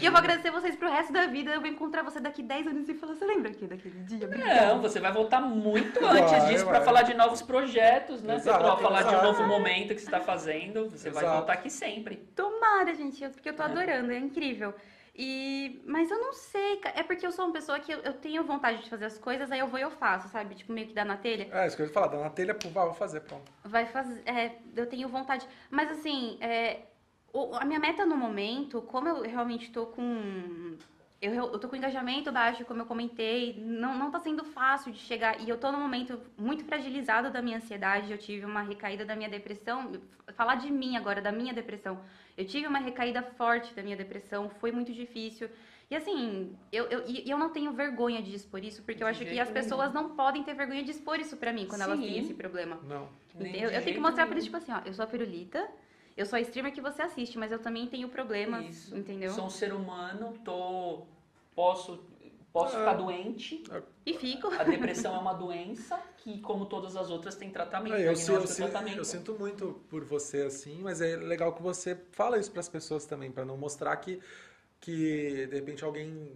E 0.00 0.04
eu 0.04 0.10
vou 0.10 0.18
agradecer 0.18 0.50
vocês 0.50 0.74
pro 0.74 0.90
resto 0.90 1.12
da 1.12 1.26
vida. 1.26 1.50
Eu 1.52 1.60
vou 1.60 1.68
encontrar 1.68 2.02
você 2.02 2.18
daqui 2.18 2.42
10 2.42 2.66
anos 2.68 2.88
e 2.88 2.94
falar, 2.94 3.14
você 3.14 3.24
lembra 3.26 3.50
aqui 3.50 3.66
daquele 3.66 3.98
dia? 4.04 4.26
Obrigada. 4.26 4.66
Não, 4.74 4.80
você 4.82 5.00
vai 5.00 5.12
voltar 5.12 5.40
muito 5.40 6.00
Vai, 6.00 6.22
antes 6.22 6.46
disso 6.48 6.64
pra 6.64 6.78
vai. 6.78 6.84
falar 6.84 7.02
de 7.02 7.14
novos 7.14 7.42
projetos, 7.42 8.22
né? 8.22 8.36
Exato, 8.36 8.58
Pra 8.64 8.76
falar 8.78 9.02
de 9.02 9.08
um 9.08 9.10
exato. 9.12 9.26
novo 9.26 9.46
momento 9.46 9.94
que 9.94 10.00
você 10.00 10.10
tá 10.10 10.20
fazendo. 10.20 10.88
Você 10.90 11.10
vai 11.10 11.22
Exato. 11.24 11.38
voltar 11.38 11.52
aqui 11.54 11.68
sempre. 11.70 12.16
Tomara, 12.34 12.94
gente, 12.94 13.28
porque 13.28 13.50
eu 13.50 13.54
tô 13.54 13.62
adorando, 13.62 14.10
é 14.12 14.18
incrível. 14.18 14.74
E, 15.18 15.80
mas 15.86 16.10
eu 16.10 16.20
não 16.20 16.34
sei, 16.34 16.78
é 16.94 17.02
porque 17.02 17.26
eu 17.26 17.32
sou 17.32 17.46
uma 17.46 17.52
pessoa 17.54 17.80
que 17.80 17.90
eu, 17.90 18.00
eu 18.00 18.12
tenho 18.12 18.44
vontade 18.44 18.82
de 18.82 18.90
fazer 18.90 19.06
as 19.06 19.16
coisas, 19.16 19.50
aí 19.50 19.58
eu 19.60 19.66
vou 19.66 19.78
e 19.78 19.82
eu 19.82 19.90
faço, 19.90 20.28
sabe? 20.28 20.54
Tipo, 20.54 20.72
meio 20.74 20.86
que 20.88 20.92
dá 20.92 21.06
na 21.06 21.16
telha. 21.16 21.48
É, 21.50 21.66
isso 21.66 21.74
que 21.74 21.82
eu 21.82 21.86
ia 21.86 21.92
falar, 21.92 22.08
dá 22.08 22.18
na 22.18 22.28
telha, 22.28 22.54
pô, 22.54 22.68
vá, 22.68 22.84
vou 22.84 22.92
fazer, 22.92 23.20
pronto. 23.20 23.50
Vai 23.64 23.86
fazer, 23.86 24.22
é, 24.28 24.58
eu 24.76 24.86
tenho 24.86 25.08
vontade. 25.08 25.48
Mas 25.70 25.90
assim, 25.90 26.36
é, 26.42 26.82
o- 27.32 27.54
a 27.54 27.64
minha 27.64 27.80
meta 27.80 28.04
no 28.04 28.14
momento, 28.14 28.82
como 28.82 29.08
eu 29.08 29.22
realmente 29.22 29.70
tô 29.72 29.86
com. 29.86 30.76
Eu, 31.26 31.52
eu 31.52 31.58
tô 31.58 31.68
com 31.68 31.76
engajamento 31.76 32.30
baixo, 32.30 32.64
como 32.64 32.82
eu 32.82 32.86
comentei, 32.86 33.58
não, 33.58 33.98
não 33.98 34.10
tá 34.10 34.20
sendo 34.20 34.44
fácil 34.44 34.92
de 34.92 34.98
chegar. 34.98 35.40
E 35.40 35.48
eu 35.48 35.58
tô 35.58 35.72
num 35.72 35.80
momento 35.80 36.20
muito 36.36 36.64
fragilizado 36.64 37.30
da 37.30 37.42
minha 37.42 37.56
ansiedade. 37.56 38.12
Eu 38.12 38.18
tive 38.18 38.44
uma 38.44 38.62
recaída 38.62 39.04
da 39.04 39.16
minha 39.16 39.28
depressão. 39.28 39.92
Falar 40.34 40.56
de 40.56 40.70
mim 40.70 40.96
agora, 40.96 41.20
da 41.20 41.32
minha 41.32 41.52
depressão. 41.52 42.00
Eu 42.36 42.44
tive 42.46 42.66
uma 42.66 42.78
recaída 42.78 43.22
forte 43.22 43.74
da 43.74 43.82
minha 43.82 43.96
depressão, 43.96 44.48
foi 44.60 44.70
muito 44.70 44.92
difícil. 44.92 45.48
E 45.90 45.96
assim, 45.96 46.56
eu, 46.72 46.84
eu, 46.86 47.04
e 47.06 47.30
eu 47.30 47.38
não 47.38 47.50
tenho 47.50 47.72
vergonha 47.72 48.20
de 48.20 48.34
expor 48.34 48.62
isso, 48.62 48.82
porque 48.82 49.02
eu 49.02 49.06
De 49.06 49.10
acho 49.10 49.24
que 49.24 49.38
as 49.38 49.50
pessoas 49.50 49.92
não 49.92 50.16
podem 50.16 50.42
ter 50.42 50.52
vergonha 50.54 50.82
de 50.82 50.90
expor 50.90 51.18
isso 51.20 51.36
pra 51.36 51.52
mim 51.52 51.66
quando 51.66 51.82
elas 51.82 51.98
Sim. 51.98 52.06
têm 52.06 52.18
esse 52.18 52.34
problema. 52.34 52.78
Não. 52.82 53.08
Eu, 53.38 53.70
eu 53.70 53.82
tenho 53.82 53.94
que 53.96 54.00
mostrar 54.00 54.26
pra 54.26 54.34
nenhum. 54.34 54.34
eles, 54.34 54.44
tipo 54.44 54.56
assim, 54.56 54.72
ó, 54.72 54.80
eu 54.84 54.92
sou 54.92 55.04
a 55.04 55.08
pirulita, 55.08 55.68
eu 56.16 56.26
sou 56.26 56.38
a 56.38 56.40
streamer 56.40 56.72
que 56.72 56.80
você 56.80 57.02
assiste, 57.02 57.38
mas 57.38 57.52
eu 57.52 57.58
também 57.58 57.86
tenho 57.86 58.08
problemas, 58.08 58.64
Isso. 58.66 58.96
entendeu? 58.96 59.30
Sou 59.32 59.46
um 59.46 59.50
ser 59.50 59.72
humano, 59.72 60.34
tô. 60.44 61.06
Posso, 61.56 61.98
posso 62.52 62.76
Ah. 62.76 62.78
ficar 62.80 62.94
doente. 62.94 63.64
E 64.04 64.14
fico. 64.14 64.46
A 64.48 64.62
depressão 64.62 65.16
é 65.16 65.18
uma 65.18 65.32
doença 65.32 65.98
que, 66.18 66.38
como 66.40 66.66
todas 66.66 66.94
as 66.96 67.10
outras, 67.10 67.34
tem 67.34 67.50
tratamento. 67.50 67.94
É, 67.96 68.02
eu, 68.02 68.10
eu, 68.10 68.16
sinto- 68.16 68.54
tratamento. 68.56 68.98
eu 68.98 69.04
sinto 69.04 69.32
muito 69.38 69.80
por 69.88 70.04
você 70.04 70.42
assim, 70.42 70.78
mas 70.82 71.00
é 71.00 71.16
legal 71.16 71.52
que 71.54 71.62
você 71.62 71.98
fala 72.12 72.38
isso 72.38 72.50
para 72.52 72.60
as 72.60 72.68
pessoas 72.68 73.04
também, 73.06 73.32
para 73.32 73.44
não 73.44 73.56
mostrar 73.56 73.96
que, 73.96 74.20
que 74.80 75.46
de 75.48 75.54
repente 75.56 75.82
alguém 75.82 76.30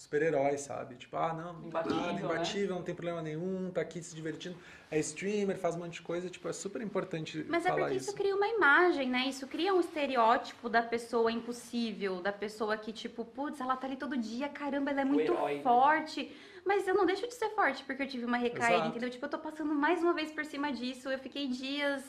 super-herói, 0.00 0.56
sabe? 0.56 0.94
Tipo, 0.94 1.18
ah, 1.18 1.34
não, 1.34 1.52
não 1.52 1.66
Imbatível, 1.68 1.96
nada, 2.00 2.12
né? 2.14 2.20
imbatível, 2.22 2.74
não 2.74 2.82
tem 2.82 2.94
problema 2.94 3.20
nenhum, 3.20 3.70
tá 3.70 3.82
aqui 3.82 4.02
se 4.02 4.14
divertindo, 4.14 4.56
é 4.90 4.98
streamer, 4.98 5.58
faz 5.58 5.76
um 5.76 5.80
monte 5.80 5.94
de 5.94 6.02
coisa, 6.02 6.30
tipo, 6.30 6.48
é 6.48 6.54
super 6.54 6.80
importante 6.80 7.44
Mas 7.46 7.66
é 7.66 7.70
porque 7.70 7.96
isso. 7.96 8.08
isso 8.08 8.16
cria 8.16 8.34
uma 8.34 8.48
imagem, 8.48 9.10
né? 9.10 9.26
Isso 9.28 9.46
cria 9.46 9.74
um 9.74 9.80
estereótipo 9.80 10.70
da 10.70 10.82
pessoa 10.82 11.30
impossível, 11.30 12.22
da 12.22 12.32
pessoa 12.32 12.78
que, 12.78 12.94
tipo, 12.94 13.26
putz, 13.26 13.60
ela 13.60 13.76
tá 13.76 13.86
ali 13.86 13.96
todo 13.96 14.16
dia, 14.16 14.48
caramba, 14.48 14.90
ela 14.90 15.02
é 15.02 15.04
muito 15.04 15.32
herói, 15.32 15.56
né? 15.56 15.62
forte. 15.62 16.34
Mas 16.64 16.88
eu 16.88 16.94
não 16.94 17.04
deixo 17.04 17.26
de 17.28 17.34
ser 17.34 17.50
forte 17.50 17.84
porque 17.84 18.02
eu 18.02 18.06
tive 18.06 18.24
uma 18.24 18.38
recaída, 18.38 18.76
Exato. 18.76 18.88
entendeu? 18.88 19.10
Tipo, 19.10 19.26
eu 19.26 19.30
tô 19.30 19.38
passando 19.38 19.74
mais 19.74 20.02
uma 20.02 20.14
vez 20.14 20.30
por 20.30 20.46
cima 20.46 20.72
disso. 20.72 21.10
Eu 21.10 21.18
fiquei 21.18 21.46
dias 21.46 22.02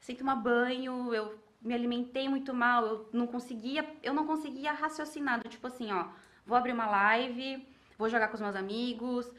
sem 0.00 0.16
tomar 0.16 0.36
banho, 0.36 1.12
eu 1.12 1.34
me 1.60 1.74
alimentei 1.74 2.26
muito 2.26 2.54
mal, 2.54 2.86
eu 2.86 3.08
não 3.12 3.26
conseguia, 3.26 3.86
eu 4.02 4.14
não 4.14 4.26
conseguia 4.26 4.72
raciocinar, 4.72 5.42
do 5.42 5.48
tipo 5.48 5.66
assim, 5.66 5.90
ó, 5.92 6.06
vou 6.46 6.56
abrir 6.56 6.72
uma 6.72 6.86
live, 6.86 7.66
vou 7.98 8.08
jogar 8.08 8.28
com 8.28 8.34
os 8.34 8.40
meus 8.40 8.56
amigos. 8.56 9.30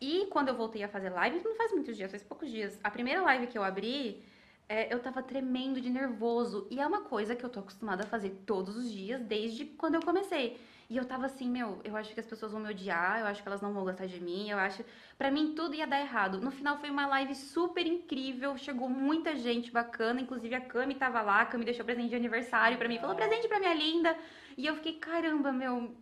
E 0.00 0.26
quando 0.30 0.48
eu 0.48 0.56
voltei 0.56 0.82
a 0.82 0.88
fazer 0.88 1.10
live, 1.10 1.40
não 1.44 1.54
faz 1.54 1.72
muitos 1.72 1.96
dias, 1.96 2.10
faz 2.10 2.22
poucos 2.22 2.50
dias. 2.50 2.78
A 2.82 2.90
primeira 2.90 3.22
live 3.22 3.46
que 3.46 3.56
eu 3.56 3.62
abri, 3.62 4.24
é, 4.68 4.92
eu 4.92 4.98
tava 4.98 5.22
tremendo 5.22 5.80
de 5.80 5.90
nervoso. 5.90 6.66
E 6.70 6.80
é 6.80 6.86
uma 6.86 7.02
coisa 7.02 7.36
que 7.36 7.44
eu 7.44 7.50
tô 7.50 7.60
acostumada 7.60 8.04
a 8.04 8.06
fazer 8.06 8.30
todos 8.46 8.76
os 8.76 8.90
dias, 8.90 9.20
desde 9.20 9.64
quando 9.64 9.94
eu 9.94 10.02
comecei. 10.02 10.58
E 10.92 10.96
eu 10.98 11.06
tava 11.06 11.24
assim, 11.24 11.48
meu, 11.48 11.80
eu 11.84 11.96
acho 11.96 12.12
que 12.12 12.20
as 12.20 12.26
pessoas 12.26 12.52
vão 12.52 12.60
me 12.60 12.68
odiar, 12.68 13.20
eu 13.20 13.26
acho 13.26 13.42
que 13.42 13.48
elas 13.48 13.62
não 13.62 13.72
vão 13.72 13.84
gostar 13.84 14.06
de 14.06 14.20
mim, 14.20 14.50
eu 14.50 14.58
acho. 14.58 14.84
Pra 15.16 15.30
mim 15.30 15.54
tudo 15.54 15.74
ia 15.74 15.86
dar 15.86 16.00
errado. 16.00 16.38
No 16.40 16.50
final 16.50 16.76
foi 16.78 16.90
uma 16.90 17.06
live 17.06 17.34
super 17.34 17.86
incrível, 17.86 18.58
chegou 18.58 18.88
muita 18.90 19.34
gente 19.34 19.70
bacana, 19.70 20.20
inclusive 20.20 20.54
a 20.54 20.60
Cami 20.60 20.94
tava 20.94 21.22
lá, 21.22 21.40
a 21.40 21.46
Cami 21.46 21.64
deixou 21.64 21.84
presente 21.84 22.10
de 22.10 22.16
aniversário 22.16 22.76
pra 22.76 22.88
mim, 22.88 22.98
falou 22.98 23.16
presente 23.16 23.48
pra 23.48 23.58
minha 23.58 23.72
linda. 23.72 24.14
E 24.56 24.66
eu 24.66 24.74
fiquei, 24.74 24.94
caramba, 24.98 25.50
meu. 25.50 25.94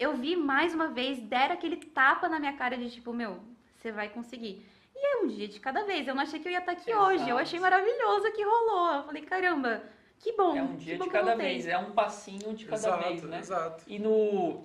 Eu 0.00 0.16
vi 0.16 0.34
mais 0.34 0.74
uma 0.74 0.88
vez, 0.88 1.20
deram 1.20 1.54
aquele 1.54 1.76
tapa 1.76 2.26
na 2.26 2.40
minha 2.40 2.54
cara 2.54 2.76
de 2.78 2.90
tipo, 2.90 3.12
meu, 3.12 3.38
você 3.76 3.92
vai 3.92 4.08
conseguir. 4.08 4.66
E 4.96 5.06
é 5.06 5.18
um 5.18 5.26
dia 5.26 5.46
de 5.46 5.60
cada 5.60 5.84
vez. 5.84 6.08
Eu 6.08 6.14
não 6.14 6.22
achei 6.22 6.40
que 6.40 6.48
eu 6.48 6.52
ia 6.52 6.58
estar 6.58 6.72
aqui 6.72 6.94
hoje. 6.94 7.22
Eu 7.24 7.36
Exato. 7.36 7.42
achei 7.42 7.60
maravilhoso 7.60 8.32
que 8.32 8.42
rolou. 8.42 8.94
Eu 8.94 9.02
falei, 9.04 9.22
caramba, 9.22 9.82
que 10.18 10.32
bom. 10.32 10.56
É 10.56 10.62
um 10.62 10.76
que 10.76 10.84
dia 10.84 10.96
bom 10.96 11.04
de 11.04 11.10
cada 11.10 11.34
vez, 11.34 11.66
é 11.66 11.76
um 11.76 11.92
passinho 11.92 12.54
de 12.54 12.64
cada 12.64 12.76
exato, 12.76 13.08
vez, 13.08 13.22
né? 13.24 13.38
exato. 13.38 13.84
E 13.86 13.98
no. 13.98 14.64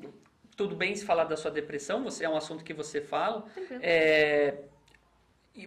Tudo 0.55 0.73
bem 0.73 0.95
se 0.95 1.03
falar 1.03 1.25
da 1.25 1.35
sua 1.35 1.51
depressão, 1.51 2.01
você 2.01 2.23
é 2.23 2.29
um 2.29 2.37
assunto 2.37 2.63
que 2.63 2.73
você 2.73 3.01
fala. 3.01 3.45
É, 3.81 4.63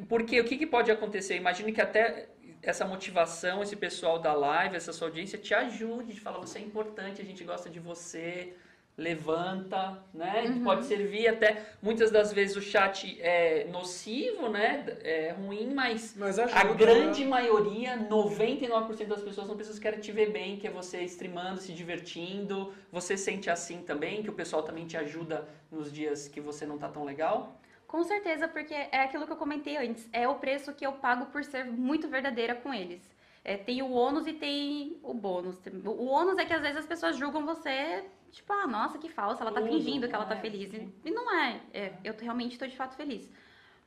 porque 0.09 0.41
o 0.41 0.45
que, 0.45 0.57
que 0.57 0.67
pode 0.67 0.91
acontecer? 0.91 1.37
Imagine 1.37 1.73
que 1.73 1.81
até 1.81 2.31
essa 2.63 2.87
motivação, 2.87 3.63
esse 3.63 3.77
pessoal 3.77 4.19
da 4.19 4.33
live, 4.33 4.77
essa 4.77 4.95
sua 4.95 5.09
audiência 5.09 5.39
te 5.39 5.53
ajude 5.53 6.15
de 6.15 6.21
falar 6.21 6.39
você 6.39 6.59
é 6.59 6.63
importante, 6.63 7.21
a 7.21 7.25
gente 7.25 7.45
gosta 7.45 7.69
de 7.69 7.79
você, 7.79 8.55
levanta, 8.99 10.03
né? 10.13 10.43
Uhum. 10.49 10.65
Pode 10.65 10.85
servir 10.85 11.29
até 11.29 11.65
muitas 11.81 12.11
das 12.11 12.33
vezes 12.33 12.57
o 12.57 12.61
chat 12.61 13.17
é 13.23 13.65
nocivo, 13.71 14.49
né? 14.49 14.85
É 15.03 15.31
ruim, 15.31 15.73
mas 15.73 16.17
Mas 16.17 16.37
ajuda, 16.37 16.61
a 16.61 16.65
grande 16.75 17.23
né? 17.23 17.31
maioria, 17.31 17.97
99% 17.97 19.07
das 19.07 19.23
pessoas 19.23 19.47
não 19.47 19.55
precisam 19.55 19.81
querem 19.81 20.01
te 20.01 20.11
ver 20.11 20.33
bem, 20.33 20.57
que 20.57 20.67
é 20.67 20.71
você 20.71 21.01
streamando, 21.05 21.61
se 21.61 21.73
divertindo. 21.73 22.75
Você 22.91 23.17
sente 23.17 23.49
assim 23.49 23.83
também, 23.83 24.21
que 24.21 24.31
o 24.31 24.33
pessoal 24.33 24.65
também 24.65 24.85
te 24.85 24.97
ajuda 24.97 25.49
nos 25.71 25.93
dias 25.93 26.27
que 26.27 26.41
você 26.41 26.67
não 26.67 26.77
tá 26.77 26.89
tão 26.89 27.05
legal? 27.05 27.61
Com 27.87 28.03
certeza, 28.03 28.49
porque 28.49 28.75
é 28.75 29.03
aquilo 29.03 29.27
que 29.27 29.33
eu 29.33 29.37
comentei 29.37 29.77
antes. 29.77 30.09
É 30.13 30.27
o 30.27 30.35
preço 30.35 30.75
que 30.75 30.85
eu 30.85 30.93
pago 30.95 31.27
por 31.27 31.45
ser 31.45 31.65
muito 31.65 32.09
verdadeira 32.09 32.57
com 32.57 32.75
eles. 32.75 33.01
É, 33.45 33.57
tem 33.57 33.81
o 33.81 33.93
ônus 33.93 34.27
e 34.27 34.33
tem 34.33 34.99
o 35.03 35.15
bônus. 35.15 35.57
O 35.85 36.07
ônus 36.07 36.37
é 36.37 36.45
que 36.45 36.53
às 36.53 36.61
vezes 36.61 36.79
as 36.79 36.87
pessoas 36.87 37.17
julgam 37.17 37.47
você, 37.47 38.05
tipo, 38.31 38.53
ah, 38.53 38.67
nossa, 38.67 38.99
que 38.99 39.09
falsa, 39.09 39.43
ela 39.43 39.53
tá 39.53 39.63
fingindo 39.63 40.09
que 40.09 40.15
ela 40.15 40.25
tá 40.27 40.35
né? 40.35 40.41
feliz. 40.41 40.73
E 41.05 41.11
não 41.11 41.35
é. 41.35 41.61
É, 41.73 41.93
eu 42.05 42.15
realmente 42.21 42.59
tô 42.59 42.67
de 42.67 42.77
fato 42.77 42.95
feliz. 42.97 43.31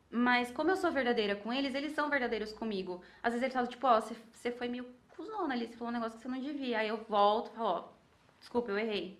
Mas 0.09 0.51
como 0.51 0.69
eu 0.69 0.75
sou 0.75 0.91
verdadeira 0.91 1.35
com 1.35 1.53
eles, 1.53 1.73
eles 1.73 1.93
são 1.93 2.09
verdadeiros 2.09 2.51
comigo. 2.51 3.01
Às 3.23 3.33
vezes 3.33 3.43
eles 3.43 3.53
falam, 3.53 3.69
tipo, 3.69 3.87
ó, 3.87 3.99
você- 4.01 4.15
você 4.33 4.51
foi 4.51 4.67
meio 4.67 4.85
cuzona 5.09 5.53
ali, 5.53 5.67
você 5.67 5.77
falou 5.77 5.89
um 5.89 5.93
negócio 5.93 6.17
que 6.17 6.23
você 6.23 6.27
não 6.27 6.39
devia. 6.39 6.79
Aí 6.79 6.87
eu 6.89 6.97
volto 7.07 7.51
e 7.51 7.55
falo, 7.55 7.69
ó, 7.69 7.83
desculpa, 8.39 8.71
eu 8.71 8.77
errei. 8.77 9.17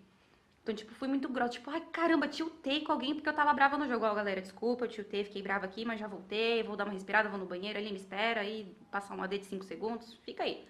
Então, 0.64 0.76
tipo, 0.76 0.94
fui 0.94 1.08
muito 1.08 1.28
grossa. 1.30 1.54
Tipo, 1.54 1.72
ai, 1.72 1.82
caramba, 1.92 2.28
tiltei 2.28 2.82
com 2.82 2.92
alguém 2.92 3.16
porque 3.16 3.28
eu 3.30 3.34
tava 3.34 3.54
brava 3.54 3.78
no 3.78 3.88
jogo. 3.88 4.06
Ó, 4.06 4.14
galera, 4.14 4.42
desculpa, 4.42 4.86
eu 4.86 4.90
tiltei, 4.90 5.24
fiquei 5.24 5.42
brava 5.42 5.66
aqui, 5.66 5.86
mas 5.86 6.00
já 6.00 6.08
voltei. 6.08 6.62
Vou 6.62 6.76
dar 6.76 6.84
uma 6.86 6.94
respirada, 6.94 7.30
vou 7.30 7.40
no 7.40 7.46
banheiro 7.46 7.80
ali, 7.80 7.90
me 7.90 7.98
espera. 7.98 8.42
Aí, 8.42 8.76
passar 8.92 9.16
um 9.16 9.24
AD 9.24 9.40
de 9.40 9.46
5 9.46 9.64
segundos, 9.64 10.14
fica 10.24 10.44
aí. 10.44 10.68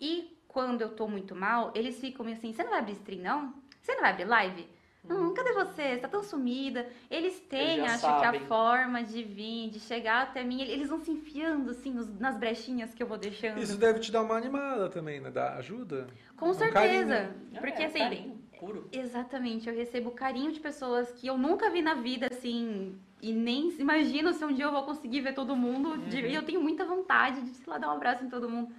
E 0.00 0.33
quando 0.54 0.80
eu 0.82 0.88
tô 0.90 1.08
muito 1.08 1.34
mal, 1.34 1.72
eles 1.74 1.98
ficam 2.00 2.24
meio 2.24 2.36
assim, 2.38 2.52
você 2.52 2.62
não 2.62 2.70
vai 2.70 2.78
abrir 2.78 2.92
stream, 2.92 3.20
não? 3.22 3.52
Você 3.82 3.92
não 3.94 4.02
vai 4.02 4.12
abrir 4.12 4.24
live? 4.24 4.66
Não, 5.06 5.34
cadê 5.34 5.52
você? 5.52 5.82
Você 5.94 5.96
tá 5.98 6.08
tão 6.08 6.22
sumida. 6.22 6.88
Eles 7.10 7.38
têm, 7.40 7.78
Eles 7.80 7.90
acho 7.92 8.06
que 8.06 8.20
sabem. 8.24 8.40
a 8.40 8.44
forma 8.46 9.02
de 9.02 9.22
vir, 9.22 9.68
de 9.68 9.78
chegar 9.80 10.22
até 10.22 10.42
mim. 10.42 10.62
Eles 10.62 10.88
vão 10.88 10.98
se 11.00 11.10
enfiando, 11.10 11.72
assim, 11.72 11.92
nos- 11.92 12.18
nas 12.18 12.38
brechinhas 12.38 12.94
que 12.94 13.02
eu 13.02 13.06
vou 13.06 13.18
deixando. 13.18 13.60
Isso 13.60 13.76
deve 13.76 13.98
te 14.00 14.10
dar 14.10 14.22
uma 14.22 14.34
animada 14.36 14.88
também, 14.88 15.20
né? 15.20 15.30
Dá 15.30 15.56
ajuda. 15.56 16.06
Com 16.38 16.48
um 16.50 16.54
certeza. 16.54 16.72
carinho. 16.72 17.60
Porque, 17.60 17.82
É, 17.82 17.86
assim, 17.86 17.98
carinho 17.98 18.38
puro. 18.58 18.88
Exatamente, 18.92 19.68
eu 19.68 19.74
recebo 19.74 20.12
carinho 20.12 20.50
de 20.52 20.60
pessoas 20.60 21.10
que 21.12 21.26
eu 21.26 21.36
nunca 21.36 21.68
vi 21.68 21.82
na 21.82 21.94
vida, 21.94 22.28
assim, 22.30 22.96
e 23.20 23.30
nem 23.30 23.68
imagino 23.78 24.32
se 24.32 24.42
um 24.42 24.54
dia 24.54 24.64
eu 24.64 24.72
vou 24.72 24.84
conseguir 24.84 25.20
ver 25.20 25.34
todo 25.34 25.54
mundo. 25.54 25.98
de- 25.98 26.22
Uhum. 26.22 26.28
E 26.28 26.34
eu 26.34 26.44
tenho 26.44 26.62
muita 26.62 26.84
vontade 26.86 27.42
de, 27.42 27.50
sei 27.50 27.66
lá, 27.70 27.76
dar 27.76 27.88
um 27.88 27.96
abraço 27.96 28.24
em 28.24 28.30
todo 28.30 28.48
mundo. 28.48 28.72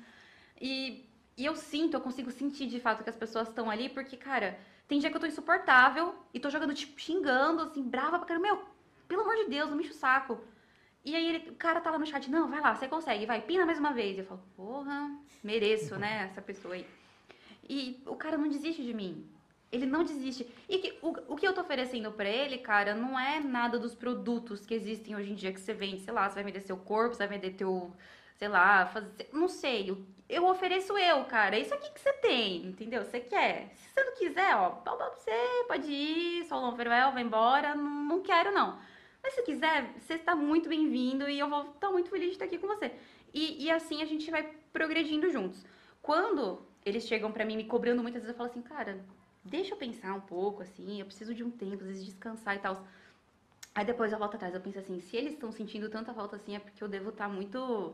E, 0.60 1.05
e 1.38 1.46
eu 1.46 1.56
sinto, 1.56 1.96
eu 1.96 2.02
consigo 2.02 2.32
sentir 2.32 2.68
de 2.68 2.80
fato 2.80 3.04
que 3.04 3.10
as 3.10 3.16
pessoas 3.16 3.48
estão 3.50 3.70
ali, 3.70 3.90
porque, 3.90 4.16
cara, 4.18 4.58
tem 4.88 5.00
dia 5.00 5.10
que 5.10 5.16
eu 5.16 5.20
tô 5.22 5.28
insuportável 5.28 6.16
e 6.34 6.40
tô 6.40 6.50
jogando, 6.50 6.74
tipo, 6.74 7.00
xingando, 7.00 7.64
assim, 7.64 7.84
brava 7.84 8.18
pra 8.18 8.28
caramba. 8.28 8.48
Meu, 8.48 8.62
pelo 9.08 9.22
amor 9.22 9.36
de 9.36 9.46
Deus, 9.50 9.70
não 9.70 9.78
me 9.78 9.84
enche 9.84 9.92
o 9.92 9.96
saco. 9.96 10.40
E 11.04 11.16
aí 11.16 11.28
ele- 11.36 11.50
o 11.52 11.56
cara 11.56 11.82
tá 11.82 11.92
lá 11.92 12.00
no 12.00 12.06
chat, 12.06 12.30
não, 12.32 12.50
vai 12.50 12.62
lá, 12.62 12.74
você 12.76 12.88
consegue, 12.88 13.26
vai, 13.26 13.42
pina 13.42 13.66
mais 13.66 13.80
uma 13.80 13.94
vez. 13.94 14.18
Eu 14.18 14.26
falo, 14.26 14.42
porra, 14.56 15.12
mereço, 15.44 15.96
né, 15.98 16.24
essa 16.32 16.42
pessoa 16.42 16.74
aí. 16.76 16.86
E 17.68 18.02
o 18.06 18.16
cara 18.16 18.38
não 18.38 18.48
desiste 18.48 18.84
de 18.84 18.94
mim. 18.94 19.28
Ele 19.72 19.86
não 19.86 20.04
desiste. 20.04 20.48
E 20.70 20.78
que, 20.78 20.98
o, 21.02 21.34
o 21.34 21.36
que 21.36 21.46
eu 21.46 21.54
tô 21.54 21.62
oferecendo 21.62 22.12
pra 22.12 22.30
ele, 22.30 22.60
cara, 22.60 22.96
não 22.96 23.20
é 23.20 23.40
nada 23.40 23.78
dos 23.78 23.94
produtos 23.94 24.66
que 24.66 24.74
existem 24.74 25.16
hoje 25.16 25.32
em 25.32 25.36
dia 25.36 25.52
que 25.52 25.60
você 25.60 25.74
vende. 25.74 26.02
Sei 26.02 26.14
lá, 26.14 26.30
você 26.30 26.36
vai 26.36 26.44
vender 26.46 26.62
seu 26.62 26.78
corpo, 26.78 27.16
você 27.16 27.28
vai 27.28 27.40
vender 27.40 27.56
teu. 27.56 27.92
Sei 28.36 28.48
lá, 28.48 28.86
fazer. 28.88 29.30
Não 29.34 29.48
sei. 29.48 29.90
Eu, 29.90 29.98
eu 30.30 30.46
ofereço 30.46 30.98
eu, 30.98 31.24
cara. 31.26 31.56
É 31.56 31.62
isso 31.62 31.74
aqui 31.74 31.92
que 31.92 32.00
você 32.00 32.14
tem, 32.14 32.66
entendeu? 32.66 33.04
Você 33.04 33.20
quer. 33.20 33.72
Se 33.76 33.94
você 33.94 34.04
não 34.04 34.16
quiser, 34.16 34.56
ó, 34.56 34.70
pau 34.72 34.98
pra 34.98 35.10
você, 35.10 35.32
pode 35.68 35.92
ir, 35.92 36.46
só 36.46 36.68
um 36.68 36.76
farewell, 36.76 37.12
vai 37.12 37.24
embora. 37.24 37.76
Não, 37.76 38.04
não 38.04 38.22
quero, 38.22 38.52
não. 38.52 38.80
Mas 39.24 39.34
se 39.34 39.42
quiser, 39.44 39.92
você 40.00 40.16
está 40.16 40.36
muito 40.36 40.70
bem-vindo 40.70 41.28
e 41.30 41.40
eu 41.40 41.50
vou 41.50 41.72
estar 41.72 41.90
muito 41.90 42.10
feliz 42.10 42.28
de 42.28 42.34
estar 42.34 42.46
aqui 42.46 42.58
com 42.58 42.68
você. 42.68 42.92
E, 43.34 43.66
e 43.66 43.72
assim 43.72 44.02
a 44.02 44.06
gente 44.06 44.30
vai 44.30 44.44
progredindo 44.72 45.32
juntos. 45.32 45.66
Quando 46.02 46.62
eles 46.86 47.08
chegam 47.08 47.32
pra 47.32 47.44
mim 47.44 47.58
me 47.58 47.64
cobrando 47.64 48.04
muitas 48.04 48.22
vezes, 48.22 48.34
eu 48.34 48.38
falo 48.38 48.50
assim, 48.50 48.62
cara, 48.62 49.04
deixa 49.44 49.74
eu 49.74 49.78
pensar 49.78 50.14
um 50.14 50.22
pouco, 50.22 50.62
assim, 50.62 51.00
eu 51.00 51.06
preciso 51.06 51.34
de 51.34 51.44
um 51.44 51.50
tempo, 51.50 51.82
às 51.82 51.88
vezes 51.88 52.06
descansar 52.06 52.56
e 52.56 52.60
tal. 52.60 52.86
Aí 53.74 53.84
depois 53.84 54.12
eu 54.12 54.20
volto 54.20 54.36
atrás, 54.36 54.54
eu 54.54 54.62
penso 54.62 54.80
assim, 54.80 55.00
se 55.02 55.18
eles 55.18 55.34
estão 55.34 55.52
sentindo 55.52 55.90
tanta 55.90 56.14
falta 56.14 56.36
assim, 56.36 56.56
é 56.56 56.60
porque 56.60 56.84
eu 56.84 56.88
devo 56.88 57.10
estar 57.10 57.28
muito. 57.28 57.94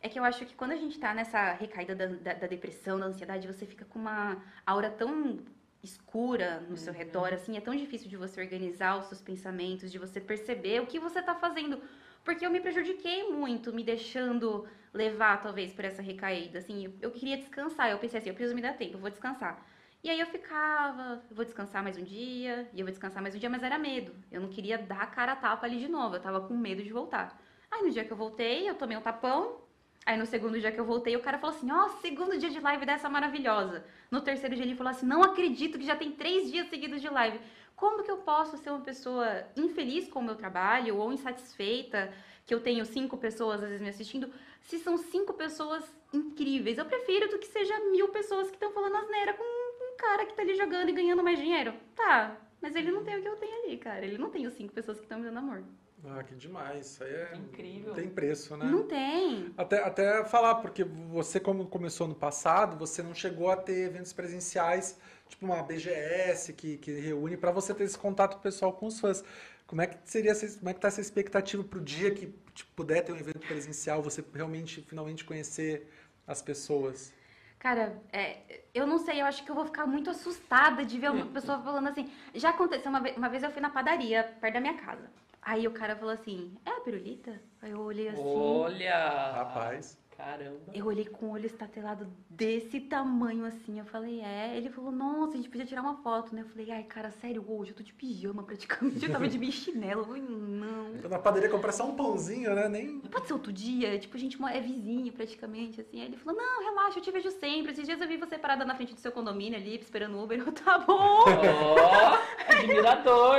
É 0.00 0.08
que 0.08 0.18
eu 0.18 0.24
acho 0.24 0.46
que 0.46 0.54
quando 0.54 0.72
a 0.72 0.76
gente 0.76 0.98
tá 0.98 1.12
nessa 1.12 1.52
recaída 1.52 1.94
da, 1.94 2.06
da, 2.06 2.34
da 2.34 2.46
depressão, 2.46 2.98
da 2.98 3.06
ansiedade, 3.06 3.46
você 3.46 3.66
fica 3.66 3.84
com 3.84 3.98
uma 3.98 4.42
aura 4.64 4.90
tão 4.90 5.38
escura 5.82 6.60
no 6.68 6.76
seu 6.76 6.92
redor, 6.92 7.32
assim, 7.32 7.56
é 7.56 7.60
tão 7.60 7.74
difícil 7.74 8.08
de 8.08 8.16
você 8.16 8.40
organizar 8.40 8.98
os 8.98 9.06
seus 9.06 9.20
pensamentos, 9.20 9.90
de 9.90 9.98
você 9.98 10.20
perceber 10.20 10.80
o 10.80 10.86
que 10.86 10.98
você 10.98 11.22
tá 11.22 11.34
fazendo. 11.34 11.80
Porque 12.24 12.44
eu 12.44 12.50
me 12.50 12.60
prejudiquei 12.60 13.30
muito, 13.30 13.72
me 13.72 13.82
deixando 13.82 14.68
levar, 14.92 15.40
talvez, 15.40 15.72
por 15.72 15.84
essa 15.84 16.02
recaída. 16.02 16.58
Assim, 16.58 16.84
eu, 16.84 16.92
eu 17.00 17.10
queria 17.10 17.36
descansar. 17.36 17.90
Eu 17.90 17.98
pensei 17.98 18.18
assim, 18.18 18.28
eu 18.28 18.34
preciso 18.34 18.54
me 18.54 18.62
dar 18.62 18.74
tempo, 18.74 18.96
eu 18.96 19.00
vou 19.00 19.10
descansar. 19.10 19.64
E 20.02 20.10
aí 20.10 20.20
eu 20.20 20.26
ficava, 20.26 21.22
eu 21.28 21.34
vou 21.34 21.44
descansar 21.44 21.82
mais 21.82 21.96
um 21.96 22.04
dia, 22.04 22.68
e 22.72 22.80
eu 22.80 22.86
vou 22.86 22.90
descansar 22.90 23.20
mais 23.20 23.34
um 23.34 23.38
dia, 23.38 23.50
mas 23.50 23.62
era 23.62 23.78
medo. 23.78 24.12
Eu 24.30 24.40
não 24.40 24.48
queria 24.48 24.78
dar 24.78 25.02
a 25.02 25.06
cara 25.06 25.32
a 25.32 25.36
tapa 25.36 25.66
ali 25.66 25.78
de 25.78 25.88
novo, 25.88 26.16
eu 26.16 26.20
tava 26.20 26.40
com 26.40 26.56
medo 26.56 26.82
de 26.82 26.92
voltar. 26.92 27.40
Aí 27.70 27.82
no 27.82 27.90
dia 27.90 28.04
que 28.04 28.12
eu 28.12 28.16
voltei, 28.16 28.68
eu 28.68 28.74
tomei 28.76 28.96
um 28.96 29.00
tapão. 29.00 29.60
Aí 30.08 30.16
no 30.16 30.24
segundo 30.24 30.58
dia 30.58 30.72
que 30.72 30.80
eu 30.80 30.86
voltei, 30.86 31.14
o 31.16 31.20
cara 31.20 31.36
falou 31.36 31.54
assim: 31.54 31.70
Ó, 31.70 31.86
segundo 32.00 32.38
dia 32.38 32.48
de 32.48 32.58
live 32.58 32.86
dessa 32.86 33.10
maravilhosa. 33.10 33.84
No 34.10 34.22
terceiro 34.22 34.56
dia 34.56 34.64
ele 34.64 34.74
falou 34.74 34.90
assim: 34.90 35.04
Não 35.04 35.22
acredito 35.22 35.78
que 35.78 35.84
já 35.84 35.94
tem 35.94 36.10
três 36.10 36.50
dias 36.50 36.66
seguidos 36.68 37.02
de 37.02 37.10
live. 37.10 37.38
Como 37.76 38.02
que 38.02 38.10
eu 38.10 38.16
posso 38.16 38.56
ser 38.56 38.70
uma 38.70 38.80
pessoa 38.80 39.44
infeliz 39.54 40.08
com 40.08 40.20
o 40.20 40.22
meu 40.22 40.34
trabalho 40.34 40.96
ou 40.96 41.12
insatisfeita, 41.12 42.10
que 42.46 42.54
eu 42.54 42.60
tenho 42.60 42.86
cinco 42.86 43.18
pessoas 43.18 43.62
às 43.62 43.68
vezes 43.68 43.82
me 43.82 43.90
assistindo, 43.90 44.32
se 44.62 44.78
são 44.78 44.96
cinco 44.96 45.34
pessoas 45.34 45.84
incríveis? 46.10 46.78
Eu 46.78 46.86
prefiro 46.86 47.28
do 47.28 47.38
que 47.38 47.46
seja 47.46 47.78
mil 47.90 48.08
pessoas 48.08 48.48
que 48.48 48.56
estão 48.56 48.72
falando 48.72 48.96
asneira 48.96 49.34
com 49.34 49.44
um 49.44 49.96
cara 49.98 50.24
que 50.24 50.32
tá 50.32 50.40
ali 50.40 50.54
jogando 50.54 50.88
e 50.88 50.92
ganhando 50.92 51.22
mais 51.22 51.38
dinheiro. 51.38 51.74
Tá, 51.94 52.34
mas 52.62 52.74
ele 52.74 52.90
não 52.90 53.04
tem 53.04 53.18
o 53.18 53.20
que 53.20 53.28
eu 53.28 53.36
tenho 53.36 53.62
ali, 53.62 53.76
cara. 53.76 54.06
Ele 54.06 54.16
não 54.16 54.30
tem 54.30 54.46
os 54.46 54.54
cinco 54.54 54.72
pessoas 54.72 54.96
que 54.96 55.04
estão 55.04 55.18
me 55.18 55.26
dando 55.26 55.36
amor. 55.36 55.62
Ah, 56.04 56.22
que 56.22 56.34
demais. 56.34 56.86
Isso 56.86 57.04
aí 57.04 57.12
é. 57.12 57.36
Incrível. 57.36 57.88
Não 57.88 57.94
tem 57.94 58.08
preço, 58.08 58.56
né? 58.56 58.66
Não 58.66 58.86
tem. 58.86 59.52
Até, 59.56 59.82
até 59.82 60.24
falar, 60.24 60.56
porque 60.56 60.84
você, 60.84 61.40
como 61.40 61.66
começou 61.66 62.06
no 62.06 62.14
passado, 62.14 62.76
você 62.76 63.02
não 63.02 63.14
chegou 63.14 63.50
a 63.50 63.56
ter 63.56 63.86
eventos 63.86 64.12
presenciais, 64.12 64.98
tipo 65.28 65.44
uma 65.44 65.62
BGS 65.62 66.52
que, 66.52 66.76
que 66.78 66.92
reúne, 66.92 67.36
para 67.36 67.50
você 67.50 67.74
ter 67.74 67.84
esse 67.84 67.98
contato 67.98 68.40
pessoal 68.40 68.72
com 68.72 68.86
os 68.86 69.00
fãs. 69.00 69.24
Como 69.66 69.82
é 69.82 69.86
que 69.86 69.98
seria 70.04 70.30
essa, 70.30 70.58
como 70.58 70.70
é 70.70 70.74
que 70.74 70.80
tá 70.80 70.88
essa 70.88 71.00
expectativa 71.00 71.62
pro 71.62 71.80
dia 71.80 72.10
que 72.10 72.32
tipo, 72.54 72.70
puder 72.74 73.02
ter 73.02 73.12
um 73.12 73.16
evento 73.16 73.46
presencial, 73.46 74.02
você 74.02 74.24
realmente, 74.32 74.82
finalmente 74.82 75.24
conhecer 75.24 75.90
as 76.26 76.40
pessoas? 76.40 77.12
Cara, 77.58 78.00
é, 78.12 78.62
eu 78.72 78.86
não 78.86 78.98
sei, 78.98 79.20
eu 79.20 79.26
acho 79.26 79.44
que 79.44 79.50
eu 79.50 79.54
vou 79.54 79.66
ficar 79.66 79.84
muito 79.84 80.08
assustada 80.08 80.84
de 80.84 80.98
ver 80.98 81.10
uma 81.10 81.26
pessoa 81.34 81.60
falando 81.60 81.88
assim. 81.88 82.10
Já 82.34 82.50
aconteceu 82.50 82.88
uma 82.88 83.00
vez, 83.00 83.16
uma 83.16 83.28
vez 83.28 83.42
eu 83.42 83.50
fui 83.50 83.60
na 83.60 83.68
padaria, 83.68 84.22
perto 84.40 84.54
da 84.54 84.60
minha 84.60 84.74
casa. 84.74 85.10
Aí 85.48 85.66
o 85.66 85.70
cara 85.70 85.96
falou 85.96 86.12
assim: 86.12 86.54
É 86.66 86.70
a 86.72 86.80
pirulita? 86.80 87.40
Aí 87.62 87.70
eu 87.70 87.80
olhei 87.80 88.10
assim. 88.10 88.22
Olha! 88.22 89.32
Rapaz. 89.32 89.98
Caramba. 90.18 90.72
Eu 90.74 90.84
olhei 90.86 91.04
com 91.04 91.26
o 91.26 91.30
olho 91.30 91.46
estatelado 91.46 92.08
desse 92.28 92.80
tamanho 92.80 93.44
assim. 93.44 93.78
Eu 93.78 93.84
falei, 93.84 94.20
é. 94.20 94.56
Ele 94.56 94.68
falou, 94.68 94.90
nossa, 94.90 95.34
a 95.34 95.36
gente 95.36 95.48
podia 95.48 95.64
tirar 95.64 95.80
uma 95.80 95.94
foto, 96.02 96.34
né? 96.34 96.40
Eu 96.42 96.46
falei, 96.48 96.72
ai, 96.72 96.82
cara, 96.82 97.12
sério, 97.12 97.44
hoje 97.46 97.70
eu 97.70 97.76
tô 97.76 97.84
de 97.84 97.92
pijama 97.92 98.42
praticamente. 98.42 99.06
Eu 99.06 99.12
tava 99.12 99.28
de 99.28 99.38
meio 99.38 99.52
chinelo. 99.52 100.00
Eu 100.00 100.06
falei, 100.06 100.22
não. 100.22 100.88
Então, 100.96 101.08
na 101.08 101.20
padaria 101.20 101.48
comprar 101.48 101.70
só 101.70 101.84
um 101.86 101.94
pãozinho, 101.94 102.52
né? 102.52 102.68
Nem. 102.68 102.98
Pode 102.98 103.28
ser 103.28 103.32
outro 103.32 103.52
dia? 103.52 103.96
Tipo, 103.96 104.16
a 104.16 104.20
gente 104.20 104.36
é 104.44 104.60
vizinho 104.60 105.12
praticamente, 105.12 105.80
assim. 105.80 106.00
Aí 106.00 106.08
ele 106.08 106.16
falou, 106.16 106.36
não, 106.36 106.64
relaxa, 106.64 106.98
eu 106.98 107.02
te 107.02 107.12
vejo 107.12 107.30
sempre. 107.30 107.70
Esses 107.70 107.86
dias 107.86 108.00
eu 108.00 108.08
vi 108.08 108.16
você 108.16 108.36
parada 108.36 108.64
na 108.64 108.74
frente 108.74 108.94
do 108.94 109.00
seu 109.00 109.12
condomínio 109.12 109.56
ali, 109.56 109.76
esperando 109.78 110.16
o 110.16 110.24
Uber. 110.24 110.40
Eu, 110.40 110.50
tá 110.50 110.78
bom. 110.78 110.98
Ó, 110.98 112.18
admirador. 112.48 113.38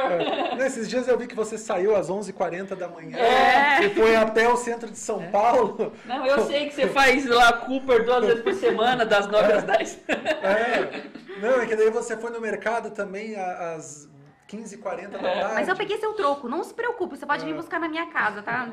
Nesses 0.58 0.88
dias 0.88 1.10
eu 1.10 1.18
vi 1.18 1.28
que 1.28 1.36
você 1.36 1.58
saiu 1.58 1.94
às 1.94 2.10
11h40 2.10 2.74
da 2.76 2.88
manhã 2.88 3.18
É. 3.18 3.84
e 3.86 3.90
foi 3.90 4.16
até 4.16 4.48
o 4.48 4.56
centro 4.56 4.90
de 4.90 4.98
São 4.98 5.30
Paulo. 5.30 5.92
Não, 6.06 6.26
eu 6.26 6.46
sei 6.48 6.69
que 6.70 6.76
você 6.76 6.88
faz 6.88 7.26
lá 7.26 7.52
Cooper 7.54 8.06
duas 8.06 8.26
vezes 8.26 8.44
por 8.44 8.54
semana, 8.54 9.06
das 9.06 9.28
9 9.28 9.52
às 9.54 9.64
10. 9.64 10.00
É. 10.08 11.10
Não, 11.42 11.62
é 11.62 11.66
que 11.66 11.76
daí 11.76 11.90
você 11.90 12.16
foi 12.18 12.32
no 12.32 12.40
mercado 12.42 12.92
também 12.92 13.36
às 13.36 14.10
15h40 14.50 15.10
da 15.10 15.20
tarde. 15.20 15.54
Mas 15.56 15.68
eu 15.68 15.76
peguei 15.76 15.98
seu 15.98 16.14
troco, 16.14 16.48
não 16.50 16.64
se 16.64 16.74
preocupe, 16.74 17.18
você 17.18 17.26
pode 17.26 17.44
vir 17.46 17.52
É. 17.52 17.56
buscar 17.56 17.80
na 17.80 17.88
minha 17.88 18.08
casa, 18.08 18.42
tá? 18.42 18.68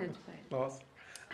Nossa. 0.51 0.81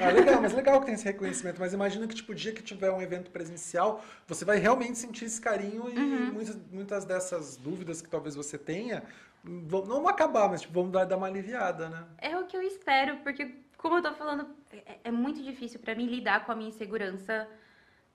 Ah, 0.01 0.09
legal, 0.11 0.41
mas 0.41 0.55
legal 0.55 0.81
que 0.81 0.87
tem 0.87 0.95
esse 0.95 1.05
reconhecimento. 1.05 1.61
Mas 1.61 1.75
imagina 1.75 2.07
que, 2.07 2.15
tipo, 2.15 2.33
o 2.33 2.35
dia 2.35 2.53
que 2.53 2.63
tiver 2.63 2.91
um 2.91 3.01
evento 3.03 3.31
presencial, 3.31 4.03
você 4.27 4.43
vai 4.45 4.57
realmente 4.57 4.97
sentir 4.99 5.27
esse 5.27 5.39
carinho 5.41 5.85
e 5.91 5.99
Uhum. 5.99 6.33
muitas, 6.33 6.59
muitas 6.73 7.05
dessas 7.05 7.57
dúvidas 7.59 8.01
que 8.01 8.09
talvez 8.09 8.35
você 8.35 8.57
tenha 8.57 9.03
vão, 9.45 9.85
não 9.85 9.97
vão 10.01 10.09
acabar, 10.09 10.49
mas 10.49 10.63
tipo, 10.63 10.73
vão 10.73 10.91
dar, 10.91 11.05
dar 11.05 11.19
uma 11.19 11.27
aliviada, 11.27 11.91
né? 11.91 12.05
É 12.19 12.37
o 12.39 12.47
que 12.47 12.57
eu 12.57 12.63
espero, 12.63 13.19
porque, 13.19 13.55
como 13.83 13.97
eu 13.97 14.03
tô 14.03 14.13
falando, 14.15 14.47
é, 14.73 15.01
é 15.05 15.11
muito 15.11 15.43
difícil 15.43 15.81
pra 15.81 15.93
mim 15.95 16.07
lidar 16.07 16.47
com 16.47 16.53
a 16.53 16.55
minha 16.55 16.69
insegurança 16.69 17.49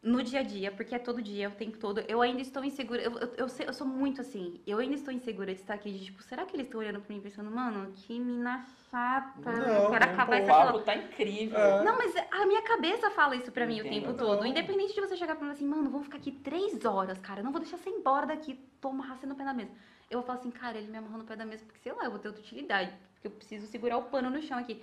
no 0.02 0.24
dia 0.24 0.40
a 0.40 0.44
dia, 0.44 0.72
porque 0.72 0.96
é 0.96 1.00
todo 1.00 1.22
dia, 1.22 1.50
o 1.50 1.52
tempo 1.52 1.78
todo. 1.78 2.00
Eu 2.08 2.22
ainda 2.22 2.42
estou 2.42 2.64
insegura, 2.64 3.02
eu, 3.02 3.12
eu, 3.20 3.34
eu, 3.36 3.48
eu 3.66 3.74
sou 3.74 3.86
muito 3.86 4.22
assim, 4.22 4.62
eu 4.66 4.78
ainda 4.78 4.96
estou 4.96 5.14
insegura 5.14 5.54
de 5.54 5.60
estar 5.60 5.74
aqui, 5.74 5.92
de 5.92 6.06
tipo, 6.06 6.24
será 6.24 6.46
que 6.46 6.56
eles 6.56 6.68
estão 6.68 6.80
olhando 6.80 7.02
pra 7.02 7.14
mim 7.14 7.20
pensando, 7.20 7.52
mano, 7.52 7.92
que 7.94 8.18
mina 8.18 8.66
chata, 8.90 9.52
Não, 9.52 9.84
eu 9.84 9.90
quero 9.90 10.06
não, 10.06 10.14
acabar 10.14 10.38
essa 10.38 10.54
papo 10.54 10.80
tá 10.80 10.96
incrível. 10.96 11.58
É. 11.60 11.84
Não, 11.84 11.98
mas 11.98 12.16
a 12.16 12.46
minha 12.46 12.62
cabeça 12.62 13.12
fala 13.12 13.36
isso 13.36 13.52
pra 13.52 13.66
mim 13.66 13.82
o 13.82 13.84
tempo 13.84 14.14
todo. 14.14 14.40
Não. 14.40 14.48
Independente 14.48 14.94
de 14.94 15.02
você 15.02 15.18
chegar 15.18 15.36
pra 15.36 15.46
mim 15.46 15.52
assim, 15.52 15.66
mano, 15.66 15.90
vamos 15.90 16.06
ficar 16.06 16.18
aqui 16.18 16.32
três 16.32 16.86
horas, 16.86 17.20
cara. 17.20 17.44
Não 17.44 17.52
vou 17.52 17.60
deixar 17.60 17.78
você 17.78 17.90
ir 17.90 17.94
embora 17.94 18.26
daqui, 18.26 18.58
tô 18.80 18.88
amarrar 18.88 19.20
no 19.26 19.36
pé 19.36 19.44
da 19.44 19.54
mesa. 19.54 19.72
Eu 20.10 20.20
vou 20.20 20.26
falar 20.26 20.40
assim, 20.40 20.52
cara, 20.52 20.78
ele 20.78 20.88
me 20.88 20.98
amarrou 20.98 21.18
no 21.18 21.26
pé 21.26 21.36
da 21.36 21.46
mesa 21.46 21.66
porque, 21.66 21.82
sei 21.82 21.92
lá, 21.92 22.06
eu 22.06 22.12
vou 22.12 22.20
ter 22.20 22.30
outra 22.30 22.42
utilidade. 22.42 22.94
Porque 23.16 23.28
eu 23.28 23.32
preciso 23.32 23.68
segurar 23.68 23.98
o 23.98 24.04
pano 24.04 24.30
no 24.30 24.42
chão 24.42 24.58
aqui. 24.58 24.82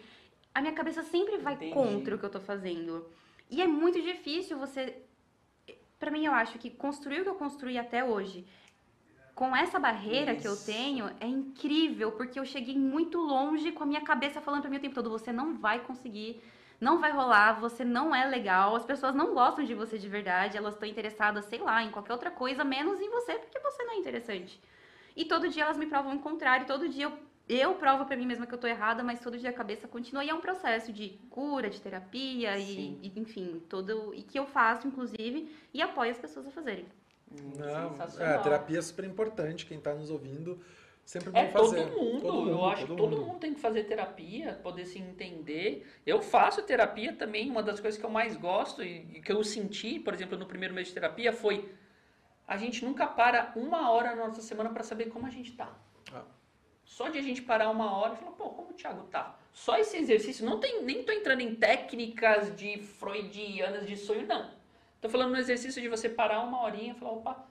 A 0.55 0.61
minha 0.61 0.73
cabeça 0.73 1.03
sempre 1.03 1.37
vai 1.39 1.55
Entendi. 1.55 1.73
contra 1.73 2.15
o 2.15 2.19
que 2.19 2.25
eu 2.25 2.31
tô 2.31 2.41
fazendo. 2.41 3.07
E 3.51 3.61
é 3.61 3.67
muito 3.67 4.01
difícil 4.01 4.57
você. 4.57 5.03
Pra 5.99 6.11
mim, 6.11 6.25
eu 6.25 6.33
acho 6.33 6.59
que 6.59 6.71
construir 6.71 7.21
o 7.21 7.25
que 7.25 7.31
eu 7.31 7.35
construí 7.35 7.77
até 7.79 8.05
hoje 8.05 8.47
com 9.35 9.55
essa 9.55 9.79
barreira 9.79 10.37
que 10.37 10.47
eu 10.47 10.53
Isso. 10.53 10.67
tenho, 10.67 11.11
é 11.21 11.27
incrível, 11.27 12.13
porque 12.13 12.39
eu 12.39 12.45
cheguei 12.45 12.79
muito 12.79 13.19
longe 13.19 13.73
com 13.73 13.83
a 13.83 13.87
minha 13.87 14.01
cabeça 14.01 14.41
falando 14.41 14.63
pra 14.63 14.71
mim 14.71 14.77
o 14.77 14.81
tempo 14.81 14.95
todo: 14.95 15.11
você 15.11 15.33
não 15.33 15.55
vai 15.55 15.81
conseguir, 15.81 16.41
não 16.81 17.01
vai 17.01 17.11
rolar, 17.11 17.59
você 17.61 17.85
não 17.85 18.15
é 18.15 18.25
legal, 18.27 18.77
as 18.77 18.85
pessoas 18.85 19.15
não 19.15 19.35
gostam 19.35 19.65
de 19.65 19.75
você 19.75 19.99
de 19.99 20.09
verdade, 20.09 20.57
elas 20.57 20.75
estão 20.75 20.89
interessadas, 20.89 21.47
sei 21.47 21.59
lá, 21.59 21.83
em 21.83 21.91
qualquer 21.91 22.13
outra 22.13 22.31
coisa, 22.31 22.65
menos 22.65 23.01
em 23.01 23.11
você, 23.11 23.35
porque 23.35 23.59
você 23.59 23.83
não 23.83 23.95
é 23.95 23.97
interessante. 23.97 24.61
E 25.17 25.25
todo 25.25 25.49
dia 25.49 25.65
elas 25.65 25.77
me 25.77 25.87
provam 25.87 26.17
o 26.17 26.21
contrário, 26.21 26.67
todo 26.67 26.89
dia 26.89 27.07
eu, 27.07 27.13
eu 27.49 27.75
provo 27.75 28.05
pra 28.07 28.17
mim 28.17 28.27
mesma 28.27 28.47
que 28.47 28.55
eu 28.55 28.59
tô 28.59 28.67
errada, 28.67 29.03
mas 29.03 29.21
todo 29.21 29.37
dia 29.39 29.51
a 29.51 29.53
cabeça 29.53 29.87
continua. 29.87 30.25
E 30.25 30.31
é 30.31 30.35
um 30.35 30.41
processo 30.41 30.93
de 30.93 31.19
cura, 31.31 31.69
de 31.69 31.81
terapia, 31.81 32.57
e, 32.59 32.99
e, 33.03 33.13
enfim, 33.17 33.63
todo. 33.69 34.15
E 34.15 34.23
que 34.23 34.39
eu 34.39 34.47
faço, 34.47 34.87
inclusive, 34.89 35.55
e 35.73 35.83
apoio 35.83 36.11
as 36.11 36.19
pessoas 36.19 36.47
a 36.47 36.51
fazerem. 36.51 36.87
Hum, 37.31 37.53
Não, 37.59 37.87
é, 37.87 37.91
sensacional. 37.91 38.39
a 38.39 38.43
terapia 38.43 38.79
é 38.79 38.83
super 38.83 39.05
importante. 39.05 39.67
Quem 39.67 39.79
está 39.79 39.93
nos 39.95 40.11
ouvindo, 40.11 40.59
sempre 41.05 41.31
bom 41.31 41.39
É 41.39 41.49
fazer. 41.49 41.87
todo 41.91 42.01
mundo. 42.01 42.49
eu 42.51 42.65
acho 42.65 42.87
que 42.87 42.97
todo 42.97 43.17
mundo. 43.19 43.39
tem 43.39 43.53
que 43.55 43.61
fazer 43.61 43.85
terapia, 43.85 44.59
poder 44.63 44.87
se 44.87 44.99
entender. 44.99 45.87
Eu 46.07 46.23
faço 46.23 46.63
terapia 46.63 47.13
também. 47.13 47.51
Uma 47.51 47.63
das 47.63 47.79
coisas 47.81 47.99
que 48.01 48.07
eu 48.07 48.11
mais 48.11 48.37
gosto 48.37 48.83
e 48.83 49.07
e 49.17 49.21
que 49.21 49.33
eu 49.33 49.43
senti, 49.45 49.99
por 49.99 50.15
exemplo, 50.15 50.39
no 50.39 50.47
primeiro 50.47 50.73
mês 50.75 50.89
de 50.89 50.95
terapia 50.95 51.33
foi 51.33 51.71
a 52.47 52.57
gente 52.57 52.85
nunca 52.85 53.07
para 53.07 53.53
uma 53.57 53.91
hora 53.91 54.15
na 54.15 54.27
nossa 54.29 54.43
semana 54.43 54.71
para 54.71 54.83
saber 54.83 55.07
como 55.11 55.27
a 55.27 55.31
gente 55.31 55.53
tá. 55.53 55.71
Ah. 56.13 56.23
Só 56.85 57.09
de 57.09 57.19
a 57.19 57.23
gente 57.23 57.43
parar 57.43 57.71
uma 57.71 57.97
hora 57.97 58.15
e 58.15 58.17
falar, 58.17 58.33
pô, 58.33 58.51
como 58.51 58.71
o 58.71 58.75
Thiago 58.75 59.05
tá? 59.05 59.37
Só 59.53 59.77
esse 59.79 59.97
exercício, 59.97 60.45
não 60.45 60.61
tem, 60.61 60.83
nem 60.83 61.03
tô 61.03 61.13
entrando 61.13 61.41
em 61.41 61.55
técnicas 61.55 62.55
de 62.55 62.79
freudianas 62.79 63.87
de 63.87 63.97
sonho, 63.97 64.27
não. 64.27 64.51
Tô 65.01 65.09
falando 65.09 65.33
no 65.33 65.39
exercício 65.39 65.81
de 65.81 65.89
você 65.89 66.09
parar 66.09 66.41
uma 66.41 66.63
horinha 66.63 66.93
e 66.93 66.99
falar, 66.99 67.13
opa, 67.13 67.47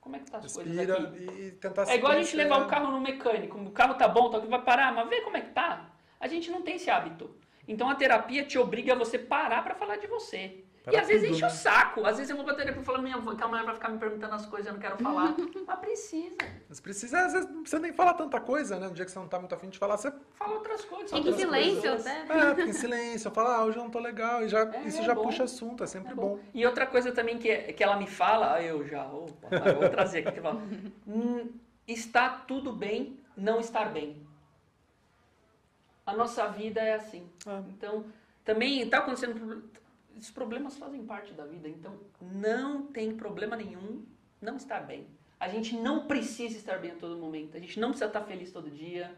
como 0.00 0.16
é 0.16 0.18
que 0.20 0.30
tá 0.30 0.38
as 0.38 0.52
coisas 0.54 0.74
Respira 0.74 1.02
aqui? 1.02 1.40
e 1.40 1.50
tentar 1.52 1.84
se 1.84 1.92
É 1.92 1.96
igual 1.96 2.12
a 2.12 2.22
gente 2.22 2.36
levar 2.36 2.64
o 2.64 2.66
carro 2.66 2.90
no 2.90 3.00
mecânico. 3.00 3.58
O 3.58 3.70
carro 3.70 3.94
tá 3.94 4.08
bom, 4.08 4.30
tá, 4.30 4.38
vai 4.38 4.62
parar, 4.62 4.92
mas 4.94 5.08
vê 5.08 5.20
como 5.20 5.36
é 5.36 5.40
que 5.40 5.52
tá. 5.52 5.90
A 6.18 6.26
gente 6.26 6.50
não 6.50 6.62
tem 6.62 6.76
esse 6.76 6.88
hábito. 6.88 7.34
Então 7.66 7.90
a 7.90 7.94
terapia 7.94 8.44
te 8.44 8.58
obriga 8.58 8.94
a 8.94 8.96
você 8.96 9.18
parar 9.18 9.62
pra 9.62 9.74
falar 9.74 9.96
de 9.96 10.06
você. 10.06 10.64
E 10.92 10.96
às 10.96 11.06
vezes 11.06 11.30
enche 11.30 11.40
né? 11.42 11.46
o 11.46 11.50
saco. 11.50 12.04
Às 12.06 12.16
vezes 12.16 12.30
eu 12.30 12.36
vou 12.36 12.44
pra 12.44 12.54
terapia 12.54 12.80
e 12.80 12.84
falo, 12.84 13.02
minha 13.02 13.16
avó, 13.16 13.34
que 13.34 13.42
a 13.42 13.48
mulher 13.48 13.64
vai 13.64 13.74
ficar 13.74 13.88
me 13.88 13.98
perguntando 13.98 14.34
as 14.34 14.46
coisas, 14.46 14.66
eu 14.66 14.72
não 14.74 14.80
quero 14.80 14.96
falar. 14.98 15.34
mas 15.66 15.78
precisa. 15.80 16.36
Mas 16.68 16.80
precisa, 16.80 17.20
às 17.26 17.32
vezes, 17.32 17.48
não 17.50 17.60
precisa 17.62 17.80
nem 17.82 17.92
falar 17.92 18.14
tanta 18.14 18.40
coisa, 18.40 18.78
né? 18.78 18.88
No 18.88 18.94
dia 18.94 19.04
que 19.04 19.10
você 19.10 19.18
não 19.18 19.28
tá 19.28 19.38
muito 19.38 19.54
afim 19.54 19.68
de 19.68 19.78
falar, 19.78 19.96
você 19.96 20.12
Fala 20.34 20.54
outras 20.54 20.84
coisas. 20.84 21.10
Fica 21.10 21.28
em 21.30 21.32
silêncio 21.32 21.80
coisas. 21.82 22.06
até. 22.06 22.20
é, 22.38 22.54
fica 22.54 22.68
em 22.68 22.72
silêncio, 22.72 23.30
fala, 23.30 23.56
ah, 23.56 23.64
hoje 23.64 23.78
eu 23.78 23.82
não 23.84 23.90
tô 23.90 23.98
legal. 23.98 24.42
E 24.44 24.48
já, 24.48 24.60
É, 24.60 24.82
isso 24.86 25.00
é 25.00 25.04
já 25.04 25.14
bom. 25.14 25.22
puxa 25.24 25.44
assunto, 25.44 25.84
é 25.84 25.86
sempre 25.86 26.12
É 26.12 26.14
bom. 26.14 26.36
bom. 26.36 26.40
E 26.54 26.64
outra 26.66 26.86
coisa 26.86 27.12
também 27.12 27.38
que, 27.38 27.56
que 27.72 27.82
ela 27.82 27.96
me 27.96 28.06
fala, 28.06 28.54
ah, 28.54 28.62
eu 28.62 28.86
já, 28.86 29.04
opa, 29.06 29.48
eu 29.68 29.80
vou 29.80 29.88
trazer 29.88 30.20
aqui 30.20 30.32
que 30.32 30.40
fala, 30.40 30.62
"Hum, 31.06 31.48
está 31.86 32.28
tudo 32.30 32.72
bem 32.72 33.18
não 33.36 33.60
estar 33.60 33.86
bem. 33.92 34.26
A 36.06 36.14
nossa 36.16 36.46
vida 36.48 36.80
é 36.80 36.94
assim. 36.94 37.28
Ah. 37.46 37.62
Então, 37.68 38.04
também 38.44 38.80
está 38.80 38.98
acontecendo. 38.98 39.62
Os 40.18 40.30
problemas 40.30 40.76
fazem 40.76 41.04
parte 41.04 41.32
da 41.32 41.44
vida. 41.46 41.68
Então, 41.68 41.94
não 42.20 42.82
tem 42.82 43.14
problema 43.14 43.56
nenhum 43.56 44.02
não 44.40 44.56
estar 44.56 44.80
bem. 44.80 45.06
A 45.38 45.48
gente 45.48 45.76
não 45.76 46.06
precisa 46.06 46.56
estar 46.56 46.78
bem 46.78 46.90
a 46.90 46.94
todo 46.96 47.16
momento. 47.16 47.56
A 47.56 47.60
gente 47.60 47.78
não 47.78 47.90
precisa 47.90 48.06
estar 48.06 48.22
feliz 48.22 48.50
todo 48.50 48.68
dia. 48.70 49.14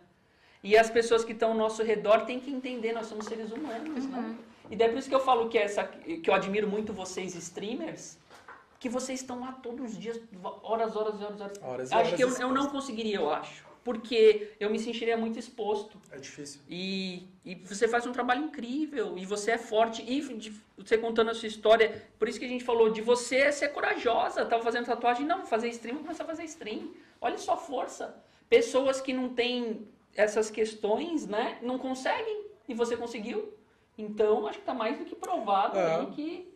E 0.62 0.76
as 0.76 0.90
pessoas 0.90 1.24
que 1.24 1.32
estão 1.32 1.52
ao 1.52 1.56
nosso 1.56 1.82
redor 1.82 2.26
têm 2.26 2.38
que 2.38 2.50
entender, 2.50 2.92
nós 2.92 3.06
somos 3.06 3.24
seres 3.24 3.50
humanos, 3.50 4.04
né? 4.06 4.36
E 4.70 4.76
daí 4.76 4.90
por 4.90 4.98
isso 4.98 5.08
que 5.08 5.14
eu 5.14 5.20
falo 5.20 5.48
que, 5.48 5.56
essa, 5.56 5.84
que 5.84 6.28
eu 6.28 6.34
admiro 6.34 6.68
muito 6.68 6.92
vocês, 6.92 7.34
streamers, 7.34 8.18
que 8.78 8.88
vocês 8.88 9.20
estão 9.20 9.40
lá 9.40 9.52
todos 9.52 9.92
os 9.92 9.98
dias, 9.98 10.20
horas, 10.62 10.94
horas, 10.94 11.20
horas, 11.22 11.40
horas. 11.40 11.62
Horas 11.62 11.90
e 11.90 11.94
acho 11.94 12.04
horas 12.04 12.14
que 12.14 12.22
eu, 12.22 12.48
eu 12.48 12.52
não 12.52 12.68
conseguiria, 12.68 13.16
eu 13.16 13.30
acho. 13.32 13.69
Porque 13.84 14.52
eu 14.60 14.68
me 14.70 14.78
sentiria 14.78 15.16
muito 15.16 15.38
exposto. 15.38 15.98
É 16.12 16.18
difícil. 16.18 16.60
E, 16.68 17.26
e 17.44 17.54
você 17.54 17.88
faz 17.88 18.06
um 18.06 18.12
trabalho 18.12 18.44
incrível, 18.44 19.16
e 19.16 19.24
você 19.24 19.52
é 19.52 19.58
forte, 19.58 20.02
e 20.06 20.20
de- 20.36 20.52
você 20.76 20.98
contando 20.98 21.30
a 21.30 21.34
sua 21.34 21.48
história, 21.48 22.06
por 22.18 22.28
isso 22.28 22.38
que 22.38 22.44
a 22.44 22.48
gente 22.48 22.62
falou 22.64 22.90
de 22.90 23.00
você 23.00 23.50
ser 23.50 23.68
corajosa, 23.70 24.44
tava 24.44 24.62
fazendo 24.62 24.84
tatuagem, 24.86 25.24
não, 25.26 25.46
fazer 25.46 25.68
stream, 25.70 25.98
começar 25.98 26.24
a 26.24 26.26
fazer 26.26 26.44
stream. 26.44 26.90
Olha 27.20 27.38
só 27.38 27.54
a 27.54 27.56
força. 27.56 28.22
Pessoas 28.48 29.00
que 29.00 29.12
não 29.12 29.30
têm 29.30 29.86
essas 30.14 30.50
questões, 30.50 31.26
né, 31.26 31.58
não 31.62 31.78
conseguem, 31.78 32.46
e 32.68 32.74
você 32.74 32.96
conseguiu. 32.96 33.54
Então, 33.96 34.46
acho 34.46 34.58
que 34.58 34.64
tá 34.64 34.74
mais 34.74 34.98
do 34.98 35.04
que 35.04 35.14
provado 35.14 35.78
É. 35.78 35.96
aí 35.96 36.06
que 36.12 36.48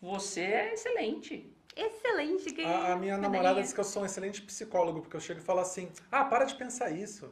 você 0.00 0.40
é 0.42 0.72
excelente. 0.74 1.50
Excelente. 1.76 2.52
Que... 2.52 2.64
A, 2.64 2.94
a 2.94 2.96
minha 2.96 3.18
namorada 3.18 3.60
diz 3.60 3.72
que 3.72 3.80
eu 3.80 3.84
sou 3.84 4.02
um 4.02 4.06
excelente 4.06 4.40
psicólogo, 4.42 5.02
porque 5.02 5.16
eu 5.16 5.20
chego 5.20 5.40
e 5.40 5.42
falo 5.42 5.60
assim, 5.60 5.90
ah, 6.10 6.24
para 6.24 6.44
de 6.44 6.54
pensar 6.54 6.90
isso. 6.90 7.30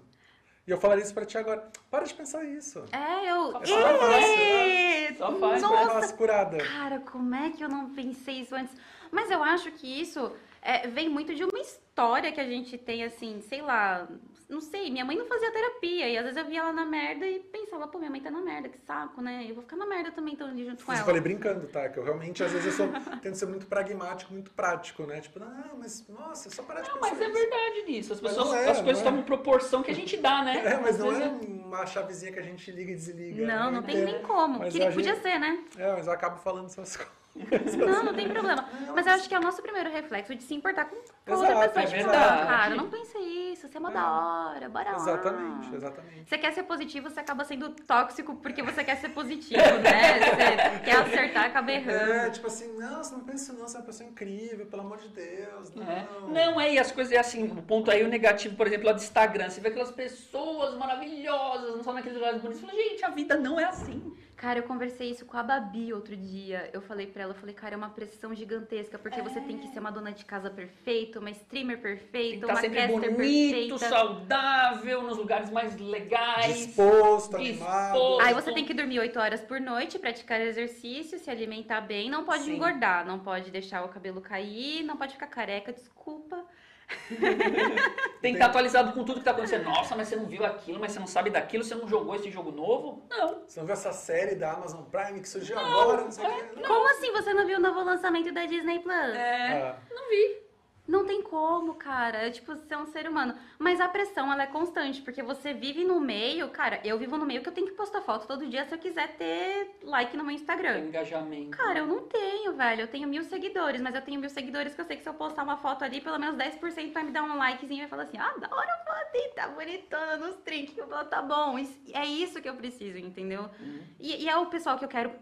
E 0.67 0.71
eu 0.71 0.79
falaria 0.79 1.05
isso 1.05 1.13
pra 1.13 1.27
ti 1.27 1.37
agora, 1.37 1.71
para 1.91 2.05
de 2.05 2.15
pensar 2.15 2.43
isso. 2.45 2.85
É, 2.91 3.31
eu. 3.31 3.53
Só 3.53 3.99
faz, 3.99 4.25
Ê! 4.25 5.15
Só 5.15 5.33
faz, 5.39 5.63
Nossa, 5.63 6.13
curada. 6.15 6.59
Cara, 6.59 7.01
como 7.01 7.35
é 7.35 7.51
que 7.51 7.63
eu 7.63 7.69
não 7.69 7.91
pensei 7.91 8.41
isso 8.41 8.55
antes? 8.55 8.75
Mas 9.11 9.31
eu 9.31 9.43
acho 9.43 9.71
que 9.73 9.87
isso 9.87 10.33
é, 10.65 10.89
vem 10.89 11.09
muito 11.09 11.35
de 11.35 11.45
uma 11.45 11.59
história 11.61 12.33
que 12.33 12.41
a 12.41 12.49
gente 12.49 12.79
tem, 12.79 13.05
assim, 13.05 13.41
sei 13.43 13.61
lá. 13.63 14.09
Não 14.47 14.61
sei, 14.61 14.91
minha 14.91 15.05
mãe 15.07 15.17
não 15.17 15.25
fazia 15.27 15.51
terapia. 15.51 16.07
E 16.09 16.19
às 16.19 16.25
vezes 16.25 16.37
eu 16.39 16.45
via 16.45 16.61
ela 16.61 16.73
na 16.73 16.85
merda 16.85 17.27
e 17.27 17.41
pensava, 17.41 17.89
pô, 17.89 17.99
minha 17.99 18.11
mãe 18.11 18.21
tá 18.21 18.31
na 18.31 18.43
merda, 18.43 18.69
que 18.69 18.79
saco, 18.79 19.23
né? 19.23 19.47
Eu 19.49 19.55
vou 19.55 19.63
ficar 19.63 19.75
na 19.77 19.87
merda 19.87 20.13
também, 20.13 20.35
então, 20.35 20.47
ali 20.47 20.67
junto 20.67 20.85
com 20.85 20.93
Eu 20.93 20.97
ela. 20.97 21.05
falei 21.07 21.21
brincando, 21.21 21.67
tá? 21.67 21.89
Que 21.89 21.99
eu 21.99 22.05
realmente, 22.05 22.45
às 22.45 22.53
vezes, 22.53 22.79
eu 22.79 22.87
sou, 22.87 22.89
tento 23.23 23.37
ser 23.37 23.47
muito 23.47 23.67
pragmático, 23.67 24.33
muito 24.33 24.51
prático, 24.51 25.05
né? 25.05 25.21
Tipo, 25.23 25.41
não, 25.41 25.77
mas, 25.79 26.07
nossa, 26.09 26.49
é 26.49 26.51
só 26.53 26.63
parar 26.63 26.83
de 26.83 26.89
Não, 26.91 26.99
pensar 26.99 27.11
mas 27.15 27.21
é 27.23 27.29
verdade 27.31 27.83
nisso. 27.87 28.13
As 28.13 28.21
pessoas, 28.21 28.47
não 28.49 28.55
é, 28.55 28.69
as 28.71 28.81
coisas 28.83 29.03
não 29.03 29.09
é. 29.09 29.13
tomam 29.13 29.25
proporção 29.25 29.83
que 29.83 29.91
a 29.91 29.95
gente 29.95 30.17
dá, 30.19 30.43
né? 30.45 30.63
É, 30.65 30.77
mas 30.79 30.97
Às 30.97 30.99
não 30.99 31.09
vezes 31.11 31.23
é 31.23 31.29
uma 31.29 31.87
chavezinha 31.87 32.31
que 32.33 32.39
a 32.39 32.43
gente 32.43 32.71
liga 32.71 32.93
e 32.93 32.95
desliga. 32.97 33.47
Não, 33.47 33.71
né? 33.71 33.77
não 33.77 33.83
tem 33.83 33.97
Eu 33.97 34.05
nem 34.05 34.15
entendo. 34.17 34.27
como. 34.29 34.59
Mas 34.59 34.73
Queria, 34.73 34.91
a 34.91 34.93
podia 34.93 35.15
gente- 35.15 35.23
ser, 35.23 35.39
né? 35.41 35.65
É, 35.79 35.93
mas 35.93 36.07
eu 36.07 36.13
acabo 36.13 36.37
falando 36.39 36.67
essas 36.67 36.97
coisas. 36.97 37.24
Não, 37.35 38.05
não 38.05 38.15
tem 38.15 38.29
problema. 38.29 38.69
Mas 38.95 39.07
eu 39.07 39.13
acho 39.13 39.29
que 39.29 39.35
é 39.35 39.39
o 39.39 39.43
nosso 39.43 39.61
primeiro 39.61 39.91
reflexo 39.91 40.35
de 40.35 40.43
se 40.43 40.55
importar 40.55 40.85
com 40.85 40.97
outra 40.97 41.53
Exato, 41.53 41.75
pessoa. 41.75 41.83
é 41.83 41.87
tipo, 41.87 42.11
verdade. 42.11 42.47
cara, 42.47 42.75
não 42.77 42.89
pensa 42.89 43.19
isso, 43.19 43.69
você 43.69 43.77
é 43.77 43.81
uma 43.81 43.91
da 43.91 44.11
hora, 44.11 44.69
bora 44.69 44.91
lá. 44.93 44.97
Exatamente, 44.97 45.75
exatamente. 45.75 46.29
Você 46.29 46.39
quer 46.39 46.53
ser 46.53 46.63
positivo, 46.63 47.11
você 47.11 47.21
acaba 47.21 47.45
sendo 47.45 47.71
tóxico 47.71 48.37
porque 48.37 48.63
você 48.63 48.85
quer 48.85 48.97
ser 48.97 49.09
positivo, 49.09 49.61
né? 49.83 50.19
Você 50.21 50.81
quer 50.85 50.97
acertar, 50.97 51.47
acaba 51.47 51.73
errando. 51.73 52.13
É, 52.13 52.31
tipo 52.31 52.47
assim, 52.47 52.73
não, 52.79 53.03
você 53.03 53.15
não 53.15 53.25
pensa 53.25 53.53
não, 53.53 53.67
você 53.67 53.77
é 53.77 53.81
uma 53.81 53.87
pessoa 53.87 54.09
incrível, 54.09 54.67
pelo 54.67 54.83
amor 54.83 54.99
de 54.99 55.09
Deus, 55.09 55.75
não. 55.75 55.83
É. 55.91 56.07
Não, 56.29 56.61
é, 56.61 56.73
e 56.75 56.79
as 56.79 56.93
coisas 56.93 57.13
é 57.13 57.19
assim, 57.19 57.45
o 57.45 57.63
ponto 57.63 57.91
aí, 57.91 58.05
o 58.05 58.09
negativo, 58.09 58.57
por 58.57 58.67
exemplo, 58.67 58.87
lá 58.87 58.93
do 58.93 59.01
Instagram, 59.01 59.51
você 59.51 59.61
vê 59.61 59.69
aquelas 59.69 59.91
pessoas 59.91 60.77
maravilhosas, 60.79 61.77
não 61.77 61.83
só 61.83 61.93
naqueles 61.93 62.17
lugares 62.17 62.41
bonitos, 62.41 62.61
você 62.61 62.67
fala, 62.67 62.79
gente, 62.79 63.05
a 63.05 63.11
vida 63.11 63.37
não 63.37 63.59
é 63.59 63.65
assim. 63.65 64.15
Cara, 64.37 64.59
eu 64.59 64.65
conversei 64.65 65.11
isso 65.11 65.25
com 65.25 65.37
a 65.37 65.43
Babi 65.43 65.93
outro 65.93 66.17
dia. 66.17 66.69
Eu 66.73 66.81
falei 66.83 67.07
pra 67.07 67.23
ela, 67.23 67.33
eu 67.33 67.39
falei, 67.39 67.55
cara, 67.55 67.75
é 67.75 67.77
uma 67.77 67.89
pressão 67.91 68.35
gigantesca, 68.35 68.99
porque 68.99 69.23
você 69.23 69.41
tem 69.41 69.57
que 69.59 69.69
ser 69.69 69.79
uma 69.81 69.91
dona 69.91 70.13
de 70.13 70.25
casa 70.25 70.51
perfeita, 70.51 71.21
uma 71.21 71.31
streamer 71.31 71.81
Tem 71.81 71.97
que 71.97 72.03
perfeita, 72.03 72.35
estar 72.37 72.53
uma 72.53 72.61
sempre 72.61 72.79
caster 72.81 73.11
bonito, 73.15 73.17
perfeita. 73.17 73.79
saudável, 73.79 75.03
nos 75.03 75.17
lugares 75.17 75.51
mais 75.51 75.79
legais. 75.79 76.67
Disposto, 76.67 77.37
Disposto. 77.37 77.37
animado. 77.37 78.21
Aí 78.21 78.35
você 78.35 78.53
tem 78.53 78.65
que 78.65 78.75
dormir 78.75 78.99
8 78.99 79.19
horas 79.19 79.41
por 79.41 79.61
noite, 79.61 79.99
praticar 79.99 80.41
exercício, 80.41 81.19
se 81.19 81.31
alimentar 81.31 81.81
bem, 81.81 82.11
não 82.11 82.25
pode 82.25 82.45
Sim. 82.45 82.57
engordar, 82.57 83.07
não 83.07 83.21
pode 83.21 83.51
deixar 83.51 83.85
o 83.85 83.89
cabelo 83.89 84.21
cair, 84.21 84.83
não 84.83 84.97
pode 84.97 85.15
ficar 85.15 85.29
careca, 85.29 85.73
desculpa. 85.73 86.45
Tem 88.21 88.33
que 88.33 88.39
estar 88.39 88.47
atualizado 88.47 88.93
com 88.93 89.01
tudo 89.05 89.15
que 89.15 89.19
está 89.21 89.33
acontecendo. 89.33 89.65
Nossa, 89.65 89.95
mas 89.97 90.09
você 90.09 90.17
não 90.17 90.27
viu 90.27 90.45
aquilo, 90.45 90.81
mas 90.81 90.93
você 90.93 90.99
não 90.99 91.07
sabe 91.07 91.31
daquilo, 91.31 91.63
você 91.65 91.75
não 91.75 91.87
jogou 91.89 92.15
esse 92.15 92.31
jogo 92.31 92.51
novo? 92.51 93.07
Não. 93.11 93.43
Você 93.47 93.61
não 93.61 93.67
viu 93.67 93.73
essa 93.75 93.93
série 93.93 94.35
da 94.35 94.53
Amazon 94.53 94.83
Prime 94.85 95.21
que 95.21 95.29
surgiu 95.29 95.59
agora, 95.59 96.03
não 96.03 96.11
sei 96.11 96.25
o 96.25 96.29
quê? 96.29 96.45
Como 96.67 96.91
assim 96.91 97.13
você 97.13 97.35
não 97.35 97.47
viu 97.47 97.59
o 97.59 97.61
novo 97.61 97.83
lançamento 97.83 98.33
da 98.33 98.47
Disney 98.47 98.79
Plus? 98.81 98.95
É, 99.15 99.63
Ah, 99.63 99.77
não 99.91 100.09
vi. 100.09 100.44
Não 100.87 101.07
tem 101.07 101.23
como, 101.23 101.75
cara. 101.75 102.27
É 102.27 102.31
tipo, 102.31 102.55
você 102.55 102.75
é 102.75 102.79
um 102.79 102.87
ser 102.87 103.09
humano. 103.09 103.35
Mas 103.59 103.81
a 103.81 103.89
pressão, 103.89 104.31
ela 104.31 104.43
é 104.43 104.47
constante, 104.47 105.01
porque 105.01 105.23
você 105.23 105.55
vive 105.55 105.83
no 105.83 105.99
meio. 105.99 106.51
Cara, 106.51 106.81
eu 106.85 106.99
vivo 106.99 107.17
no 107.17 107.25
meio 107.25 107.43
que 107.43 107.49
eu 107.49 107.53
tenho 107.53 107.67
que 107.67 107.73
postar 107.73 108.03
foto 108.03 108.27
todo 108.27 108.47
dia 108.47 108.67
se 108.67 108.75
eu 108.75 108.79
quiser 108.79 109.17
ter 109.17 109.77
like 109.83 110.15
no 110.17 110.25
meu 110.25 110.35
Instagram. 110.35 110.81
Engajamento. 110.81 111.57
Cara, 111.57 111.79
eu 111.79 111.87
não 111.87 112.03
tenho, 112.03 112.53
velho. 112.53 112.83
Eu 112.83 112.89
tenho 112.89 113.09
mil 113.09 113.25
seguidores, 113.25 113.81
mas 113.81 113.95
eu 113.95 114.03
tenho 114.03 114.21
mil 114.21 114.29
seguidores 114.29 114.75
que 114.75 114.81
eu 114.81 114.85
sei 114.85 114.97
que 114.97 115.03
se 115.03 115.09
eu 115.09 115.15
postar 115.15 115.43
uma 115.43 115.57
foto 115.57 115.85
ali, 115.85 116.01
pelo 116.03 116.19
menos 116.19 116.37
10% 116.37 116.93
vai 116.93 117.03
me 117.03 117.13
dar 117.13 117.23
um 117.23 117.37
likezinho 117.37 117.79
e 117.79 117.81
vai 117.83 117.89
falar 117.89 118.03
assim: 118.03 118.19
ah, 118.19 118.35
da 118.39 118.55
hora 118.55 118.85
foto, 118.85 119.15
hein? 119.15 119.33
Tá 119.35 119.49
bonitona 119.49 120.17
nos 120.17 120.37
trinques. 120.37 120.77
Eu 120.77 120.87
tá 120.87 121.23
bom. 121.23 121.59
É 121.93 122.05
isso 122.05 122.43
que 122.43 122.49
eu 122.49 122.57
preciso, 122.57 122.99
entendeu? 122.99 123.49
Uhum. 123.59 123.83
E, 123.99 124.25
e 124.25 124.29
é 124.29 124.37
o 124.37 124.47
pessoal 124.47 124.79
que 124.79 124.85
eu 124.85 124.89
quero. 124.89 125.13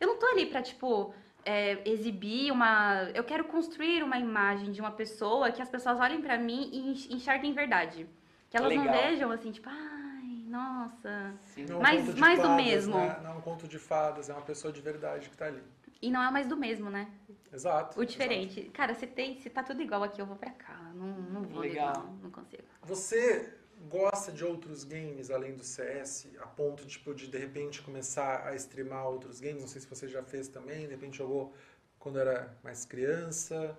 Eu 0.00 0.06
não 0.06 0.16
tô 0.16 0.26
ali 0.26 0.46
pra, 0.46 0.62
tipo, 0.62 1.12
é, 1.48 1.80
exibir 1.88 2.52
uma. 2.52 3.04
Eu 3.14 3.24
quero 3.24 3.44
construir 3.44 4.02
uma 4.02 4.18
imagem 4.18 4.70
de 4.70 4.80
uma 4.82 4.90
pessoa 4.90 5.50
que 5.50 5.62
as 5.62 5.68
pessoas 5.68 5.98
olhem 5.98 6.20
pra 6.20 6.36
mim 6.36 6.68
e 6.70 6.90
enx- 6.90 7.08
enxerguem 7.10 7.52
verdade. 7.54 8.06
Que 8.50 8.56
elas 8.58 8.74
não 8.74 8.84
Legal. 8.84 9.02
vejam 9.02 9.30
assim, 9.30 9.50
tipo, 9.50 9.68
ai, 9.68 10.44
nossa. 10.46 11.32
Sim. 11.54 11.64
não 11.66 11.76
é 11.76 11.78
um 11.78 11.82
Mais- 11.82 12.14
de 12.14 12.20
mais 12.20 12.38
do 12.38 12.48
fadas, 12.48 12.64
mesmo. 12.64 12.96
Né? 12.98 13.20
Não 13.22 13.30
é 13.30 13.34
um 13.34 13.40
conto 13.40 13.66
de 13.66 13.78
fadas, 13.78 14.28
é 14.28 14.32
uma 14.34 14.42
pessoa 14.42 14.70
de 14.72 14.80
verdade 14.82 15.30
que 15.30 15.36
tá 15.36 15.46
ali. 15.46 15.62
E 16.02 16.10
não 16.10 16.22
é 16.22 16.30
mais 16.30 16.46
do 16.46 16.56
mesmo, 16.56 16.90
né? 16.90 17.08
Exato. 17.52 17.98
O 17.98 18.04
diferente. 18.04 18.64
Cara, 18.74 18.92
se 18.94 19.06
tem, 19.06 19.40
se 19.40 19.48
tá 19.48 19.62
tudo 19.62 19.80
igual 19.80 20.02
aqui, 20.02 20.20
eu 20.20 20.26
vou 20.26 20.36
pra 20.36 20.50
cá. 20.50 20.78
Não, 20.94 21.06
não 21.06 21.42
vou 21.42 21.60
Legal. 21.60 21.94
Não, 21.96 22.12
não 22.24 22.30
consigo. 22.30 22.62
Você 22.82 23.57
gosta 23.88 24.30
de 24.30 24.44
outros 24.44 24.84
games 24.84 25.30
além 25.30 25.54
do 25.54 25.64
CS, 25.64 26.28
a 26.40 26.46
ponto 26.46 26.86
tipo, 26.86 27.14
de 27.14 27.26
de 27.26 27.38
repente 27.38 27.82
começar 27.82 28.46
a 28.46 28.54
streamar 28.54 29.06
outros 29.08 29.40
games? 29.40 29.60
Não 29.60 29.68
sei 29.68 29.80
se 29.80 29.86
você 29.86 30.06
já 30.08 30.22
fez 30.22 30.48
também, 30.48 30.86
de 30.86 30.92
repente 30.94 31.18
jogou 31.18 31.52
quando 31.98 32.18
era 32.18 32.56
mais 32.62 32.84
criança, 32.84 33.76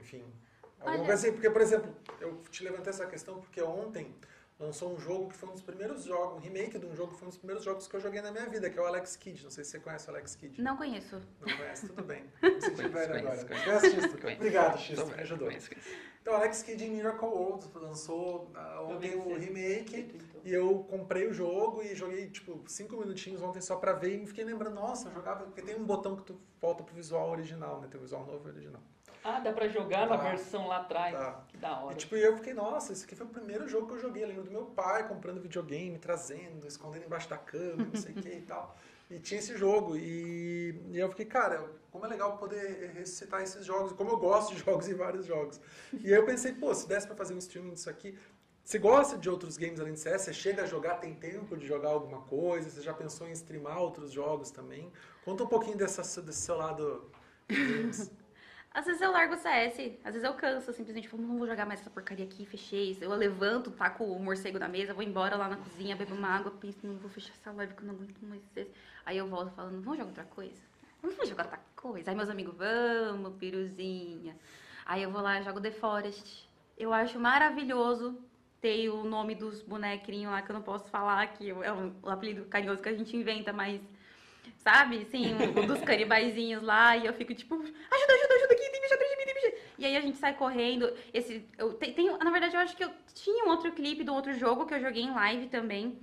enfim. 0.00 0.24
Alguma 0.80 0.96
Olha- 0.98 1.06
coisa 1.06 1.14
assim, 1.28 1.32
porque, 1.32 1.48
por 1.48 1.60
exemplo, 1.62 1.94
eu 2.20 2.42
te 2.50 2.64
levantei 2.64 2.90
essa 2.90 3.06
questão 3.06 3.40
porque 3.40 3.62
ontem 3.62 4.14
lançou 4.58 4.92
um 4.94 4.98
jogo 4.98 5.28
que 5.28 5.34
foi 5.36 5.48
um 5.48 5.52
dos 5.52 5.62
primeiros 5.62 6.04
jogos, 6.04 6.36
um 6.36 6.40
remake 6.40 6.78
de 6.78 6.86
um 6.86 6.94
jogo 6.94 7.12
que 7.12 7.18
foi 7.18 7.26
um 7.26 7.30
dos 7.30 7.38
primeiros 7.38 7.64
jogos 7.64 7.88
que 7.88 7.96
eu 7.96 8.00
joguei 8.00 8.20
na 8.22 8.30
minha 8.30 8.46
vida, 8.48 8.70
que 8.70 8.78
é 8.78 8.82
o 8.82 8.86
Alex 8.86 9.16
Kidd. 9.16 9.42
Não 9.42 9.50
sei 9.50 9.64
se 9.64 9.70
você 9.72 9.80
conhece 9.80 10.06
o 10.08 10.10
Alex 10.10 10.36
Kidd. 10.36 10.62
Não 10.62 10.76
conheço. 10.76 11.20
Não 11.40 11.56
conhece? 11.56 11.88
Tudo 11.88 12.02
bem. 12.04 12.24
Velho 12.40 12.92
conheço, 12.92 13.10
agora. 13.12 13.44
Conhece, 13.46 13.90
Xisto? 13.90 14.16
Obrigado, 14.16 14.78
Xisto, 14.78 15.06
me 15.06 15.14
ajudou. 15.14 15.48
conheço, 15.48 15.68
conheço. 15.70 15.88
Então, 16.20 16.34
Alex 16.34 16.62
Kidd 16.62 16.84
em 16.84 16.90
Miracle 16.90 17.26
World 17.28 17.66
lançou 17.74 18.52
ah, 18.54 18.82
ontem 18.88 19.16
o 19.16 19.22
você- 19.24 19.38
remake 19.40 20.20
e 20.44 20.52
eu 20.52 20.84
comprei 20.88 21.26
o 21.26 21.32
jogo 21.34 21.82
e 21.82 21.96
joguei 21.96 22.28
tipo 22.30 22.62
cinco 22.68 22.96
minutinhos 22.96 23.42
ontem 23.42 23.60
só 23.60 23.74
pra 23.74 23.92
ver 23.92 24.14
e 24.14 24.18
me 24.18 24.26
fiquei 24.28 24.44
lembrando, 24.44 24.74
nossa, 24.74 25.08
eu 25.08 25.12
jogava, 25.14 25.44
porque 25.46 25.62
tem 25.62 25.74
um 25.74 25.84
botão 25.84 26.14
que 26.14 26.22
tu 26.22 26.40
volta 26.60 26.84
pro 26.84 26.94
visual 26.94 27.28
original, 27.30 27.80
né? 27.80 27.88
Tem 27.90 27.98
o 27.98 28.02
visual 28.04 28.24
novo 28.24 28.46
e 28.48 28.52
original. 28.52 28.80
Ah, 29.24 29.38
dá 29.40 29.52
pra 29.52 29.68
jogar 29.68 30.08
na 30.08 30.16
Tá. 30.18 30.24
versão 30.30 30.66
lá 30.66 30.78
atrás. 30.78 31.14
Tá. 31.16 31.44
Que 31.48 31.56
da 31.56 31.78
hora. 31.80 31.94
E 31.94 31.96
tipo, 31.96 32.16
eu 32.16 32.36
fiquei, 32.36 32.52
nossa, 32.54 32.92
esse 32.92 33.04
aqui 33.04 33.14
foi 33.14 33.26
o 33.26 33.30
primeiro 33.30 33.68
jogo 33.68 33.86
que 33.86 33.94
eu 33.94 33.98
joguei. 34.00 34.24
Eu 34.24 34.28
lembro 34.28 34.44
do 34.44 34.50
meu 34.50 34.64
pai 34.66 35.06
comprando 35.06 35.40
videogame, 35.40 35.98
trazendo, 35.98 36.66
escondendo 36.66 37.04
embaixo 37.04 37.28
da 37.28 37.38
cama, 37.38 37.84
não 37.92 38.00
sei 38.00 38.12
o 38.12 38.14
que 38.16 38.28
e 38.28 38.42
tal. 38.42 38.76
E 39.10 39.18
tinha 39.20 39.38
esse 39.38 39.56
jogo. 39.56 39.96
E, 39.96 40.74
e 40.90 40.98
eu 40.98 41.08
fiquei, 41.10 41.26
cara, 41.26 41.70
como 41.90 42.04
é 42.04 42.08
legal 42.08 42.36
poder 42.36 42.90
ressuscitar 42.94 43.42
esses 43.42 43.64
jogos. 43.64 43.92
Como 43.92 44.10
eu 44.10 44.16
gosto 44.16 44.54
de 44.54 44.58
jogos 44.64 44.88
e 44.88 44.94
vários 44.94 45.24
jogos. 45.26 45.60
E 45.92 46.06
aí 46.08 46.18
eu 46.18 46.24
pensei, 46.26 46.52
pô, 46.52 46.74
se 46.74 46.88
desse 46.88 47.06
pra 47.06 47.14
fazer 47.14 47.34
um 47.34 47.38
streaming 47.38 47.74
disso 47.74 47.90
aqui. 47.90 48.18
Você 48.64 48.78
gosta 48.78 49.18
de 49.18 49.28
outros 49.28 49.56
games 49.56 49.80
além 49.80 49.92
de 49.94 49.98
CS? 50.00 50.22
Você 50.22 50.32
chega 50.32 50.62
a 50.62 50.66
jogar, 50.66 50.94
tem 50.96 51.14
tempo 51.14 51.56
de 51.56 51.66
jogar 51.66 51.90
alguma 51.90 52.22
coisa? 52.22 52.70
Você 52.70 52.80
já 52.80 52.94
pensou 52.94 53.26
em 53.28 53.32
streamar 53.32 53.78
outros 53.80 54.12
jogos 54.12 54.50
também? 54.52 54.90
Conta 55.24 55.42
um 55.42 55.48
pouquinho 55.48 55.76
dessa, 55.76 56.00
desse 56.22 56.40
seu 56.42 56.56
lado 56.56 57.10
games. 57.48 58.10
Às 58.74 58.86
vezes 58.86 59.02
eu 59.02 59.12
largo 59.12 59.34
o 59.34 59.36
CS, 59.36 59.98
às 60.02 60.14
vezes 60.14 60.24
eu 60.24 60.32
canso, 60.32 60.72
simplesmente 60.72 61.06
falo, 61.06 61.22
não 61.22 61.36
vou 61.36 61.46
jogar 61.46 61.66
mais 61.66 61.80
essa 61.80 61.90
porcaria 61.90 62.24
aqui, 62.24 62.46
fechei. 62.46 62.96
Eu 63.00 63.10
levanto, 63.10 63.70
taco 63.70 64.02
o 64.04 64.18
morcego 64.18 64.58
na 64.58 64.66
mesa, 64.66 64.94
vou 64.94 65.02
embora 65.02 65.36
lá 65.36 65.46
na 65.46 65.56
cozinha, 65.56 65.94
bebo 65.94 66.14
uma 66.14 66.28
água, 66.28 66.50
penso, 66.52 66.86
não 66.86 66.96
vou 66.96 67.10
fechar 67.10 67.32
essa 67.34 67.52
live 67.52 67.74
que 67.74 67.82
eu 67.82 67.86
não 67.86 67.94
aguento 67.94 68.18
mais 68.22 68.40
esse. 68.56 68.70
Aí 69.04 69.18
eu 69.18 69.26
volto 69.26 69.50
falando, 69.54 69.82
vamos 69.82 69.98
jogar 69.98 70.08
outra 70.08 70.24
coisa? 70.24 70.62
Vamos 71.02 71.28
jogar 71.28 71.44
outra 71.44 71.60
coisa? 71.76 72.10
Aí 72.10 72.16
meus 72.16 72.30
amigos, 72.30 72.54
vamos, 72.56 73.34
piruzinha. 73.34 74.36
Aí 74.86 75.02
eu 75.02 75.10
vou 75.10 75.20
lá 75.20 75.42
jogo 75.42 75.60
The 75.60 75.70
Forest. 75.70 76.48
Eu 76.78 76.94
acho 76.94 77.20
maravilhoso 77.20 78.18
ter 78.62 78.88
o 78.88 79.04
nome 79.04 79.34
dos 79.34 79.60
bonequinhos 79.60 80.32
lá 80.32 80.40
que 80.40 80.50
eu 80.50 80.54
não 80.54 80.62
posso 80.62 80.88
falar, 80.88 81.26
que 81.26 81.50
é 81.50 81.72
um 81.72 81.92
apelido 82.06 82.44
carinhoso 82.46 82.80
que 82.80 82.88
a 82.88 82.94
gente 82.94 83.14
inventa, 83.14 83.52
mas 83.52 83.82
sabe? 84.62 85.04
Sim, 85.10 85.34
um 85.34 85.66
dos 85.66 85.80
canibaizinhos 85.80 86.62
lá, 86.62 86.96
e 86.96 87.06
eu 87.06 87.12
fico 87.12 87.34
tipo, 87.34 87.54
ajuda, 87.56 87.72
ajuda, 88.14 88.34
ajuda 88.34 88.52
aqui, 88.54 88.70
tem 88.70 88.80
bicho 88.80 88.94
atrás 88.94 89.10
de 89.10 89.16
mim, 89.16 89.24
tem 89.24 89.34
bicho. 89.34 89.62
E 89.78 89.84
aí 89.86 89.96
a 89.96 90.00
gente 90.00 90.18
sai 90.18 90.34
correndo. 90.34 90.92
Esse, 91.12 91.44
eu 91.58 91.74
te- 91.74 91.92
tenho, 91.92 92.16
na 92.18 92.30
verdade, 92.30 92.54
eu 92.54 92.60
acho 92.60 92.76
que 92.76 92.84
eu 92.84 92.90
tinha 93.14 93.44
um 93.44 93.48
outro 93.48 93.72
clipe 93.72 94.08
um 94.08 94.14
outro 94.14 94.32
jogo 94.34 94.64
que 94.66 94.74
eu 94.74 94.80
joguei 94.80 95.02
em 95.02 95.12
live 95.12 95.48
também. 95.48 95.98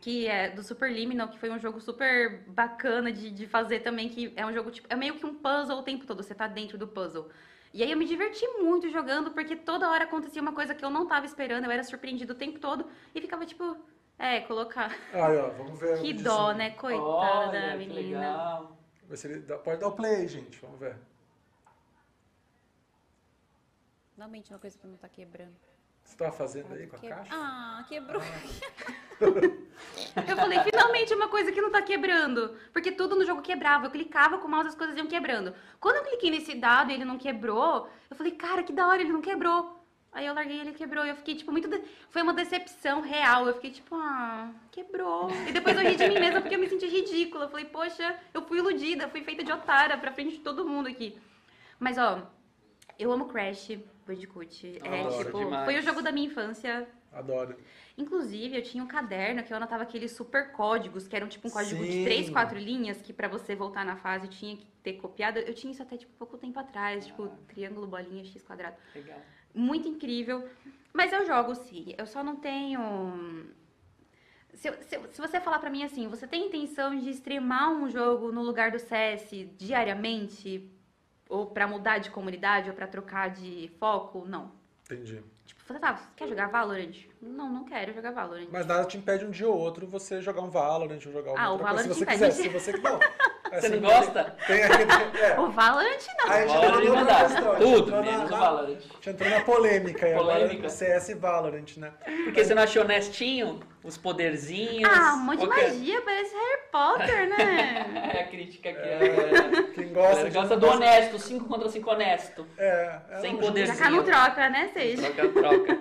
Que 0.00 0.28
é 0.28 0.48
do 0.48 0.62
Super 0.62 0.92
Liminal, 0.92 1.28
que 1.28 1.38
foi 1.38 1.50
um 1.50 1.58
jogo 1.58 1.80
super 1.80 2.44
bacana 2.46 3.10
de, 3.10 3.30
de 3.32 3.48
fazer 3.48 3.80
também, 3.80 4.08
que 4.08 4.32
é 4.36 4.46
um 4.46 4.52
jogo, 4.52 4.70
tipo, 4.70 4.86
é 4.88 4.94
meio 4.94 5.16
que 5.16 5.26
um 5.26 5.34
puzzle 5.34 5.76
o 5.78 5.82
tempo 5.82 6.06
todo, 6.06 6.22
você 6.22 6.34
tá 6.34 6.46
dentro 6.46 6.78
do 6.78 6.86
puzzle. 6.86 7.28
E 7.74 7.82
aí 7.82 7.90
eu 7.90 7.96
me 7.98 8.06
diverti 8.06 8.46
muito 8.60 8.88
jogando, 8.90 9.32
porque 9.32 9.56
toda 9.56 9.90
hora 9.90 10.04
acontecia 10.04 10.40
uma 10.40 10.52
coisa 10.52 10.72
que 10.72 10.84
eu 10.84 10.88
não 10.88 11.04
tava 11.06 11.26
esperando, 11.26 11.64
eu 11.64 11.70
era 11.70 11.82
surpreendido 11.82 12.32
o 12.32 12.36
tempo 12.36 12.60
todo, 12.60 12.86
e 13.12 13.20
ficava 13.20 13.44
tipo, 13.44 13.76
é, 14.18 14.40
colocar. 14.40 14.90
Aí, 15.12 15.36
ó, 15.36 15.50
vamos 15.50 15.78
ver. 15.78 16.00
Que 16.00 16.12
dó, 16.12 16.52
né? 16.52 16.70
Coitada 16.70 17.04
Olha, 17.06 17.60
da 17.60 17.72
que 17.72 17.78
menina. 17.78 18.18
legal. 18.20 18.76
Vê 19.08 19.16
se 19.16 19.26
ele 19.28 19.40
dá- 19.40 19.58
pode 19.58 19.80
dar 19.80 19.88
o 19.88 19.92
play, 19.92 20.26
gente. 20.28 20.58
Vamos 20.60 20.78
ver. 20.80 20.96
Finalmente 24.14 24.50
uma 24.52 24.58
coisa 24.58 24.76
pra 24.78 24.88
não 24.88 24.96
estar 24.96 25.08
quebrando. 25.08 25.54
Você 26.02 26.16
tava 26.16 26.32
fazendo 26.32 26.72
aí 26.74 26.86
com 26.86 26.96
a 26.96 26.98
Que- 26.98 27.08
caixa? 27.08 27.30
Ah, 27.34 27.84
quebrou. 27.88 28.20
Eu 30.28 30.36
falei, 30.36 30.58
finalmente 30.60 31.14
uma 31.14 31.28
coisa 31.28 31.52
que 31.52 31.60
não 31.60 31.70
tá 31.70 31.82
quebrando. 31.82 32.56
Porque 32.72 32.90
tudo 32.90 33.14
no 33.14 33.24
jogo 33.24 33.42
quebrava. 33.42 33.86
Eu 33.86 33.90
clicava 33.90 34.38
com 34.38 34.46
o 34.48 34.50
mouse 34.50 34.68
as 34.68 34.74
coisas 34.74 34.96
iam 34.96 35.06
quebrando. 35.06 35.54
Quando 35.78 35.96
eu 35.96 36.02
cliquei 36.04 36.30
nesse 36.30 36.54
dado 36.54 36.90
e 36.90 36.94
ele 36.94 37.04
não 37.04 37.18
quebrou, 37.18 37.88
eu 38.10 38.16
falei, 38.16 38.32
cara, 38.32 38.62
que 38.62 38.72
da 38.72 38.86
hora, 38.88 39.00
ele 39.00 39.12
não 39.12 39.20
quebrou. 39.20 39.77
Aí 40.12 40.26
eu 40.26 40.34
larguei 40.34 40.56
e 40.56 40.60
ele 40.60 40.72
quebrou. 40.72 41.04
E 41.04 41.10
eu 41.10 41.16
fiquei, 41.16 41.34
tipo, 41.34 41.52
muito. 41.52 41.68
de- 41.68 41.82
Foi 42.10 42.22
uma 42.22 42.32
decepção 42.32 43.00
real. 43.00 43.46
Eu 43.46 43.54
fiquei, 43.54 43.70
tipo, 43.70 43.94
ah, 43.94 44.50
quebrou. 44.70 45.28
E 45.46 45.52
depois 45.52 45.76
eu 45.76 45.82
ri 45.82 45.96
de 45.96 46.08
mim 46.08 46.18
mesma 46.18 46.40
porque 46.40 46.54
eu 46.56 46.58
me 46.58 46.68
senti 46.68 46.86
ridícula. 46.86 47.44
Eu 47.44 47.48
falei, 47.50 47.66
poxa, 47.66 48.18
eu 48.32 48.42
fui 48.42 48.58
iludida, 48.58 49.08
fui 49.08 49.22
feita 49.22 49.44
de 49.44 49.52
otária 49.52 49.96
pra 49.98 50.10
frente 50.12 50.32
de 50.36 50.40
todo 50.40 50.66
mundo 50.66 50.88
aqui. 50.88 51.18
Mas, 51.78 51.98
ó, 51.98 52.26
eu 52.98 53.12
amo 53.12 53.26
Crash 53.26 53.78
Bandicoot. 54.06 54.80
É, 54.82 55.00
Adoro 55.02 55.24
tipo, 55.24 55.38
demais. 55.38 55.64
foi 55.66 55.78
o 55.78 55.82
jogo 55.82 56.02
da 56.02 56.10
minha 56.10 56.26
infância. 56.26 56.88
Adoro. 57.12 57.56
Inclusive, 57.96 58.56
eu 58.56 58.62
tinha 58.62 58.82
um 58.82 58.86
caderno 58.86 59.42
que 59.42 59.52
eu 59.52 59.56
anotava 59.56 59.82
aqueles 59.82 60.12
super 60.12 60.52
códigos, 60.52 61.06
que 61.08 61.16
eram 61.16 61.26
tipo 61.28 61.48
um 61.48 61.50
código 61.50 61.82
Sim. 61.84 61.90
de 61.90 62.04
três, 62.04 62.30
quatro 62.30 62.56
linhas, 62.58 63.00
que 63.02 63.12
pra 63.12 63.28
você 63.28 63.54
voltar 63.56 63.84
na 63.84 63.96
fase 63.96 64.28
tinha 64.28 64.56
que 64.56 64.66
ter 64.82 64.94
copiado. 64.94 65.38
Eu 65.38 65.52
tinha 65.54 65.72
isso 65.72 65.82
até 65.82 65.96
tipo 65.96 66.12
pouco 66.18 66.36
tempo 66.38 66.58
atrás, 66.60 67.06
tipo 67.06 67.28
triângulo, 67.48 67.86
bolinha, 67.86 68.24
x 68.24 68.42
quadrado. 68.42 68.76
Legal. 68.94 69.18
Muito 69.54 69.88
incrível. 69.88 70.48
Mas 70.92 71.12
eu 71.12 71.26
jogo 71.26 71.54
sim. 71.54 71.94
Eu 71.96 72.06
só 72.06 72.22
não 72.22 72.36
tenho. 72.36 73.46
Se, 74.54 74.72
se 74.82 75.00
se 75.12 75.20
você 75.20 75.40
falar 75.40 75.58
pra 75.58 75.70
mim 75.70 75.84
assim, 75.84 76.08
você 76.08 76.26
tem 76.26 76.46
intenção 76.46 76.96
de 76.98 77.10
streamar 77.10 77.70
um 77.70 77.88
jogo 77.88 78.32
no 78.32 78.42
lugar 78.42 78.70
do 78.70 78.78
CS 78.78 79.30
diariamente? 79.56 80.68
Ou 81.28 81.46
pra 81.46 81.68
mudar 81.68 81.98
de 81.98 82.10
comunidade, 82.10 82.70
ou 82.70 82.74
pra 82.74 82.86
trocar 82.86 83.28
de 83.30 83.70
foco? 83.78 84.24
Não. 84.26 84.50
Entendi. 84.84 85.22
Tipo, 85.44 85.62
você 85.66 85.78
tá, 85.78 85.94
você 85.94 86.08
quer 86.16 86.28
jogar 86.28 86.48
Valorant? 86.48 87.06
Não, 87.20 87.52
não 87.52 87.64
quero 87.64 87.92
jogar 87.92 88.10
Valorant. 88.10 88.48
Mas 88.50 88.66
nada 88.66 88.84
te 88.86 88.96
impede 88.96 89.24
um 89.26 89.30
dia 89.30 89.48
ou 89.48 89.58
outro 89.58 89.86
você 89.86 90.22
jogar 90.22 90.40
um 90.42 90.50
Valorant 90.50 91.04
ou 91.06 91.12
jogar 91.12 91.32
Ah, 91.36 91.44
alguma 91.44 91.70
o 91.72 91.76
outra 91.76 91.84
coisa. 91.88 91.94
Se 91.94 92.04
Valorant 92.04 92.32
você 92.32 92.32
quiser, 92.32 92.32
se 92.32 92.48
você 92.48 92.72
não. 92.78 92.98
Você 93.52 93.68
não 93.70 93.80
gosta? 93.80 94.36
Tem 94.46 94.62
aquele. 94.62 94.92
É. 95.22 95.38
O 95.40 95.50
Valorant 95.50 95.98
não. 96.18 96.30
Aí 96.32 96.42
a 96.42 96.46
gente 96.46 96.54
Valorant 96.56 96.80
entrou 96.80 96.94
numa 96.96 97.04
dá. 97.04 97.14
questão, 97.24 97.52
a 97.52 97.58
gente 97.58 97.64
Tudo, 97.72 97.78
entrou 97.88 98.02
na- 98.04 98.10
menos 98.12 98.28
o 98.28 98.32
na- 98.32 98.38
Valorant. 98.38 98.66
A 98.68 98.70
gente 98.94 99.10
entrou 99.10 99.30
na 99.30 99.40
polêmica, 99.40 100.08
e 100.08 100.12
agora 100.14 100.40
Polêmica. 100.40 100.68
CS 100.68 101.08
e 101.10 101.14
Valorant, 101.14 101.76
né? 101.76 101.92
Porque 102.24 102.44
você 102.44 102.54
não 102.54 102.62
achou 102.62 102.82
honestinho? 102.82 103.60
Os 103.84 103.96
poderzinhos? 103.96 104.90
Ah, 104.92 105.14
um 105.14 105.18
monte 105.24 105.38
de 105.40 105.46
qualquer- 105.46 105.68
magia, 105.72 106.02
parece 106.02 106.34
Harry 106.34 106.60
Potter, 106.70 107.28
né? 107.30 107.86
É 108.18 108.22
a 108.22 108.26
crítica 108.26 108.70
aqui. 108.70 108.80
É. 108.80 109.62
Quem 109.74 109.92
Gosta, 109.92 110.28
gosta 110.30 110.56
do 110.56 110.66
honesto, 110.66 111.18
5 111.18 111.44
contra 111.46 111.68
5 111.68 111.88
honesto. 111.90 112.44
É, 112.58 112.98
é 113.12 113.18
Sem 113.20 113.36
poder. 113.36 113.66
Já 113.66 113.76
cá 113.76 113.88
não 113.90 114.02
troca, 114.02 114.48
né, 114.50 114.68
Seja? 114.74 115.10
Troca, 115.10 115.28
troca. 115.40 115.78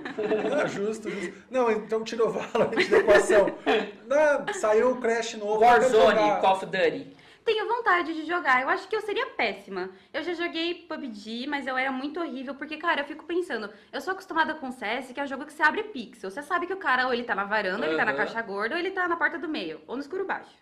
Não, 0.49 0.61
é 0.61 0.68
justo, 0.70 1.09
justo. 1.09 1.34
Não, 1.49 1.72
então 1.72 2.03
tirou 2.03 2.30
Valorant 2.30 2.88
da 2.89 2.97
equação. 2.97 3.47
Não, 4.07 4.53
saiu 4.53 4.91
o 4.91 5.01
Crash 5.01 5.34
novo. 5.34 5.59
Warzone. 5.61 6.39
Call 6.39 6.53
of 6.53 6.65
Duty. 6.65 7.16
Tenho 7.48 7.66
vontade 7.66 8.14
de 8.14 8.26
jogar. 8.26 8.62
Eu 8.62 8.68
acho 8.68 8.89
que 8.89 8.95
eu 8.95 9.00
seria 9.00 9.26
péssima. 9.28 9.89
Eu 10.14 10.22
já 10.22 10.34
joguei 10.34 10.86
PUBG, 10.86 11.48
mas 11.48 11.66
eu 11.66 11.78
era 11.78 11.89
muito 11.93 12.20
horrível, 12.20 12.54
porque, 12.56 12.76
cara, 12.76 13.00
eu 13.00 13.06
fico 13.06 13.24
pensando, 13.24 13.70
eu 13.89 14.02
sou 14.02 14.12
acostumada 14.12 14.54
com 14.54 14.70
CS, 14.70 15.14
que 15.14 15.20
é 15.22 15.24
um 15.24 15.28
jogo 15.28 15.45
que 15.45 15.54
você 15.54 15.64
abre 15.64 15.84
pixel. 15.84 16.30
Você 16.30 16.43
sabe 16.43 16.68
que 16.68 16.74
o 16.74 16.78
cara 16.78 17.08
ou 17.08 17.14
ele 17.14 17.24
tá 17.24 17.34
na 17.34 17.45
varanda, 17.45 17.86
ou 17.86 17.88
ele 17.88 17.98
tá 17.98 18.04
na 18.04 18.12
caixa 18.14 18.41
gorda, 18.41 18.76
ou 18.76 18.80
ele 18.80 18.91
tá 18.91 19.08
na 19.08 19.16
porta 19.16 19.39
do 19.39 19.48
meio, 19.48 19.80
ou 19.88 19.95
no 19.95 20.02
escuro 20.02 20.26
baixo. 20.26 20.54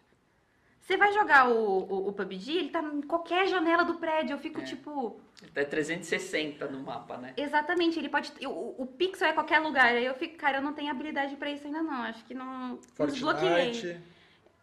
Você 0.80 0.96
vai 0.96 1.12
jogar 1.12 1.50
o, 1.50 1.56
o, 1.56 2.10
o 2.10 2.14
PUBG, 2.14 2.56
ele 2.56 2.70
tá 2.70 2.80
em 2.84 3.02
qualquer 3.02 3.48
janela 3.48 3.84
do 3.84 3.96
prédio. 3.96 4.36
Eu 4.36 4.38
fico 4.38 4.62
É. 4.62 4.64
tipo. 4.64 5.20
É 5.56 5.64
360 5.64 6.68
no 6.68 6.84
mapa, 6.84 7.18
né? 7.18 7.34
Exatamente, 7.36 7.98
ele 7.98 8.10
pode. 8.10 8.32
O, 8.46 8.84
o 8.84 8.86
pixel 8.86 9.30
é 9.30 9.34
qualquer 9.34 9.58
lugar. 9.58 9.88
Aí 9.88 10.06
eu 10.06 10.14
fico, 10.14 10.38
cara, 10.38 10.60
eu 10.60 10.62
não 10.62 10.74
tenho 10.74 10.92
habilidade 10.92 11.36
pra 11.38 11.50
isso 11.50 11.66
ainda 11.66 11.82
não. 11.82 12.04
Acho 12.04 12.24
que 12.26 12.36
não. 12.36 12.80
Não 13.00 13.08
desbloqueei. 13.08 14.00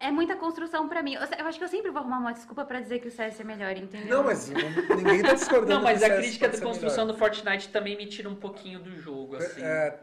É 0.03 0.11
muita 0.11 0.35
construção 0.35 0.89
pra 0.89 1.01
mim. 1.01 1.15
Eu, 1.15 1.21
eu 1.39 1.47
acho 1.47 1.59
que 1.59 1.65
eu 1.65 1.69
sempre 1.69 1.89
vou 1.93 2.01
arrumar 2.01 2.19
uma 2.19 2.33
desculpa 2.33 2.65
pra 2.65 2.81
dizer 2.81 2.99
que 2.99 3.07
o 3.07 3.11
CS 3.11 3.39
é 3.39 3.45
melhor, 3.45 3.77
entendeu? 3.77 4.17
Não, 4.17 4.25
mas 4.25 4.51
ninguém 4.51 5.23
tá 5.23 5.35
discordando. 5.35 5.75
Não, 5.75 5.83
mas 5.83 6.03
a 6.03 6.11
crítica 6.17 6.49
da 6.49 6.61
construção 6.61 7.05
melhor. 7.05 7.13
do 7.13 7.19
Fortnite 7.19 7.69
também 7.69 7.97
me 7.97 8.07
tira 8.07 8.29
um 8.29 8.35
pouquinho 8.35 8.81
do 8.81 8.97
jogo, 8.97 9.37
assim. 9.37 9.63
É, 9.63 9.97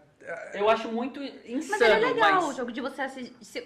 Eu 0.54 0.70
acho 0.70 0.88
muito 0.90 1.22
insano, 1.22 1.66
Mas 1.72 1.82
ele 1.82 1.94
é 1.94 1.98
legal, 1.98 2.36
mas- 2.36 2.46
o 2.46 2.54
jogo 2.56 2.72
de 2.72 2.80
você 2.80 3.02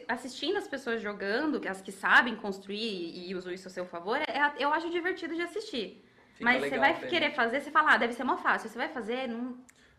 assistindo 0.08 0.58
as 0.58 0.68
pessoas 0.68 1.02
jogando, 1.04 1.62
as 1.70 1.82
que 1.82 1.92
sabem 1.92 2.36
construir 2.36 3.28
e, 3.30 3.36
usam 3.36 3.54
isso 3.54 3.68
a 3.68 3.72
seu 3.72 3.86
favor, 3.86 4.18
é- 4.18 4.54
eu 4.58 4.74
acho 4.74 4.90
divertido 4.90 5.36
de 5.36 5.42
assistir. 5.44 6.04
fica 6.34 6.46
Mas 6.46 6.64
você 6.64 6.80
vai 6.80 6.96
querer 6.96 7.36
fazer, 7.36 7.62
você 7.62 7.70
fala, 7.70 7.94
ah, 7.94 7.98
deve 7.98 8.14
ser 8.14 8.24
mó 8.24 8.38
fácil. 8.38 8.70
Você 8.70 8.78
vai 8.78 8.90
fazer, 8.90 9.28
não. 9.28 9.56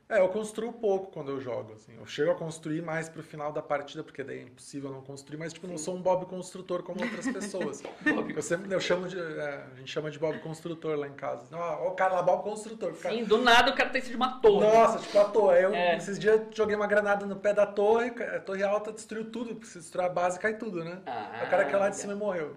É, 0.07 0.21
eu 0.21 0.29
construo 0.29 0.71
pouco 0.73 1.11
quando 1.11 1.31
eu 1.31 1.41
jogo, 1.41 1.73
assim. 1.73 1.97
Eu 1.99 2.05
chego 2.07 2.31
a 2.31 2.35
construir 2.35 2.83
mais 2.83 3.09
pro 3.09 3.23
final 3.23 3.51
da 3.53 3.63
partida, 3.63 4.05
porque 4.05 4.23
daí 4.23 4.41
é 4.41 4.43
impossível 4.43 4.91
não 4.91 5.01
construir, 5.01 5.39
mas, 5.39 5.53
tipo, 5.55 5.67
não 5.67 5.79
sou 5.79 5.97
um 5.97 6.03
Bob 6.03 6.27
construtor 6.27 6.83
como 6.83 7.03
outras 7.03 7.27
pessoas. 7.27 7.83
eu 8.37 8.43
sempre, 8.43 8.73
eu 8.75 8.81
chamo 8.81 9.09
de, 9.09 9.19
é, 9.19 9.65
a 9.73 9.79
gente 9.79 9.91
chama 9.91 10.11
de 10.11 10.19
Bob 10.19 10.39
construtor 10.41 10.99
lá 10.99 11.09
em 11.09 11.15
casa. 11.15 11.49
Ó, 11.57 11.87
ó, 11.87 11.89
o 11.89 11.91
cara 11.93 12.15
lá, 12.15 12.23
Bob 12.23 12.43
construtor. 12.43 12.93
Fica- 12.93 13.11
Sim, 13.11 13.25
do 13.25 13.39
nada 13.39 13.71
o 13.71 13.75
cara 13.75 13.89
tem 13.89 14.03
sido 14.03 14.17
uma 14.17 14.41
torre. 14.41 14.67
Nossa, 14.67 14.99
tipo, 14.99 15.19
a 15.19 15.25
torre. 15.25 15.65
Eu, 15.65 15.75
É. 15.75 15.97
esses 15.97 16.19
dias, 16.19 16.41
joguei 16.53 16.77
uma 16.77 16.87
granada 16.87 17.25
no 17.25 17.37
pé 17.37 17.55
da 17.55 17.67
torre, 17.67 18.09
a 18.11 18.41
torre 18.41 18.63
alta 18.63 18.93
destruiu 18.93 19.31
tudo, 19.31 19.55
porque 19.55 19.67
se 19.67 19.79
destruir 19.79 20.05
a 20.05 20.09
base, 20.11 20.39
cai 20.39 20.59
tudo, 20.59 20.85
né? 20.85 21.01
Ah, 21.07 21.45
o 21.47 21.51
cara 21.51 21.65
que 21.65 21.75
é 21.75 21.79
lá 21.79 21.89
de 21.89 21.97
cima 21.97 22.13
e 22.13 22.17
morreu. 22.17 22.55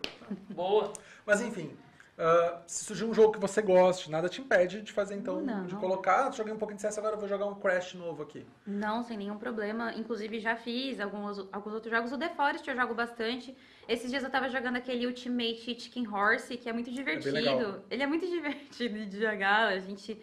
Boa. 0.49 0.91
Mas 1.25 1.39
enfim, 1.41 1.71
ah, 2.17 2.61
se 2.65 2.83
surgir 2.85 3.05
um 3.05 3.13
jogo 3.13 3.33
que 3.33 3.39
você 3.39 3.61
goste, 3.61 4.09
nada 4.09 4.27
te 4.27 4.41
impede 4.41 4.81
de 4.81 4.91
fazer 4.91 5.15
então, 5.15 5.39
Não. 5.41 5.65
de 5.67 5.75
colocar, 5.75 6.27
"Ah, 6.27 6.31
joguei 6.31 6.51
um 6.51 6.57
pouquinho 6.57 6.77
de 6.77 6.81
CS, 6.81 6.97
agora 6.97 7.15
eu 7.15 7.19
vou 7.19 7.27
jogar 7.29 7.45
um 7.45 7.55
Crash 7.55 7.93
novo 7.93 8.23
aqui. 8.23 8.45
Não, 8.65 9.03
sem 9.03 9.17
nenhum 9.17 9.37
problema. 9.37 9.93
Inclusive, 9.93 10.39
já 10.39 10.55
fiz 10.55 10.99
alguns, 10.99 11.37
alguns 11.51 11.73
outros 11.73 11.93
jogos. 11.93 12.11
O 12.11 12.17
The 12.17 12.29
Forest 12.29 12.67
eu 12.67 12.75
jogo 12.75 12.95
bastante. 12.95 13.55
Esses 13.87 14.09
dias 14.09 14.23
eu 14.23 14.29
tava 14.29 14.49
jogando 14.49 14.77
aquele 14.77 15.05
Ultimate 15.05 15.79
Chicken 15.79 16.07
Horse, 16.07 16.57
que 16.57 16.67
é 16.67 16.73
muito 16.73 16.91
divertido. 16.91 17.33
legal. 17.35 17.83
Ele 17.89 18.03
é 18.03 18.07
muito 18.07 18.25
divertido 18.29 19.05
de 19.05 19.19
jogar. 19.19 19.67
A 19.67 19.79
gente. 19.79 20.19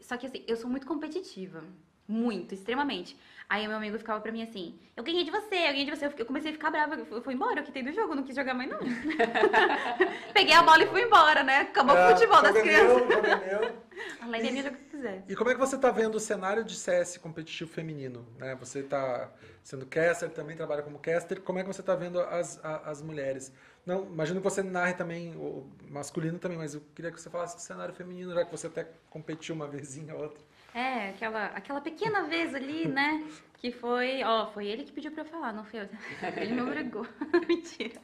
Só 0.00 0.16
que 0.16 0.26
assim, 0.26 0.44
eu 0.46 0.56
sou 0.56 0.68
muito 0.68 0.86
competitiva. 0.86 1.62
Muito, 2.08 2.54
extremamente. 2.54 3.16
Aí 3.48 3.64
o 3.64 3.68
meu 3.68 3.76
amigo 3.78 3.96
ficava 3.98 4.20
pra 4.20 4.32
mim 4.32 4.42
assim, 4.42 4.76
eu 4.96 5.04
ganhei 5.04 5.22
de 5.24 5.30
você, 5.30 5.54
eu 5.54 5.72
ganhei 5.72 5.84
de 5.84 5.90
você. 5.94 6.06
Eu 6.06 6.26
comecei 6.26 6.50
a 6.50 6.54
ficar 6.54 6.70
brava, 6.70 6.96
eu 6.96 7.22
fui 7.22 7.34
embora, 7.34 7.60
eu 7.60 7.64
quitei 7.64 7.82
do 7.82 7.92
jogo, 7.92 8.14
não 8.14 8.24
quis 8.24 8.34
jogar 8.34 8.54
mais 8.54 8.68
não. 8.68 8.78
Peguei 10.34 10.52
a 10.54 10.62
bola 10.62 10.82
e 10.82 10.86
fui 10.86 11.02
embora, 11.02 11.42
né? 11.42 11.60
Acabou 11.60 11.94
o 11.94 11.98
É, 11.98 12.10
futebol 12.14 12.42
das 12.42 12.52
crianças. 12.58 13.06
meu, 13.06 13.10
jogo 13.10 13.22
meu. 13.22 13.86
A 14.20 14.26
Lady 14.26 14.48
é 14.48 14.50
minha, 14.50 14.62
joga 14.64 14.76
o 14.76 14.78
que 14.80 14.84
quiser. 14.90 15.24
E 15.28 15.34
como 15.36 15.50
é 15.50 15.54
que 15.54 15.60
você 15.60 15.78
tá 15.78 15.90
vendo 15.90 16.16
o 16.16 16.20
cenário 16.20 16.64
de 16.64 16.74
CS 16.76 17.18
competitivo 17.18 17.70
feminino? 17.70 18.26
Né? 18.38 18.54
Você 18.56 18.82
tá 18.82 19.30
sendo 19.62 19.86
caster, 19.86 20.28
também 20.30 20.56
trabalha 20.56 20.82
como 20.82 20.98
caster. 20.98 21.40
Como 21.40 21.58
é 21.58 21.62
que 21.62 21.68
você 21.68 21.82
tá 21.82 21.94
vendo 21.94 22.20
as, 22.20 22.62
a- 22.64 22.82
as 22.90 23.00
mulheres? 23.00 23.52
Não, 23.86 24.04
imagino 24.04 24.40
que 24.40 24.44
você 24.44 24.62
narre 24.62 24.94
também 24.94 25.34
o 25.36 25.70
masculino 25.88 26.38
também, 26.38 26.58
mas 26.58 26.74
eu 26.74 26.82
queria 26.94 27.10
que 27.12 27.20
você 27.20 27.30
falasse 27.30 27.56
do 27.56 27.62
cenário 27.62 27.94
feminino, 27.94 28.34
já 28.34 28.44
que 28.44 28.50
você 28.50 28.66
até 28.66 28.86
competiu 29.08 29.54
uma 29.54 29.66
vezinha 29.68 30.14
ou 30.14 30.22
outra. 30.24 30.44
É, 30.76 31.08
aquela, 31.08 31.46
aquela 31.46 31.80
pequena 31.80 32.24
vez 32.24 32.54
ali, 32.54 32.86
né? 32.86 33.26
Que 33.54 33.72
foi. 33.72 34.22
Ó, 34.22 34.48
foi 34.48 34.66
ele 34.66 34.84
que 34.84 34.92
pediu 34.92 35.10
pra 35.10 35.22
eu 35.22 35.26
falar, 35.26 35.50
não 35.50 35.64
foi 35.64 35.80
eu. 35.80 35.88
Ele 36.36 36.52
me 36.52 36.60
obrigou. 36.60 37.06
Mentira. 37.48 37.98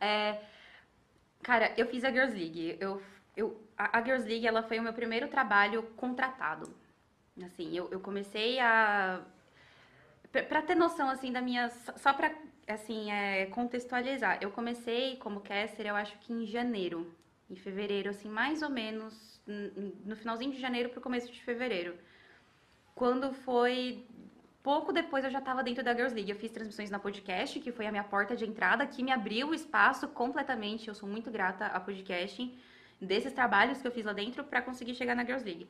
É, 0.00 0.40
cara, 1.42 1.74
eu 1.76 1.84
fiz 1.88 2.04
a 2.04 2.12
Girls 2.12 2.32
League. 2.32 2.76
Eu, 2.78 3.02
eu, 3.36 3.60
a, 3.76 4.00
Girls 4.00 4.24
League, 4.28 4.46
ela 4.46 4.62
foi 4.62 4.78
o 4.78 4.82
meu 4.84 4.92
primeiro 4.92 5.26
trabalho 5.26 5.82
contratado. 5.96 6.72
Assim, 7.44 7.76
eu, 7.76 7.88
eu 7.90 7.98
comecei 7.98 8.60
a. 8.60 9.20
Pra, 10.30 10.62
ter 10.62 10.76
noção, 10.76 11.10
assim, 11.10 11.32
da 11.32 11.42
minha. 11.42 11.70
Só 11.70 12.12
pra, 12.12 12.32
assim, 12.68 13.10
é, 13.10 13.46
contextualizar. 13.46 14.38
Eu 14.40 14.52
comecei 14.52 15.16
como 15.16 15.40
caster, 15.40 15.86
eu 15.86 15.96
acho 15.96 16.16
que 16.20 16.32
em 16.32 16.46
janeiro. 16.46 17.12
Em 17.50 17.56
fevereiro, 17.56 18.10
assim, 18.10 18.28
mais 18.28 18.62
ou 18.62 18.70
menos. 18.70 19.42
No 20.04 20.14
finalzinho 20.14 20.52
de 20.52 20.60
janeiro 20.60 20.90
pro 20.90 21.00
começo 21.00 21.32
de 21.32 21.42
fevereiro. 21.42 21.98
Quando 22.94 23.32
foi. 23.32 24.06
Pouco 24.62 24.92
depois 24.92 25.24
eu 25.24 25.30
já 25.30 25.40
estava 25.40 25.62
dentro 25.62 25.82
da 25.82 25.92
Girls 25.92 26.14
League. 26.14 26.30
Eu 26.30 26.36
fiz 26.36 26.52
transmissões 26.52 26.90
na 26.90 26.98
podcast, 26.98 27.58
que 27.58 27.72
foi 27.72 27.86
a 27.86 27.90
minha 27.90 28.04
porta 28.04 28.36
de 28.36 28.44
entrada, 28.44 28.86
que 28.86 29.02
me 29.02 29.10
abriu 29.10 29.48
o 29.48 29.54
espaço 29.54 30.06
completamente. 30.08 30.86
Eu 30.86 30.94
sou 30.94 31.08
muito 31.08 31.30
grata 31.30 31.66
a 31.66 31.80
podcast, 31.80 32.56
desses 33.00 33.32
trabalhos 33.32 33.80
que 33.80 33.88
eu 33.88 33.90
fiz 33.90 34.04
lá 34.04 34.12
dentro, 34.12 34.44
para 34.44 34.62
conseguir 34.62 34.94
chegar 34.94 35.16
na 35.16 35.24
Girls 35.24 35.44
League. 35.44 35.66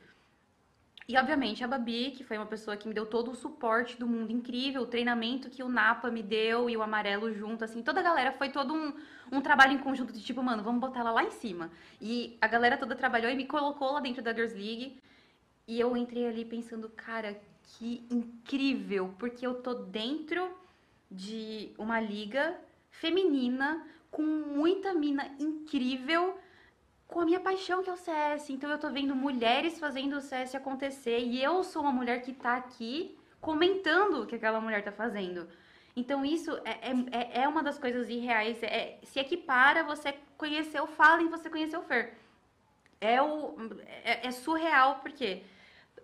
E, 1.09 1.17
obviamente, 1.17 1.65
a 1.65 1.69
Babi, 1.69 2.13
que 2.13 2.23
foi 2.23 2.37
uma 2.39 2.47
pessoa 2.47 2.77
que 2.77 2.87
me 2.87 2.95
deu 2.95 3.05
todo 3.05 3.31
o 3.31 3.35
suporte 3.35 3.99
do 3.99 4.07
mundo 4.07 4.31
incrível, 4.31 4.83
o 4.83 4.87
treinamento 4.87 5.51
que 5.51 5.63
o 5.63 5.69
Napa 5.69 6.11
me 6.11 6.23
deu 6.23 6.71
e 6.71 6.77
o 6.77 6.83
Amarelo 6.83 7.33
junto, 7.35 7.65
assim, 7.65 7.83
toda 7.83 8.01
a 8.01 8.03
galera 8.03 8.33
foi 8.33 8.51
todo 8.51 8.73
um, 8.73 8.95
um 9.33 9.41
trabalho 9.41 9.73
em 9.73 9.79
conjunto 9.79 10.13
de 10.13 10.23
tipo, 10.23 10.43
mano, 10.43 10.63
vamos 10.63 10.81
botar 10.81 11.01
ela 11.01 11.11
lá 11.11 11.25
em 11.25 11.31
cima. 11.31 11.71
E 12.01 12.39
a 12.41 12.47
galera 12.47 12.77
toda 12.77 12.95
trabalhou 12.95 13.31
e 13.31 13.35
me 13.35 13.47
colocou 13.47 13.93
lá 13.93 14.01
dentro 14.01 14.23
da 14.23 14.33
Girls 14.33 14.55
League. 14.55 15.03
E 15.67 15.79
eu 15.79 15.97
entrei 15.97 16.27
ali 16.27 16.45
pensando, 16.45 16.89
cara, 16.91 17.41
que 17.63 18.05
incrível, 18.11 19.15
porque 19.19 19.47
eu 19.47 19.55
tô 19.63 19.75
dentro 19.75 20.51
de 21.11 21.73
uma 21.79 22.01
liga 22.01 22.59
feminina 22.91 23.87
com 24.11 24.23
muita 24.23 24.93
mina 24.95 25.35
incrível 25.39 26.39
com 27.07 27.21
a 27.21 27.25
minha 27.25 27.41
paixão 27.41 27.83
que 27.83 27.91
é 27.91 27.93
o 27.93 27.97
CS. 27.97 28.51
Então 28.51 28.71
eu 28.71 28.79
tô 28.79 28.91
vendo 28.91 29.15
mulheres 29.15 29.79
fazendo 29.79 30.17
o 30.17 30.21
CS 30.21 30.55
acontecer 30.55 31.19
e 31.19 31.43
eu 31.43 31.63
sou 31.63 31.83
uma 31.83 31.93
mulher 31.93 32.23
que 32.23 32.33
tá 32.33 32.57
aqui 32.57 33.17
comentando 33.41 34.23
o 34.23 34.27
que 34.27 34.37
aquela 34.37 34.61
mulher 34.61 34.83
tá 34.83 34.93
fazendo. 34.93 35.47
Então 35.95 36.25
isso 36.25 36.51
é, 36.65 36.91
é, 37.11 37.43
é 37.43 37.49
uma 37.49 37.63
das 37.63 37.79
coisas 37.79 38.09
irreais. 38.09 38.63
É, 38.63 38.99
se 39.03 39.21
equipara 39.21 39.85
você 39.85 40.15
conhecer 40.39 40.81
o 40.81 40.87
Fallen 40.87 41.29
você 41.29 41.51
conhecer 41.51 41.77
o 41.77 41.83
Fer. 41.83 42.15
É, 43.03 43.21
o, 43.21 43.55
é, 44.05 44.27
é 44.29 44.31
surreal, 44.31 45.01
porque 45.03 45.43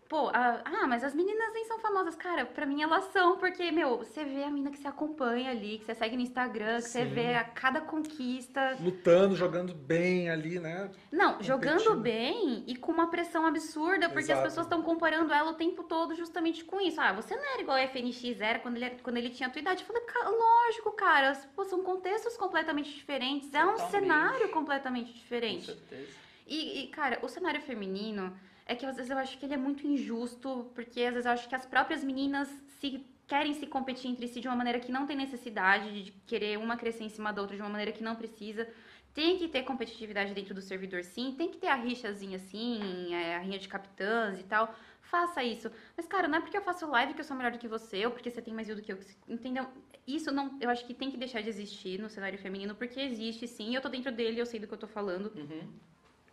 Pô, 0.09 0.29
a- 0.29 0.63
ah, 0.65 0.87
mas 0.87 1.05
as 1.05 1.15
meninas 1.15 1.53
nem 1.53 1.67
são 1.67 1.79
famosas. 1.81 2.17
Cara, 2.17 2.47
pra 2.47 2.65
mim 2.65 2.81
elas 2.81 3.05
são, 3.13 3.37
porque, 3.37 3.71
meu, 3.71 3.99
você 3.99 4.25
vê 4.25 4.43
a 4.43 4.51
mina 4.51 4.71
que 4.71 4.79
você 4.79 4.89
acompanha 4.89 5.51
ali, 5.51 5.79
que 5.79 5.85
você 5.85 5.95
segue 5.95 6.17
no 6.17 6.23
Instagram, 6.23 6.77
que 6.77 6.89
você 6.89 7.05
vê 7.05 7.35
a 7.35 7.45
cada 7.45 7.83
conquista. 7.83 8.79
Lutando, 8.81 9.37
jogando 9.37 9.75
bem 9.75 10.31
ali, 10.31 10.59
né? 10.59 10.91
Não, 11.13 11.43
jogando 11.43 11.95
bem 11.97 12.65
e 12.67 12.75
com 12.75 12.91
uma 12.91 13.11
pressão 13.11 13.45
absurda, 13.45 14.09
porque 14.09 14.33
Exato. 14.33 14.39
as 14.41 14.45
pessoas 14.49 14.65
estão 14.67 14.83
comparando 14.83 15.31
ela 15.31 15.51
o 15.51 15.55
tempo 15.55 15.83
todo 15.85 16.15
justamente 16.15 16.65
com 16.65 16.81
isso. 16.81 16.99
Ah, 16.99 17.13
você 17.13 17.37
não 17.37 17.45
era 17.53 17.61
igual 17.61 17.77
a 17.77 17.83
FNX 17.83 18.41
era 18.41 18.61
quando 18.61 18.77
ele, 18.79 18.91
quando 19.03 19.19
ele 19.19 19.29
tinha 19.29 19.49
a 19.49 19.53
tua 19.53 19.61
idade. 19.61 19.83
Eu 19.83 19.87
falei, 19.87 20.03
"Ca- 20.05 20.27
lógico, 20.31 20.91
cara, 20.93 21.39
pô, 21.55 21.65
são 21.67 21.83
contextos 21.83 22.35
completamente 22.39 22.95
diferentes, 22.95 23.53
é 23.53 23.63
um 23.67 23.77
cenário 23.91 24.49
completamente 24.53 25.13
Com 25.13 25.19
diferente. 25.19 25.67
certeza. 25.67 26.28
E, 26.49 26.85
e, 26.85 26.87
cara, 26.89 27.19
o 27.23 27.29
cenário 27.29 27.61
feminino 27.61 28.35
é 28.65 28.75
que 28.75 28.87
às 28.87 28.97
vezes 28.97 29.11
eu 29.11 29.19
acho 29.19 29.39
que 29.39 29.45
ele 29.45 29.55
é 29.55 29.59
muito 29.59 29.87
injusto, 29.87 30.71
porque 30.75 31.03
às 31.03 31.13
vezes 31.15 31.27
eu 31.27 31.33
acho 31.33 31.49
que 31.49 31.55
as 31.55 31.67
próprias 31.67 32.03
meninas 32.03 32.49
se 32.81 33.05
querem 33.27 33.53
se 33.53 33.67
competir 33.67 34.11
entre 34.11 34.27
si 34.27 34.41
de 34.41 34.49
uma 34.49 34.57
maneira 34.57 34.81
que 34.81 34.91
não 34.91 35.07
tem 35.07 35.15
necessidade, 35.17 36.05
de 36.05 36.13
querer 36.27 36.59
uma 36.59 36.77
crescer 36.77 37.05
em 37.05 37.11
cima 37.11 37.33
da 37.33 37.43
outra 37.43 37.55
de 37.55 37.63
uma 37.63 37.69
maneira 37.69 37.93
que 37.93 38.03
não 38.03 38.17
precisa. 38.17 38.67
Tem 39.13 39.37
que 39.37 39.49
ter 39.49 39.63
competitividade 39.63 40.33
dentro 40.33 40.55
do 40.55 40.63
servidor, 40.63 41.05
sim. 41.05 41.35
Tem 41.37 41.51
que 41.51 41.59
ter 41.59 41.67
a 41.67 41.75
rixazinha, 41.75 42.37
assim, 42.37 43.15
é, 43.15 43.37
a 43.37 43.41
rinha 43.41 43.59
de 43.59 43.69
capitãs 43.69 44.41
e 44.41 44.45
tal. 44.45 44.75
Faça 45.03 45.43
isso. 45.43 45.71
Mas, 45.97 46.07
cara, 46.07 46.29
não 46.29 46.39
é 46.39 46.41
porque 46.41 46.57
eu 46.57 46.63
faço 46.63 46.89
live 46.89 47.15
que 47.15 47.21
eu 47.21 47.25
sou 47.25 47.37
melhor 47.37 47.53
do 47.53 47.59
que 47.59 47.69
você, 47.69 48.07
ou 48.07 48.13
porque 48.13 48.31
você 48.31 48.41
tem 48.41 48.55
mais 48.55 48.67
view 48.67 48.77
do 48.77 48.83
que 48.83 48.93
eu. 48.93 48.99
Entendeu? 49.29 49.67
Isso 50.07 50.33
não, 50.33 50.57
eu 50.61 50.71
acho 50.71 50.87
que 50.87 50.95
tem 50.95 51.11
que 51.11 51.17
deixar 51.17 51.43
de 51.43 51.49
existir 51.49 51.99
no 51.99 52.09
cenário 52.09 52.39
feminino, 52.39 52.75
porque 52.75 53.01
existe, 53.01 53.47
sim. 53.47 53.75
Eu 53.75 53.83
tô 53.83 53.89
dentro 53.89 54.13
dele, 54.13 54.41
eu 54.41 54.47
sei 54.47 54.61
do 54.61 54.67
que 54.67 54.75
eu 54.75 54.79
tô 54.79 54.87
falando 54.87 55.33
Uhum. 55.35 55.69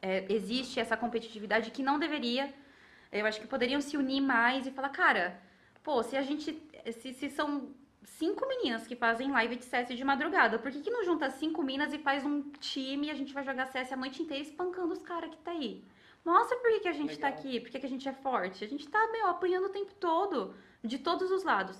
É, 0.07 0.25
existe 0.37 0.79
essa 0.83 0.95
competitividade 1.03 1.71
que 1.75 1.83
não 1.89 1.97
deveria. 2.05 2.45
Eu 3.11 3.25
acho 3.25 3.39
que 3.41 3.47
poderiam 3.55 3.81
se 3.87 3.95
unir 3.97 4.21
mais 4.21 4.61
e 4.67 4.71
falar, 4.77 4.89
cara, 4.89 5.23
pô, 5.83 5.93
se 6.03 6.15
a 6.17 6.21
gente. 6.21 6.47
Se, 6.99 7.13
se 7.13 7.27
são 7.29 7.49
cinco 8.03 8.47
meninas 8.47 8.85
que 8.89 8.95
fazem 8.95 9.31
live 9.31 9.55
de 9.55 9.65
CS 9.65 9.89
de 9.99 10.03
madrugada, 10.11 10.59
por 10.59 10.69
que, 10.71 10.79
que 10.85 10.91
não 10.95 11.03
junta 11.03 11.29
cinco 11.31 11.63
minas 11.63 11.91
e 11.91 11.97
faz 12.07 12.23
um 12.23 12.37
time 12.73 13.07
e 13.07 13.11
a 13.11 13.15
gente 13.19 13.33
vai 13.33 13.43
jogar 13.43 13.65
CS 13.65 13.91
a 13.93 13.97
noite 14.03 14.21
inteira 14.21 14.43
espancando 14.43 14.93
os 14.93 15.01
caras 15.01 15.31
que 15.31 15.37
tá 15.37 15.51
aí? 15.51 15.83
Mostra 16.23 16.57
por 16.57 16.69
que, 16.71 16.79
que 16.81 16.87
a 16.87 16.93
gente 16.93 17.17
tá 17.17 17.27
Legal. 17.27 17.39
aqui, 17.39 17.59
por 17.59 17.69
que, 17.71 17.79
que 17.79 17.85
a 17.85 17.93
gente 17.95 18.07
é 18.07 18.13
forte. 18.13 18.63
A 18.63 18.67
gente 18.67 18.87
tá, 18.87 19.01
meu, 19.11 19.27
apanhando 19.27 19.65
o 19.65 19.75
tempo 19.77 19.93
todo, 19.99 20.53
de 20.83 20.97
todos 20.99 21.29
os 21.31 21.43
lados. 21.43 21.77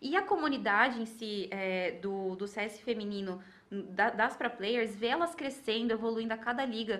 E 0.00 0.14
a 0.16 0.22
comunidade 0.22 1.00
em 1.00 1.06
si, 1.06 1.48
é, 1.50 1.92
do, 2.02 2.36
do 2.36 2.46
CS 2.46 2.78
feminino, 2.80 3.32
da- 3.70 4.10
das 4.10 4.34
pra 4.36 4.50
players, 4.50 4.94
vê 4.94 5.08
elas 5.08 5.34
crescendo, 5.34 5.92
evoluindo 5.92 6.32
a 6.34 6.38
cada 6.38 6.64
liga. 6.64 6.96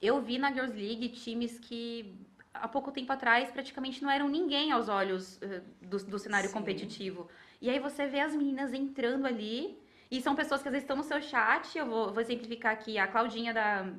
Eu 0.00 0.20
vi 0.20 0.38
na 0.38 0.52
Girls 0.52 0.76
League 0.76 1.08
times 1.10 1.58
que 1.58 2.14
há 2.52 2.68
pouco 2.68 2.90
tempo 2.92 3.12
atrás 3.12 3.50
praticamente 3.50 4.02
não 4.02 4.10
eram 4.10 4.28
ninguém 4.28 4.72
aos 4.72 4.88
olhos 4.88 5.40
eh, 5.42 5.62
do, 5.82 5.98
do 5.98 6.18
cenário 6.18 6.48
Sim. 6.48 6.54
competitivo. 6.54 7.28
E 7.60 7.70
aí 7.70 7.78
você 7.78 8.06
vê 8.06 8.20
as 8.20 8.34
meninas 8.34 8.72
entrando 8.72 9.26
ali, 9.26 9.78
e 10.10 10.20
são 10.20 10.34
pessoas 10.34 10.62
que 10.62 10.68
às 10.68 10.72
vezes 10.72 10.84
estão 10.84 10.96
no 10.96 11.02
seu 11.02 11.20
chat. 11.20 11.76
Eu 11.76 11.86
vou, 11.86 12.12
vou 12.12 12.20
exemplificar 12.20 12.72
aqui 12.72 12.98
a 12.98 13.06
Claudinha 13.06 13.52
da, 13.52 13.90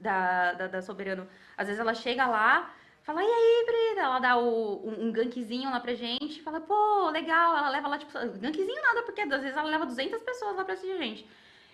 da, 0.00 0.52
da, 0.54 0.66
da 0.66 0.82
Soberano. 0.82 1.28
Às 1.56 1.68
vezes 1.68 1.80
ela 1.80 1.94
chega 1.94 2.26
lá, 2.26 2.74
fala, 3.02 3.22
e 3.22 3.26
aí, 3.26 3.66
Brida? 3.66 4.06
Ela 4.06 4.18
dá 4.18 4.36
o, 4.36 4.88
um, 4.88 5.06
um 5.06 5.12
gankzinho 5.12 5.70
lá 5.70 5.78
pra 5.78 5.94
gente, 5.94 6.42
fala, 6.42 6.60
pô, 6.60 7.10
legal. 7.10 7.56
Ela 7.56 7.70
leva 7.70 7.88
lá, 7.88 7.98
tipo, 7.98 8.12
gankzinho 8.12 8.82
nada, 8.82 9.02
porque 9.02 9.20
às 9.20 9.28
vezes 9.28 9.56
ela 9.56 9.68
leva 9.68 9.86
200 9.86 10.20
pessoas 10.22 10.56
lá 10.56 10.64
pra 10.64 10.74
assistir 10.74 10.92
a 10.92 10.98
gente. 10.98 11.28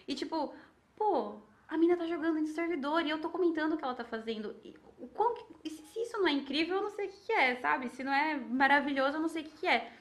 E 0.07 0.15
tipo, 0.15 0.55
pô, 0.97 1.37
a 1.69 1.77
mina 1.77 1.97
tá 1.97 2.07
jogando 2.07 2.41
no 2.41 2.47
servidor 2.47 3.05
e 3.05 3.11
eu 3.11 3.21
tô 3.21 3.29
comentando 3.29 3.73
o 3.73 3.77
que 3.77 3.85
ela 3.85 3.95
tá 3.95 4.05
fazendo. 4.05 4.55
E 4.65 4.75
o 4.99 5.09
quão 5.09 5.35
se 5.65 6.03
isso 6.03 6.19
não 6.19 6.29
é 6.29 6.33
incrível, 6.33 6.77
eu 6.77 6.83
não 6.83 6.91
sei 6.91 7.07
o 7.07 7.11
que 7.11 7.21
que 7.27 7.33
é, 7.33 7.57
sabe? 7.57 7.89
Se 7.89 8.05
não 8.05 8.13
é 8.13 8.37
maravilhoso, 8.37 9.17
eu 9.17 9.21
não 9.21 9.29
sei 9.29 9.43
o 9.43 9.45
que 9.47 9.59
que 9.59 9.67
é. 9.67 9.93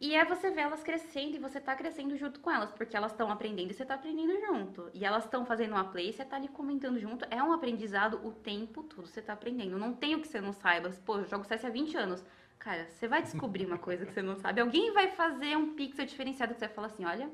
E 0.00 0.16
é 0.16 0.24
você 0.24 0.50
ver 0.50 0.62
elas 0.62 0.82
crescendo 0.82 1.36
e 1.36 1.38
você 1.38 1.60
tá 1.60 1.76
crescendo 1.76 2.16
junto 2.16 2.40
com 2.40 2.50
elas, 2.50 2.72
porque 2.72 2.96
elas 2.96 3.12
estão 3.12 3.30
aprendendo 3.30 3.70
e 3.70 3.74
você 3.74 3.84
tá 3.84 3.94
aprendendo 3.94 4.36
junto. 4.40 4.90
E 4.92 5.04
elas 5.04 5.24
estão 5.24 5.46
fazendo 5.46 5.72
uma 5.72 5.84
play 5.84 6.08
e 6.08 6.12
você 6.12 6.24
tá 6.24 6.34
ali 6.34 6.48
comentando 6.48 6.98
junto. 6.98 7.24
É 7.30 7.40
um 7.40 7.52
aprendizado 7.52 8.20
o 8.26 8.32
tempo 8.32 8.82
todo, 8.82 9.06
você 9.06 9.22
tá 9.22 9.32
aprendendo. 9.32 9.78
Não 9.78 9.94
tem 9.94 10.16
o 10.16 10.20
que 10.20 10.26
você 10.26 10.40
não 10.40 10.52
saiba. 10.52 10.90
Pô, 11.06 11.18
eu 11.18 11.26
jogo 11.26 11.44
CS 11.44 11.64
há 11.64 11.70
20 11.70 11.96
anos. 11.96 12.24
Cara, 12.58 12.88
você 12.88 13.06
vai 13.06 13.22
descobrir 13.22 13.64
uma 13.64 13.78
coisa 13.78 14.04
que 14.04 14.12
você 14.12 14.22
não 14.22 14.34
sabe. 14.34 14.60
Alguém 14.60 14.92
vai 14.92 15.06
fazer 15.06 15.56
um 15.56 15.76
pixel 15.76 16.04
diferenciado 16.04 16.52
que 16.52 16.58
você 16.58 16.66
vai 16.66 16.74
falar 16.74 16.88
assim, 16.88 17.04
olha, 17.04 17.30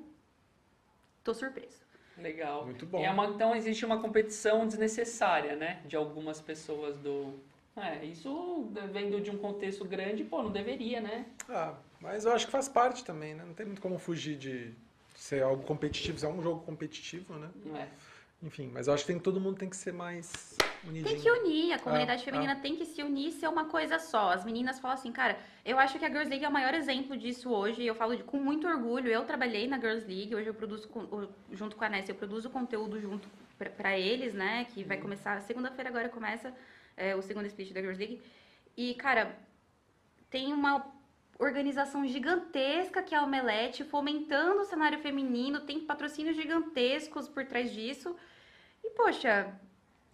tô 1.25 1.33
surpreso. 1.33 1.88
Legal. 2.21 2.65
Muito 2.65 2.85
bom. 2.87 3.03
É 3.05 3.11
uma- 3.11 3.27
então 3.27 3.55
existe 3.55 3.85
uma 3.85 4.01
competição 4.01 4.67
desnecessária, 4.67 5.55
né? 5.57 5.81
De 5.87 5.97
algumas 5.97 6.41
pessoas 6.41 6.97
do. 6.99 7.35
É, 7.77 8.05
isso 8.05 8.69
vendo 8.93 9.21
de 9.21 9.31
um 9.31 9.39
contexto 9.39 9.85
grande, 9.85 10.25
pô, 10.25 10.43
não 10.43 10.51
deveria, 10.51 11.01
né? 11.01 11.27
Ah, 11.49 11.75
mas 12.01 12.25
eu 12.25 12.33
acho 12.33 12.47
que 12.47 12.51
faz 12.53 12.69
parte 12.69 13.05
também, 13.05 13.35
né? 13.35 13.45
Não 13.47 13.55
tem 13.55 13.67
muito 13.67 13.81
como 13.81 13.99
fugir 13.99 14.37
de 14.37 14.73
ser 15.15 15.43
algo 15.45 15.63
competitivo. 15.63 16.19
Se 16.19 16.27
é 16.27 16.29
um 16.29 16.43
jogo 16.43 16.61
competitivo, 16.65 17.35
né? 17.35 17.49
Não 17.65 17.77
é. 17.77 17.89
Enfim, 18.41 18.71
mas 18.73 18.87
eu 18.87 18.95
acho 18.95 19.05
que 19.05 19.13
tem, 19.13 19.21
todo 19.21 19.41
mundo 19.41 19.57
tem 19.59 19.69
que 19.69 19.77
ser 19.77 19.93
mais 19.93 20.57
unidinho. 20.85 21.05
Tem 21.07 21.21
que 21.21 21.29
unir, 21.29 21.73
a 21.73 21.79
comunidade 21.81 22.23
Ah, 22.23 22.25
feminina 22.25 22.55
tem 22.57 22.77
que 22.77 22.85
se 22.87 23.03
unir 23.03 23.33
ser 23.33 23.49
uma 23.49 23.65
coisa 23.65 23.99
só. 23.99 24.31
As 24.33 24.45
meninas 24.45 24.79
falam 24.79 24.97
assim, 24.97 25.11
cara, 25.11 25.37
eu 25.65 25.77
acho 25.77 25.99
que 25.99 26.05
a 26.05 26.09
Girls 26.09 26.31
League 26.31 26.45
é 26.45 26.49
o 26.49 26.53
maior 26.53 26.73
exemplo 26.73 27.17
disso 27.17 27.51
hoje. 27.51 27.83
e 27.83 27.87
Eu 27.89 27.97
falo 27.97 28.17
de- 28.17 28.23
com 28.23 28.39
muito 28.39 28.67
orgulho. 28.69 29.11
Eu 29.11 29.25
trabalhei 29.25 29.67
na 29.67 29.77
Girls 29.77 30.07
League, 30.07 30.35
hoje 30.37 30.47
eu 30.49 30.55
produzo, 30.55 30.89
junto 31.53 31.75
com 31.75 31.85
a 31.85 31.89
Ness, 31.89 32.09
eu 32.09 32.15
produzo 32.15 32.49
conteúdo 32.49 33.01
junto 33.01 33.29
pra- 33.59 33.71
pra 33.71 33.99
eles, 33.99 34.33
né? 34.35 34.67
Que 34.67 34.85
vai 34.85 34.99
começar, 34.99 35.41
segunda-feira 35.43 35.91
agora 35.91 36.09
começa 36.09 36.55
é, 36.97 37.15
o 37.17 37.23
segundo 37.23 37.47
split 37.47 37.73
da 37.73 37.81
Girls 37.81 37.99
League. 37.99 38.23
E, 38.77 38.95
cara, 38.95 39.37
tem 40.31 40.53
uma 40.53 40.85
organização 41.39 42.07
gigantesca 42.07 43.03
que 43.03 43.15
é 43.15 43.19
a 43.19 43.23
Omelete, 43.23 43.85
fomentando 43.85 44.63
o 44.63 44.65
cenário 44.65 44.99
feminino, 44.99 45.61
tem 45.61 45.81
patrocínios 45.81 46.37
gigantescos 46.37 47.29
por 47.29 47.45
trás 47.47 47.73
disso. 47.73 48.17
E, 48.83 48.91
poxa, 48.91 49.55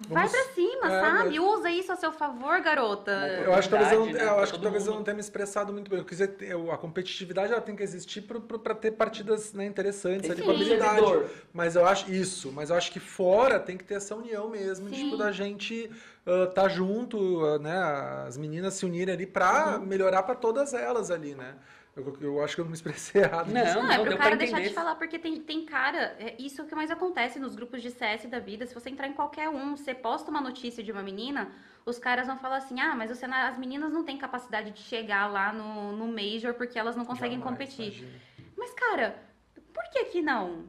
vai 0.09 0.27
Vamos- 0.29 0.33
pra 0.33 0.55
cima, 0.55 0.87
é, 0.93 1.01
sabe? 1.01 1.41
Usa 1.41 1.71
isso 1.71 1.93
a 1.93 1.97
seu 1.97 2.13
favor, 2.13 2.61
garota. 2.61 3.11
Eu 3.45 3.55
acho 3.55 3.69
que 3.69 3.75
talvez 3.77 3.93
eu, 3.93 4.01
não- 4.07 4.13
né? 4.13 4.25
eu 4.25 4.39
acho 4.41 4.53
que 4.55 4.61
talvez 4.61 4.87
eu 4.87 4.95
não 4.95 5.03
tenha 5.05 5.15
me 5.15 5.21
expressado 5.21 5.73
muito 5.73 5.89
bem. 5.89 6.01
Eu 6.01 6.05
quis 6.05 6.19
dizer, 6.19 6.37
eu- 6.43 6.71
a 6.73 6.77
competitividade 6.79 7.53
ela 7.53 7.61
tem 7.63 7.77
que 7.77 7.83
existir 7.83 8.23
para 8.23 8.75
ter 8.75 8.91
partidas 8.93 9.53
né, 9.53 9.65
interessantes 9.67 10.29
ali 10.31 10.43
com 10.43 10.51
habilidade. 10.51 11.03
Mas 11.53 11.77
eu 11.77 11.87
acho 11.87 12.11
isso, 12.11 12.51
mas 12.53 12.71
eu 12.71 12.77
acho 12.77 12.91
que 12.91 13.01
fora 13.01 13.59
tem 13.61 13.77
que 13.77 13.85
ter 13.85 13.95
essa 13.95 14.15
união 14.15 14.49
mesmo, 14.51 14.89
Sim. 14.89 14.95
tipo 15.05 15.17
da 15.17 15.31
gente 15.31 15.91
estar 16.27 16.47
tá 16.63 16.69
junto, 16.69 17.45
ah, 17.45 17.59
né, 17.59 17.79
as 18.27 18.37
meninas 18.37 18.75
se 18.75 18.85
unirem 18.85 19.15
ali 19.15 19.27
para 19.27 19.79
Uhum. 19.79 19.87
melhorar 19.87 20.23
para 20.25 20.35
todas 20.35 20.75
elas 20.75 21.11
ali, 21.11 21.35
né? 21.35 21.55
Eu, 21.97 22.17
eu 22.21 22.43
acho 22.43 22.57
que 22.57 22.61
eu 22.61 22.65
não 22.65 22.71
me 22.71 22.77
expressei 22.77 23.23
errado. 23.25 23.49
Não, 23.51 23.63
disso. 23.63 23.75
Não, 23.77 23.91
é 23.91 23.99
pro 23.99 24.09
deu 24.09 24.19
cara 24.19 24.37
deixar 24.37 24.61
de 24.61 24.71
falar, 24.71 24.97
porque 24.97 25.19
tem, 25.19 25.41
tem 25.41 25.65
cara, 25.65 26.17
é 26.19 26.35
isso 26.39 26.61
é 26.61 26.65
o 26.65 26.67
que 26.67 26.75
mais 26.75 26.91
acontece 26.91 27.39
nos 27.39 27.55
grupos 27.55 27.83
de 27.83 27.91
CS 27.91 28.27
da 28.27 28.41
vida. 28.41 28.67
Se 28.67 28.75
você 28.75 28.91
entrar 28.91 29.07
em 29.07 29.13
qualquer 29.13 29.49
um, 29.49 29.77
você 29.77 29.95
posta 29.95 30.31
uma 30.31 30.41
notícia 30.41 30.83
de 30.83 30.91
uma 30.91 31.03
menina, 31.03 31.53
os 31.87 31.99
caras 31.99 32.27
vão 32.27 32.37
falar 32.37 32.57
assim: 32.57 32.81
ah, 32.81 32.95
mas 32.97 33.11
o 33.11 33.15
cenário, 33.15 33.49
as 33.49 33.59
meninas 33.59 33.93
não 33.93 34.05
têm 34.05 34.19
capacidade 34.19 34.73
de 34.73 34.81
chegar 34.81 35.31
lá 35.31 35.53
no, 35.53 35.93
no 35.93 36.09
Major 36.09 36.55
porque 36.55 36.79
elas 36.79 36.97
não 36.97 37.05
conseguem 37.05 37.39
Jamais, 37.39 37.59
competir. 37.59 37.99
imagina. 37.99 38.21
Mas, 38.57 38.75
cara, 38.75 39.23
por 39.73 39.85
que 39.91 40.05
que 40.07 40.23
não? 40.23 40.65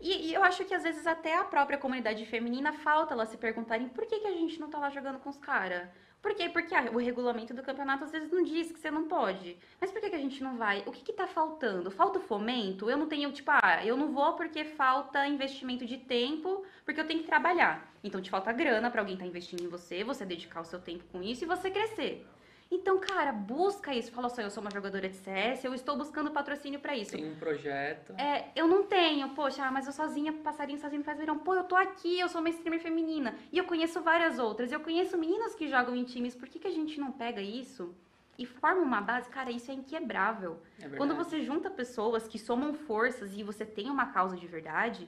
E, 0.00 0.28
e 0.28 0.34
eu 0.34 0.42
acho 0.42 0.64
que 0.64 0.74
às 0.74 0.82
vezes 0.82 1.06
até 1.06 1.38
a 1.38 1.44
própria 1.44 1.78
comunidade 1.78 2.26
feminina 2.26 2.72
falta 2.72 3.14
elas 3.14 3.28
se 3.28 3.36
perguntarem 3.36 3.88
por 3.88 4.04
que, 4.04 4.18
que 4.18 4.26
a 4.26 4.32
gente 4.32 4.58
não 4.60 4.68
tá 4.68 4.78
lá 4.78 4.90
jogando 4.90 5.20
com 5.20 5.30
os 5.30 5.36
caras? 5.36 5.88
Por 6.22 6.34
quê? 6.36 6.48
Porque 6.48 6.72
ah, 6.72 6.88
o 6.92 6.98
regulamento 6.98 7.52
do 7.52 7.64
campeonato 7.64 8.04
às 8.04 8.12
vezes 8.12 8.30
não 8.30 8.44
diz 8.44 8.70
que 8.70 8.78
você 8.78 8.92
não 8.92 9.08
pode. 9.08 9.58
Mas 9.80 9.90
por 9.90 10.00
que, 10.00 10.08
que 10.08 10.14
a 10.14 10.20
gente 10.20 10.40
não 10.42 10.56
vai? 10.56 10.84
O 10.86 10.92
que, 10.92 11.02
que 11.02 11.12
tá 11.12 11.26
faltando? 11.26 11.90
Falta 11.90 12.20
fomento? 12.20 12.88
Eu 12.88 12.96
não 12.96 13.08
tenho, 13.08 13.32
tipo, 13.32 13.50
ah, 13.50 13.84
eu 13.84 13.96
não 13.96 14.12
vou 14.12 14.34
porque 14.34 14.64
falta 14.64 15.26
investimento 15.26 15.84
de 15.84 15.98
tempo, 15.98 16.64
porque 16.84 17.00
eu 17.00 17.06
tenho 17.06 17.20
que 17.20 17.26
trabalhar. 17.26 17.92
Então 18.04 18.22
te 18.22 18.30
falta 18.30 18.52
grana 18.52 18.88
pra 18.88 19.00
alguém 19.00 19.14
estar 19.14 19.26
investindo 19.26 19.64
em 19.64 19.68
você, 19.68 20.04
você 20.04 20.24
dedicar 20.24 20.60
o 20.60 20.64
seu 20.64 20.80
tempo 20.80 21.04
com 21.10 21.20
isso 21.20 21.42
e 21.44 21.46
você 21.46 21.70
crescer. 21.70 22.24
Então, 22.74 22.98
cara, 22.98 23.32
busca 23.32 23.94
isso. 23.94 24.10
Fala 24.10 24.30
só, 24.30 24.40
eu 24.40 24.48
sou 24.48 24.62
uma 24.62 24.70
jogadora 24.70 25.06
de 25.06 25.14
CS, 25.14 25.62
eu 25.62 25.74
estou 25.74 25.94
buscando 25.94 26.30
patrocínio 26.30 26.80
pra 26.80 26.96
isso. 26.96 27.10
Tem 27.10 27.30
um 27.30 27.34
projeto. 27.34 28.14
É, 28.14 28.46
eu 28.56 28.66
não 28.66 28.84
tenho, 28.84 29.28
poxa, 29.34 29.70
mas 29.70 29.86
eu 29.86 29.92
sozinha, 29.92 30.32
passarinho 30.32 30.80
sozinho 30.80 31.04
faz 31.04 31.18
verão. 31.18 31.38
Pô, 31.38 31.54
eu 31.54 31.64
tô 31.64 31.76
aqui, 31.76 32.18
eu 32.18 32.30
sou 32.30 32.40
uma 32.40 32.48
streamer 32.48 32.80
feminina. 32.80 33.36
E 33.52 33.58
eu 33.58 33.64
conheço 33.64 34.00
várias 34.00 34.38
outras. 34.38 34.72
Eu 34.72 34.80
conheço 34.80 35.18
meninas 35.18 35.54
que 35.54 35.68
jogam 35.68 35.94
em 35.94 36.02
times. 36.02 36.34
Por 36.34 36.48
que, 36.48 36.58
que 36.58 36.66
a 36.66 36.70
gente 36.70 36.98
não 36.98 37.12
pega 37.12 37.42
isso 37.42 37.94
e 38.38 38.46
forma 38.46 38.80
uma 38.80 39.02
base? 39.02 39.28
Cara, 39.28 39.50
isso 39.50 39.70
é 39.70 39.74
inquebrável. 39.74 40.58
É. 40.80 40.88
Quando 40.96 41.14
você 41.14 41.42
junta 41.42 41.68
pessoas 41.68 42.26
que 42.26 42.38
somam 42.38 42.72
forças 42.72 43.36
e 43.36 43.42
você 43.42 43.66
tem 43.66 43.90
uma 43.90 44.06
causa 44.06 44.34
de 44.34 44.46
verdade. 44.46 45.06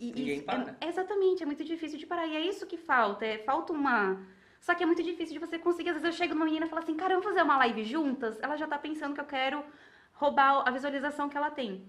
E, 0.00 0.06
Ninguém 0.06 0.36
isso 0.38 0.44
para. 0.44 0.76
É, 0.80 0.88
exatamente, 0.88 1.40
é 1.40 1.46
muito 1.46 1.62
difícil 1.62 2.00
de 2.00 2.04
parar. 2.04 2.26
E 2.26 2.34
é 2.34 2.40
isso 2.40 2.66
que 2.66 2.76
falta. 2.76 3.24
É, 3.24 3.38
falta 3.38 3.72
uma. 3.72 4.20
Só 4.64 4.74
que 4.74 4.82
é 4.82 4.86
muito 4.86 5.02
difícil 5.02 5.34
de 5.34 5.38
você 5.46 5.58
conseguir. 5.58 5.90
Às 5.90 5.96
vezes 5.96 6.08
eu 6.08 6.12
chego 6.12 6.32
numa 6.32 6.46
menina 6.46 6.64
e 6.64 6.68
falo 6.70 6.80
assim, 6.82 6.96
cara, 6.96 7.10
vamos 7.10 7.26
fazer 7.26 7.42
uma 7.42 7.58
live 7.58 7.84
juntas? 7.84 8.38
Ela 8.42 8.56
já 8.56 8.66
tá 8.66 8.78
pensando 8.78 9.14
que 9.14 9.20
eu 9.20 9.26
quero 9.26 9.62
roubar 10.14 10.66
a 10.66 10.70
visualização 10.70 11.28
que 11.28 11.36
ela 11.36 11.50
tem. 11.50 11.84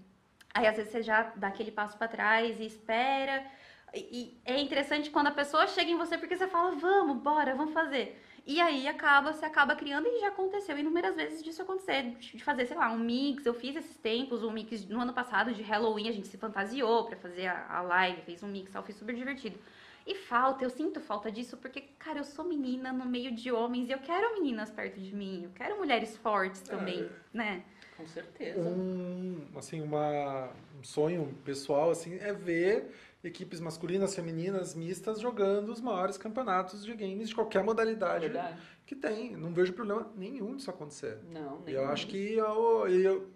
Aí 0.52 0.66
às 0.66 0.76
vezes 0.76 0.92
você 0.92 1.02
já 1.02 1.22
dá 1.36 1.48
aquele 1.48 1.72
passo 1.72 1.96
pra 1.96 2.06
trás 2.06 2.60
e 2.60 2.66
espera. 2.66 3.46
E, 3.94 4.00
e 4.18 4.40
é 4.44 4.60
interessante 4.60 5.08
quando 5.08 5.28
a 5.28 5.30
pessoa 5.30 5.66
chega 5.66 5.90
em 5.90 5.96
você 5.96 6.18
porque 6.18 6.36
você 6.36 6.46
fala, 6.46 6.72
vamos, 6.72 7.16
bora, 7.22 7.54
vamos 7.54 7.72
fazer. 7.72 8.22
E 8.44 8.60
aí 8.60 8.86
acaba, 8.86 9.32
você 9.32 9.46
acaba 9.46 9.74
criando 9.74 10.06
e 10.06 10.20
já 10.20 10.28
aconteceu 10.28 10.78
inúmeras 10.78 11.16
vezes 11.16 11.42
disso 11.42 11.62
acontecer, 11.62 12.14
de 12.18 12.44
fazer, 12.44 12.66
sei 12.66 12.76
lá, 12.76 12.92
um 12.92 12.98
mix. 12.98 13.46
Eu 13.46 13.54
fiz 13.54 13.74
esses 13.74 13.96
tempos, 13.96 14.44
um 14.44 14.50
mix 14.50 14.86
no 14.86 15.00
ano 15.00 15.14
passado 15.14 15.54
de 15.54 15.62
Halloween, 15.62 16.10
a 16.10 16.12
gente 16.12 16.28
se 16.28 16.36
fantasiou 16.36 17.06
pra 17.06 17.16
fazer 17.16 17.46
a, 17.46 17.78
a 17.78 17.80
live, 17.80 18.20
fez 18.20 18.42
um 18.42 18.48
mix, 18.48 18.70
tal, 18.70 18.82
foi 18.82 18.92
super 18.92 19.14
divertido. 19.14 19.58
E 20.06 20.14
falta, 20.14 20.64
eu 20.64 20.70
sinto 20.70 21.00
falta 21.00 21.32
disso 21.32 21.56
porque, 21.56 21.80
cara, 21.98 22.20
eu 22.20 22.24
sou 22.24 22.44
menina 22.44 22.92
no 22.92 23.04
meio 23.04 23.34
de 23.34 23.50
homens 23.50 23.88
e 23.88 23.92
eu 23.92 23.98
quero 23.98 24.34
meninas 24.34 24.70
perto 24.70 25.00
de 25.00 25.14
mim, 25.14 25.42
eu 25.44 25.50
quero 25.54 25.76
mulheres 25.76 26.16
fortes 26.16 26.60
também, 26.60 27.08
né? 27.32 27.64
Com 27.96 28.06
certeza. 28.06 28.60
um, 28.60 29.46
assim, 29.56 29.80
uma, 29.80 30.50
um 30.78 30.84
sonho 30.84 31.34
pessoal 31.44 31.90
assim, 31.90 32.16
é 32.20 32.32
ver 32.32 32.94
equipes 33.24 33.58
masculinas, 33.58 34.14
femininas, 34.14 34.74
mistas 34.74 35.18
jogando 35.18 35.72
os 35.72 35.80
maiores 35.80 36.16
campeonatos 36.16 36.84
de 36.84 36.94
games 36.94 37.28
de 37.30 37.34
qualquer 37.34 37.64
modalidade 37.64 38.28
Verdade. 38.28 38.60
que 38.86 38.94
tem. 38.94 39.34
Não 39.36 39.52
vejo 39.52 39.72
problema 39.72 40.08
nenhum 40.14 40.54
disso 40.56 40.70
acontecer. 40.70 41.18
Não, 41.32 41.62
E 41.66 41.72
eu 41.72 41.80
nenhum. 41.80 41.88
acho 41.88 42.06
que 42.06 42.34
eu, 42.34 42.86
eu 42.86 43.28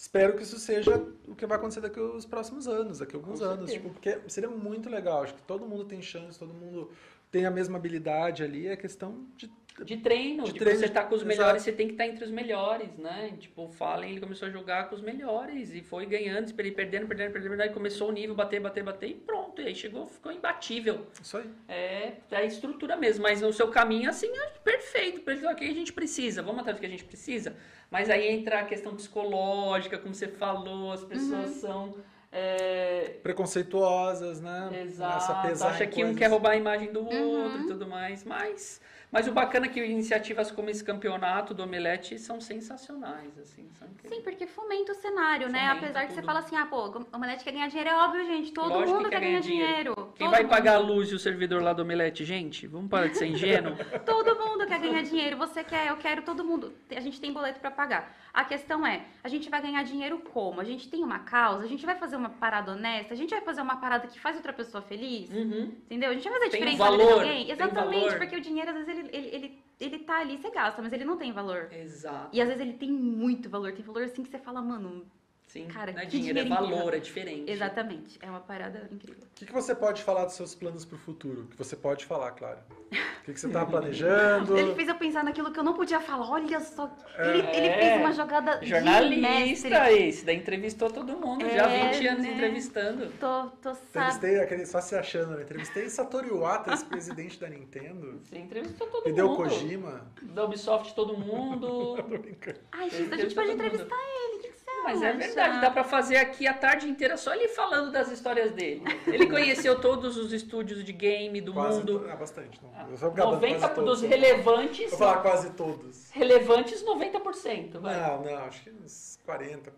espero 0.00 0.36
que 0.36 0.44
isso 0.44 0.58
seja 0.60 1.04
o 1.26 1.34
que 1.34 1.44
vai 1.44 1.58
acontecer 1.58 1.80
daqui 1.80 1.98
aos 1.98 2.24
próximos 2.24 2.68
anos, 2.68 3.00
daqui 3.00 3.16
a 3.16 3.18
alguns 3.18 3.40
Com 3.40 3.46
anos, 3.46 3.72
tipo, 3.72 3.90
porque 3.90 4.20
seria 4.28 4.48
muito 4.48 4.88
legal. 4.88 5.24
Acho 5.24 5.34
que 5.34 5.42
todo 5.42 5.66
mundo 5.66 5.84
tem 5.84 6.00
chance, 6.00 6.38
todo 6.38 6.54
mundo 6.54 6.90
tem 7.32 7.44
a 7.44 7.50
mesma 7.50 7.78
habilidade 7.78 8.44
ali. 8.44 8.68
É 8.68 8.76
questão 8.76 9.26
de 9.36 9.50
De 9.84 9.96
treino, 9.96 10.44
De 10.44 10.52
de, 10.52 10.58
treino, 10.60 10.78
você 10.78 10.86
estar 10.86 11.04
com 11.04 11.14
os 11.16 11.22
exato. 11.22 11.36
melhores, 11.36 11.62
você 11.62 11.72
tem 11.72 11.88
que 11.88 11.94
estar 11.94 12.06
entre 12.06 12.24
os 12.24 12.30
melhores, 12.30 12.96
né? 12.96 13.36
Tipo, 13.38 13.64
o 13.66 13.68
Fallen, 13.68 14.10
ele 14.12 14.20
começou 14.20 14.46
a 14.48 14.50
jogar 14.50 14.88
com 14.88 14.94
os 14.94 15.02
melhores 15.02 15.72
e 15.74 15.82
foi 15.82 16.06
ganhando, 16.06 16.48
ele 16.58 16.72
perdendo, 16.72 17.06
perdendo, 17.08 17.32
perdendo, 17.32 17.56
perdendo, 17.56 17.74
começou 17.74 18.08
o 18.08 18.12
nível, 18.12 18.34
bater, 18.36 18.60
bater, 18.60 18.84
bater 18.84 19.10
e 19.10 19.14
pronto. 19.14 19.37
E 19.60 19.66
aí 19.66 19.74
chegou, 19.74 20.06
ficou 20.06 20.30
imbatível. 20.32 21.06
isso 21.22 21.36
aí. 21.36 21.50
É, 21.68 22.12
é 22.30 22.36
a 22.36 22.44
estrutura 22.44 22.96
mesmo, 22.96 23.22
mas 23.22 23.40
no 23.40 23.52
seu 23.52 23.68
caminho, 23.68 24.08
assim, 24.08 24.28
é 24.28 24.46
perfeito, 24.62 25.20
perfeito, 25.22 25.52
o 25.52 25.56
que 25.56 25.64
a 25.64 25.74
gente 25.74 25.92
precisa, 25.92 26.42
vamos 26.42 26.60
atrás 26.60 26.76
do 26.76 26.80
que 26.80 26.86
a 26.86 26.90
gente 26.90 27.04
precisa. 27.04 27.56
Mas 27.90 28.08
aí 28.10 28.28
entra 28.28 28.60
a 28.60 28.64
questão 28.64 28.94
psicológica, 28.94 29.98
como 29.98 30.14
você 30.14 30.28
falou, 30.28 30.92
as 30.92 31.04
pessoas 31.04 31.50
são... 31.52 31.96
é, 32.30 33.16
Preconceituosas, 33.22 34.40
né? 34.40 34.68
Exato. 34.82 35.64
Acha 35.64 35.86
que 35.86 36.00
um 36.02 36.08
coisas. 36.08 36.18
quer 36.18 36.26
roubar 36.28 36.50
a 36.50 36.56
imagem 36.56 36.92
do 36.92 37.00
Uhum. 37.00 37.44
outro 37.44 37.62
e 37.62 37.66
tudo 37.66 37.86
mais. 37.86 38.24
Mas, 38.24 38.80
mas 39.10 39.26
o 39.26 39.32
bacana 39.32 39.66
é 39.66 39.68
que 39.68 39.82
iniciativas 39.84 40.50
como 40.50 40.68
esse 40.68 40.84
campeonato 40.84 41.54
do 41.54 41.62
Omelete 41.62 42.18
são 42.18 42.40
sensacionais, 42.40 43.38
assim. 43.38 43.68
São. 43.78 43.88
Sim, 44.06 44.22
porque 44.22 44.46
fomenta 44.46 44.92
o 44.92 44.94
cenário, 44.94 45.48
né? 45.48 45.68
Fomenta 45.68 45.86
Apesar 45.86 46.06
que 46.06 46.12
você 46.12 46.20
tudo. 46.20 46.26
fala 46.26 46.38
assim, 46.40 46.56
ah, 46.56 46.66
pô, 46.66 46.88
o 46.88 47.06
Omelete 47.16 47.44
quer 47.44 47.52
ganhar 47.52 47.68
dinheiro, 47.68 47.90
é 47.90 47.96
óbvio, 47.96 48.24
gente. 48.26 48.52
Todo 48.52 48.68
Lógico 48.68 48.92
mundo 48.92 49.04
que 49.04 49.10
quer 49.10 49.20
ganhar 49.20 49.40
dinheiro. 49.40 49.94
Quem 50.14 50.26
Todo 50.26 50.30
vai 50.30 50.42
mundo. 50.42 50.50
pagar 50.50 50.74
a 50.74 50.78
luz 50.78 51.10
e 51.10 51.14
o 51.14 51.18
servidor 51.18 51.62
lá 51.62 51.72
do 51.72 51.82
Omelete? 51.82 52.24
Gente, 52.24 52.66
vamos 52.66 52.90
parar 52.90 53.08
de 53.08 53.16
ser 53.18 53.26
ingênuo. 53.26 53.76
Todo 54.04 54.36
mundo 54.36 54.66
quer 54.66 54.80
ganhar 54.80 55.02
dinheiro. 55.02 55.36
Você 55.38 55.64
quer, 55.64 55.88
eu 55.88 55.96
quero, 55.96 56.22
todo 56.22 56.44
mundo. 56.44 56.72
A 56.94 57.00
gente 57.00 57.20
tem 57.20 57.32
boleto 57.32 57.60
pra 57.60 57.70
pagar. 57.70 58.14
A 58.32 58.44
questão 58.44 58.86
é, 58.86 59.04
a 59.24 59.28
gente 59.28 59.48
vai 59.50 59.60
ganhar 59.60 59.82
dinheiro 59.82 60.18
como? 60.32 60.60
A 60.60 60.64
gente 60.64 60.88
tem 60.88 61.02
uma 61.02 61.20
causa? 61.20 61.64
A 61.64 61.66
gente 61.68 61.84
vai 61.84 61.96
fazer 61.96 62.16
uma 62.16 62.28
parada 62.30 62.72
honesta? 62.72 63.14
A 63.14 63.16
gente 63.16 63.30
vai 63.30 63.40
fazer 63.40 63.60
uma 63.62 63.76
parada 63.76 64.06
que 64.06 64.20
faz 64.20 64.36
outra 64.36 64.52
pessoa 64.52 64.82
feliz? 64.82 65.30
Uhum. 65.30 65.72
Entendeu? 65.86 66.10
A 66.10 66.14
gente 66.14 66.28
vai 66.28 66.32
fazer 66.34 66.50
Tem 66.50 66.60
diferença 66.60 66.84
na 66.84 66.90
vida 66.90 67.04
valor, 67.04 67.22
de 67.24 67.28
alguém? 67.28 67.50
Exatamente, 67.50 68.04
valor. 68.04 68.18
porque 68.18 68.36
o 68.36 68.40
dinheiro, 68.40 68.70
às 68.70 68.76
vezes, 68.76 68.88
ele, 68.90 68.97
ele, 68.98 69.28
ele, 69.28 69.64
ele 69.80 69.98
tá 70.00 70.18
ali, 70.20 70.36
você 70.36 70.50
gasta, 70.50 70.82
mas 70.82 70.92
ele 70.92 71.04
não 71.04 71.16
tem 71.16 71.32
valor. 71.32 71.72
Exato. 71.72 72.34
E 72.34 72.40
às 72.40 72.48
vezes 72.48 72.60
ele 72.62 72.74
tem 72.74 72.90
muito 72.90 73.48
valor. 73.48 73.72
Tem 73.72 73.84
valor 73.84 74.02
assim 74.04 74.22
que 74.22 74.28
você 74.30 74.38
fala, 74.38 74.60
mano, 74.60 75.06
Sim, 75.48 75.66
Cara, 75.66 75.92
não 75.92 76.00
é 76.02 76.04
dinheiro, 76.04 76.38
é 76.38 76.44
valor, 76.44 76.92
é 76.94 76.98
diferente. 76.98 77.50
Exatamente. 77.50 78.18
É 78.22 78.28
uma 78.28 78.40
parada 78.40 78.86
incrível. 78.92 79.22
O 79.24 79.34
que, 79.34 79.46
que 79.46 79.52
você 79.52 79.74
pode 79.74 80.02
falar 80.02 80.26
dos 80.26 80.34
seus 80.34 80.54
planos 80.54 80.84
pro 80.84 80.98
futuro? 80.98 81.46
Que 81.50 81.56
você 81.56 81.74
pode 81.74 82.04
falar, 82.04 82.32
claro. 82.32 82.58
O 82.70 83.24
que, 83.24 83.32
que 83.32 83.40
você 83.40 83.48
tá 83.48 83.64
planejando? 83.64 84.56
Ele 84.58 84.74
fez 84.74 84.88
eu 84.88 84.94
pensar 84.96 85.24
naquilo 85.24 85.50
que 85.50 85.58
eu 85.58 85.64
não 85.64 85.72
podia 85.72 86.00
falar. 86.00 86.28
Olha 86.30 86.60
só. 86.60 86.94
Ele, 87.18 87.38
ele 87.56 87.66
É. 87.66 87.78
fez 87.80 88.00
uma 88.00 88.12
jogada 88.12 88.58
de 88.58 88.66
Jornalista, 88.66 89.90
esse, 89.92 90.24
daí 90.24 90.36
entrevistou 90.36 90.90
todo 90.90 91.16
mundo, 91.16 91.44
É, 91.44 91.56
já 91.56 91.66
20 91.92 92.06
anos 92.06 92.22
né? 92.24 92.32
entrevistando. 92.34 93.06
Tô, 93.18 93.46
tô. 93.62 93.70
Entrevistei 93.70 94.40
aquele, 94.40 94.66
só 94.66 94.80
se 94.82 94.94
achando, 94.96 95.34
né? 95.36 95.42
Entrevistei 95.44 95.88
Satoru 95.88 96.26
Iwata, 96.28 96.70
ex-presidente 96.72 97.40
da 97.40 97.48
Nintendo. 97.48 98.20
Você 98.22 98.36
entrevistou 98.38 98.86
todo 98.88 99.08
Hideo 99.08 99.28
mundo. 99.28 99.36
Kojima. 99.38 100.06
Da 100.22 100.44
Ubisoft, 100.44 100.94
todo 100.94 101.16
mundo. 101.16 101.96
Tô 101.96 102.02
brincando. 102.18 102.60
Ai, 102.72 102.88
Ele 102.88 103.04
X, 103.04 103.12
a 103.12 103.16
gente 103.16 103.34
pode 103.34 103.48
todo 103.48 103.56
mundo. 103.56 103.64
entrevistar 103.66 103.96
ele. 103.96 104.47
Mas 104.84 105.02
é 105.02 105.08
acha? 105.08 105.18
verdade, 105.18 105.60
dá 105.60 105.70
pra 105.70 105.84
fazer 105.84 106.16
aqui 106.16 106.46
a 106.46 106.54
tarde 106.54 106.88
inteira 106.88 107.16
só 107.16 107.34
ele 107.34 107.48
falando 107.48 107.90
das 107.92 108.10
histórias 108.10 108.52
dele. 108.52 108.82
Ele 109.06 109.26
conheceu 109.26 109.80
todos 109.80 110.16
os 110.16 110.32
estúdios 110.32 110.84
de 110.84 110.92
game 110.92 111.40
do 111.40 111.52
Quase 111.52 111.78
mundo. 111.80 112.06
Ah, 112.10 112.16
bastante. 112.16 112.58
Não. 112.62 112.90
Eu 112.90 112.96
sou 112.96 113.10
gabando 113.10 113.34
90 113.36 113.58
quase 113.58 113.74
dos 113.74 113.84
todos. 113.84 114.02
relevantes. 114.02 114.90
Vou 114.90 114.98
falar 114.98 115.18
quase 115.22 115.50
todos. 115.50 116.10
Relevantes, 116.10 116.82
90%. 116.84 117.78
Vai. 117.80 118.00
Não, 118.00 118.22
não, 118.22 118.36
acho 118.44 118.62
que 118.62 118.70
uns 118.70 119.18
40%. 119.26 119.68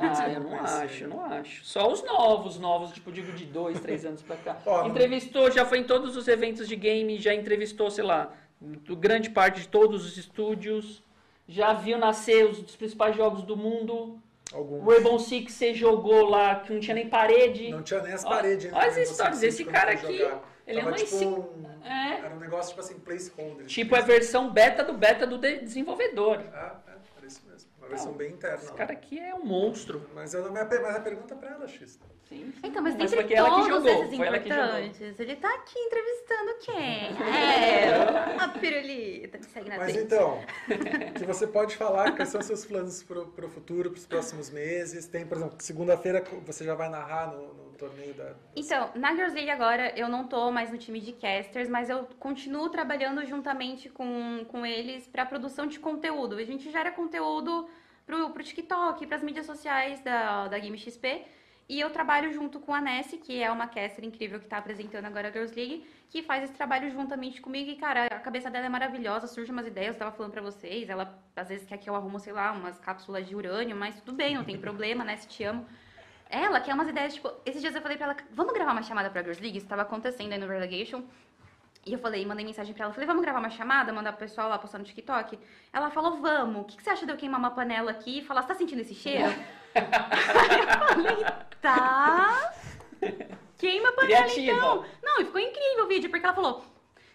Ah, 0.00 0.28
eu 0.30 0.40
não 0.40 0.54
acho, 0.60 1.08
não 1.08 1.24
acho. 1.24 1.64
Só 1.64 1.90
os 1.90 2.02
novos, 2.02 2.58
novos, 2.58 2.92
tipo, 2.92 3.12
digo 3.12 3.32
de 3.32 3.44
dois, 3.44 3.78
três 3.80 4.04
anos 4.04 4.22
pra 4.22 4.36
cá. 4.36 4.58
Ó, 4.66 4.82
não- 4.82 4.88
entrevistou, 4.88 5.50
já 5.50 5.64
foi 5.64 5.78
em 5.78 5.84
todos 5.84 6.16
os 6.16 6.26
eventos 6.28 6.66
de 6.68 6.76
game, 6.76 7.18
já 7.18 7.34
entrevistou, 7.34 7.90
sei 7.90 8.04
lá, 8.04 8.32
grande 8.60 9.30
parte 9.30 9.60
de 9.62 9.68
todos 9.68 10.04
os 10.04 10.16
estúdios. 10.16 11.02
Já 11.48 11.72
viu 11.72 11.96
nascer 11.98 12.44
os 12.44 12.60
dos 12.60 12.74
principais 12.74 13.14
jogos 13.16 13.42
do 13.42 13.56
mundo. 13.56 14.18
Alguns. 14.52 14.82
O 14.86 14.90
Rainbow 14.90 15.18
Six 15.18 15.52
você 15.52 15.74
jogou 15.74 16.24
lá, 16.24 16.60
que 16.60 16.72
não 16.72 16.80
tinha 16.80 16.94
nem 16.94 17.08
parede. 17.08 17.70
Não 17.70 17.82
tinha 17.82 18.00
nem 18.02 18.12
as 18.12 18.24
paredes. 18.24 18.72
olha 18.72 18.86
as 18.86 18.96
né, 18.96 19.02
histórias, 19.02 19.42
esse 19.42 19.64
quando 19.64 19.74
cara 19.74 19.98
foi 19.98 20.08
aqui, 20.22 20.40
ele 20.66 20.78
é 20.80 20.82
Tava 20.82 20.88
uma 20.90 20.96
tipo 20.96 21.14
enci- 21.14 21.26
um... 21.26 21.84
É. 21.84 22.18
Era 22.18 22.34
um 22.34 22.38
negócio 22.38 22.70
tipo 22.70 22.80
assim, 22.80 22.98
placeholder. 23.00 23.66
Tipo, 23.66 23.96
é 23.96 23.98
a 23.98 24.02
versão 24.02 24.50
beta 24.52 24.82
do 24.84 24.92
beta 24.92 25.26
do 25.26 25.38
de- 25.38 25.58
desenvolvedor. 25.58 26.42
Ah, 26.52 26.80
é, 26.86 26.92
era 27.18 27.26
isso 27.26 27.42
mesmo. 27.48 27.70
Uma 27.78 27.88
versão 27.88 28.12
bem 28.12 28.32
interna. 28.32 28.56
Esse 28.56 28.72
cara 28.72 28.92
aqui 28.92 29.18
é 29.18 29.34
um 29.34 29.44
monstro. 29.44 30.08
Mas, 30.14 30.32
eu 30.34 30.42
não, 30.42 30.52
mas 30.52 30.96
a 30.96 31.00
pergunta 31.00 31.34
é 31.34 31.36
pra 31.36 31.50
ela, 31.50 31.66
Xista. 31.68 32.04
Sim, 32.28 32.52
sim. 32.52 32.60
Então, 32.64 32.82
mas, 32.82 32.96
Mas 32.96 33.10
dentre 33.10 33.16
foi 33.16 33.24
que 33.24 33.34
ela 33.34 33.48
que 33.48 33.54
todos 33.54 33.68
jogou, 33.68 33.88
esses 33.88 34.16
foi 34.16 34.26
que 34.40 34.48
importantes, 34.48 35.20
ele 35.20 35.36
tá 35.36 35.54
aqui 35.54 35.78
entrevistando 35.78 36.54
quem? 36.60 37.16
É, 37.36 38.36
a 38.38 38.48
pirulita. 38.48 39.38
Me 39.38 39.44
segue 39.44 39.68
na 39.68 39.76
Mas 39.76 39.92
Twitch. 39.92 40.04
então, 40.04 40.40
que 41.14 41.24
você 41.24 41.46
pode 41.46 41.76
falar 41.76 42.16
quais 42.16 42.28
são 42.28 42.40
os 42.40 42.46
seus 42.46 42.64
planos 42.64 43.02
pro, 43.02 43.26
pro 43.26 43.48
futuro, 43.48 43.90
pros 43.90 44.06
próximos 44.06 44.50
meses. 44.50 45.06
Tem, 45.06 45.24
por 45.24 45.36
exemplo, 45.36 45.56
segunda-feira 45.60 46.24
você 46.44 46.64
já 46.64 46.74
vai 46.74 46.88
narrar 46.88 47.32
no, 47.32 47.54
no 47.54 47.70
torneio 47.76 48.12
da... 48.14 48.34
Então, 48.56 48.90
na 48.96 49.14
Girls 49.14 49.34
League 49.34 49.50
agora 49.50 49.92
eu 49.96 50.08
não 50.08 50.26
tô 50.26 50.50
mais 50.50 50.72
no 50.72 50.78
time 50.78 51.00
de 51.00 51.12
casters, 51.12 51.68
mas 51.68 51.88
eu 51.88 52.08
continuo 52.18 52.68
trabalhando 52.70 53.24
juntamente 53.24 53.88
com, 53.88 54.44
com 54.48 54.66
eles 54.66 55.06
pra 55.06 55.24
produção 55.24 55.66
de 55.66 55.78
conteúdo. 55.78 56.36
A 56.36 56.44
gente 56.44 56.70
gera 56.72 56.90
conteúdo 56.90 57.68
pro, 58.04 58.30
pro 58.30 58.42
TikTok, 58.42 59.06
pras 59.06 59.22
mídias 59.22 59.46
sociais 59.46 60.00
da, 60.00 60.48
da 60.48 60.58
Game 60.58 60.76
XP. 60.76 61.24
E 61.68 61.80
eu 61.80 61.90
trabalho 61.90 62.32
junto 62.32 62.60
com 62.60 62.72
a 62.72 62.80
Nessie, 62.80 63.18
que 63.18 63.42
é 63.42 63.50
uma 63.50 63.66
caster 63.66 64.04
incrível 64.04 64.38
que 64.38 64.46
tá 64.46 64.58
apresentando 64.58 65.04
agora 65.04 65.28
a 65.28 65.32
Girls 65.32 65.52
League, 65.52 65.84
que 66.08 66.22
faz 66.22 66.44
esse 66.44 66.52
trabalho 66.52 66.88
juntamente 66.90 67.40
comigo. 67.40 67.68
E, 67.70 67.74
cara, 67.74 68.06
a 68.06 68.20
cabeça 68.20 68.48
dela 68.48 68.66
é 68.66 68.68
maravilhosa, 68.68 69.26
surge 69.26 69.50
umas 69.50 69.66
ideias, 69.66 69.94
eu 69.94 69.98
tava 69.98 70.12
falando 70.12 70.30
pra 70.30 70.42
vocês. 70.42 70.88
Ela, 70.88 71.20
às 71.34 71.48
vezes, 71.48 71.66
quer 71.66 71.78
que 71.78 71.90
eu 71.90 71.96
arrumo, 71.96 72.20
sei 72.20 72.32
lá, 72.32 72.52
umas 72.52 72.78
cápsulas 72.78 73.26
de 73.26 73.34
urânio, 73.34 73.76
mas 73.76 74.00
tudo 74.00 74.12
bem, 74.12 74.36
não 74.36 74.44
tem 74.44 74.56
problema, 74.58 75.02
Nessie, 75.02 75.28
te 75.28 75.42
amo. 75.42 75.66
Ela 76.30 76.60
quer 76.60 76.74
umas 76.74 76.88
ideias, 76.88 77.14
tipo, 77.14 77.32
esses 77.44 77.60
dias 77.60 77.74
eu 77.74 77.82
falei 77.82 77.96
pra 77.96 78.06
ela, 78.06 78.16
vamos 78.30 78.52
gravar 78.52 78.72
uma 78.72 78.82
chamada 78.82 79.10
pra 79.10 79.22
Girls 79.22 79.40
League? 79.40 79.58
Isso 79.58 79.66
tava 79.66 79.82
acontecendo 79.82 80.32
aí 80.32 80.38
no 80.38 80.46
Relegation. 80.46 81.02
E 81.86 81.92
eu 81.92 82.00
falei, 82.00 82.26
mandei 82.26 82.44
mensagem 82.44 82.74
pra 82.74 82.84
ela, 82.86 82.92
falei, 82.92 83.06
vamos 83.06 83.22
gravar 83.22 83.38
uma 83.38 83.48
chamada, 83.48 83.92
mandar 83.92 84.10
pro 84.12 84.26
pessoal 84.26 84.48
lá 84.48 84.58
postar 84.58 84.78
no 84.78 84.84
TikTok? 84.84 85.38
Ela 85.72 85.88
falou, 85.88 86.16
vamos. 86.16 86.62
O 86.62 86.64
que, 86.64 86.76
que 86.76 86.82
você 86.82 86.90
acha 86.90 87.06
de 87.06 87.12
eu 87.12 87.16
queimar 87.16 87.38
uma 87.38 87.52
panela 87.52 87.92
aqui 87.92 88.18
e 88.18 88.24
falar, 88.24 88.42
você 88.42 88.48
tá 88.48 88.54
sentindo 88.56 88.80
esse 88.80 88.92
cheiro? 88.94 89.32
Aí 89.74 90.58
eu 90.58 90.88
falei, 90.88 91.24
tá. 91.62 92.52
Queima 93.56 93.88
a 93.90 93.92
panela 93.92 94.24
Criativa. 94.24 94.52
então. 94.56 94.84
Não, 95.00 95.20
e 95.20 95.24
ficou 95.26 95.40
incrível 95.40 95.84
o 95.84 95.88
vídeo, 95.88 96.10
porque 96.10 96.26
ela 96.26 96.34
falou, 96.34 96.64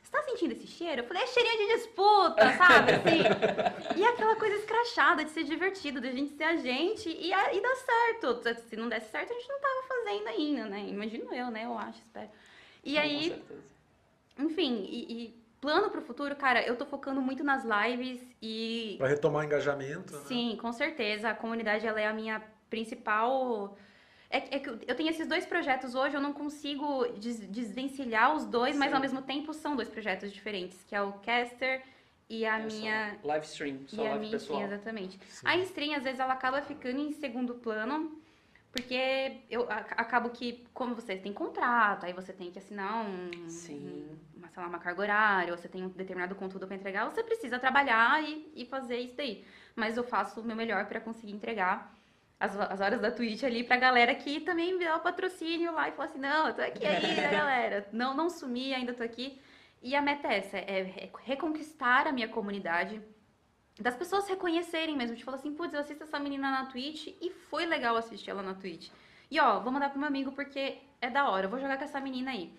você 0.01 0.09
tá 0.09 0.23
sentindo 0.23 0.53
esse 0.53 0.65
cheiro? 0.67 1.01
Eu 1.01 1.05
falei, 1.05 1.23
é 1.23 1.27
cheirinho 1.27 1.57
de 1.67 1.73
disputa, 1.75 2.53
sabe? 2.57 2.91
Assim. 2.93 3.21
E 3.99 4.05
aquela 4.05 4.37
coisa 4.37 4.55
escrachada 4.55 5.25
de 5.25 5.31
ser 5.31 5.43
divertido, 5.43 5.99
de 5.99 6.07
a 6.07 6.11
gente 6.13 6.31
ser 6.37 6.43
a 6.45 6.55
gente 6.55 7.09
e, 7.09 7.33
a- 7.33 7.53
e 7.53 7.61
dar 7.61 7.75
certo. 7.75 8.41
Se 8.69 8.77
não 8.77 8.87
desse 8.87 9.11
certo, 9.11 9.31
a 9.31 9.35
gente 9.35 9.49
não 9.49 9.59
tava 9.59 9.83
fazendo 9.85 10.27
ainda, 10.29 10.65
né? 10.65 10.79
Imagino 10.87 11.33
eu, 11.33 11.51
né? 11.51 11.65
Eu 11.65 11.77
acho, 11.77 11.99
espero. 11.99 12.29
E 12.85 12.93
Com 12.93 12.99
aí, 13.01 13.29
certeza. 13.29 13.80
Enfim, 14.37 14.85
e, 14.89 15.11
e 15.25 15.41
plano 15.59 15.89
pro 15.89 16.01
futuro, 16.01 16.35
cara, 16.35 16.61
eu 16.65 16.75
tô 16.75 16.85
focando 16.85 17.21
muito 17.21 17.43
nas 17.43 17.63
lives 17.63 18.21
e 18.41 18.95
Pra 18.97 19.07
retomar 19.07 19.43
o 19.43 19.45
engajamento, 19.45 20.13
né? 20.13 20.19
Sim, 20.25 20.57
com 20.59 20.71
certeza. 20.73 21.29
A 21.29 21.35
comunidade 21.35 21.85
ela 21.85 21.99
é 22.01 22.07
a 22.07 22.13
minha 22.13 22.41
principal. 22.69 23.77
É, 24.29 24.39
que- 24.39 24.55
é 24.55 24.59
que 24.59 24.69
eu- 24.69 24.95
tenho 24.95 25.09
esses 25.09 25.27
dois 25.27 25.45
projetos 25.45 25.93
hoje, 25.93 26.15
eu 26.15 26.21
não 26.21 26.31
consigo 26.33 27.05
des- 27.19 27.45
desvencilhar 27.49 28.33
os 28.35 28.45
dois, 28.45 28.77
mas 28.77 28.89
Sim. 28.89 28.95
ao 28.95 29.01
mesmo 29.01 29.21
tempo 29.21 29.53
são 29.53 29.75
dois 29.75 29.89
projetos 29.89 30.31
diferentes, 30.31 30.81
que 30.87 30.95
é 30.95 31.01
o 31.01 31.11
Caster 31.13 31.83
e 32.29 32.45
a 32.45 32.57
É 32.59 32.69
só 32.69 32.75
minha. 32.77 33.19
Live 33.23 33.45
stream, 33.45 33.79
só 33.87 33.97
E 33.97 33.99
a 33.99 34.03
live 34.03 34.19
minha 34.19 34.31
pessoal. 34.31 34.59
stream, 34.61 34.73
exatamente. 34.73 35.19
Sim. 35.27 35.45
A 35.47 35.57
stream, 35.57 35.95
às 35.95 36.03
vezes, 36.03 36.19
ela 36.21 36.31
acaba 36.33 36.61
ficando 36.61 37.01
em 37.01 37.11
segundo 37.11 37.55
plano, 37.55 38.20
porque 38.71 39.41
eu 39.49 39.67
acabo 39.69 40.29
que, 40.29 40.65
como 40.73 40.95
vocês 40.95 41.21
têm 41.21 41.33
contrato, 41.33 42.05
aí 42.05 42.13
você 42.13 42.31
tem 42.31 42.49
que 42.49 42.57
assinar 42.57 43.05
um, 43.05 43.49
Sim. 43.49 44.17
uma, 44.35 44.47
sei 44.47 44.63
lá, 44.63 44.69
uma 44.69 44.79
carga 44.79 45.01
horária, 45.01 45.55
você 45.55 45.67
tem 45.67 45.83
um 45.83 45.89
determinado 45.89 46.35
conteúdo 46.35 46.65
para 46.65 46.75
entregar, 46.77 47.05
você 47.09 47.21
precisa 47.21 47.59
trabalhar 47.59 48.23
e, 48.23 48.49
e 48.55 48.65
fazer 48.65 48.97
isso 48.97 49.15
daí. 49.17 49.45
Mas 49.75 49.97
eu 49.97 50.03
faço 50.03 50.39
o 50.39 50.43
meu 50.43 50.55
melhor 50.55 50.85
para 50.85 51.01
conseguir 51.01 51.33
entregar 51.33 51.93
as, 52.39 52.57
as 52.57 52.79
horas 52.79 53.01
da 53.01 53.11
Twitch 53.11 53.43
ali 53.43 53.63
pra 53.63 53.75
galera 53.75 54.15
que 54.15 54.39
também 54.39 54.77
me 54.77 54.85
dá 54.85 54.95
o 54.95 55.01
patrocínio 55.01 55.73
lá 55.73 55.89
e 55.89 55.91
fala 55.91 56.09
assim, 56.09 56.19
não, 56.19 56.47
eu 56.47 56.53
tô 56.53 56.61
aqui 56.61 56.85
ainda, 56.85 57.21
galera. 57.29 57.87
Não, 57.91 58.15
não 58.15 58.29
sumi, 58.29 58.73
ainda 58.73 58.93
tô 58.93 59.03
aqui. 59.03 59.39
E 59.81 59.95
a 59.95 60.01
meta 60.01 60.27
é 60.27 60.37
essa, 60.37 60.57
é 60.57 60.83
re- 60.83 61.11
reconquistar 61.23 62.07
a 62.07 62.11
minha 62.11 62.27
comunidade, 62.27 63.01
das 63.81 63.95
pessoas 63.95 64.27
reconhecerem 64.27 64.95
mesmo, 64.95 65.15
de 65.15 65.23
falar 65.23 65.37
assim, 65.37 65.53
putz, 65.53 65.73
eu 65.73 65.79
assisto 65.79 66.03
essa 66.03 66.19
menina 66.19 66.51
na 66.51 66.65
Twitch 66.65 67.07
e 67.19 67.29
foi 67.49 67.65
legal 67.65 67.95
assistir 67.97 68.29
ela 68.29 68.43
na 68.43 68.53
Twitch. 68.53 68.89
E 69.29 69.39
ó, 69.39 69.59
vou 69.59 69.71
mandar 69.71 69.89
pro 69.89 69.99
meu 69.99 70.07
amigo 70.07 70.31
porque 70.31 70.77
é 71.01 71.09
da 71.09 71.29
hora, 71.29 71.45
eu 71.45 71.49
vou 71.49 71.59
jogar 71.59 71.77
com 71.77 71.83
essa 71.83 71.99
menina 71.99 72.31
aí. 72.31 72.53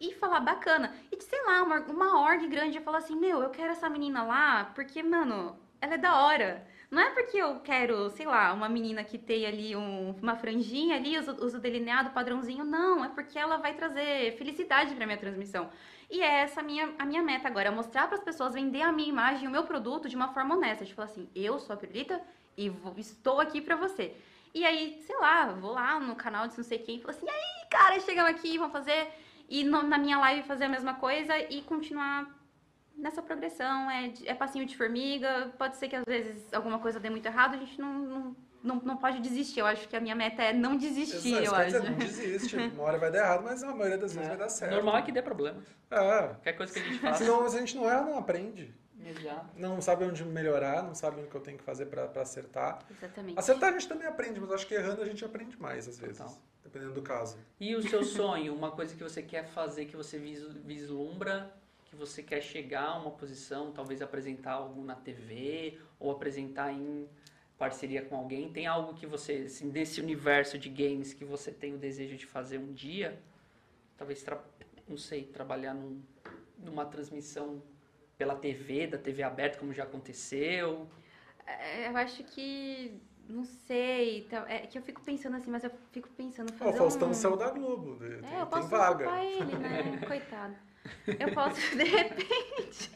E 0.00 0.14
falar 0.14 0.40
bacana. 0.40 0.94
E 1.10 1.16
de, 1.16 1.24
sei 1.24 1.42
lá, 1.44 1.62
uma, 1.62 1.80
uma 1.80 2.20
org 2.20 2.46
grande 2.46 2.78
falar 2.80 2.98
assim, 2.98 3.16
meu, 3.16 3.40
eu 3.42 3.50
quero 3.50 3.72
essa 3.72 3.88
menina 3.88 4.22
lá 4.22 4.70
porque, 4.74 5.02
mano, 5.02 5.58
ela 5.80 5.94
é 5.94 5.98
da 5.98 6.24
hora. 6.24 6.66
Não 6.90 7.02
é 7.02 7.10
porque 7.10 7.36
eu 7.36 7.60
quero, 7.60 8.08
sei 8.10 8.24
lá, 8.26 8.52
uma 8.52 8.68
menina 8.68 9.04
que 9.04 9.18
tem 9.18 9.44
ali 9.46 9.76
um- 9.76 10.14
uma 10.22 10.36
franjinha 10.36 10.96
ali, 10.96 11.18
usa, 11.18 11.32
usa 11.44 11.58
o 11.58 11.60
delineado 11.60 12.10
padrãozinho. 12.10 12.64
Não, 12.64 13.04
é 13.04 13.08
porque 13.08 13.38
ela 13.38 13.56
vai 13.58 13.74
trazer 13.74 14.36
felicidade 14.38 14.94
pra 14.94 15.04
minha 15.06 15.18
transmissão. 15.18 15.68
E 16.10 16.22
é 16.22 16.40
essa 16.40 16.60
a 16.60 16.62
minha, 16.62 16.94
a 16.98 17.04
minha 17.04 17.22
meta 17.22 17.48
agora, 17.48 17.68
é 17.68 17.70
mostrar 17.70 18.06
para 18.06 18.16
as 18.16 18.24
pessoas, 18.24 18.54
vender 18.54 18.80
a 18.82 18.90
minha 18.92 19.08
imagem, 19.08 19.46
o 19.46 19.50
meu 19.50 19.64
produto 19.64 20.08
de 20.08 20.16
uma 20.16 20.28
forma 20.28 20.54
honesta. 20.56 20.86
Falar 20.86 21.06
assim, 21.06 21.28
eu 21.34 21.58
sou 21.58 21.74
a 21.74 21.76
Pirulita 21.76 22.20
e 22.56 22.68
vou- 22.70 22.94
estou 22.96 23.40
aqui 23.40 23.60
pra 23.60 23.76
você. 23.76 24.16
E 24.54 24.64
aí, 24.64 25.02
sei 25.06 25.16
lá, 25.18 25.52
vou 25.52 25.72
lá 25.72 26.00
no 26.00 26.16
canal 26.16 26.48
de 26.48 26.56
não 26.56 26.64
sei 26.64 26.78
quem 26.78 26.96
e 26.96 27.00
falo 27.00 27.10
assim, 27.10 27.26
e 27.26 27.30
aí, 27.30 27.68
cara, 27.70 28.00
chegamos 28.00 28.30
aqui, 28.30 28.56
vamos 28.58 28.72
fazer... 28.72 29.08
E 29.50 29.64
no- 29.64 29.82
na 29.82 29.96
minha 29.96 30.18
live 30.18 30.46
fazer 30.46 30.64
a 30.64 30.68
mesma 30.68 30.94
coisa 30.94 31.38
e 31.38 31.62
continuar 31.62 32.26
nessa 32.96 33.22
progressão. 33.22 33.90
É, 33.90 34.12
é 34.26 34.34
passinho 34.34 34.66
de 34.66 34.76
formiga, 34.76 35.54
pode 35.58 35.76
ser 35.76 35.88
que 35.88 35.96
às 35.96 36.04
vezes 36.04 36.52
alguma 36.52 36.78
coisa 36.78 37.00
dê 37.00 37.08
muito 37.10 37.26
errado, 37.26 37.54
a 37.54 37.58
gente 37.58 37.80
não... 37.80 37.92
não 37.98 38.36
não, 38.68 38.76
não 38.76 38.96
pode 38.96 39.20
desistir, 39.20 39.60
eu 39.60 39.66
acho 39.66 39.88
que 39.88 39.96
a 39.96 40.00
minha 40.00 40.14
meta 40.14 40.42
é 40.42 40.52
não 40.52 40.76
desistir, 40.76 41.32
Exato, 41.34 41.44
eu 41.46 41.54
acho. 41.54 41.66
dizer, 41.78 41.90
não 41.90 41.98
desiste. 41.98 42.56
Uma 42.74 42.82
hora 42.84 42.98
vai 42.98 43.10
dar 43.10 43.18
errado, 43.20 43.42
mas 43.44 43.62
a 43.62 43.74
maioria 43.74 43.98
das 43.98 44.12
vezes 44.14 44.28
vai 44.28 44.36
dar 44.38 44.48
certo. 44.48 44.74
Normal 44.74 44.98
é 44.98 45.02
que 45.02 45.10
dê 45.12 45.22
problema. 45.22 45.60
É. 45.90 45.96
Qualquer 46.28 46.52
coisa 46.56 46.72
que 46.74 46.78
a 46.78 46.82
gente 46.82 46.98
faça. 46.98 47.24
Senão, 47.24 47.48
se 47.48 47.56
a 47.56 47.60
gente 47.60 47.76
não 47.76 47.88
erra, 47.90 48.02
não 48.02 48.18
aprende. 48.18 48.74
Exato. 49.04 49.46
Não 49.56 49.80
sabe 49.80 50.04
onde 50.04 50.22
melhorar, 50.24 50.82
não 50.82 50.94
sabe 50.94 51.20
o 51.22 51.26
que 51.26 51.34
eu 51.34 51.40
tenho 51.40 51.56
que 51.56 51.64
fazer 51.64 51.86
pra 51.86 52.06
pra 52.08 52.22
acertar. 52.22 52.80
Exatamente. 52.90 53.38
Acertar 53.38 53.70
a 53.70 53.72
gente 53.72 53.88
também 53.88 54.06
aprende, 54.06 54.38
mas 54.40 54.50
acho 54.52 54.66
que 54.66 54.74
errando 54.74 55.00
a 55.02 55.06
gente 55.06 55.24
aprende 55.24 55.58
mais, 55.60 55.88
às 55.88 55.98
vezes. 55.98 56.18
Total. 56.18 56.36
Dependendo 56.64 56.92
do 56.92 57.00
caso. 57.02 57.38
E 57.58 57.74
o 57.74 57.82
seu 57.82 58.02
sonho, 58.04 58.54
uma 58.54 58.70
coisa 58.72 58.94
que 58.94 59.02
você 59.02 59.22
quer 59.22 59.46
fazer, 59.46 59.86
que 59.86 59.96
você 59.96 60.18
vis- 60.18 60.52
vislumbra, 60.64 61.50
que 61.86 61.96
você 61.96 62.22
quer 62.22 62.42
chegar 62.42 62.84
a 62.88 62.96
uma 62.98 63.12
posição, 63.12 63.72
talvez 63.72 64.02
apresentar 64.02 64.52
algo 64.52 64.84
na 64.84 64.94
TV 64.94 65.78
ou 65.98 66.10
apresentar 66.10 66.70
em 66.72 67.08
parceria 67.58 68.02
com 68.02 68.16
alguém? 68.16 68.48
Tem 68.50 68.66
algo 68.66 68.94
que 68.94 69.06
você, 69.06 69.44
assim, 69.46 69.68
desse 69.70 70.00
universo 70.00 70.56
de 70.58 70.68
games 70.68 71.12
que 71.12 71.24
você 71.24 71.50
tem 71.50 71.74
o 71.74 71.78
desejo 71.78 72.16
de 72.16 72.24
fazer 72.26 72.58
um 72.58 72.72
dia? 72.72 73.18
Talvez, 73.96 74.24
não 74.88 74.96
sei, 74.96 75.24
trabalhar 75.24 75.74
num- 75.74 76.00
numa 76.58 76.86
transmissão 76.86 77.60
pela 78.16 78.34
TV, 78.36 78.86
da 78.86 78.98
TV 78.98 79.22
aberta, 79.22 79.58
como 79.58 79.72
já 79.72 79.82
aconteceu. 79.84 80.88
É, 81.46 81.88
Eu 81.88 81.96
acho 81.96 82.22
que 82.24 82.92
Não 83.28 83.44
sei. 83.44 84.22
tá- 84.30 84.46
É 84.48 84.60
que 84.66 84.78
eu 84.78 84.82
fico 84.82 85.02
pensando 85.02 85.36
assim, 85.36 85.50
mas 85.50 85.62
eu 85.62 85.70
fico 85.92 86.08
pensando 86.16 86.50
Ó, 86.50 86.56
fazer 86.56 86.70
o 86.70 86.78
Faustão 86.78 87.10
um... 87.10 87.12
saiu 87.14 87.36
da 87.36 87.50
Globo. 87.50 87.96
Tem, 87.98 88.08
É, 88.08 88.40
eu 88.40 88.46
tem 88.46 88.46
posso 88.46 88.68
vaga. 88.68 89.04
ocupar 89.06 89.22
ele, 89.22 89.54
né? 89.58 90.00
Coitado. 90.08 90.56
Eu 91.20 91.34
posso, 91.34 91.60
de 91.76 91.84
repente. 91.84 92.90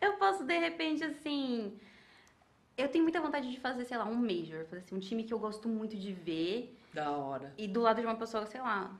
eu 0.00 0.12
posso, 0.12 0.44
de 0.44 0.56
repente, 0.56 1.02
assim. 1.02 1.76
Eu 2.76 2.88
tenho 2.88 3.02
muita 3.02 3.20
vontade 3.20 3.50
de 3.50 3.58
fazer, 3.58 3.84
sei 3.84 3.96
lá, 3.96 4.04
um 4.04 4.14
Major. 4.14 4.64
Fazer 4.66 4.82
assim, 4.82 4.94
um 4.94 5.00
time 5.00 5.24
que 5.24 5.32
eu 5.32 5.38
gosto 5.38 5.68
muito 5.68 5.96
de 5.96 6.12
ver. 6.12 6.76
Da 6.92 7.10
hora. 7.10 7.52
E 7.56 7.66
do 7.66 7.80
lado 7.80 8.00
de 8.00 8.06
uma 8.06 8.16
pessoa, 8.16 8.44
sei 8.46 8.60
lá, 8.60 8.90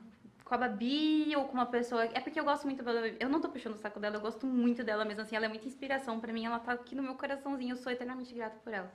com 0.43 0.55
a 0.55 0.57
Babi 0.57 1.33
ou 1.35 1.45
com 1.45 1.53
uma 1.53 1.65
pessoa. 1.65 2.05
É 2.05 2.19
porque 2.19 2.39
eu 2.39 2.43
gosto 2.43 2.65
muito 2.65 2.83
da 2.83 2.91
Babi. 2.91 3.17
Eu 3.19 3.29
não 3.29 3.39
tô 3.39 3.49
puxando 3.49 3.75
o 3.75 3.77
saco 3.77 3.99
dela, 3.99 4.15
eu 4.15 4.21
gosto 4.21 4.47
muito 4.47 4.83
dela 4.83 5.05
mesmo. 5.05 5.21
Assim, 5.21 5.35
ela 5.35 5.45
é 5.45 5.49
muita 5.49 5.67
inspiração 5.67 6.19
pra 6.19 6.33
mim. 6.33 6.45
Ela 6.45 6.59
tá 6.59 6.71
aqui 6.71 6.95
no 6.95 7.03
meu 7.03 7.13
coraçãozinho. 7.13 7.73
Eu 7.73 7.77
sou 7.77 7.91
eternamente 7.91 8.33
grata 8.33 8.57
por 8.63 8.73
ela. 8.73 8.91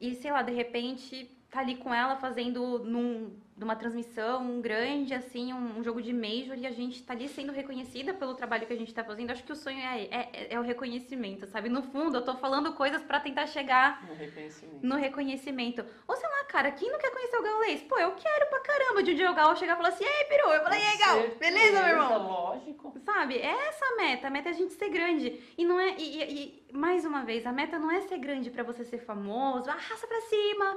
E, 0.00 0.14
sei 0.14 0.32
lá, 0.32 0.42
de 0.42 0.52
repente, 0.52 1.30
tá 1.56 1.60
ali 1.62 1.76
com 1.76 1.92
ela 1.92 2.16
fazendo 2.16 2.80
num, 2.80 3.34
numa 3.56 3.74
transmissão 3.74 4.60
grande, 4.60 5.14
assim, 5.14 5.54
um, 5.54 5.78
um 5.78 5.82
jogo 5.82 6.02
de 6.02 6.12
Major, 6.12 6.54
e 6.56 6.66
a 6.66 6.70
gente 6.70 7.02
tá 7.02 7.14
ali 7.14 7.28
sendo 7.28 7.50
reconhecida 7.50 8.12
pelo 8.12 8.34
trabalho 8.34 8.66
que 8.66 8.72
a 8.74 8.76
gente 8.76 8.92
tá 8.92 9.02
fazendo. 9.02 9.30
Acho 9.30 9.42
que 9.42 9.52
o 9.52 9.56
sonho 9.56 9.78
é, 9.80 10.02
é, 10.10 10.46
é 10.54 10.60
o 10.60 10.62
reconhecimento, 10.62 11.46
sabe? 11.46 11.70
No 11.70 11.82
fundo, 11.82 12.18
eu 12.18 12.22
tô 12.24 12.34
falando 12.36 12.74
coisas 12.74 13.02
pra 13.02 13.18
tentar 13.20 13.46
chegar 13.46 14.04
Um 14.10 14.14
reconhecimento. 14.14 14.86
no 14.86 14.96
reconhecimento. 14.96 15.84
Ou 16.06 16.14
sei 16.14 16.28
lá, 16.28 16.44
cara, 16.44 16.70
quem 16.72 16.90
não 16.92 16.98
quer 16.98 17.10
conhecer 17.10 17.36
o 17.38 17.42
Gaulês? 17.42 17.82
Pô, 17.84 17.98
eu 17.98 18.12
quero 18.12 18.46
pra 18.50 18.60
caramba 18.60 19.02
de 19.02 19.12
um 19.12 19.14
dia 19.14 19.30
o 19.30 19.34
Gal 19.34 19.56
chegar 19.56 19.72
e 19.72 19.76
falar 19.76 19.88
assim, 19.88 20.04
ei, 20.04 20.24
peru, 20.24 20.48
eu 20.50 20.62
falei, 20.62 20.80
ei, 20.80 20.98
Gal, 20.98 21.20
beleza, 21.38 21.80
meu 21.80 21.88
irmão? 21.88 22.26
Lógico. 22.26 22.92
Sabe? 23.02 23.36
É 23.38 23.68
essa 23.68 23.84
a 23.86 23.96
meta. 23.96 24.26
A 24.26 24.30
meta 24.30 24.50
é 24.50 24.52
a 24.52 24.54
gente 24.54 24.74
ser 24.74 24.90
grande. 24.90 25.40
E 25.56 25.64
não 25.64 25.80
é. 25.80 25.94
E, 25.96 26.22
e- 26.22 26.66
e, 26.70 26.76
mais 26.76 27.06
uma 27.06 27.22
vez, 27.24 27.46
a 27.46 27.52
meta 27.52 27.78
não 27.78 27.90
é 27.90 28.02
ser 28.02 28.18
grande 28.18 28.50
pra 28.50 28.62
você 28.62 28.84
ser 28.84 28.98
famoso, 28.98 29.70
arrasta 29.70 30.06
pra 30.06 30.20
cima. 30.22 30.76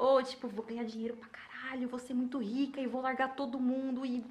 Ou 0.00 0.22
tipo, 0.22 0.48
vou 0.48 0.64
ganhar 0.64 0.84
dinheiro 0.84 1.14
pra 1.16 1.28
caralho, 1.28 1.86
vou 1.88 1.98
ser 1.98 2.14
muito 2.14 2.38
rica 2.38 2.80
e 2.80 2.86
vou 2.86 3.02
largar 3.02 3.36
todo 3.36 3.60
mundo 3.60 4.04
e. 4.06 4.24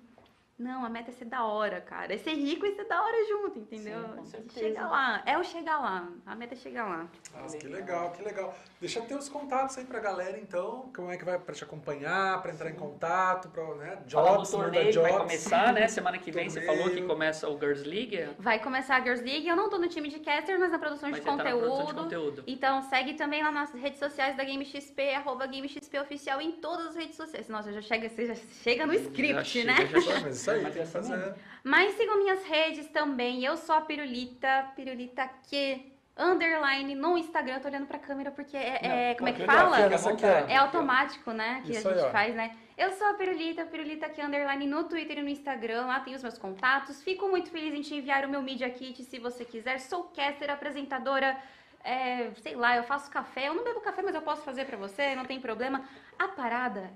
Não, 0.59 0.83
a 0.83 0.89
meta 0.89 1.09
é 1.09 1.13
ser 1.13 1.23
da 1.23 1.45
hora, 1.45 1.79
cara. 1.79 2.13
É 2.13 2.17
ser 2.17 2.33
rico 2.33 2.65
e 2.65 2.75
ser 2.75 2.83
da 2.83 3.01
hora 3.01 3.15
junto, 3.29 3.59
entendeu? 3.59 4.01
Sim, 4.01 4.15
com 4.17 4.25
certeza. 4.25 4.59
Chegar 4.59 4.89
lá. 4.89 5.23
É 5.25 5.37
o 5.37 5.43
chegar 5.43 5.79
lá. 5.79 6.09
A 6.25 6.35
meta 6.35 6.53
é 6.53 6.57
chegar 6.57 6.85
lá. 6.85 7.07
Nossa, 7.33 7.57
que 7.57 7.65
legal, 7.67 8.11
que 8.11 8.21
legal. 8.21 8.53
Deixa 8.81 8.99
eu 8.99 9.05
ter 9.05 9.15
os 9.15 9.29
contatos 9.29 9.77
aí 9.77 9.85
pra 9.85 9.99
galera, 10.01 10.37
então. 10.37 10.91
Como 10.93 11.09
é 11.09 11.17
que 11.17 11.23
vai 11.23 11.39
pra 11.39 11.55
te 11.55 11.63
acompanhar, 11.63 12.41
pra 12.41 12.51
entrar 12.51 12.69
em 12.69 12.75
contato, 12.75 13.47
pra, 13.49 13.63
né? 13.75 13.99
Jobs, 14.05 14.51
torneio 14.51 14.91
que 14.91 14.99
vai 14.99 15.11
jobs. 15.11 15.23
começar, 15.23 15.71
né? 15.71 15.87
Semana 15.87 16.17
que 16.17 16.29
vem 16.29 16.49
você 16.49 16.61
falou 16.61 16.89
que 16.89 17.01
começa 17.03 17.47
o 17.49 17.57
Girls 17.57 17.87
League. 17.87 18.27
Vai 18.37 18.59
começar 18.61 18.97
a 18.97 18.99
Girls 19.01 19.23
League. 19.23 19.47
Eu 19.47 19.55
não 19.55 19.69
tô 19.69 19.77
no 19.77 19.87
time 19.87 20.09
de 20.09 20.19
caster, 20.19 20.59
mas 20.59 20.71
na 20.73 20.77
produção 20.79 21.09
Mas 21.09 21.19
de 21.19 21.25
você 21.25 21.29
tá 21.37 21.37
na 21.37 21.43
conteúdo. 21.51 21.65
produção 21.67 21.87
de 21.87 21.93
conteúdo. 22.03 22.43
Então 22.45 22.81
segue 22.81 23.13
também 23.13 23.41
lá 23.41 23.51
nas 23.51 23.71
redes 23.73 23.99
sociais 23.99 24.35
da 24.35 24.43
GameXP, 24.43 25.15
arroba 25.15 25.45
GameXP 25.47 25.99
Oficial 25.99 26.41
em 26.41 26.51
todas 26.51 26.87
as 26.87 26.95
redes 26.97 27.15
sociais. 27.15 27.47
Nossa, 27.47 27.71
já 27.71 27.81
chega, 27.81 28.09
você 28.09 28.25
já 28.27 28.35
chega 28.61 28.85
no 28.85 28.93
script, 28.93 29.45
chega, 29.45 29.71
né? 29.73 29.87
já 29.87 30.01
Pô, 30.01 30.19
mas 30.21 30.48
isso 30.57 30.67
aí, 30.67 30.73
tem 30.73 30.83
que 30.83 30.89
fazer. 30.89 31.33
Mas 31.63 31.95
sigam 31.95 32.17
minhas 32.17 32.43
redes 32.45 32.87
também. 32.89 33.43
Eu 33.43 33.55
sou 33.57 33.75
a 33.75 33.81
Pirulita, 33.81 34.67
Pirulita 34.75 35.29
que 35.49 35.91
underline 36.17 36.95
no 36.95 37.17
Instagram. 37.17 37.55
Eu 37.55 37.61
tô 37.61 37.67
olhando 37.69 37.87
pra 37.87 37.97
câmera 37.97 38.31
porque 38.31 38.57
é, 38.57 38.79
é- 38.85 39.09
Não, 39.09 39.15
como 39.17 39.29
é 39.29 39.33
que 39.33 39.45
fala? 39.45 39.77
ó. 39.77 40.49
É 40.49 40.55
automático, 40.57 41.31
né? 41.31 41.61
Que 41.65 41.71
Isso 41.71 41.87
a 41.87 41.91
aí, 41.91 41.97
gente 41.97 42.07
ó. 42.07 42.11
faz, 42.11 42.35
né? 42.35 42.55
Eu 42.77 42.91
sou 42.93 43.07
a 43.07 43.13
Pirulita, 43.13 43.65
Pirulita 43.65 44.05
aqui 44.05 44.21
underline 44.21 44.65
no 44.67 44.83
Twitter 44.85 45.17
e 45.19 45.21
no 45.21 45.29
Instagram. 45.29 45.85
Lá 45.85 45.99
tem 46.01 46.15
os 46.15 46.21
meus 46.23 46.37
contatos. 46.37 47.01
Fico 47.03 47.27
muito 47.29 47.49
feliz 47.49 47.73
em 47.73 47.81
te 47.81 47.95
enviar 47.95 48.25
o 48.25 48.29
meu 48.29 48.41
Media 48.41 48.69
Kit 48.69 49.03
se 49.03 49.19
você 49.19 49.43
quiser. 49.45 49.79
Sou 49.79 50.03
caster, 50.15 50.49
apresentadora. 50.49 51.37
é, 51.83 52.31
sei 52.41 52.55
lá, 52.55 52.75
eu 52.75 52.83
faço 52.83 53.09
café. 53.09 53.47
Eu 53.47 53.53
não 53.53 53.63
bebo 53.63 53.79
café, 53.79 54.01
mas 54.01 54.13
eu 54.13 54.21
posso 54.21 54.41
fazer 54.41 54.65
pra 54.65 54.75
você, 54.77 55.15
não 55.15 55.23
tem 55.23 55.39
problema. 55.39 55.83
A 56.17 56.27
parada 56.27 56.91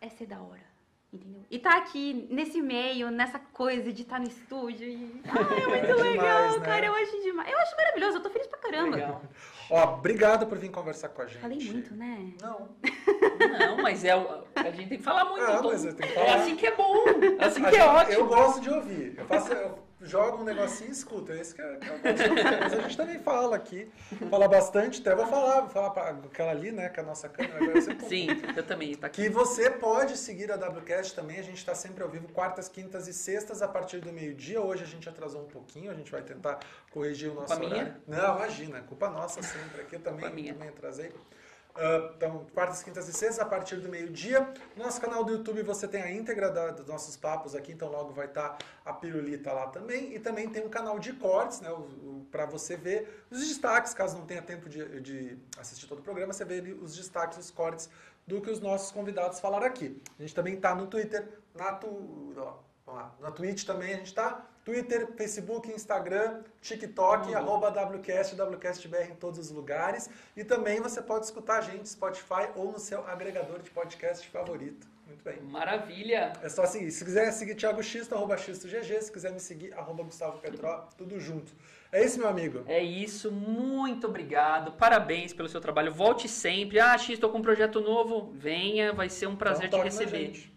é 0.00 0.08
ser 0.08 0.26
da 0.26 0.40
hora. 0.42 0.65
Entendeu? 1.16 1.42
E 1.50 1.58
tá 1.58 1.76
aqui, 1.76 2.26
nesse 2.30 2.60
meio, 2.60 3.10
nessa 3.10 3.38
coisa 3.38 3.92
de 3.92 4.02
estar 4.02 4.18
no 4.20 4.26
estúdio. 4.28 4.86
E... 4.88 5.22
Ah, 5.28 5.38
é 5.40 5.66
muito 5.66 5.72
É 5.74 5.80
demais, 5.80 6.02
legal, 6.12 6.58
né? 6.58 6.64
cara. 6.64 6.86
Eu 6.86 6.94
acho 6.94 7.22
demais. 7.22 7.50
Eu 7.52 7.58
acho 7.58 7.76
maravilhoso, 7.76 8.16
eu 8.18 8.22
tô 8.22 8.30
feliz 8.30 8.46
pra 8.46 8.58
caramba. 8.58 8.96
Legal. 8.96 9.22
Ó, 9.70 9.84
obrigado 9.94 10.46
por 10.46 10.58
vir 10.58 10.70
conversar 10.70 11.08
com 11.10 11.22
a 11.22 11.26
gente. 11.26 11.38
Falei 11.38 11.58
muito, 11.58 11.94
né? 11.94 12.32
Não. 12.40 12.68
Não, 13.58 13.82
mas 13.82 14.04
é 14.04 14.10
a 14.12 14.70
gente 14.70 14.88
tem 14.88 14.98
que 14.98 15.04
falar 15.04 15.24
muito. 15.24 15.44
Ah, 15.44 15.56
então. 15.58 15.70
mas 15.72 15.82
tem 15.82 15.94
que 15.94 16.04
É 16.04 16.08
falar. 16.14 16.34
assim 16.36 16.56
que 16.56 16.66
é 16.66 16.74
bom. 16.76 17.04
É 17.38 17.44
assim 17.44 17.64
A 17.64 17.68
que 17.70 17.76
é 17.76 17.80
gente- 17.80 17.88
ótimo. 17.88 18.12
Eu 18.14 18.26
gosto 18.26 18.60
de 18.60 18.70
ouvir. 18.70 19.14
Eu, 19.18 19.24
faço, 19.26 19.52
eu 19.52 19.78
jogo 20.00 20.38
um 20.38 20.44
negocinho 20.44 20.90
e 20.90 20.92
escuto. 20.92 21.32
É 21.32 21.40
isso 21.40 21.54
que 21.54 21.62
eu, 21.62 21.78
que 21.78 21.90
ouvir. 21.90 22.02
Mas 22.60 22.72
a 22.72 22.80
gente 22.82 22.96
também 22.96 23.18
fala 23.20 23.56
aqui. 23.56 23.90
Fala 24.30 24.46
bastante. 24.48 25.00
Até 25.00 25.14
vou 25.14 25.26
falar. 25.26 25.60
Vou 25.62 25.70
falar 25.70 25.90
pra 25.90 26.08
aquela 26.10 26.50
ali, 26.50 26.70
né? 26.70 26.88
Com 26.88 27.00
a 27.00 27.04
nossa 27.04 27.28
câmera. 27.28 27.56
Agora 27.56 27.78
eu 27.78 28.08
Sim, 28.08 28.28
eu 28.56 28.62
também. 28.62 28.94
Tá 28.94 29.06
aqui. 29.06 29.22
Que 29.22 29.28
você 29.28 29.70
pode 29.70 30.16
seguir 30.16 30.50
a 30.52 30.56
WCast 30.56 31.14
também. 31.14 31.38
A 31.38 31.42
gente 31.42 31.58
está 31.58 31.74
sempre 31.74 32.02
ao 32.02 32.08
vivo, 32.08 32.28
quartas, 32.28 32.68
quintas 32.68 33.08
e 33.08 33.12
sextas, 33.12 33.62
a 33.62 33.68
partir 33.68 33.98
do 34.00 34.12
meio-dia. 34.12 34.60
Hoje 34.60 34.82
a 34.82 34.86
gente 34.86 35.08
atrasou 35.08 35.42
um 35.42 35.48
pouquinho, 35.48 35.90
a 35.90 35.94
gente 35.94 36.10
vai 36.10 36.22
tentar 36.22 36.58
corrigir 36.90 37.30
o 37.30 37.34
nosso 37.34 37.54
Culpa 37.54 37.60
minha? 37.60 37.82
horário. 37.82 38.02
Não, 38.06 38.36
imagina, 38.36 38.80
culpa 38.82 39.08
nossa 39.08 39.42
sempre. 39.42 39.80
Aqui 39.80 39.96
eu 39.96 40.00
também, 40.00 40.32
minha. 40.32 40.52
também 40.52 40.68
atrasei. 40.68 41.10
Ah, 41.78 42.10
então, 42.16 42.46
quartas, 42.54 42.82
quintas 42.82 43.06
e 43.08 43.12
sextas, 43.12 43.38
a 43.38 43.44
partir 43.44 43.76
do 43.76 43.88
meio-dia. 43.88 44.40
No 44.76 44.84
nosso 44.84 45.00
canal 45.00 45.22
do 45.24 45.32
YouTube 45.32 45.62
você 45.62 45.86
tem 45.86 46.00
a 46.02 46.10
íntegra 46.10 46.50
da- 46.50 46.70
dos 46.70 46.86
nossos 46.86 47.16
papos 47.16 47.54
aqui, 47.54 47.72
então 47.72 47.90
logo 47.90 48.12
vai 48.12 48.26
estar 48.26 48.56
a 48.84 48.92
pirulita 48.92 49.52
lá 49.52 49.66
também. 49.68 50.14
E 50.14 50.18
também 50.18 50.48
tem 50.48 50.64
um 50.64 50.68
canal 50.70 50.98
de 50.98 51.12
cortes, 51.12 51.60
né? 51.60 51.68
Para 52.30 52.46
você 52.46 52.76
ver 52.76 53.26
os 53.30 53.46
destaques, 53.46 53.92
caso 53.92 54.16
não 54.16 54.24
tenha 54.26 54.40
tempo 54.42 54.68
de, 54.68 55.00
de 55.00 55.38
assistir 55.58 55.86
todo 55.86 55.98
o 55.98 56.02
programa, 56.02 56.32
você 56.32 56.44
vê 56.44 56.58
ali 56.58 56.72
os 56.72 56.96
destaques, 56.96 57.36
os 57.38 57.50
cortes 57.50 57.90
do 58.26 58.40
que 58.40 58.50
os 58.50 58.58
nossos 58.60 58.90
convidados 58.90 59.38
falaram 59.38 59.66
aqui. 59.66 60.02
A 60.18 60.22
gente 60.22 60.34
também 60.34 60.54
está 60.54 60.74
no 60.74 60.86
Twitter, 60.86 61.28
na, 61.54 61.72
tu, 61.74 62.34
ó, 62.36 62.56
lá, 62.90 63.14
na 63.20 63.30
Twitch 63.30 63.64
também 63.64 63.92
a 63.94 63.96
gente 63.98 64.06
está. 64.06 64.46
Twitter, 64.66 65.06
Facebook, 65.16 65.70
Instagram, 65.70 66.42
TikTok, 66.60 67.32
arroba 67.32 67.68
WCast, 67.68 68.34
WCastBR 68.34 69.12
em 69.12 69.14
todos 69.14 69.38
os 69.38 69.52
lugares. 69.52 70.10
E 70.36 70.42
também 70.42 70.80
você 70.80 71.00
pode 71.00 71.24
escutar 71.24 71.58
a 71.58 71.60
gente 71.60 71.88
Spotify 71.88 72.48
ou 72.56 72.72
no 72.72 72.78
seu 72.80 73.06
agregador 73.06 73.62
de 73.62 73.70
podcast 73.70 74.28
favorito. 74.28 74.88
Muito 75.06 75.22
bem. 75.22 75.40
Maravilha. 75.40 76.32
É 76.42 76.48
só 76.48 76.66
seguir. 76.66 76.90
Se 76.90 77.04
quiser 77.04 77.30
seguir 77.30 77.54
Thiago 77.54 77.80
Xisto, 77.80 78.16
arroba 78.16 78.36
XistoGG. 78.36 79.02
Se 79.02 79.12
quiser 79.12 79.30
me 79.30 79.38
seguir, 79.38 79.72
arroba 79.72 80.02
Gustavo 80.02 80.40
Petró, 80.40 80.88
tudo 80.98 81.20
junto. 81.20 81.52
É 81.92 82.04
isso, 82.04 82.18
meu 82.18 82.26
amigo. 82.28 82.64
É 82.66 82.82
isso, 82.82 83.30
muito 83.30 84.08
obrigado. 84.08 84.72
Parabéns 84.72 85.32
pelo 85.32 85.48
seu 85.48 85.60
trabalho. 85.60 85.94
Volte 85.94 86.28
sempre. 86.28 86.80
Ah, 86.80 86.98
X, 86.98 87.10
estou 87.10 87.30
com 87.30 87.38
um 87.38 87.42
projeto 87.42 87.80
novo. 87.80 88.32
Venha, 88.34 88.92
vai 88.92 89.08
ser 89.08 89.28
um 89.28 89.36
prazer 89.36 89.66
um 89.66 89.78
te 89.78 89.84
receber. 89.84 90.55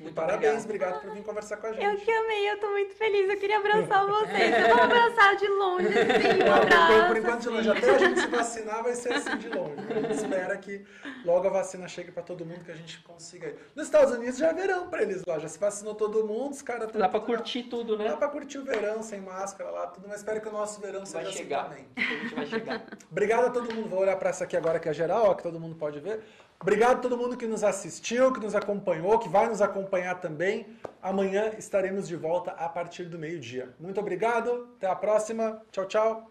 Muito 0.00 0.14
Parabéns, 0.14 0.64
obrigado. 0.64 0.94
obrigado 0.94 1.00
por 1.02 1.10
vir 1.14 1.22
conversar 1.22 1.56
com 1.58 1.66
a 1.66 1.70
Eu 1.70 1.74
gente. 1.92 2.04
que 2.04 2.10
amei, 2.10 2.50
eu 2.50 2.58
tô 2.58 2.70
muito 2.70 2.94
feliz. 2.94 3.28
Eu 3.28 3.36
queria 3.36 3.58
abraçar 3.58 4.06
vocês. 4.06 4.68
Eu 4.68 4.74
vou 4.74 4.84
abraçar 4.84 5.36
de 5.36 5.46
longe, 5.48 5.86
assim, 5.88 6.42
um 6.48 6.54
abraço. 6.54 7.06
por 7.08 7.16
enquanto, 7.18 7.40
de 7.42 7.48
longe. 7.50 7.70
Até 7.70 7.90
a 7.94 7.98
gente 7.98 8.20
se 8.20 8.26
vacinar 8.28 8.82
vai 8.82 8.94
ser 8.94 9.12
assim 9.12 9.36
de 9.36 9.48
longe. 9.50 9.74
A 9.90 10.00
gente 10.00 10.14
espera 10.14 10.56
que 10.56 10.84
logo 11.24 11.46
a 11.46 11.50
vacina 11.50 11.86
chegue 11.86 12.10
para 12.10 12.22
todo 12.22 12.44
mundo, 12.46 12.64
que 12.64 12.70
a 12.72 12.74
gente 12.74 13.00
consiga 13.02 13.48
ir. 13.48 13.56
Nos 13.76 13.86
Estados 13.86 14.14
Unidos 14.14 14.38
já 14.38 14.48
é 14.48 14.54
verão 14.54 14.88
para 14.88 15.02
eles 15.02 15.22
lá. 15.26 15.38
Já 15.38 15.48
se 15.48 15.58
vacinou 15.58 15.94
todo 15.94 16.26
mundo, 16.26 16.52
os 16.52 16.62
caras... 16.62 16.90
Dá 16.92 17.08
pra 17.08 17.20
curtir 17.20 17.64
tudo, 17.64 17.98
né? 17.98 18.08
Dá 18.08 18.16
pra 18.16 18.28
curtir 18.28 18.58
o 18.58 18.64
verão 18.64 19.02
sem 19.02 19.20
máscara 19.20 19.70
lá, 19.70 19.86
tudo. 19.88 20.06
Mas 20.08 20.18
espero 20.18 20.40
que 20.40 20.48
o 20.48 20.52
nosso 20.52 20.80
verão 20.80 21.04
Vai 21.04 21.24
seja 21.24 21.30
chegar. 21.36 21.66
assim 21.66 21.68
também. 21.70 21.86
A 21.96 22.00
gente 22.22 22.34
vai 22.34 22.46
chegar. 22.46 22.84
Obrigado 23.10 23.46
a 23.46 23.50
todo 23.50 23.74
mundo. 23.74 23.88
Vou 23.88 24.00
olhar 24.00 24.16
para 24.16 24.30
essa 24.30 24.44
aqui 24.44 24.56
agora 24.56 24.78
que 24.78 24.88
é 24.88 24.92
geral, 24.94 25.26
ó, 25.26 25.34
que 25.34 25.42
todo 25.42 25.60
mundo 25.60 25.74
pode 25.76 26.00
ver. 26.00 26.20
Obrigado 26.62 26.98
a 26.98 27.00
todo 27.00 27.16
mundo 27.16 27.38
que 27.38 27.46
nos 27.46 27.64
assistiu, 27.64 28.32
que 28.34 28.40
nos 28.40 28.54
acompanhou, 28.54 29.18
que 29.18 29.30
vai 29.30 29.48
nos 29.48 29.62
acompanhar 29.62 30.20
também. 30.20 30.66
Amanhã 31.00 31.52
estaremos 31.56 32.06
de 32.06 32.14
volta 32.16 32.50
a 32.50 32.68
partir 32.68 33.04
do 33.04 33.18
meio-dia. 33.18 33.74
Muito 33.80 33.98
obrigado. 33.98 34.68
Até 34.76 34.86
a 34.86 34.94
próxima. 34.94 35.62
Tchau, 35.72 35.86
tchau. 35.86 36.30